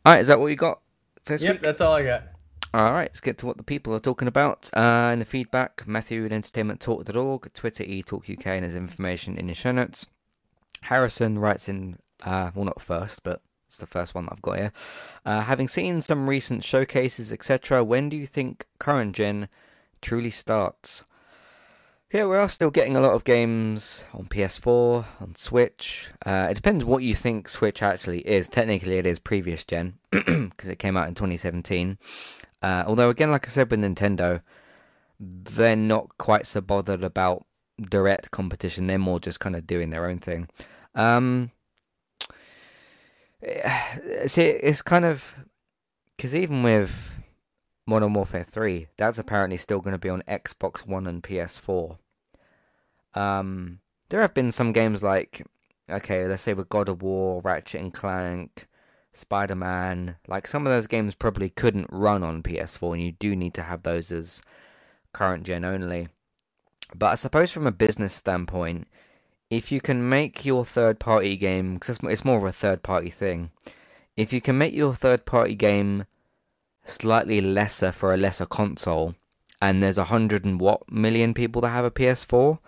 right. 0.07 0.21
Is 0.21 0.29
that 0.29 0.41
what 0.41 0.49
you 0.49 0.57
got 0.57 0.81
this 1.25 1.43
yep, 1.43 1.55
week? 1.55 1.63
that's 1.63 1.81
all 1.81 1.95
I 1.95 2.05
got. 2.05 2.23
All 2.73 2.93
right, 2.93 3.03
let's 3.03 3.21
get 3.21 3.39
to 3.39 3.47
what 3.47 3.57
the 3.57 3.63
people 3.63 3.95
are 3.95 4.01
talking 4.01 4.27
about. 4.27 4.69
Uh, 4.77 5.11
in 5.13 5.21
the 5.21 5.25
feedback, 5.25 5.87
Matthew 5.87 6.25
at 6.25 6.33
entertainmenttalk.org, 6.33 7.53
Twitter 7.53 7.85
eTalkUK, 7.85 8.47
and 8.47 8.65
there's 8.65 8.75
information 8.75 9.39
in 9.39 9.47
the 9.47 9.55
show 9.55 9.71
notes. 9.71 10.07
Harrison 10.81 11.39
writes 11.39 11.69
in 11.69 11.99
uh, 12.25 12.51
well, 12.55 12.65
not 12.65 12.81
first, 12.81 13.23
but 13.23 13.43
it's 13.75 13.81
the 13.81 13.87
first 13.89 14.15
one 14.15 14.27
that 14.27 14.33
I've 14.35 14.43
got 14.43 14.59
here. 14.59 14.73
Uh, 15.27 15.41
having 15.41 15.67
seen 15.67 16.01
some 16.01 16.31
recent 16.31 16.63
showcases, 16.63 17.33
etc., 17.33 17.83
when 17.83 18.09
do 18.09 18.17
you 18.17 18.25
think 18.25 18.67
current 18.79 19.17
gen 19.17 19.49
truly 20.01 20.31
starts? 20.31 21.05
Yeah, 22.13 22.27
we 22.27 22.37
are 22.37 22.49
still 22.49 22.71
getting 22.71 22.97
a 22.97 23.01
lot 23.01 23.15
of 23.15 23.25
games 23.25 24.05
on 24.15 24.27
PS4, 24.27 25.05
on 25.21 25.35
Switch. 25.35 26.13
Uh, 26.25 26.47
it 26.49 26.55
depends 26.55 26.85
what 26.85 27.03
you 27.03 27.17
think 27.17 27.49
Switch 27.49 27.83
actually 27.83 28.21
is. 28.21 28.49
Technically, 28.49 28.99
it 28.99 29.09
is 29.09 29.19
previous 29.19 29.65
gen 29.65 29.99
because 30.11 30.69
it 30.69 30.79
came 30.79 30.97
out 30.97 31.09
in 31.09 31.15
2017. 31.15 31.99
Uh, 32.63 32.85
although, 32.87 33.11
again, 33.11 33.33
like 33.33 33.49
I 33.49 33.51
said 33.51 33.73
with 33.73 33.81
Nintendo, 33.81 34.41
they're 35.19 35.75
not 35.75 36.17
quite 36.19 36.47
so 36.47 36.61
bothered 36.61 37.03
about 37.03 37.45
direct 37.91 38.31
competition. 38.31 38.87
They're 38.87 38.99
more 38.99 39.19
just 39.19 39.41
kind 39.41 39.57
of 39.57 39.67
doing 39.67 39.91
their 39.91 40.09
own 40.09 40.21
thing. 40.21 40.49
Um, 40.95 41.51
see, 44.27 44.43
it's 44.43 44.83
kind 44.83 45.05
of 45.05 45.35
because 46.16 46.35
even 46.35 46.62
with 46.62 47.19
Modern 47.87 48.12
Warfare 48.15 48.45
3, 48.45 48.89
that's 48.97 49.19
apparently 49.19 49.57
still 49.57 49.81
going 49.81 49.93
to 49.93 49.99
be 49.99 50.09
on 50.09 50.23
Xbox 50.29 50.87
One 50.87 51.07
and 51.07 51.23
PS4. 51.23 51.99
Um, 53.15 53.81
there 54.09 54.21
have 54.21 54.35
been 54.35 54.51
some 54.51 54.73
games 54.73 55.03
like, 55.03 55.47
okay, 55.89 56.27
let's 56.27 56.43
say 56.43 56.55
with 56.55 56.69
God 56.69 56.89
of 56.89 57.03
War, 57.03 57.41
Ratchet 57.43 57.81
and 57.81 57.93
Clank, 57.93 58.66
Spider 59.12 59.55
Man. 59.55 60.16
Like 60.27 60.47
some 60.47 60.66
of 60.66 60.73
those 60.73 60.87
games 60.87 61.15
probably 61.15 61.51
couldn't 61.51 61.89
run 61.91 62.23
on 62.23 62.43
PS4, 62.43 62.95
and 62.95 63.03
you 63.03 63.12
do 63.12 63.37
need 63.37 63.55
to 63.55 63.62
have 63.62 63.83
those 63.83 64.11
as 64.11 64.41
current 65.12 65.45
gen 65.45 65.65
only. 65.65 66.09
But 66.95 67.12
I 67.12 67.15
suppose 67.16 67.51
from 67.51 67.66
a 67.66 67.73
business 67.73 68.15
standpoint, 68.15 68.89
if 69.56 69.70
you 69.70 69.81
can 69.81 70.09
make 70.09 70.44
your 70.44 70.64
third 70.64 70.98
party 70.98 71.36
game, 71.36 71.74
because 71.74 71.98
it's 72.02 72.24
more 72.24 72.39
of 72.39 72.44
a 72.44 72.52
third 72.52 72.82
party 72.82 73.10
thing, 73.10 73.51
if 74.16 74.32
you 74.32 74.40
can 74.40 74.59
make 74.59 74.74
your 74.74 74.94
third 74.94 75.24
party 75.24 75.55
game 75.55 76.06
slightly 76.85 77.40
lesser 77.40 77.93
for 77.93 78.12
a 78.12 78.16
lesser 78.16 78.47
console, 78.47 79.14
and 79.62 79.82
there's 79.82 79.98
a 79.98 80.05
hundred 80.05 80.44
and 80.44 80.60
what 80.60 80.90
million 80.90 81.35
people 81.35 81.62
that 81.62 81.70
have 81.70 81.85
a 81.85 81.90
PS4, 81.90 82.59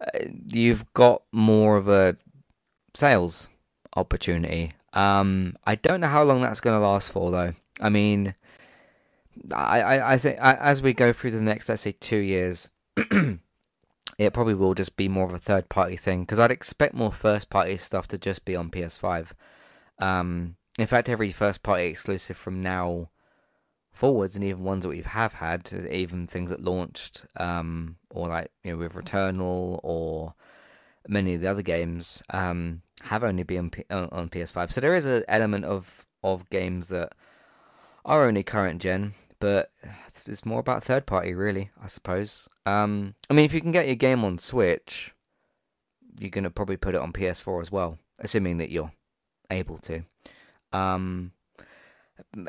uh, 0.00 0.18
you've 0.50 0.92
got 0.94 1.22
more 1.32 1.76
of 1.76 1.88
a 1.88 2.16
sales 2.94 3.48
opportunity. 3.94 4.72
Um, 4.92 5.56
I 5.64 5.74
don't 5.74 6.00
know 6.00 6.08
how 6.08 6.22
long 6.22 6.40
that's 6.40 6.60
going 6.60 6.78
to 6.78 6.86
last 6.86 7.12
for, 7.12 7.30
though. 7.30 7.52
I 7.80 7.90
mean, 7.90 8.34
I, 9.54 9.82
I, 9.82 10.12
I 10.14 10.18
think 10.18 10.38
as 10.40 10.82
we 10.82 10.94
go 10.94 11.12
through 11.12 11.32
the 11.32 11.40
next, 11.40 11.68
let's 11.68 11.82
say, 11.82 11.92
two 11.92 12.16
years, 12.16 12.70
it 14.18 14.32
probably 14.32 14.54
will 14.54 14.74
just 14.74 14.96
be 14.96 15.08
more 15.08 15.26
of 15.26 15.34
a 15.34 15.38
third 15.38 15.68
party 15.68 15.96
thing 15.96 16.22
because 16.22 16.38
I'd 16.38 16.50
expect 16.50 16.94
more 16.94 17.12
first 17.12 17.50
party 17.50 17.76
stuff 17.76 18.08
to 18.08 18.18
just 18.18 18.44
be 18.44 18.56
on 18.56 18.70
PS5. 18.70 19.32
Um, 19.98 20.56
in 20.78 20.86
fact, 20.86 21.08
every 21.08 21.32
first 21.32 21.62
party 21.62 21.86
exclusive 21.86 22.36
from 22.36 22.62
now 22.62 23.10
forwards, 23.92 24.36
and 24.36 24.44
even 24.44 24.62
ones 24.62 24.84
that 24.84 24.90
we 24.90 25.02
have 25.02 25.34
had, 25.34 25.70
even 25.90 26.26
things 26.26 26.50
that 26.50 26.62
launched, 26.62 27.24
um, 27.36 27.96
or 28.10 28.28
like 28.28 28.50
you 28.62 28.72
know 28.72 28.78
with 28.78 28.94
Returnal 28.94 29.80
or 29.82 30.34
many 31.08 31.34
of 31.34 31.40
the 31.40 31.50
other 31.50 31.62
games, 31.62 32.22
um, 32.30 32.82
have 33.02 33.24
only 33.24 33.42
been 33.42 33.70
on, 33.90 34.08
on 34.12 34.28
PS5. 34.28 34.70
So 34.70 34.80
there 34.80 34.96
is 34.96 35.06
an 35.06 35.24
element 35.28 35.64
of 35.64 36.06
of 36.22 36.48
games 36.50 36.88
that 36.88 37.12
are 38.04 38.24
only 38.24 38.42
current 38.42 38.80
gen, 38.80 39.14
but 39.40 39.70
it's 40.28 40.46
more 40.46 40.60
about 40.60 40.84
third 40.84 41.06
party, 41.06 41.34
really, 41.34 41.70
I 41.82 41.86
suppose. 41.86 42.48
Um, 42.64 43.14
I 43.30 43.34
mean, 43.34 43.44
if 43.44 43.54
you 43.54 43.60
can 43.60 43.72
get 43.72 43.86
your 43.86 43.96
game 43.96 44.24
on 44.24 44.38
Switch, 44.38 45.14
you're 46.20 46.30
gonna 46.30 46.50
probably 46.50 46.76
put 46.76 46.94
it 46.94 47.00
on 47.00 47.12
PS4 47.12 47.60
as 47.60 47.72
well, 47.72 47.98
assuming 48.20 48.58
that 48.58 48.70
you're 48.70 48.92
able 49.50 49.78
to. 49.78 50.02
Um, 50.72 51.32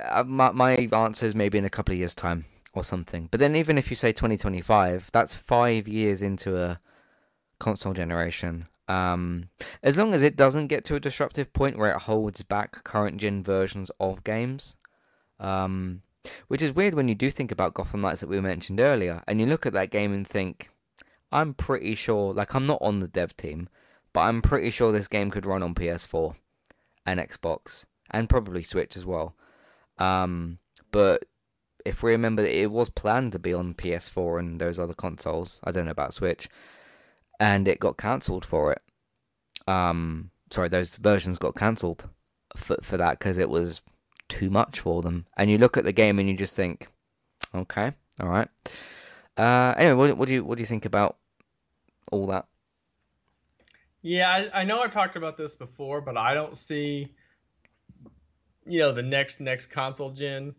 uh, 0.01 0.23
my 0.23 0.51
my 0.51 0.75
answer 0.75 1.25
is 1.25 1.35
maybe 1.35 1.57
in 1.57 1.65
a 1.65 1.69
couple 1.69 1.93
of 1.93 1.99
years' 1.99 2.15
time 2.15 2.45
or 2.73 2.83
something. 2.83 3.27
But 3.31 3.39
then, 3.39 3.55
even 3.55 3.77
if 3.77 3.89
you 3.89 3.95
say 3.95 4.11
2025, 4.11 5.09
that's 5.11 5.35
five 5.35 5.87
years 5.87 6.21
into 6.21 6.57
a 6.57 6.79
console 7.59 7.93
generation. 7.93 8.65
Um, 8.87 9.49
as 9.83 9.97
long 9.97 10.13
as 10.13 10.21
it 10.21 10.37
doesn't 10.37 10.67
get 10.67 10.85
to 10.85 10.95
a 10.95 10.99
disruptive 10.99 11.51
point 11.51 11.77
where 11.77 11.91
it 11.91 12.03
holds 12.03 12.41
back 12.41 12.83
current 12.85 13.17
gen 13.17 13.43
versions 13.43 13.91
of 13.99 14.23
games, 14.23 14.75
um, 15.39 16.01
which 16.47 16.61
is 16.61 16.73
weird 16.73 16.93
when 16.93 17.07
you 17.07 17.15
do 17.15 17.29
think 17.29 17.51
about 17.51 17.73
Gotham 17.73 18.01
Knights 18.01 18.21
that 18.21 18.29
we 18.29 18.39
mentioned 18.41 18.79
earlier, 18.79 19.23
and 19.27 19.39
you 19.39 19.45
look 19.45 19.65
at 19.65 19.73
that 19.73 19.91
game 19.91 20.13
and 20.13 20.27
think, 20.27 20.69
I'm 21.31 21.53
pretty 21.53 21.95
sure, 21.95 22.33
like, 22.33 22.53
I'm 22.53 22.67
not 22.67 22.81
on 22.81 22.99
the 22.99 23.07
dev 23.07 23.35
team, 23.35 23.69
but 24.13 24.21
I'm 24.21 24.41
pretty 24.41 24.69
sure 24.69 24.91
this 24.91 25.07
game 25.07 25.31
could 25.31 25.45
run 25.45 25.63
on 25.63 25.75
PS4 25.75 26.35
and 27.05 27.19
Xbox, 27.19 27.85
and 28.11 28.29
probably 28.29 28.63
Switch 28.63 28.95
as 28.97 29.05
well. 29.05 29.35
Um, 29.97 30.59
but 30.91 31.25
if 31.85 32.03
we 32.03 32.11
remember 32.11 32.41
that 32.41 32.57
it 32.57 32.71
was 32.71 32.89
planned 32.89 33.31
to 33.31 33.39
be 33.39 33.53
on 33.53 33.73
PS4 33.73 34.39
and 34.39 34.59
those 34.59 34.79
other 34.79 34.93
consoles, 34.93 35.59
I 35.63 35.71
don't 35.71 35.85
know 35.85 35.91
about 35.91 36.13
Switch, 36.13 36.49
and 37.39 37.67
it 37.67 37.79
got 37.79 37.97
cancelled 37.97 38.45
for 38.45 38.73
it. 38.73 38.81
Um, 39.67 40.31
sorry, 40.49 40.69
those 40.69 40.97
versions 40.97 41.37
got 41.37 41.55
cancelled 41.55 42.09
for 42.55 42.77
for 42.81 42.97
that 42.97 43.19
because 43.19 43.37
it 43.37 43.49
was 43.49 43.81
too 44.29 44.49
much 44.49 44.79
for 44.79 45.01
them. 45.01 45.25
And 45.37 45.49
you 45.49 45.57
look 45.57 45.77
at 45.77 45.83
the 45.83 45.91
game 45.91 46.19
and 46.19 46.27
you 46.27 46.35
just 46.35 46.55
think, 46.55 46.87
okay, 47.53 47.93
all 48.19 48.29
right. 48.29 48.47
Uh, 49.37 49.73
anyway, 49.77 49.93
what, 49.93 50.17
what 50.17 50.27
do 50.27 50.33
you 50.33 50.43
what 50.43 50.57
do 50.57 50.61
you 50.61 50.67
think 50.67 50.85
about 50.85 51.17
all 52.11 52.27
that? 52.27 52.47
Yeah, 54.01 54.29
I, 54.29 54.61
I 54.61 54.63
know 54.63 54.81
I've 54.81 54.93
talked 54.93 55.15
about 55.15 55.37
this 55.37 55.53
before, 55.53 56.01
but 56.01 56.17
I 56.17 56.33
don't 56.33 56.57
see, 56.57 57.13
you 58.65 58.79
know, 58.79 58.91
the 58.91 59.03
next 59.03 59.39
next 59.39 59.67
console 59.67 60.11
gen 60.11 60.55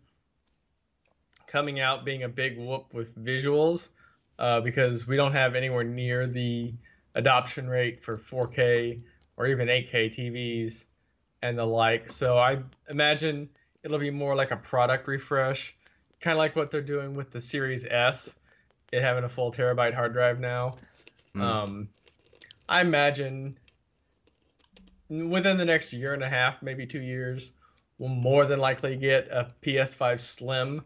coming 1.47 1.79
out 1.79 2.05
being 2.05 2.23
a 2.23 2.29
big 2.29 2.57
whoop 2.57 2.93
with 2.93 3.17
visuals, 3.17 3.89
uh, 4.37 4.61
because 4.61 5.07
we 5.07 5.15
don't 5.15 5.31
have 5.33 5.55
anywhere 5.55 5.83
near 5.83 6.27
the 6.27 6.73
adoption 7.15 7.67
rate 7.67 8.01
for 8.01 8.17
4K 8.17 9.01
or 9.35 9.47
even 9.47 9.67
8K 9.67 10.13
TVs 10.13 10.85
and 11.41 11.57
the 11.57 11.65
like. 11.65 12.09
So 12.09 12.37
I 12.37 12.59
imagine 12.89 13.49
it'll 13.83 13.99
be 13.99 14.11
more 14.11 14.35
like 14.35 14.51
a 14.51 14.57
product 14.57 15.07
refresh, 15.07 15.75
kind 16.19 16.33
of 16.33 16.37
like 16.39 16.55
what 16.55 16.71
they're 16.71 16.81
doing 16.81 17.13
with 17.13 17.31
the 17.31 17.41
Series 17.41 17.85
S, 17.85 18.37
it 18.91 19.01
having 19.01 19.23
a 19.23 19.29
full 19.29 19.51
terabyte 19.51 19.93
hard 19.93 20.13
drive 20.13 20.39
now. 20.39 20.77
Mm. 21.35 21.41
Um, 21.41 21.89
I 22.67 22.81
imagine 22.81 23.57
within 25.09 25.57
the 25.57 25.65
next 25.65 25.93
year 25.93 26.13
and 26.13 26.23
a 26.23 26.29
half, 26.29 26.61
maybe 26.61 26.85
two 26.85 27.01
years, 27.01 27.51
we'll 27.97 28.09
more 28.09 28.45
than 28.45 28.59
likely 28.59 28.95
get 28.95 29.27
a 29.31 29.47
PS5 29.61 30.19
Slim, 30.19 30.83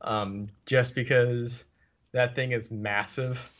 um, 0.00 0.48
just 0.66 0.94
because 0.94 1.64
that 2.12 2.34
thing 2.34 2.52
is 2.52 2.70
massive. 2.70 3.50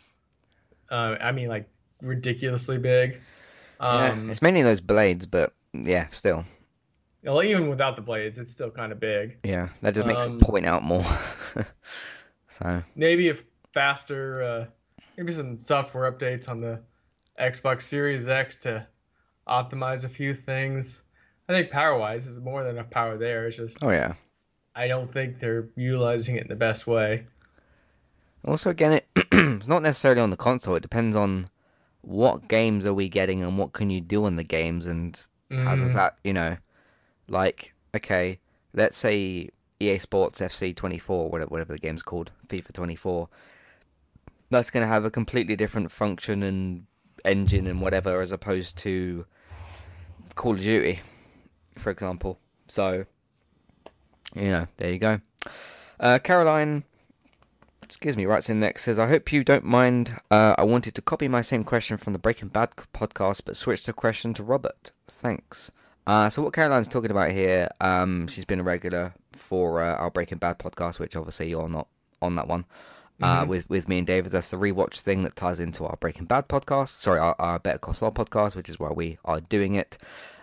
Uh, 0.90 1.16
I 1.20 1.32
mean, 1.32 1.48
like 1.48 1.69
ridiculously 2.02 2.78
big. 2.78 3.20
Um, 3.81 4.27
yeah, 4.27 4.31
it's 4.31 4.43
mainly 4.43 4.62
those 4.62 4.81
blades, 4.81 5.27
but 5.27 5.52
yeah, 5.73 6.09
still. 6.11 6.44
Well, 7.24 7.42
even 7.42 7.68
without 7.68 7.96
the 7.96 8.02
blades, 8.02 8.38
it's 8.38 8.51
still 8.51 8.70
kind 8.70 8.92
of 8.92 9.01
big. 9.01 9.38
Yeah, 9.44 9.68
that 9.80 9.94
just 9.94 10.06
makes 10.06 10.26
um, 10.26 10.36
it 10.36 10.40
point 10.40 10.66
out 10.66 10.82
more. 10.82 11.05
So 12.55 12.84
maybe 12.94 13.26
if 13.26 13.42
faster, 13.72 14.40
uh, 14.40 14.66
maybe 15.16 15.32
some 15.32 15.60
software 15.60 16.10
updates 16.12 16.48
on 16.48 16.60
the 16.60 16.80
Xbox 17.40 17.82
Series 17.82 18.28
X 18.28 18.55
to 18.59 18.86
optimize 19.48 20.05
a 20.05 20.09
few 20.09 20.32
things. 20.32 21.02
I 21.48 21.52
think 21.52 21.70
power 21.70 21.98
wise, 21.98 22.28
is 22.28 22.38
more 22.38 22.62
than 22.62 22.76
enough 22.76 22.90
power 22.90 23.18
there. 23.18 23.48
It's 23.48 23.56
just 23.56 23.82
oh 23.82 23.90
yeah. 23.90 24.14
I 24.76 24.86
don't 24.86 25.12
think 25.12 25.40
they're 25.40 25.68
utilizing 25.74 26.36
it 26.36 26.42
in 26.42 26.48
the 26.48 26.55
best 26.55 26.86
way. 26.86 27.26
Also, 28.46 28.70
again, 28.70 28.92
it, 28.92 29.09
it's 29.32 29.66
not 29.66 29.82
necessarily 29.82 30.20
on 30.20 30.30
the 30.30 30.36
console. 30.36 30.76
It 30.76 30.82
depends 30.82 31.16
on 31.16 31.46
what 32.02 32.46
games 32.46 32.86
are 32.86 32.94
we 32.94 33.09
getting 33.09 33.42
and 33.42 33.59
what 33.59 33.72
can 33.72 33.90
you 33.90 34.01
do 34.01 34.26
on 34.26 34.36
the 34.36 34.44
games 34.44 34.86
and 34.86 35.20
how 35.51 35.74
does 35.74 35.92
Mhm. 35.92 35.94
that, 35.94 36.18
you 36.22 36.32
know, 36.32 36.56
like 37.28 37.74
okay, 37.94 38.38
let's 38.72 38.96
say 38.96 39.48
EA 39.80 39.98
Sports 39.98 40.40
FC 40.40 40.74
24, 40.74 41.30
whatever, 41.30 41.72
the 41.72 41.78
game's 41.78 42.02
called, 42.02 42.30
FIFA 42.48 42.72
24. 42.72 43.28
That's 44.51 44.70
going 44.70 44.82
to 44.82 44.88
have 44.88 45.05
a 45.05 45.10
completely 45.10 45.56
different 45.56 45.90
function 45.90 46.42
and 46.42 46.86
engine 47.24 47.66
and 47.66 47.80
whatever 47.80 48.20
as 48.20 48.32
opposed 48.32 48.76
to 48.78 49.24
Call 50.34 50.55
of 50.55 50.60
Duty, 50.60 51.01
for 51.76 51.90
example. 51.90 52.38
So, 52.68 53.05
you 54.34 54.51
know, 54.51 54.66
there 54.76 54.92
you 54.92 54.98
go. 54.98 55.20
Uh, 55.98 56.18
Caroline 56.18 56.84
excuse 57.84 58.16
me, 58.16 58.26
writes 58.26 58.51
in 58.51 58.60
next 58.60 58.82
says, 58.82 58.98
I 58.98 59.06
hope 59.06 59.32
you 59.32 59.44
don't 59.44 59.64
mind. 59.64 60.18
Uh, 60.30 60.55
I 60.59 60.64
wanted 60.64 60.94
to 60.96 61.02
copy 61.02 61.28
my 61.28 61.42
same 61.42 61.64
question 61.64 61.96
from 61.96 62.12
the 62.12 62.18
Breaking 62.18 62.48
Bad 62.48 62.70
podcast, 62.92 63.42
but 63.44 63.56
switch 63.56 63.84
the 63.84 63.92
question 63.92 64.34
to 64.34 64.42
Robert. 64.42 64.92
Thanks. 65.06 65.70
Uh, 66.06 66.28
so 66.28 66.43
what 66.43 66.52
Caroline's 66.52 66.89
talking 66.89 67.10
about 67.10 67.31
here, 67.31 67.68
um, 67.81 68.26
she's 68.28 68.44
been 68.44 68.60
a 68.60 68.64
regular 68.64 69.14
for 69.32 69.81
uh, 69.82 69.94
our 69.97 70.10
Breaking 70.10 70.39
Bad 70.39 70.59
podcast, 70.59 70.98
which 70.98 71.16
obviously 71.16 71.48
you're 71.48 71.68
not 71.68 71.89
on 72.20 72.36
that 72.36 72.47
one. 72.48 72.64
Uh, 73.22 73.44
Mhm. 73.44 73.48
with 73.48 73.70
with 73.70 73.89
me 73.89 73.98
and 73.98 74.06
David, 74.06 74.32
that's 74.32 74.51
the 74.51 74.56
rewatch 74.56 75.01
thing 75.01 75.22
that 75.22 75.36
ties 75.36 75.60
into 75.60 75.86
our 75.86 75.97
Breaking 75.97 76.24
Bad 76.26 76.48
podcast. 76.48 77.01
Sorry, 77.01 77.20
our, 77.20 77.36
our 77.39 77.59
Better 77.60 77.78
Call 77.78 77.94
Saul 77.94 78.10
podcast, 78.12 78.56
which 78.56 78.68
is 78.68 78.78
why 78.81 78.90
we 78.90 79.18
are 79.24 79.40
doing 79.40 79.76
it. 79.76 79.97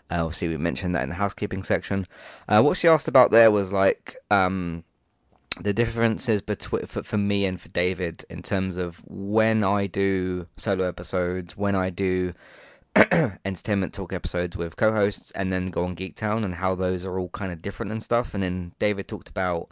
Uh, 0.09 0.23
obviously, 0.25 0.47
we 0.47 0.57
mentioned 0.57 0.95
that 0.95 1.03
in 1.03 1.09
the 1.09 1.15
housekeeping 1.15 1.63
section. 1.63 2.05
Uh, 2.47 2.61
what 2.61 2.77
she 2.77 2.87
asked 2.87 3.07
about 3.09 3.29
there 3.31 3.51
was 3.51 3.73
like, 3.73 4.15
um, 4.31 4.83
the 5.59 5.73
differences 5.73 6.41
between 6.41 6.85
for, 6.85 7.03
for 7.03 7.17
me 7.17 7.45
and 7.45 7.59
for 7.59 7.67
David 7.69 8.23
in 8.29 8.41
terms 8.41 8.77
of 8.77 9.03
when 9.05 9.65
I 9.65 9.87
do 9.87 10.47
solo 10.55 10.85
episodes, 10.87 11.57
when 11.57 11.75
I 11.75 11.89
do 11.89 12.33
entertainment 13.45 13.93
talk 13.93 14.13
episodes 14.13 14.57
with 14.57 14.75
co-hosts, 14.75 15.31
and 15.31 15.51
then 15.51 15.67
go 15.67 15.83
on 15.83 15.93
Geek 15.93 16.15
Town, 16.15 16.43
and 16.43 16.55
how 16.55 16.75
those 16.75 17.05
are 17.05 17.19
all 17.19 17.29
kind 17.29 17.51
of 17.51 17.61
different 17.61 17.91
and 17.91 18.03
stuff. 18.03 18.33
And 18.33 18.43
then 18.43 18.73
David 18.79 19.07
talked 19.07 19.29
about 19.29 19.69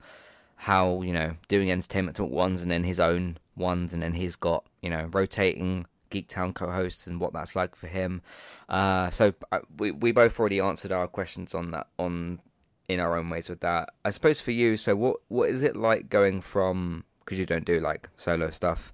how 0.56 1.02
you 1.02 1.14
know 1.14 1.36
doing 1.48 1.72
entertainment 1.72 2.18
talk 2.18 2.32
ones, 2.32 2.62
and 2.62 2.72
then 2.72 2.84
his 2.84 3.00
own 3.00 3.38
ones, 3.56 3.94
and 3.94 4.02
then 4.02 4.14
he's 4.14 4.36
got 4.36 4.66
you 4.82 4.90
know 4.90 5.10
rotating 5.14 5.86
Geek 6.10 6.28
Town 6.28 6.54
co-hosts 6.54 7.08
and 7.08 7.20
what 7.20 7.34
that's 7.34 7.56
like 7.56 7.76
for 7.76 7.88
him. 7.88 8.22
Uh, 8.68 9.10
so 9.10 9.34
uh, 9.52 9.60
we 9.78 9.92
we 9.92 10.12
both 10.12 10.40
already 10.40 10.60
answered 10.60 10.92
our 10.92 11.08
questions 11.08 11.54
on 11.54 11.72
that 11.72 11.88
on 11.98 12.40
in 12.88 13.00
our 13.00 13.18
own 13.18 13.30
ways 13.30 13.50
with 13.50 13.60
that. 13.62 13.90
I 14.04 14.10
suppose 14.10 14.42
for 14.42 14.52
you, 14.52 14.78
so 14.78 14.96
what 14.96 15.18
what 15.28 15.50
is 15.50 15.64
it 15.64 15.76
like 15.76 16.10
going 16.10 16.42
from 16.42 17.04
because 17.20 17.38
you 17.38 17.46
don't 17.46 17.66
do 17.66 17.80
like 17.80 18.10
solo 18.18 18.50
stuff, 18.50 18.92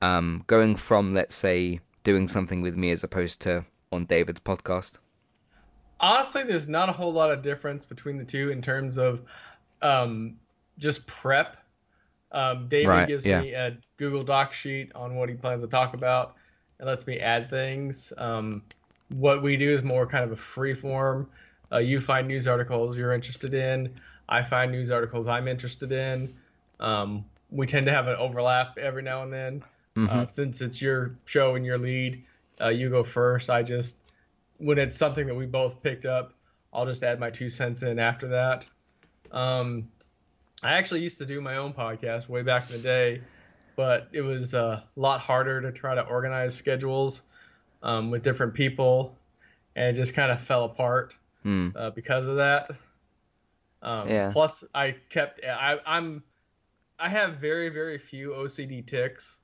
um, 0.00 0.44
going 0.46 0.76
from 0.76 1.12
let's 1.12 1.34
say 1.34 1.80
doing 2.06 2.28
something 2.28 2.60
with 2.60 2.76
me 2.76 2.92
as 2.92 3.02
opposed 3.02 3.40
to 3.40 3.64
on 3.90 4.04
David's 4.04 4.38
podcast. 4.38 4.98
Honestly, 5.98 6.44
there's 6.44 6.68
not 6.68 6.88
a 6.88 6.92
whole 6.92 7.12
lot 7.12 7.32
of 7.32 7.42
difference 7.42 7.84
between 7.84 8.16
the 8.16 8.24
two 8.24 8.50
in 8.50 8.62
terms 8.62 8.96
of 8.96 9.22
um, 9.82 10.36
just 10.78 11.04
prep. 11.08 11.56
Um, 12.30 12.68
David 12.68 12.88
Right, 12.88 13.08
gives 13.08 13.26
yeah. 13.26 13.40
me 13.40 13.54
a 13.54 13.76
Google 13.96 14.22
Doc 14.22 14.52
sheet 14.52 14.92
on 14.94 15.16
what 15.16 15.28
he 15.28 15.34
plans 15.34 15.62
to 15.62 15.68
talk 15.68 15.94
about 15.94 16.36
and 16.78 16.86
lets 16.86 17.08
me 17.08 17.18
add 17.18 17.50
things. 17.50 18.12
Um, 18.18 18.62
what 19.08 19.42
we 19.42 19.56
do 19.56 19.76
is 19.76 19.82
more 19.82 20.06
kind 20.06 20.22
of 20.22 20.30
a 20.30 20.36
free 20.36 20.74
form. 20.74 21.28
Uh, 21.72 21.78
you 21.78 21.98
find 21.98 22.28
news 22.28 22.46
articles 22.46 22.96
you're 22.96 23.14
interested 23.14 23.52
in. 23.52 23.92
I 24.28 24.42
find 24.42 24.70
news 24.70 24.92
articles 24.92 25.26
I'm 25.26 25.48
interested 25.48 25.90
in. 25.90 26.32
Um, 26.78 27.24
we 27.50 27.66
tend 27.66 27.86
to 27.86 27.92
have 27.92 28.06
an 28.06 28.14
overlap 28.14 28.78
every 28.78 29.02
now 29.02 29.24
and 29.24 29.32
then. 29.32 29.64
Mhm. 29.96 30.08
Uh, 30.10 30.26
since 30.30 30.60
it's 30.60 30.80
your 30.80 31.16
show 31.24 31.54
and 31.54 31.64
your 31.64 31.78
lead, 31.78 32.22
uh, 32.60 32.68
you 32.68 32.90
go 32.90 33.02
first. 33.02 33.48
I 33.48 33.62
just, 33.62 33.96
when 34.58 34.78
it's 34.78 34.96
something 34.96 35.26
that 35.26 35.34
we 35.34 35.46
both 35.46 35.82
picked 35.82 36.04
up, 36.04 36.34
I'll 36.72 36.84
just 36.86 37.02
add 37.02 37.18
my 37.18 37.30
two 37.30 37.48
cents 37.48 37.82
in 37.82 37.98
after 37.98 38.28
that. 38.28 38.66
Um, 39.32 39.88
I 40.62 40.74
actually 40.74 41.00
used 41.00 41.18
to 41.18 41.26
do 41.26 41.40
my 41.40 41.56
own 41.56 41.72
podcast 41.72 42.28
way 42.28 42.42
back 42.42 42.68
in 42.70 42.76
the 42.76 42.82
day, 42.82 43.22
but 43.74 44.08
it 44.12 44.20
was 44.20 44.52
uh, 44.54 44.82
a 44.96 45.00
lot 45.00 45.20
harder 45.20 45.60
to 45.62 45.72
try 45.72 45.94
to 45.94 46.02
organize 46.02 46.54
schedules 46.54 47.22
um, 47.82 48.10
with 48.10 48.22
different 48.22 48.52
people, 48.54 49.16
and 49.74 49.96
it 49.96 50.00
just 50.00 50.12
kind 50.14 50.30
of 50.30 50.40
fell 50.42 50.64
apart 50.64 51.14
Hmm. 51.42 51.68
uh, 51.74 51.90
because 51.90 52.26
of 52.26 52.36
that. 52.36 52.70
Um, 53.82 54.08
Yeah. 54.08 54.30
Plus, 54.32 54.64
I 54.74 54.96
kept 55.10 55.44
I, 55.44 55.78
I'm 55.86 56.22
I 56.98 57.08
have 57.08 57.36
very 57.36 57.68
very 57.68 57.98
few 57.98 58.30
OCD 58.32 58.82
tics. 58.86 59.40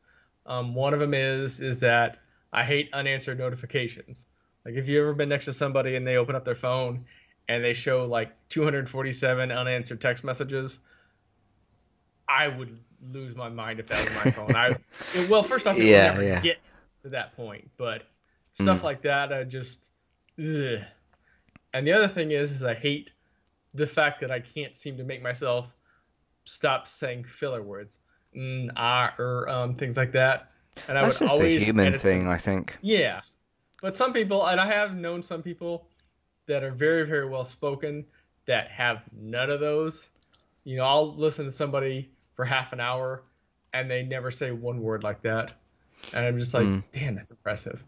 Um, 0.46 0.74
one 0.74 0.92
of 0.94 1.00
them 1.00 1.14
is 1.14 1.60
is 1.60 1.80
that 1.80 2.18
I 2.52 2.64
hate 2.64 2.90
unanswered 2.92 3.38
notifications. 3.38 4.26
Like 4.64 4.74
if 4.74 4.88
you 4.88 5.00
ever 5.00 5.14
been 5.14 5.28
next 5.28 5.46
to 5.46 5.52
somebody 5.52 5.96
and 5.96 6.06
they 6.06 6.16
open 6.16 6.34
up 6.36 6.44
their 6.44 6.54
phone 6.54 7.04
and 7.48 7.62
they 7.64 7.72
show 7.74 8.04
like 8.06 8.30
247 8.48 9.50
unanswered 9.50 10.00
text 10.00 10.24
messages, 10.24 10.78
I 12.28 12.48
would 12.48 12.78
lose 13.10 13.34
my 13.36 13.48
mind 13.48 13.80
if 13.80 13.88
that 13.88 13.98
was 14.00 14.24
my 14.24 14.30
phone. 14.30 14.54
I 14.54 14.76
well, 15.28 15.42
first 15.42 15.66
off, 15.66 15.76
Yeah, 15.76 16.20
yeah. 16.20 16.40
get 16.40 16.58
to 17.02 17.10
that 17.10 17.34
point, 17.36 17.70
but 17.76 18.04
stuff 18.54 18.80
Mm. 18.80 18.84
like 18.84 19.02
that, 19.02 19.32
I 19.32 19.44
just. 19.44 19.80
Ugh. 20.38 20.80
And 21.74 21.86
the 21.86 21.92
other 21.92 22.08
thing 22.08 22.30
is, 22.30 22.50
is 22.50 22.62
I 22.62 22.74
hate 22.74 23.12
the 23.74 23.86
fact 23.86 24.20
that 24.20 24.30
I 24.30 24.40
can't 24.40 24.76
seem 24.76 24.98
to 24.98 25.04
make 25.04 25.22
myself 25.22 25.68
stop 26.44 26.86
saying 26.86 27.24
filler 27.24 27.62
words, 27.62 27.98
mm, 28.36 28.70
ah, 28.76 29.14
er, 29.18 29.48
um, 29.48 29.74
things 29.74 29.96
like 29.96 30.12
that. 30.12 30.50
And 30.88 30.96
I 30.98 31.02
That's 31.02 31.20
would 31.20 31.28
just 31.28 31.42
a 31.42 31.58
human 31.58 31.88
edit 31.88 32.00
thing. 32.00 32.26
I 32.26 32.38
think. 32.38 32.78
Yeah, 32.80 33.20
but 33.82 33.94
some 33.94 34.12
people, 34.12 34.46
and 34.46 34.60
I 34.60 34.66
have 34.66 34.94
known 34.94 35.22
some 35.22 35.42
people 35.42 35.86
that 36.46 36.62
are 36.62 36.70
very, 36.70 37.04
very 37.06 37.28
well 37.28 37.44
spoken 37.44 38.04
that 38.46 38.68
have 38.70 39.02
none 39.20 39.50
of 39.50 39.60
those. 39.60 40.08
You 40.64 40.76
know, 40.76 40.84
I'll 40.84 41.14
listen 41.14 41.44
to 41.44 41.52
somebody 41.52 42.10
for 42.34 42.44
half 42.44 42.72
an 42.72 42.80
hour, 42.80 43.24
and 43.74 43.90
they 43.90 44.02
never 44.02 44.30
say 44.30 44.50
one 44.50 44.80
word 44.80 45.02
like 45.02 45.22
that, 45.22 45.52
and 46.14 46.24
I'm 46.24 46.38
just 46.38 46.54
like, 46.54 46.64
Mm. 46.66 46.82
damn, 46.92 47.14
that's 47.14 47.30
impressive. 47.30 47.82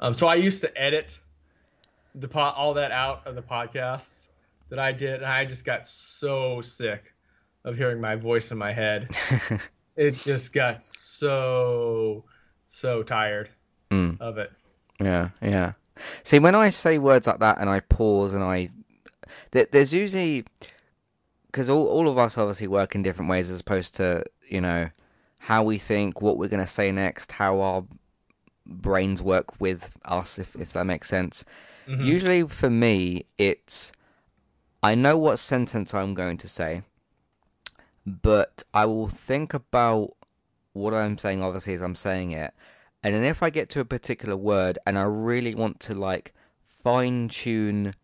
Um, 0.00 0.12
so 0.12 0.26
I 0.26 0.34
used 0.34 0.60
to 0.62 0.80
edit 0.80 1.18
the 2.16 2.28
po- 2.28 2.40
all 2.40 2.74
that 2.74 2.90
out 2.90 3.26
of 3.26 3.34
the 3.34 3.42
podcasts 3.42 4.28
that 4.70 4.78
I 4.78 4.92
did, 4.92 5.16
and 5.16 5.26
I 5.26 5.44
just 5.44 5.64
got 5.64 5.86
so 5.86 6.60
sick 6.60 7.12
of 7.64 7.76
hearing 7.76 8.00
my 8.00 8.16
voice 8.16 8.50
in 8.50 8.58
my 8.58 8.72
head. 8.72 9.08
it 9.96 10.12
just 10.22 10.52
got 10.52 10.82
so 10.82 12.24
so 12.68 13.02
tired 13.02 13.50
Mm. 13.90 14.20
of 14.20 14.38
it. 14.38 14.50
Yeah, 15.00 15.30
yeah. 15.40 15.72
See, 16.24 16.38
when 16.38 16.54
I 16.54 16.70
say 16.70 16.98
words 16.98 17.26
like 17.26 17.38
that 17.38 17.58
and 17.58 17.68
I 17.70 17.80
pause 17.80 18.34
and 18.34 18.42
I, 18.42 18.70
there's 19.52 19.92
usually 19.94 20.44
because 21.46 21.70
all 21.70 21.86
all 21.86 22.08
of 22.08 22.18
us 22.18 22.36
obviously 22.36 22.66
work 22.66 22.94
in 22.94 23.02
different 23.02 23.30
ways 23.30 23.50
as 23.50 23.60
opposed 23.60 23.94
to 23.96 24.24
you 24.48 24.60
know 24.60 24.90
how 25.38 25.62
we 25.62 25.78
think, 25.78 26.20
what 26.20 26.38
we're 26.38 26.48
gonna 26.48 26.66
say 26.66 26.90
next, 26.90 27.32
how 27.32 27.60
our 27.60 27.84
brains 28.66 29.22
work 29.22 29.60
with 29.60 29.96
us, 30.04 30.38
if 30.38 30.56
if 30.56 30.72
that 30.72 30.84
makes 30.86 31.08
sense. 31.08 31.44
Mhm. 31.86 32.04
Usually 32.04 32.42
for 32.48 32.70
me, 32.70 33.26
it's 33.38 33.92
I 34.82 34.94
know 34.94 35.16
what 35.18 35.38
sentence 35.38 35.94
I'm 35.94 36.14
going 36.14 36.38
to 36.38 36.48
say, 36.48 36.82
but 38.06 38.62
I 38.72 38.86
will 38.86 39.08
think 39.08 39.54
about 39.54 40.10
what 40.72 40.92
I'm 40.92 41.18
saying, 41.18 41.42
obviously, 41.42 41.74
as 41.74 41.82
I'm 41.82 41.94
saying 41.94 42.32
it. 42.32 42.52
And 43.02 43.14
then 43.14 43.24
if 43.24 43.42
I 43.42 43.50
get 43.50 43.68
to 43.70 43.80
a 43.80 43.84
particular 43.84 44.36
word 44.36 44.78
and 44.86 44.98
I 44.98 45.02
really 45.02 45.54
want 45.54 45.80
to 45.80 45.94
like 45.94 46.32
fine 46.66 47.28
tune 47.28 47.94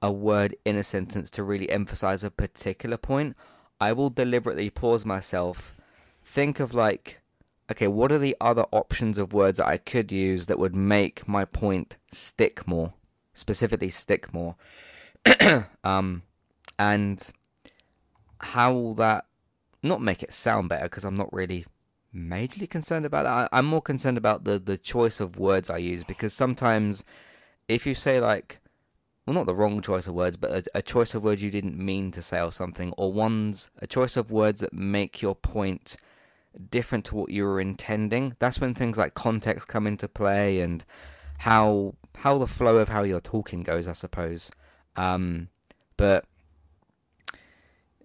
a 0.00 0.12
word 0.12 0.54
in 0.64 0.76
a 0.76 0.82
sentence 0.82 1.30
to 1.30 1.42
really 1.42 1.70
emphasize 1.70 2.22
a 2.22 2.30
particular 2.30 2.96
point, 2.96 3.36
I 3.80 3.92
will 3.92 4.10
deliberately 4.10 4.70
pause 4.70 5.04
myself, 5.04 5.76
think 6.22 6.60
of 6.60 6.74
like, 6.74 7.20
okay, 7.70 7.88
what 7.88 8.12
are 8.12 8.18
the 8.18 8.36
other 8.40 8.66
options 8.70 9.18
of 9.18 9.32
words 9.32 9.58
that 9.58 9.66
I 9.66 9.78
could 9.78 10.12
use 10.12 10.46
that 10.46 10.58
would 10.58 10.74
make 10.74 11.26
my 11.28 11.44
point 11.44 11.96
stick 12.10 12.66
more, 12.66 12.92
specifically 13.34 13.90
stick 13.90 14.32
more, 14.32 14.56
um, 15.84 16.22
and 16.78 17.32
how 18.40 18.72
will 18.72 18.94
that 18.94 19.26
not 19.82 20.02
make 20.02 20.22
it 20.22 20.32
sound 20.32 20.68
better 20.68 20.84
because 20.84 21.04
I'm 21.04 21.14
not 21.14 21.32
really 21.32 21.64
majorly 22.14 22.68
concerned 22.68 23.06
about 23.06 23.24
that. 23.24 23.50
I, 23.52 23.58
I'm 23.58 23.66
more 23.66 23.82
concerned 23.82 24.18
about 24.18 24.44
the 24.44 24.58
the 24.58 24.78
choice 24.78 25.20
of 25.20 25.38
words 25.38 25.70
I 25.70 25.78
use 25.78 26.04
because 26.04 26.32
sometimes 26.32 27.04
if 27.68 27.86
you 27.86 27.94
say 27.94 28.20
like 28.20 28.60
well, 29.26 29.34
not 29.34 29.46
the 29.46 29.54
wrong 29.54 29.82
choice 29.82 30.06
of 30.06 30.14
words, 30.14 30.38
but 30.38 30.50
a, 30.50 30.78
a 30.78 30.82
choice 30.82 31.14
of 31.14 31.22
words 31.22 31.42
you 31.42 31.50
didn't 31.50 31.76
mean 31.76 32.10
to 32.12 32.22
say 32.22 32.40
or 32.40 32.50
something, 32.50 32.94
or 32.96 33.12
ones 33.12 33.70
a 33.78 33.86
choice 33.86 34.16
of 34.16 34.30
words 34.30 34.60
that 34.60 34.72
make 34.72 35.20
your 35.20 35.34
point 35.34 35.96
different 36.70 37.04
to 37.04 37.14
what 37.14 37.30
you 37.30 37.44
were 37.44 37.60
intending. 37.60 38.34
That's 38.38 38.58
when 38.58 38.72
things 38.72 38.96
like 38.96 39.12
context 39.12 39.68
come 39.68 39.86
into 39.86 40.08
play 40.08 40.60
and 40.62 40.82
how 41.38 41.94
how 42.16 42.38
the 42.38 42.46
flow 42.46 42.78
of 42.78 42.88
how 42.88 43.02
you're 43.02 43.20
talking 43.20 43.62
goes, 43.62 43.86
I 43.86 43.92
suppose. 43.92 44.50
Um, 44.96 45.48
but 45.98 46.24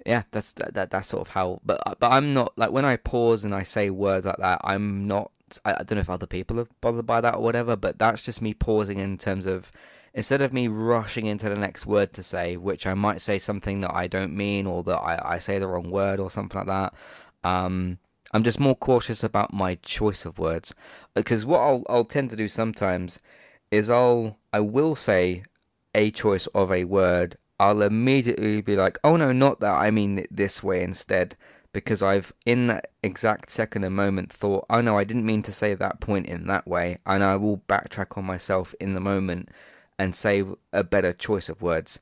yeah, 0.06 0.24
that's 0.32 0.54
that, 0.54 0.74
that 0.74 0.92
that's 0.92 1.08
sort 1.08 1.22
of 1.22 1.28
how. 1.30 1.60
But 1.66 1.82
but 2.00 2.12
I'm 2.12 2.34
not 2.34 2.58
like 2.58 2.72
when 2.72 2.86
I 2.86 2.98
pause 2.98 3.44
and 3.44 3.54
I 3.56 3.64
say 3.64 3.90
words 3.90 4.26
like 4.26 4.38
that. 4.38 4.62
I'm 4.64 5.08
not. 5.08 5.32
I, 5.66 5.74
I 5.74 5.84
don't 5.84 5.94
know 5.94 6.02
if 6.02 6.10
other 6.10 6.28
people 6.28 6.60
are 6.60 6.68
bothered 6.82 7.06
by 7.06 7.22
that 7.22 7.36
or 7.36 7.42
whatever, 7.44 7.76
but 7.76 8.00
that's 8.00 8.22
just 8.24 8.42
me 8.42 8.54
pausing 8.54 9.00
in 9.00 9.18
terms 9.18 9.46
of 9.46 9.72
instead 10.14 10.42
of 10.42 10.54
me 10.54 10.68
rushing 10.68 11.26
into 11.26 11.50
the 11.50 11.56
next 11.56 11.86
word 11.86 12.14
to 12.14 12.24
say, 12.24 12.58
which 12.58 12.86
I 12.86 12.94
might 12.94 13.22
say 13.22 13.40
something 13.40 13.82
that 13.82 13.96
I 13.96 14.08
don't 14.08 14.36
mean 14.36 14.68
or 14.68 14.84
that 14.84 14.98
I, 14.98 15.36
I 15.36 15.40
say 15.40 15.60
the 15.60 15.68
wrong 15.68 15.90
word 15.90 16.20
or 16.20 16.30
something 16.30 16.58
like 16.58 16.68
that. 16.68 16.94
Um, 17.44 17.98
I'm 18.34 18.44
just 18.44 18.60
more 18.60 18.76
cautious 18.76 19.24
about 19.24 19.54
my 19.54 19.76
choice 19.76 20.26
of 20.26 20.40
words 20.40 20.74
because 21.14 21.46
what 21.46 21.60
I'll 21.60 21.84
I'll 21.88 22.06
tend 22.06 22.30
to 22.32 22.36
do 22.36 22.48
sometimes 22.48 23.20
is 23.72 23.90
I'll 23.90 24.38
I 24.52 24.60
will 24.60 24.96
say 24.96 25.44
a 25.96 26.12
choice 26.12 26.48
of 26.48 26.72
a 26.72 26.86
word. 26.86 27.38
I'll 27.60 27.82
immediately 27.82 28.62
be 28.62 28.76
like, 28.76 28.98
oh 29.04 29.16
no, 29.16 29.32
not 29.32 29.60
that. 29.62 29.74
I 29.74 29.92
mean 29.92 30.18
it 30.18 30.28
this 30.32 30.64
way 30.64 30.84
instead 30.84 31.36
because 31.74 32.04
I've 32.04 32.32
in 32.46 32.68
that 32.68 32.92
exact 33.02 33.50
second 33.50 33.84
and 33.84 33.96
moment 33.96 34.32
thought, 34.32 34.66
oh 34.70 34.82
no, 34.82 34.98
I 34.98 35.04
didn't 35.04 35.26
mean 35.26 35.42
to 35.44 35.52
say 35.52 35.74
that 35.74 36.00
point 36.00 36.28
in 36.28 36.48
that 36.48 36.68
way, 36.68 37.00
and 37.06 37.24
I 37.24 37.36
will 37.36 37.58
backtrack 37.68 38.18
on 38.18 38.26
myself 38.26 38.74
in 38.80 38.94
the 38.94 39.00
moment 39.00 39.50
and 40.00 40.16
say 40.16 40.44
a 40.72 40.84
better 40.84 41.14
choice 41.14 41.50
of 41.50 41.62
words 41.62 42.00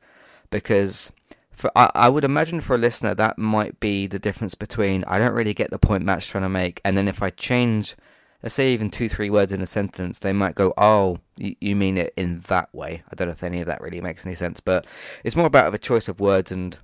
because 0.50 1.12
for 1.52 1.72
I, 1.76 1.92
I 1.96 2.10
would 2.10 2.24
imagine 2.24 2.62
for 2.62 2.76
a 2.76 2.80
listener 2.80 3.16
that 3.16 3.38
might 3.38 3.80
be 3.80 4.08
the 4.08 4.20
difference 4.20 4.56
between 4.56 5.04
I 5.06 5.20
don't 5.20 5.34
really 5.34 5.54
get 5.54 5.72
the 5.72 5.80
point 5.80 6.04
Matt's 6.04 6.28
trying 6.28 6.44
to 6.44 6.50
make, 6.50 6.82
and 6.84 6.96
then 6.98 7.08
if 7.08 7.24
I 7.24 7.30
change, 7.30 7.96
let's 8.44 8.56
say 8.56 8.74
even 8.74 8.90
two 8.90 9.08
three 9.10 9.30
words 9.30 9.52
in 9.52 9.62
a 9.62 9.66
sentence, 9.66 10.20
they 10.20 10.34
might 10.34 10.56
go, 10.56 10.74
oh, 10.78 11.20
you, 11.38 11.76
mean 11.76 11.98
it 11.98 12.14
in 12.18 12.40
that 12.48 12.74
way. 12.74 13.04
I 13.12 13.16
don't 13.16 13.28
know 13.28 13.34
if 13.34 13.44
any 13.44 13.62
of 13.62 13.68
that 13.68 13.82
really 13.82 14.02
makes 14.02 14.26
any 14.26 14.36
sense, 14.36 14.60
but 14.60 14.86
it's 15.24 15.36
more 15.36 15.46
about 15.48 15.74
a 15.74 15.78
choice 15.78 16.08
of 16.08 16.20
words 16.20 16.52
and 16.52 16.78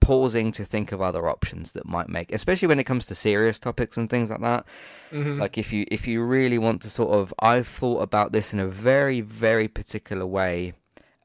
pausing 0.00 0.52
to 0.52 0.64
think 0.64 0.92
of 0.92 1.02
other 1.02 1.28
options 1.28 1.72
that 1.72 1.84
might 1.84 2.08
make 2.08 2.30
especially 2.32 2.68
when 2.68 2.78
it 2.78 2.84
comes 2.84 3.04
to 3.06 3.16
serious 3.16 3.58
topics 3.58 3.96
and 3.96 4.08
things 4.08 4.30
like 4.30 4.40
that 4.40 4.64
Mhm. 5.10 5.40
like 5.40 5.58
if 5.58 5.72
you 5.72 5.84
if 5.90 6.06
you 6.06 6.22
really 6.24 6.56
want 6.56 6.80
to 6.82 6.88
sort 6.90 7.10
of 7.10 7.34
i've 7.40 7.66
thought 7.66 8.00
about 8.00 8.30
this 8.30 8.52
in 8.54 8.60
a 8.60 8.68
very 8.68 9.20
very 9.20 9.66
particular 9.66 10.24
way 10.24 10.72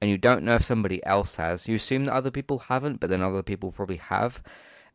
and 0.02 0.10
you 0.10 0.18
don't 0.18 0.44
know 0.44 0.56
if 0.56 0.64
somebody 0.64 1.06
else 1.06 1.36
has 1.36 1.68
you 1.68 1.76
assume 1.76 2.06
that 2.06 2.14
other 2.16 2.32
people 2.32 2.58
haven't 2.60 3.00
but 3.00 3.12
then 3.12 3.22
other 3.22 3.44
people 3.44 3.72
probably 3.72 3.98
have 3.98 4.42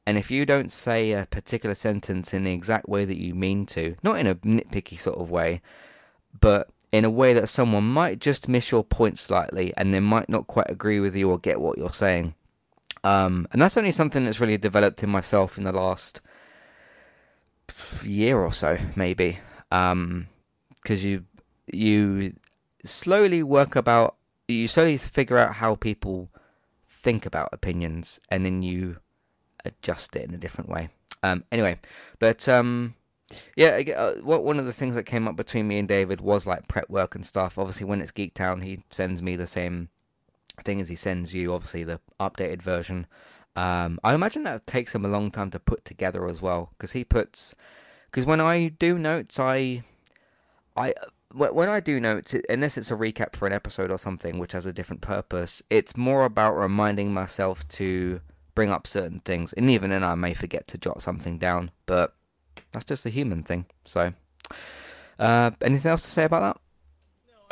and 0.08 0.16
if 0.16 0.30
you 0.30 0.46
don't 0.46 0.72
say 0.72 1.12
a 1.12 1.26
particular 1.26 1.74
sentence 1.74 2.32
in 2.32 2.44
the 2.44 2.52
exact 2.52 2.88
way 2.88 3.04
that 3.04 3.18
you 3.18 3.34
mean 3.34 3.66
to 3.66 3.94
not 4.02 4.18
in 4.18 4.26
a 4.26 4.34
nitpicky 4.36 4.98
sort 4.98 5.18
of 5.18 5.30
way 5.30 5.60
but 6.40 6.70
in 6.90 7.04
a 7.04 7.10
way 7.10 7.34
that 7.34 7.48
someone 7.48 7.84
might 7.84 8.18
just 8.18 8.48
miss 8.48 8.70
your 8.70 8.82
point 8.82 9.18
slightly 9.18 9.72
and 9.76 9.92
they 9.92 10.00
might 10.00 10.28
not 10.28 10.46
quite 10.46 10.70
agree 10.70 11.00
with 11.00 11.14
you 11.14 11.30
or 11.30 11.38
get 11.38 11.60
what 11.60 11.76
you're 11.76 11.90
saying 11.90 12.34
um, 13.04 13.46
and 13.52 13.62
that's 13.62 13.76
only 13.76 13.90
something 13.90 14.24
that's 14.24 14.40
really 14.40 14.58
developed 14.58 15.02
in 15.02 15.10
myself 15.10 15.58
in 15.58 15.64
the 15.64 15.72
last 15.72 16.20
year 18.04 18.38
or 18.38 18.52
so, 18.52 18.78
maybe. 18.96 19.38
Because 19.70 21.04
you 21.04 21.24
you 21.66 22.34
slowly 22.84 23.42
work 23.42 23.76
about 23.76 24.16
you 24.48 24.66
slowly 24.66 24.96
figure 24.96 25.38
out 25.38 25.54
how 25.54 25.74
people 25.74 26.30
think 26.86 27.26
about 27.26 27.50
opinions, 27.52 28.18
and 28.30 28.44
then 28.44 28.62
you 28.62 28.98
adjust 29.64 30.16
it 30.16 30.28
in 30.28 30.34
a 30.34 30.38
different 30.38 30.70
way. 30.70 30.88
Um, 31.22 31.44
anyway, 31.50 31.78
but 32.18 32.48
um, 32.48 32.94
yeah, 33.56 33.82
uh, 33.96 34.14
one 34.22 34.58
of 34.58 34.66
the 34.66 34.72
things 34.72 34.94
that 34.94 35.04
came 35.04 35.28
up 35.28 35.36
between 35.36 35.68
me 35.68 35.78
and 35.78 35.88
David 35.88 36.20
was 36.20 36.46
like 36.46 36.68
prep 36.68 36.88
work 36.88 37.14
and 37.14 37.26
stuff. 37.26 37.58
Obviously, 37.58 37.86
when 37.86 38.00
it's 38.00 38.10
Geek 38.10 38.34
Town, 38.34 38.62
he 38.62 38.82
sends 38.90 39.20
me 39.22 39.36
the 39.36 39.46
same 39.46 39.88
thing 40.64 40.80
as 40.80 40.88
he 40.88 40.96
sends 40.96 41.34
you, 41.34 41.52
obviously 41.52 41.84
the 41.84 42.00
updated 42.18 42.62
version. 42.62 43.06
Um, 43.56 43.98
I 44.04 44.14
imagine 44.14 44.44
that 44.44 44.66
takes 44.66 44.94
him 44.94 45.04
a 45.04 45.08
long 45.08 45.30
time 45.30 45.50
to 45.50 45.58
put 45.58 45.84
together 45.84 46.26
as 46.26 46.40
well, 46.40 46.70
because 46.72 46.92
he 46.92 47.04
puts, 47.04 47.54
because 48.06 48.24
when 48.24 48.40
I 48.40 48.68
do 48.68 48.98
notes, 48.98 49.40
I, 49.40 49.82
I 50.76 50.94
wh- 51.30 51.54
when 51.54 51.68
I 51.68 51.80
do 51.80 51.98
notes, 51.98 52.34
unless 52.48 52.78
it's 52.78 52.92
a 52.92 52.96
recap 52.96 53.34
for 53.34 53.46
an 53.46 53.52
episode 53.52 53.90
or 53.90 53.98
something, 53.98 54.38
which 54.38 54.52
has 54.52 54.66
a 54.66 54.72
different 54.72 55.02
purpose, 55.02 55.62
it's 55.70 55.96
more 55.96 56.24
about 56.24 56.56
reminding 56.56 57.12
myself 57.12 57.66
to 57.68 58.20
bring 58.58 58.72
up 58.72 58.88
certain 58.88 59.20
things, 59.20 59.52
and 59.52 59.70
even 59.70 59.90
then, 59.90 60.02
I 60.02 60.16
may 60.16 60.34
forget 60.34 60.66
to 60.66 60.78
jot 60.78 61.00
something 61.00 61.38
down, 61.38 61.70
but 61.86 62.12
that's 62.72 62.84
just 62.84 63.06
a 63.06 63.08
human 63.08 63.44
thing. 63.44 63.66
So, 63.84 64.12
uh, 65.20 65.52
anything 65.60 65.88
else 65.88 66.02
to 66.02 66.10
say 66.10 66.24
about 66.24 66.40
that? 66.40 66.60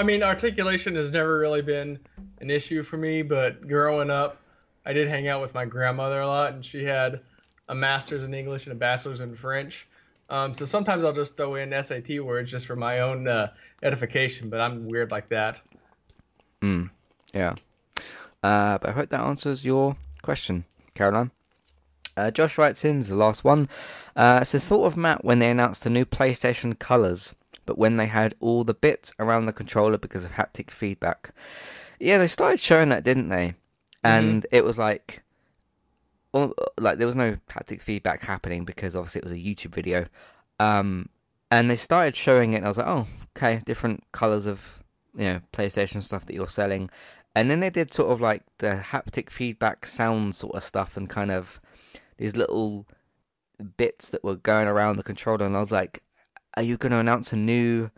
I 0.01 0.03
mean, 0.03 0.25
articulation 0.25 0.97
has 0.97 1.13
never 1.13 1.39
really 1.39 1.63
been 1.63 2.01
an 2.41 2.51
issue 2.51 2.83
for 2.83 2.97
me, 2.97 3.23
but 3.23 3.69
growing 3.69 4.11
up, 4.11 4.39
I 4.85 4.93
did 4.93 5.07
hang 5.07 5.29
out 5.29 5.41
with 5.41 5.55
my 5.55 5.65
grandmother 5.65 6.23
a 6.23 6.27
lot, 6.27 6.55
and 6.55 6.65
she 6.65 6.83
had 6.83 7.21
a 7.69 7.75
master's 7.77 8.25
in 8.25 8.35
English 8.35 8.65
and 8.65 8.73
a 8.73 8.77
bachelor's 8.77 9.21
in 9.21 9.33
French. 9.37 9.87
Um, 10.29 10.55
so 10.55 10.65
sometimes 10.65 11.05
I'll 11.05 11.13
just 11.13 11.37
throw 11.37 11.55
in 11.55 11.71
SAT 11.85 12.19
words 12.19 12.51
just 12.51 12.67
for 12.67 12.75
my 12.75 12.99
own 12.99 13.29
uh, 13.29 13.53
edification, 13.85 14.51
but 14.51 14.61
I'm 14.61 14.89
weird 14.89 15.13
like 15.13 15.29
that. 15.29 15.61
Mm, 16.63 16.91
yeah. 17.33 17.55
Uh, 18.43 18.79
but 18.79 18.89
I 18.89 18.91
hope 18.91 19.11
that 19.11 19.21
answers 19.21 19.65
your 19.65 19.97
question, 20.23 20.65
Caroline. 20.97 21.31
Uh, 22.17 22.31
Josh 22.31 22.57
writes 22.57 22.85
in, 22.85 23.01
the 23.01 23.15
last 23.15 23.45
one. 23.45 23.69
Uh, 24.17 24.41
it 24.43 24.47
says, 24.47 24.67
thought 24.67 24.87
of 24.87 24.97
Matt 24.97 25.25
when 25.25 25.39
they 25.39 25.51
announced 25.51 25.85
the 25.85 25.91
new 25.91 26.05
PlayStation 26.05 26.79
colours, 26.79 27.35
but 27.67 27.77
when 27.77 27.99
they 27.99 28.07
had 28.07 28.35
all 28.41 28.65
the 28.65 28.75
bits 28.75 29.13
around 29.19 29.47
the 29.47 29.53
controller 29.53 29.99
because 29.99 30.25
of 30.25 30.33
haptic 30.33 30.71
feedback. 30.71 31.33
Yeah, 32.01 32.19
they 32.19 32.27
started 32.27 32.61
showing 32.61 32.89
that, 32.89 33.05
didn't 33.05 33.29
they? 33.29 33.55
And 34.03 34.47
it 34.53 34.65
was 34.65 34.79
like, 34.79 35.25
well, 36.33 36.55
like 36.79 36.99
there 36.99 37.07
was 37.07 37.17
no 37.17 37.37
haptic 37.49 37.83
feedback 37.83 38.25
happening 38.25 38.65
because 38.65 38.95
obviously 38.95 39.19
it 39.21 39.25
was 39.25 39.33
a 39.33 39.37
YouTube 39.37 39.75
video. 39.75 40.07
Um, 40.61 41.09
and 41.51 41.71
they 41.71 41.77
started 41.77 42.15
showing 42.15 42.53
it, 42.53 42.59
and 42.59 42.67
I 42.67 42.69
was 42.69 42.79
like, 42.79 42.87
oh, 42.87 43.07
okay, 43.37 43.61
different 43.65 44.05
colours 44.13 44.47
of 44.47 44.83
you 45.17 45.25
know 45.25 45.41
PlayStation 45.53 46.03
stuff 46.03 46.27
that 46.27 46.35
you're 46.35 46.49
selling. 46.49 46.91
And 47.37 47.51
then 47.51 47.61
they 47.61 47.69
did 47.69 47.93
sort 47.93 48.11
of 48.11 48.23
like 48.23 48.45
the 48.59 48.83
haptic 48.83 49.29
feedback 49.29 49.85
sound 49.85 50.35
sort 50.35 50.55
of 50.55 50.65
stuff 50.65 50.97
and 50.97 51.07
kind 51.07 51.31
of 51.31 51.61
these 52.17 52.35
little 52.35 52.87
bits 53.77 54.09
that 54.09 54.25
were 54.25 54.37
going 54.37 54.67
around 54.67 54.97
the 54.97 55.03
controller. 55.03 55.45
And 55.45 55.55
I 55.55 55.61
was 55.61 55.71
like, 55.71 56.03
are 56.57 56.63
you 56.63 56.79
going 56.79 56.93
to 56.93 56.99
announce 56.99 57.35
a 57.35 57.37
new 57.37 57.91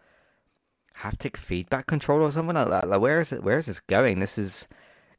haptic 0.96 1.36
feedback 1.36 1.86
controller 1.86 2.22
or 2.22 2.32
something 2.32 2.56
like 2.56 2.68
that? 2.68 2.88
Like, 2.88 3.00
where 3.00 3.20
is 3.20 3.32
it? 3.32 3.44
Where 3.44 3.58
is 3.58 3.66
this 3.66 3.78
going? 3.78 4.18
This 4.18 4.38
is. 4.38 4.66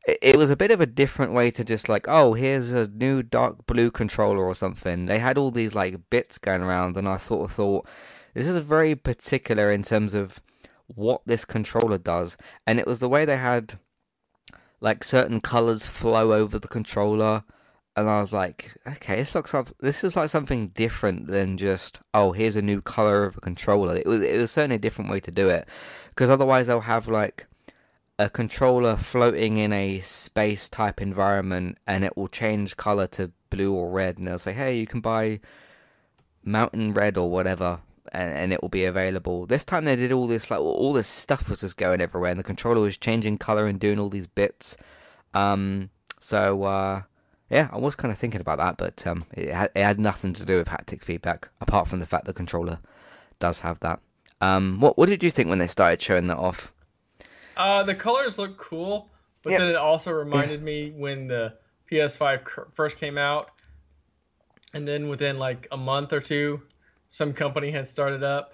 It, 0.06 0.18
it 0.22 0.36
was 0.36 0.50
a 0.50 0.58
bit 0.58 0.72
of 0.72 0.82
a 0.82 0.86
different 0.86 1.32
way 1.32 1.50
to 1.52 1.64
just 1.64 1.88
like, 1.88 2.10
oh, 2.10 2.34
here's 2.34 2.74
a 2.74 2.90
new 2.90 3.24
dark 3.24 3.66
blue 3.68 3.90
controller 3.90 4.44
or 4.44 4.54
something. 4.54 5.06
They 5.06 5.20
had 5.20 5.38
all 5.38 5.52
these 5.52 5.76
like 5.76 6.10
bits 6.10 6.38
going 6.38 6.62
around, 6.62 6.98
and 6.98 7.08
I 7.08 7.16
sort 7.16 7.50
of 7.50 7.56
thought, 7.56 7.88
this 8.34 8.48
is 8.48 8.58
very 8.58 8.96
particular 8.96 9.72
in 9.72 9.82
terms 9.82 10.14
of 10.14 10.42
what 10.88 11.22
this 11.26 11.46
controller 11.46 11.98
does. 11.98 12.36
And 12.68 12.80
it 12.80 12.88
was 12.88 13.00
the 13.00 13.08
way 13.08 13.24
they 13.24 13.38
had 13.38 13.80
like 14.82 15.04
certain 15.04 15.42
colors 15.42 15.86
flow 15.86 16.34
over 16.34 16.60
the 16.60 16.68
controller 16.68 17.44
and 17.96 18.10
I 18.10 18.22
was 18.22 18.32
like, 18.32 18.78
okay, 18.88 19.18
this 19.18 19.36
looks 19.36 19.54
like, 19.54 19.68
this 19.80 20.06
is 20.06 20.16
like 20.16 20.30
something 20.30 20.70
different 20.70 21.28
than 21.28 21.58
just 21.58 22.00
oh, 22.14 22.32
here's 22.32 22.56
a 22.56 22.62
new 22.62 22.82
color 22.82 23.26
of 23.26 23.36
a 23.38 23.42
controller. 23.42 23.98
It 23.98 24.06
was 24.06 24.22
it 24.22 24.40
was 24.40 24.52
certainly 24.52 24.78
a 24.78 24.80
different 24.80 25.12
way 25.12 25.20
to 25.22 25.32
do 25.32 25.50
it 25.50 25.68
because 26.10 26.30
otherwise 26.30 26.68
they'll 26.68 26.82
have 26.82 27.08
like 27.08 27.48
a 28.18 28.30
controller 28.30 28.96
floating 28.96 29.58
in 29.58 29.74
a 29.74 30.00
space 30.00 30.70
type 30.70 31.02
environment 31.02 31.78
and 31.88 32.04
it 32.04 32.16
will 32.16 32.28
change 32.28 32.78
color 32.78 33.08
to 33.08 33.32
blue 33.50 33.74
or 33.74 33.90
red 33.90 34.18
and 34.18 34.28
they'll 34.28 34.40
say, 34.40 34.54
hey, 34.54 34.78
you 34.78 34.86
can 34.86 35.02
buy 35.02 35.40
mountain 36.44 36.94
red 36.94 37.18
or 37.18 37.30
whatever 37.30 37.80
and, 38.12 38.34
and 38.34 38.54
it 38.54 38.62
will 38.62 38.70
be 38.70 38.86
available. 38.86 39.46
This 39.46 39.64
time 39.66 39.86
they 39.86 39.96
did 39.96 40.12
all 40.12 40.28
this 40.28 40.50
like 40.52 40.60
all 40.60 40.94
this 40.94 41.08
stuff 41.08 41.50
was 41.50 41.62
just 41.62 41.78
going 41.78 42.02
everywhere, 42.02 42.32
and 42.32 42.40
the 42.40 42.44
controller 42.44 42.82
was 42.82 42.98
changing 42.98 43.38
color 43.38 43.66
and 43.66 43.80
doing 43.80 44.00
all 44.00 44.10
these 44.10 44.28
bits. 44.28 44.78
Um, 45.34 45.90
so 46.20 46.64
uh, 46.64 47.02
yeah, 47.50 47.70
I 47.72 47.78
was 47.78 47.96
kind 47.96 48.12
of 48.12 48.18
thinking 48.18 48.42
about 48.42 48.58
that, 48.60 48.78
but 48.78 49.06
um, 49.08 49.26
it 49.34 49.54
had 49.54 49.72
it 49.76 49.84
had 49.84 50.00
nothing 50.00 50.34
to 50.34 50.46
do 50.46 50.58
with 50.58 50.68
haptic 50.70 51.02
feedback 51.04 51.50
apart 51.62 51.88
from 51.88 52.00
the 52.00 52.06
fact 52.06 52.26
the 52.26 52.34
controller 52.34 52.80
does 53.40 53.60
have 53.62 53.80
that. 53.80 54.00
Um, 54.42 54.80
what 54.80 54.98
what 54.98 55.10
did 55.10 55.24
you 55.24 55.32
think 55.32 55.50
when 55.50 55.58
they 55.60 55.68
started 55.68 56.02
showing 56.02 56.28
that 56.28 56.38
off? 56.38 56.72
Uh, 57.58 57.84
the 57.84 57.96
colors 57.96 58.38
look 58.38 58.58
cool, 58.58 59.10
but 59.44 59.52
Yep. 59.52 59.60
then 59.60 59.70
it 59.70 59.76
also 59.76 60.12
reminded 60.12 60.64
me 60.64 60.92
when 60.92 61.28
the 61.28 61.54
PS5 61.92 62.44
cr- 62.44 62.62
first 62.74 62.98
came 62.98 63.18
out, 63.18 63.52
and 64.74 64.88
then 64.88 65.10
within 65.10 65.38
like 65.38 65.68
a 65.72 65.78
month 65.78 66.14
or 66.14 66.22
two, 66.22 66.62
some 67.10 67.34
company 67.34 67.70
had 67.72 67.86
started 67.88 68.24
up 68.24 68.54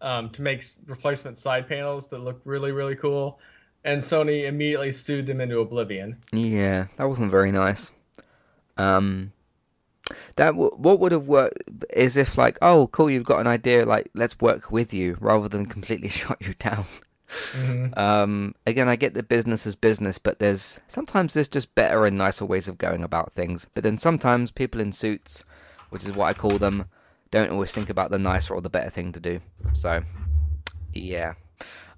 um, 0.00 0.30
to 0.30 0.42
make 0.42 0.64
replacement 0.86 1.36
side 1.36 1.68
panels 1.68 2.06
that 2.08 2.18
look 2.18 2.40
really 2.44 2.70
really 2.70 2.94
cool. 2.94 3.40
and 3.84 4.00
Sony 4.00 4.46
immediately 4.46 4.92
sued 4.92 5.26
them 5.26 5.40
into 5.40 5.58
oblivion. 5.60 6.16
Yeah, 6.32 6.86
that 6.96 7.08
wasn't 7.08 7.30
very 7.30 7.50
nice. 7.50 7.90
Um, 8.76 9.32
that 10.36 10.52
w- 10.52 10.70
what 10.76 11.00
would 11.00 11.12
have 11.12 11.26
worked 11.26 11.62
is 11.94 12.16
if 12.16 12.38
like, 12.38 12.58
oh, 12.62 12.88
cool, 12.92 13.10
you've 13.10 13.24
got 13.24 13.40
an 13.40 13.46
idea, 13.46 13.84
like 13.84 14.10
let's 14.14 14.40
work 14.40 14.70
with 14.70 14.94
you 14.94 15.16
rather 15.20 15.48
than 15.48 15.66
completely 15.66 16.08
shut 16.20 16.38
you 16.40 16.54
down. 16.58 16.86
Mm-hmm. 17.28 17.98
Um, 17.98 18.54
again, 18.66 18.88
I 18.88 18.96
get 18.96 19.12
the 19.14 19.22
business 19.22 19.66
is 19.66 19.74
business, 19.74 20.18
but 20.18 20.38
there's 20.38 20.80
sometimes 20.88 21.34
there's 21.34 21.48
just 21.48 21.74
better 21.74 22.06
and 22.06 22.16
nicer 22.16 22.46
ways 22.46 22.68
of 22.68 22.78
going 22.78 23.04
about 23.04 23.32
things. 23.32 23.66
But 23.74 23.84
then 23.84 23.98
sometimes 23.98 24.50
people 24.50 24.80
in 24.80 24.92
suits, 24.92 25.44
which 25.90 26.04
is 26.04 26.12
what 26.12 26.26
I 26.26 26.34
call 26.34 26.58
them, 26.58 26.86
don't 27.30 27.50
always 27.50 27.72
think 27.72 27.90
about 27.90 28.10
the 28.10 28.18
nicer 28.18 28.54
or 28.54 28.60
the 28.60 28.70
better 28.70 28.90
thing 28.90 29.12
to 29.12 29.20
do. 29.20 29.40
So, 29.72 30.02
yeah. 30.92 31.34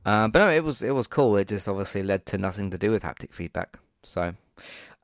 Uh, 0.05 0.28
but 0.28 0.39
no, 0.39 0.51
it 0.51 0.65
was 0.65 0.82
it 0.82 0.93
was 0.93 1.07
cool. 1.07 1.36
It 1.36 1.48
just 1.48 1.69
obviously 1.69 2.02
led 2.02 2.27
to 2.27 2.39
nothing 2.39 2.70
to 2.70 2.78
do 2.78 2.90
with 2.90 3.02
haptic 3.02 3.32
feedback. 3.32 3.78
So, 4.02 4.35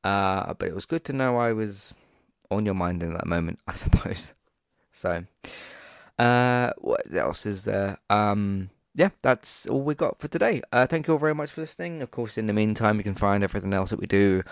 uh, 0.05 0.55
but 0.55 0.69
it 0.69 0.75
was 0.75 0.87
good 0.87 1.05
to 1.05 1.13
know 1.13 1.37
I 1.37 1.53
was 1.53 1.95
on 2.51 2.65
your 2.65 2.75
mind 2.75 3.03
in 3.03 3.13
that 3.13 3.27
moment, 3.27 3.59
I 3.67 3.75
suppose. 3.75 4.33
So, 4.93 5.25
uh, 6.19 6.73
what 6.79 7.03
else 7.15 7.45
is 7.45 7.65
there? 7.65 7.99
Um, 8.09 8.71
yeah, 8.95 9.11
that's 9.21 9.67
all 9.67 9.83
we 9.83 9.95
got 9.95 10.19
for 10.19 10.29
today. 10.29 10.63
Uh, 10.73 10.87
thank 10.87 11.07
you 11.07 11.13
all 11.13 11.19
very 11.19 11.35
much 11.35 11.51
for 11.51 11.61
listening. 11.61 12.01
Of 12.01 12.11
course, 12.11 12.39
in 12.39 12.47
the 12.47 12.55
meantime, 12.55 12.97
you 12.97 13.05
can 13.05 13.15
find 13.15 13.45
everything 13.45 13.75
else 13.75 13.91
that 13.91 14.01
we 14.01 14.07
do 14.07 14.43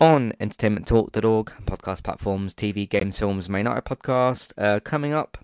on 0.00 0.32
entertainmenttalk.org, 0.40 1.46
podcast 1.64 2.02
platforms, 2.02 2.54
TV, 2.54 2.88
games, 2.88 3.18
films, 3.18 3.48
May 3.48 3.62
Night 3.62 3.84
podcast. 3.84 4.52
Uh, 4.56 4.80
coming 4.80 5.12
up, 5.12 5.38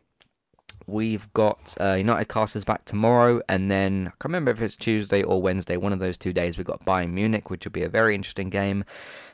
we've 0.86 1.32
got 1.34 1.74
uh, 1.80 1.94
United 1.94 2.28
Casters 2.28 2.64
back 2.64 2.84
tomorrow, 2.84 3.40
and 3.48 3.70
then 3.70 4.08
I 4.08 4.10
can't 4.10 4.24
remember 4.24 4.50
if 4.50 4.62
it's 4.62 4.74
Tuesday 4.76 5.22
or 5.22 5.40
Wednesday, 5.40 5.76
one 5.76 5.92
of 5.92 5.98
those 5.98 6.18
two 6.18 6.32
days, 6.32 6.56
we've 6.56 6.66
got 6.66 6.84
Bayern 6.84 7.10
Munich, 7.10 7.50
which 7.50 7.64
will 7.64 7.72
be 7.72 7.82
a 7.82 7.88
very 7.88 8.14
interesting 8.14 8.50
game. 8.50 8.84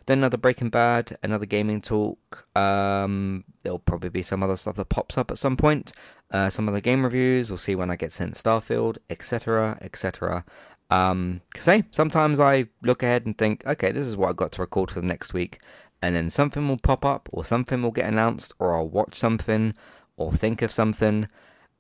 Then 0.07 0.19
another 0.19 0.37
Breaking 0.37 0.69
Bad, 0.69 1.17
another 1.23 1.47
gaming 1.47 1.81
talk. 1.81 2.47
Um, 2.55 3.45
there'll 3.63 3.79
probably 3.79 4.11
be 4.11 4.23
some 4.23 4.43
other 4.43 4.57
stuff 4.57 4.77
that 4.77 4.91
pops 4.91 5.17
up 5.17 5.31
at 5.31 5.39
some 5.39 5.57
point. 5.57 5.93
Uh, 6.31 6.51
some 6.51 6.69
other 6.69 6.81
game 6.81 7.05
reviews. 7.05 7.51
We'll 7.51 7.59
see 7.59 7.75
when 7.75 7.91
I 7.91 7.97
get 7.97 8.13
sent 8.13 8.35
Starfield, 8.35 8.99
etc., 9.09 9.79
etc. 9.81 10.45
Um, 10.91 11.41
cause 11.55 11.65
hey, 11.65 11.85
sometimes 11.91 12.41
I 12.41 12.69
look 12.83 13.03
ahead 13.03 13.27
and 13.27 13.37
think, 13.37 13.67
okay, 13.67 13.91
this 13.93 14.07
is 14.07 14.17
what 14.17 14.29
I've 14.31 14.37
got 14.37 14.53
to 14.53 14.61
record 14.61 14.91
for 14.91 15.01
the 15.01 15.07
next 15.07 15.33
week, 15.33 15.61
and 16.03 16.15
then 16.15 16.31
something 16.31 16.69
will 16.69 16.79
pop 16.79 17.05
up, 17.05 17.29
or 17.33 17.45
something 17.45 17.83
will 17.83 17.91
get 17.91 18.07
announced, 18.07 18.53
or 18.59 18.75
I'll 18.75 18.89
watch 18.89 19.15
something, 19.15 19.75
or 20.17 20.33
think 20.33 20.63
of 20.63 20.71
something, 20.71 21.29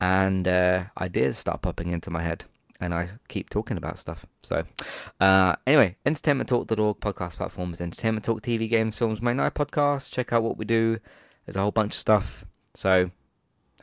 and 0.00 0.48
uh, 0.48 0.84
ideas 0.98 1.38
start 1.38 1.62
popping 1.62 1.92
into 1.92 2.10
my 2.10 2.22
head 2.22 2.44
and 2.80 2.94
I 2.94 3.08
keep 3.28 3.50
talking 3.50 3.76
about 3.76 3.98
stuff. 3.98 4.26
So, 4.42 4.64
uh, 5.20 5.56
anyway, 5.66 5.96
entertainmenttalk.org, 6.04 7.00
podcast 7.00 7.36
platforms, 7.36 7.80
Entertainment 7.80 8.24
Talk, 8.24 8.42
TV, 8.42 8.68
games, 8.68 8.98
films, 8.98 9.22
my 9.22 9.32
night 9.32 9.54
podcast. 9.54 10.12
Check 10.12 10.32
out 10.32 10.42
what 10.42 10.58
we 10.58 10.64
do. 10.64 10.98
There's 11.46 11.56
a 11.56 11.60
whole 11.60 11.70
bunch 11.70 11.94
of 11.94 11.98
stuff. 11.98 12.44
So, 12.74 13.10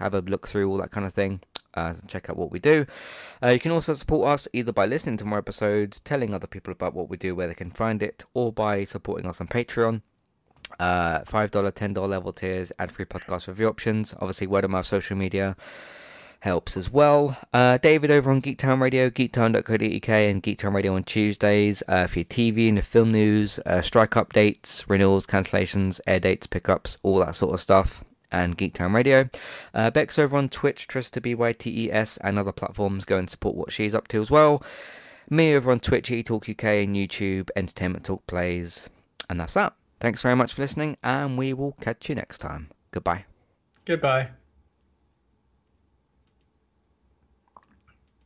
have 0.02 0.14
a 0.14 0.22
look 0.22 0.48
through 0.48 0.70
all 0.70 0.78
that 0.78 0.92
kind 0.92 1.06
of 1.06 1.14
thing. 1.14 1.42
Uh, 1.74 1.94
check 2.08 2.30
out 2.30 2.38
what 2.38 2.52
we 2.52 2.60
do. 2.60 2.86
Uh, 3.42 3.50
you 3.50 3.60
can 3.60 3.72
also 3.72 3.94
support 3.94 4.28
us 4.28 4.48
either 4.54 4.74
by 4.74 4.86
listening 4.86 5.18
to 5.18 5.26
more 5.26 5.40
episodes, 5.40 6.00
telling 6.02 6.34
other 6.34 6.48
people 6.48 6.72
about 6.72 6.94
what 6.94 7.10
we 7.10 7.18
do, 7.18 7.34
where 7.34 7.48
they 7.48 7.54
can 7.54 7.72
find 7.72 8.04
it, 8.04 8.26
or 8.34 8.52
by 8.52 8.84
supporting 8.84 9.26
us 9.26 9.40
on 9.40 9.48
Patreon. 9.48 10.02
Uh, 10.80 11.20
$5, 11.22 11.50
$10 11.50 12.10
level 12.10 12.32
tiers, 12.32 12.72
ad 12.80 12.92
free 12.92 13.06
podcast 13.06 13.48
review 13.48 13.68
options. 13.68 14.14
Obviously, 14.16 14.48
word 14.48 14.66
of 14.66 14.72
mouth 14.72 14.86
social 14.86 15.18
media 15.18 15.56
helps 16.42 16.76
as 16.76 16.92
well. 16.92 17.38
Uh, 17.54 17.78
David 17.78 18.12
over 18.12 18.32
on 18.32 18.42
Geektown 18.42 18.82
Radio, 18.82 19.10
geektown.co.uk, 19.10 20.10
and 20.10 20.44
Geektown 20.44 20.74
Radio 20.74 20.96
on 20.96 21.04
Tuesdays 21.04 21.84
uh, 21.88 22.08
for 22.08 22.20
your 22.20 22.26
TV 22.26 22.68
and 22.68 22.78
the 22.78 22.82
film 22.82 23.12
news, 23.12 23.60
uh, 23.66 23.82
strike 23.82 24.12
updates, 24.12 24.84
renewals, 24.90 25.28
cancellations, 25.28 26.00
air 26.08 26.20
dates, 26.20 26.48
pickups, 26.48 26.98
all 27.04 27.20
that 27.20 27.36
sort 27.36 27.54
of 27.54 27.62
stuff. 27.62 28.04
And 28.32 28.58
Geektown 28.58 28.94
Radio. 28.94 29.30
Uh, 29.74 29.92
Beck's 29.92 30.18
over 30.18 30.38
on 30.38 30.50
Twitch, 30.50 30.88
Trista 30.88 31.22
B-Y-T-E-S, 31.22 32.18
and 32.18 32.40
other 32.40 32.52
platforms. 32.52 33.06
Go 33.06 33.18
and 33.18 33.30
support 33.30 33.56
what 33.56 33.72
she's 33.72 33.96
up 33.96 34.08
to 34.10 34.22
as 34.22 34.32
well. 34.32 34.64
Me 35.30 35.56
over 35.56 35.72
on 35.72 35.80
Twitch, 35.80 36.10
eTalk 36.10 36.50
UK, 36.50 36.86
and 36.86 36.96
YouTube, 36.96 37.50
Entertainment 37.56 38.06
Talk 38.06 38.26
Plays. 38.28 38.90
And 39.30 39.40
that's 39.40 39.54
that. 39.54 39.74
Thanks 40.00 40.22
very 40.22 40.36
much 40.36 40.54
for 40.54 40.62
listening, 40.62 40.98
and 41.04 41.38
we 41.38 41.54
will 41.54 41.74
catch 41.80 42.10
you 42.10 42.16
next 42.16 42.40
time. 42.40 42.70
Goodbye. 42.92 43.26
Goodbye. 43.86 44.30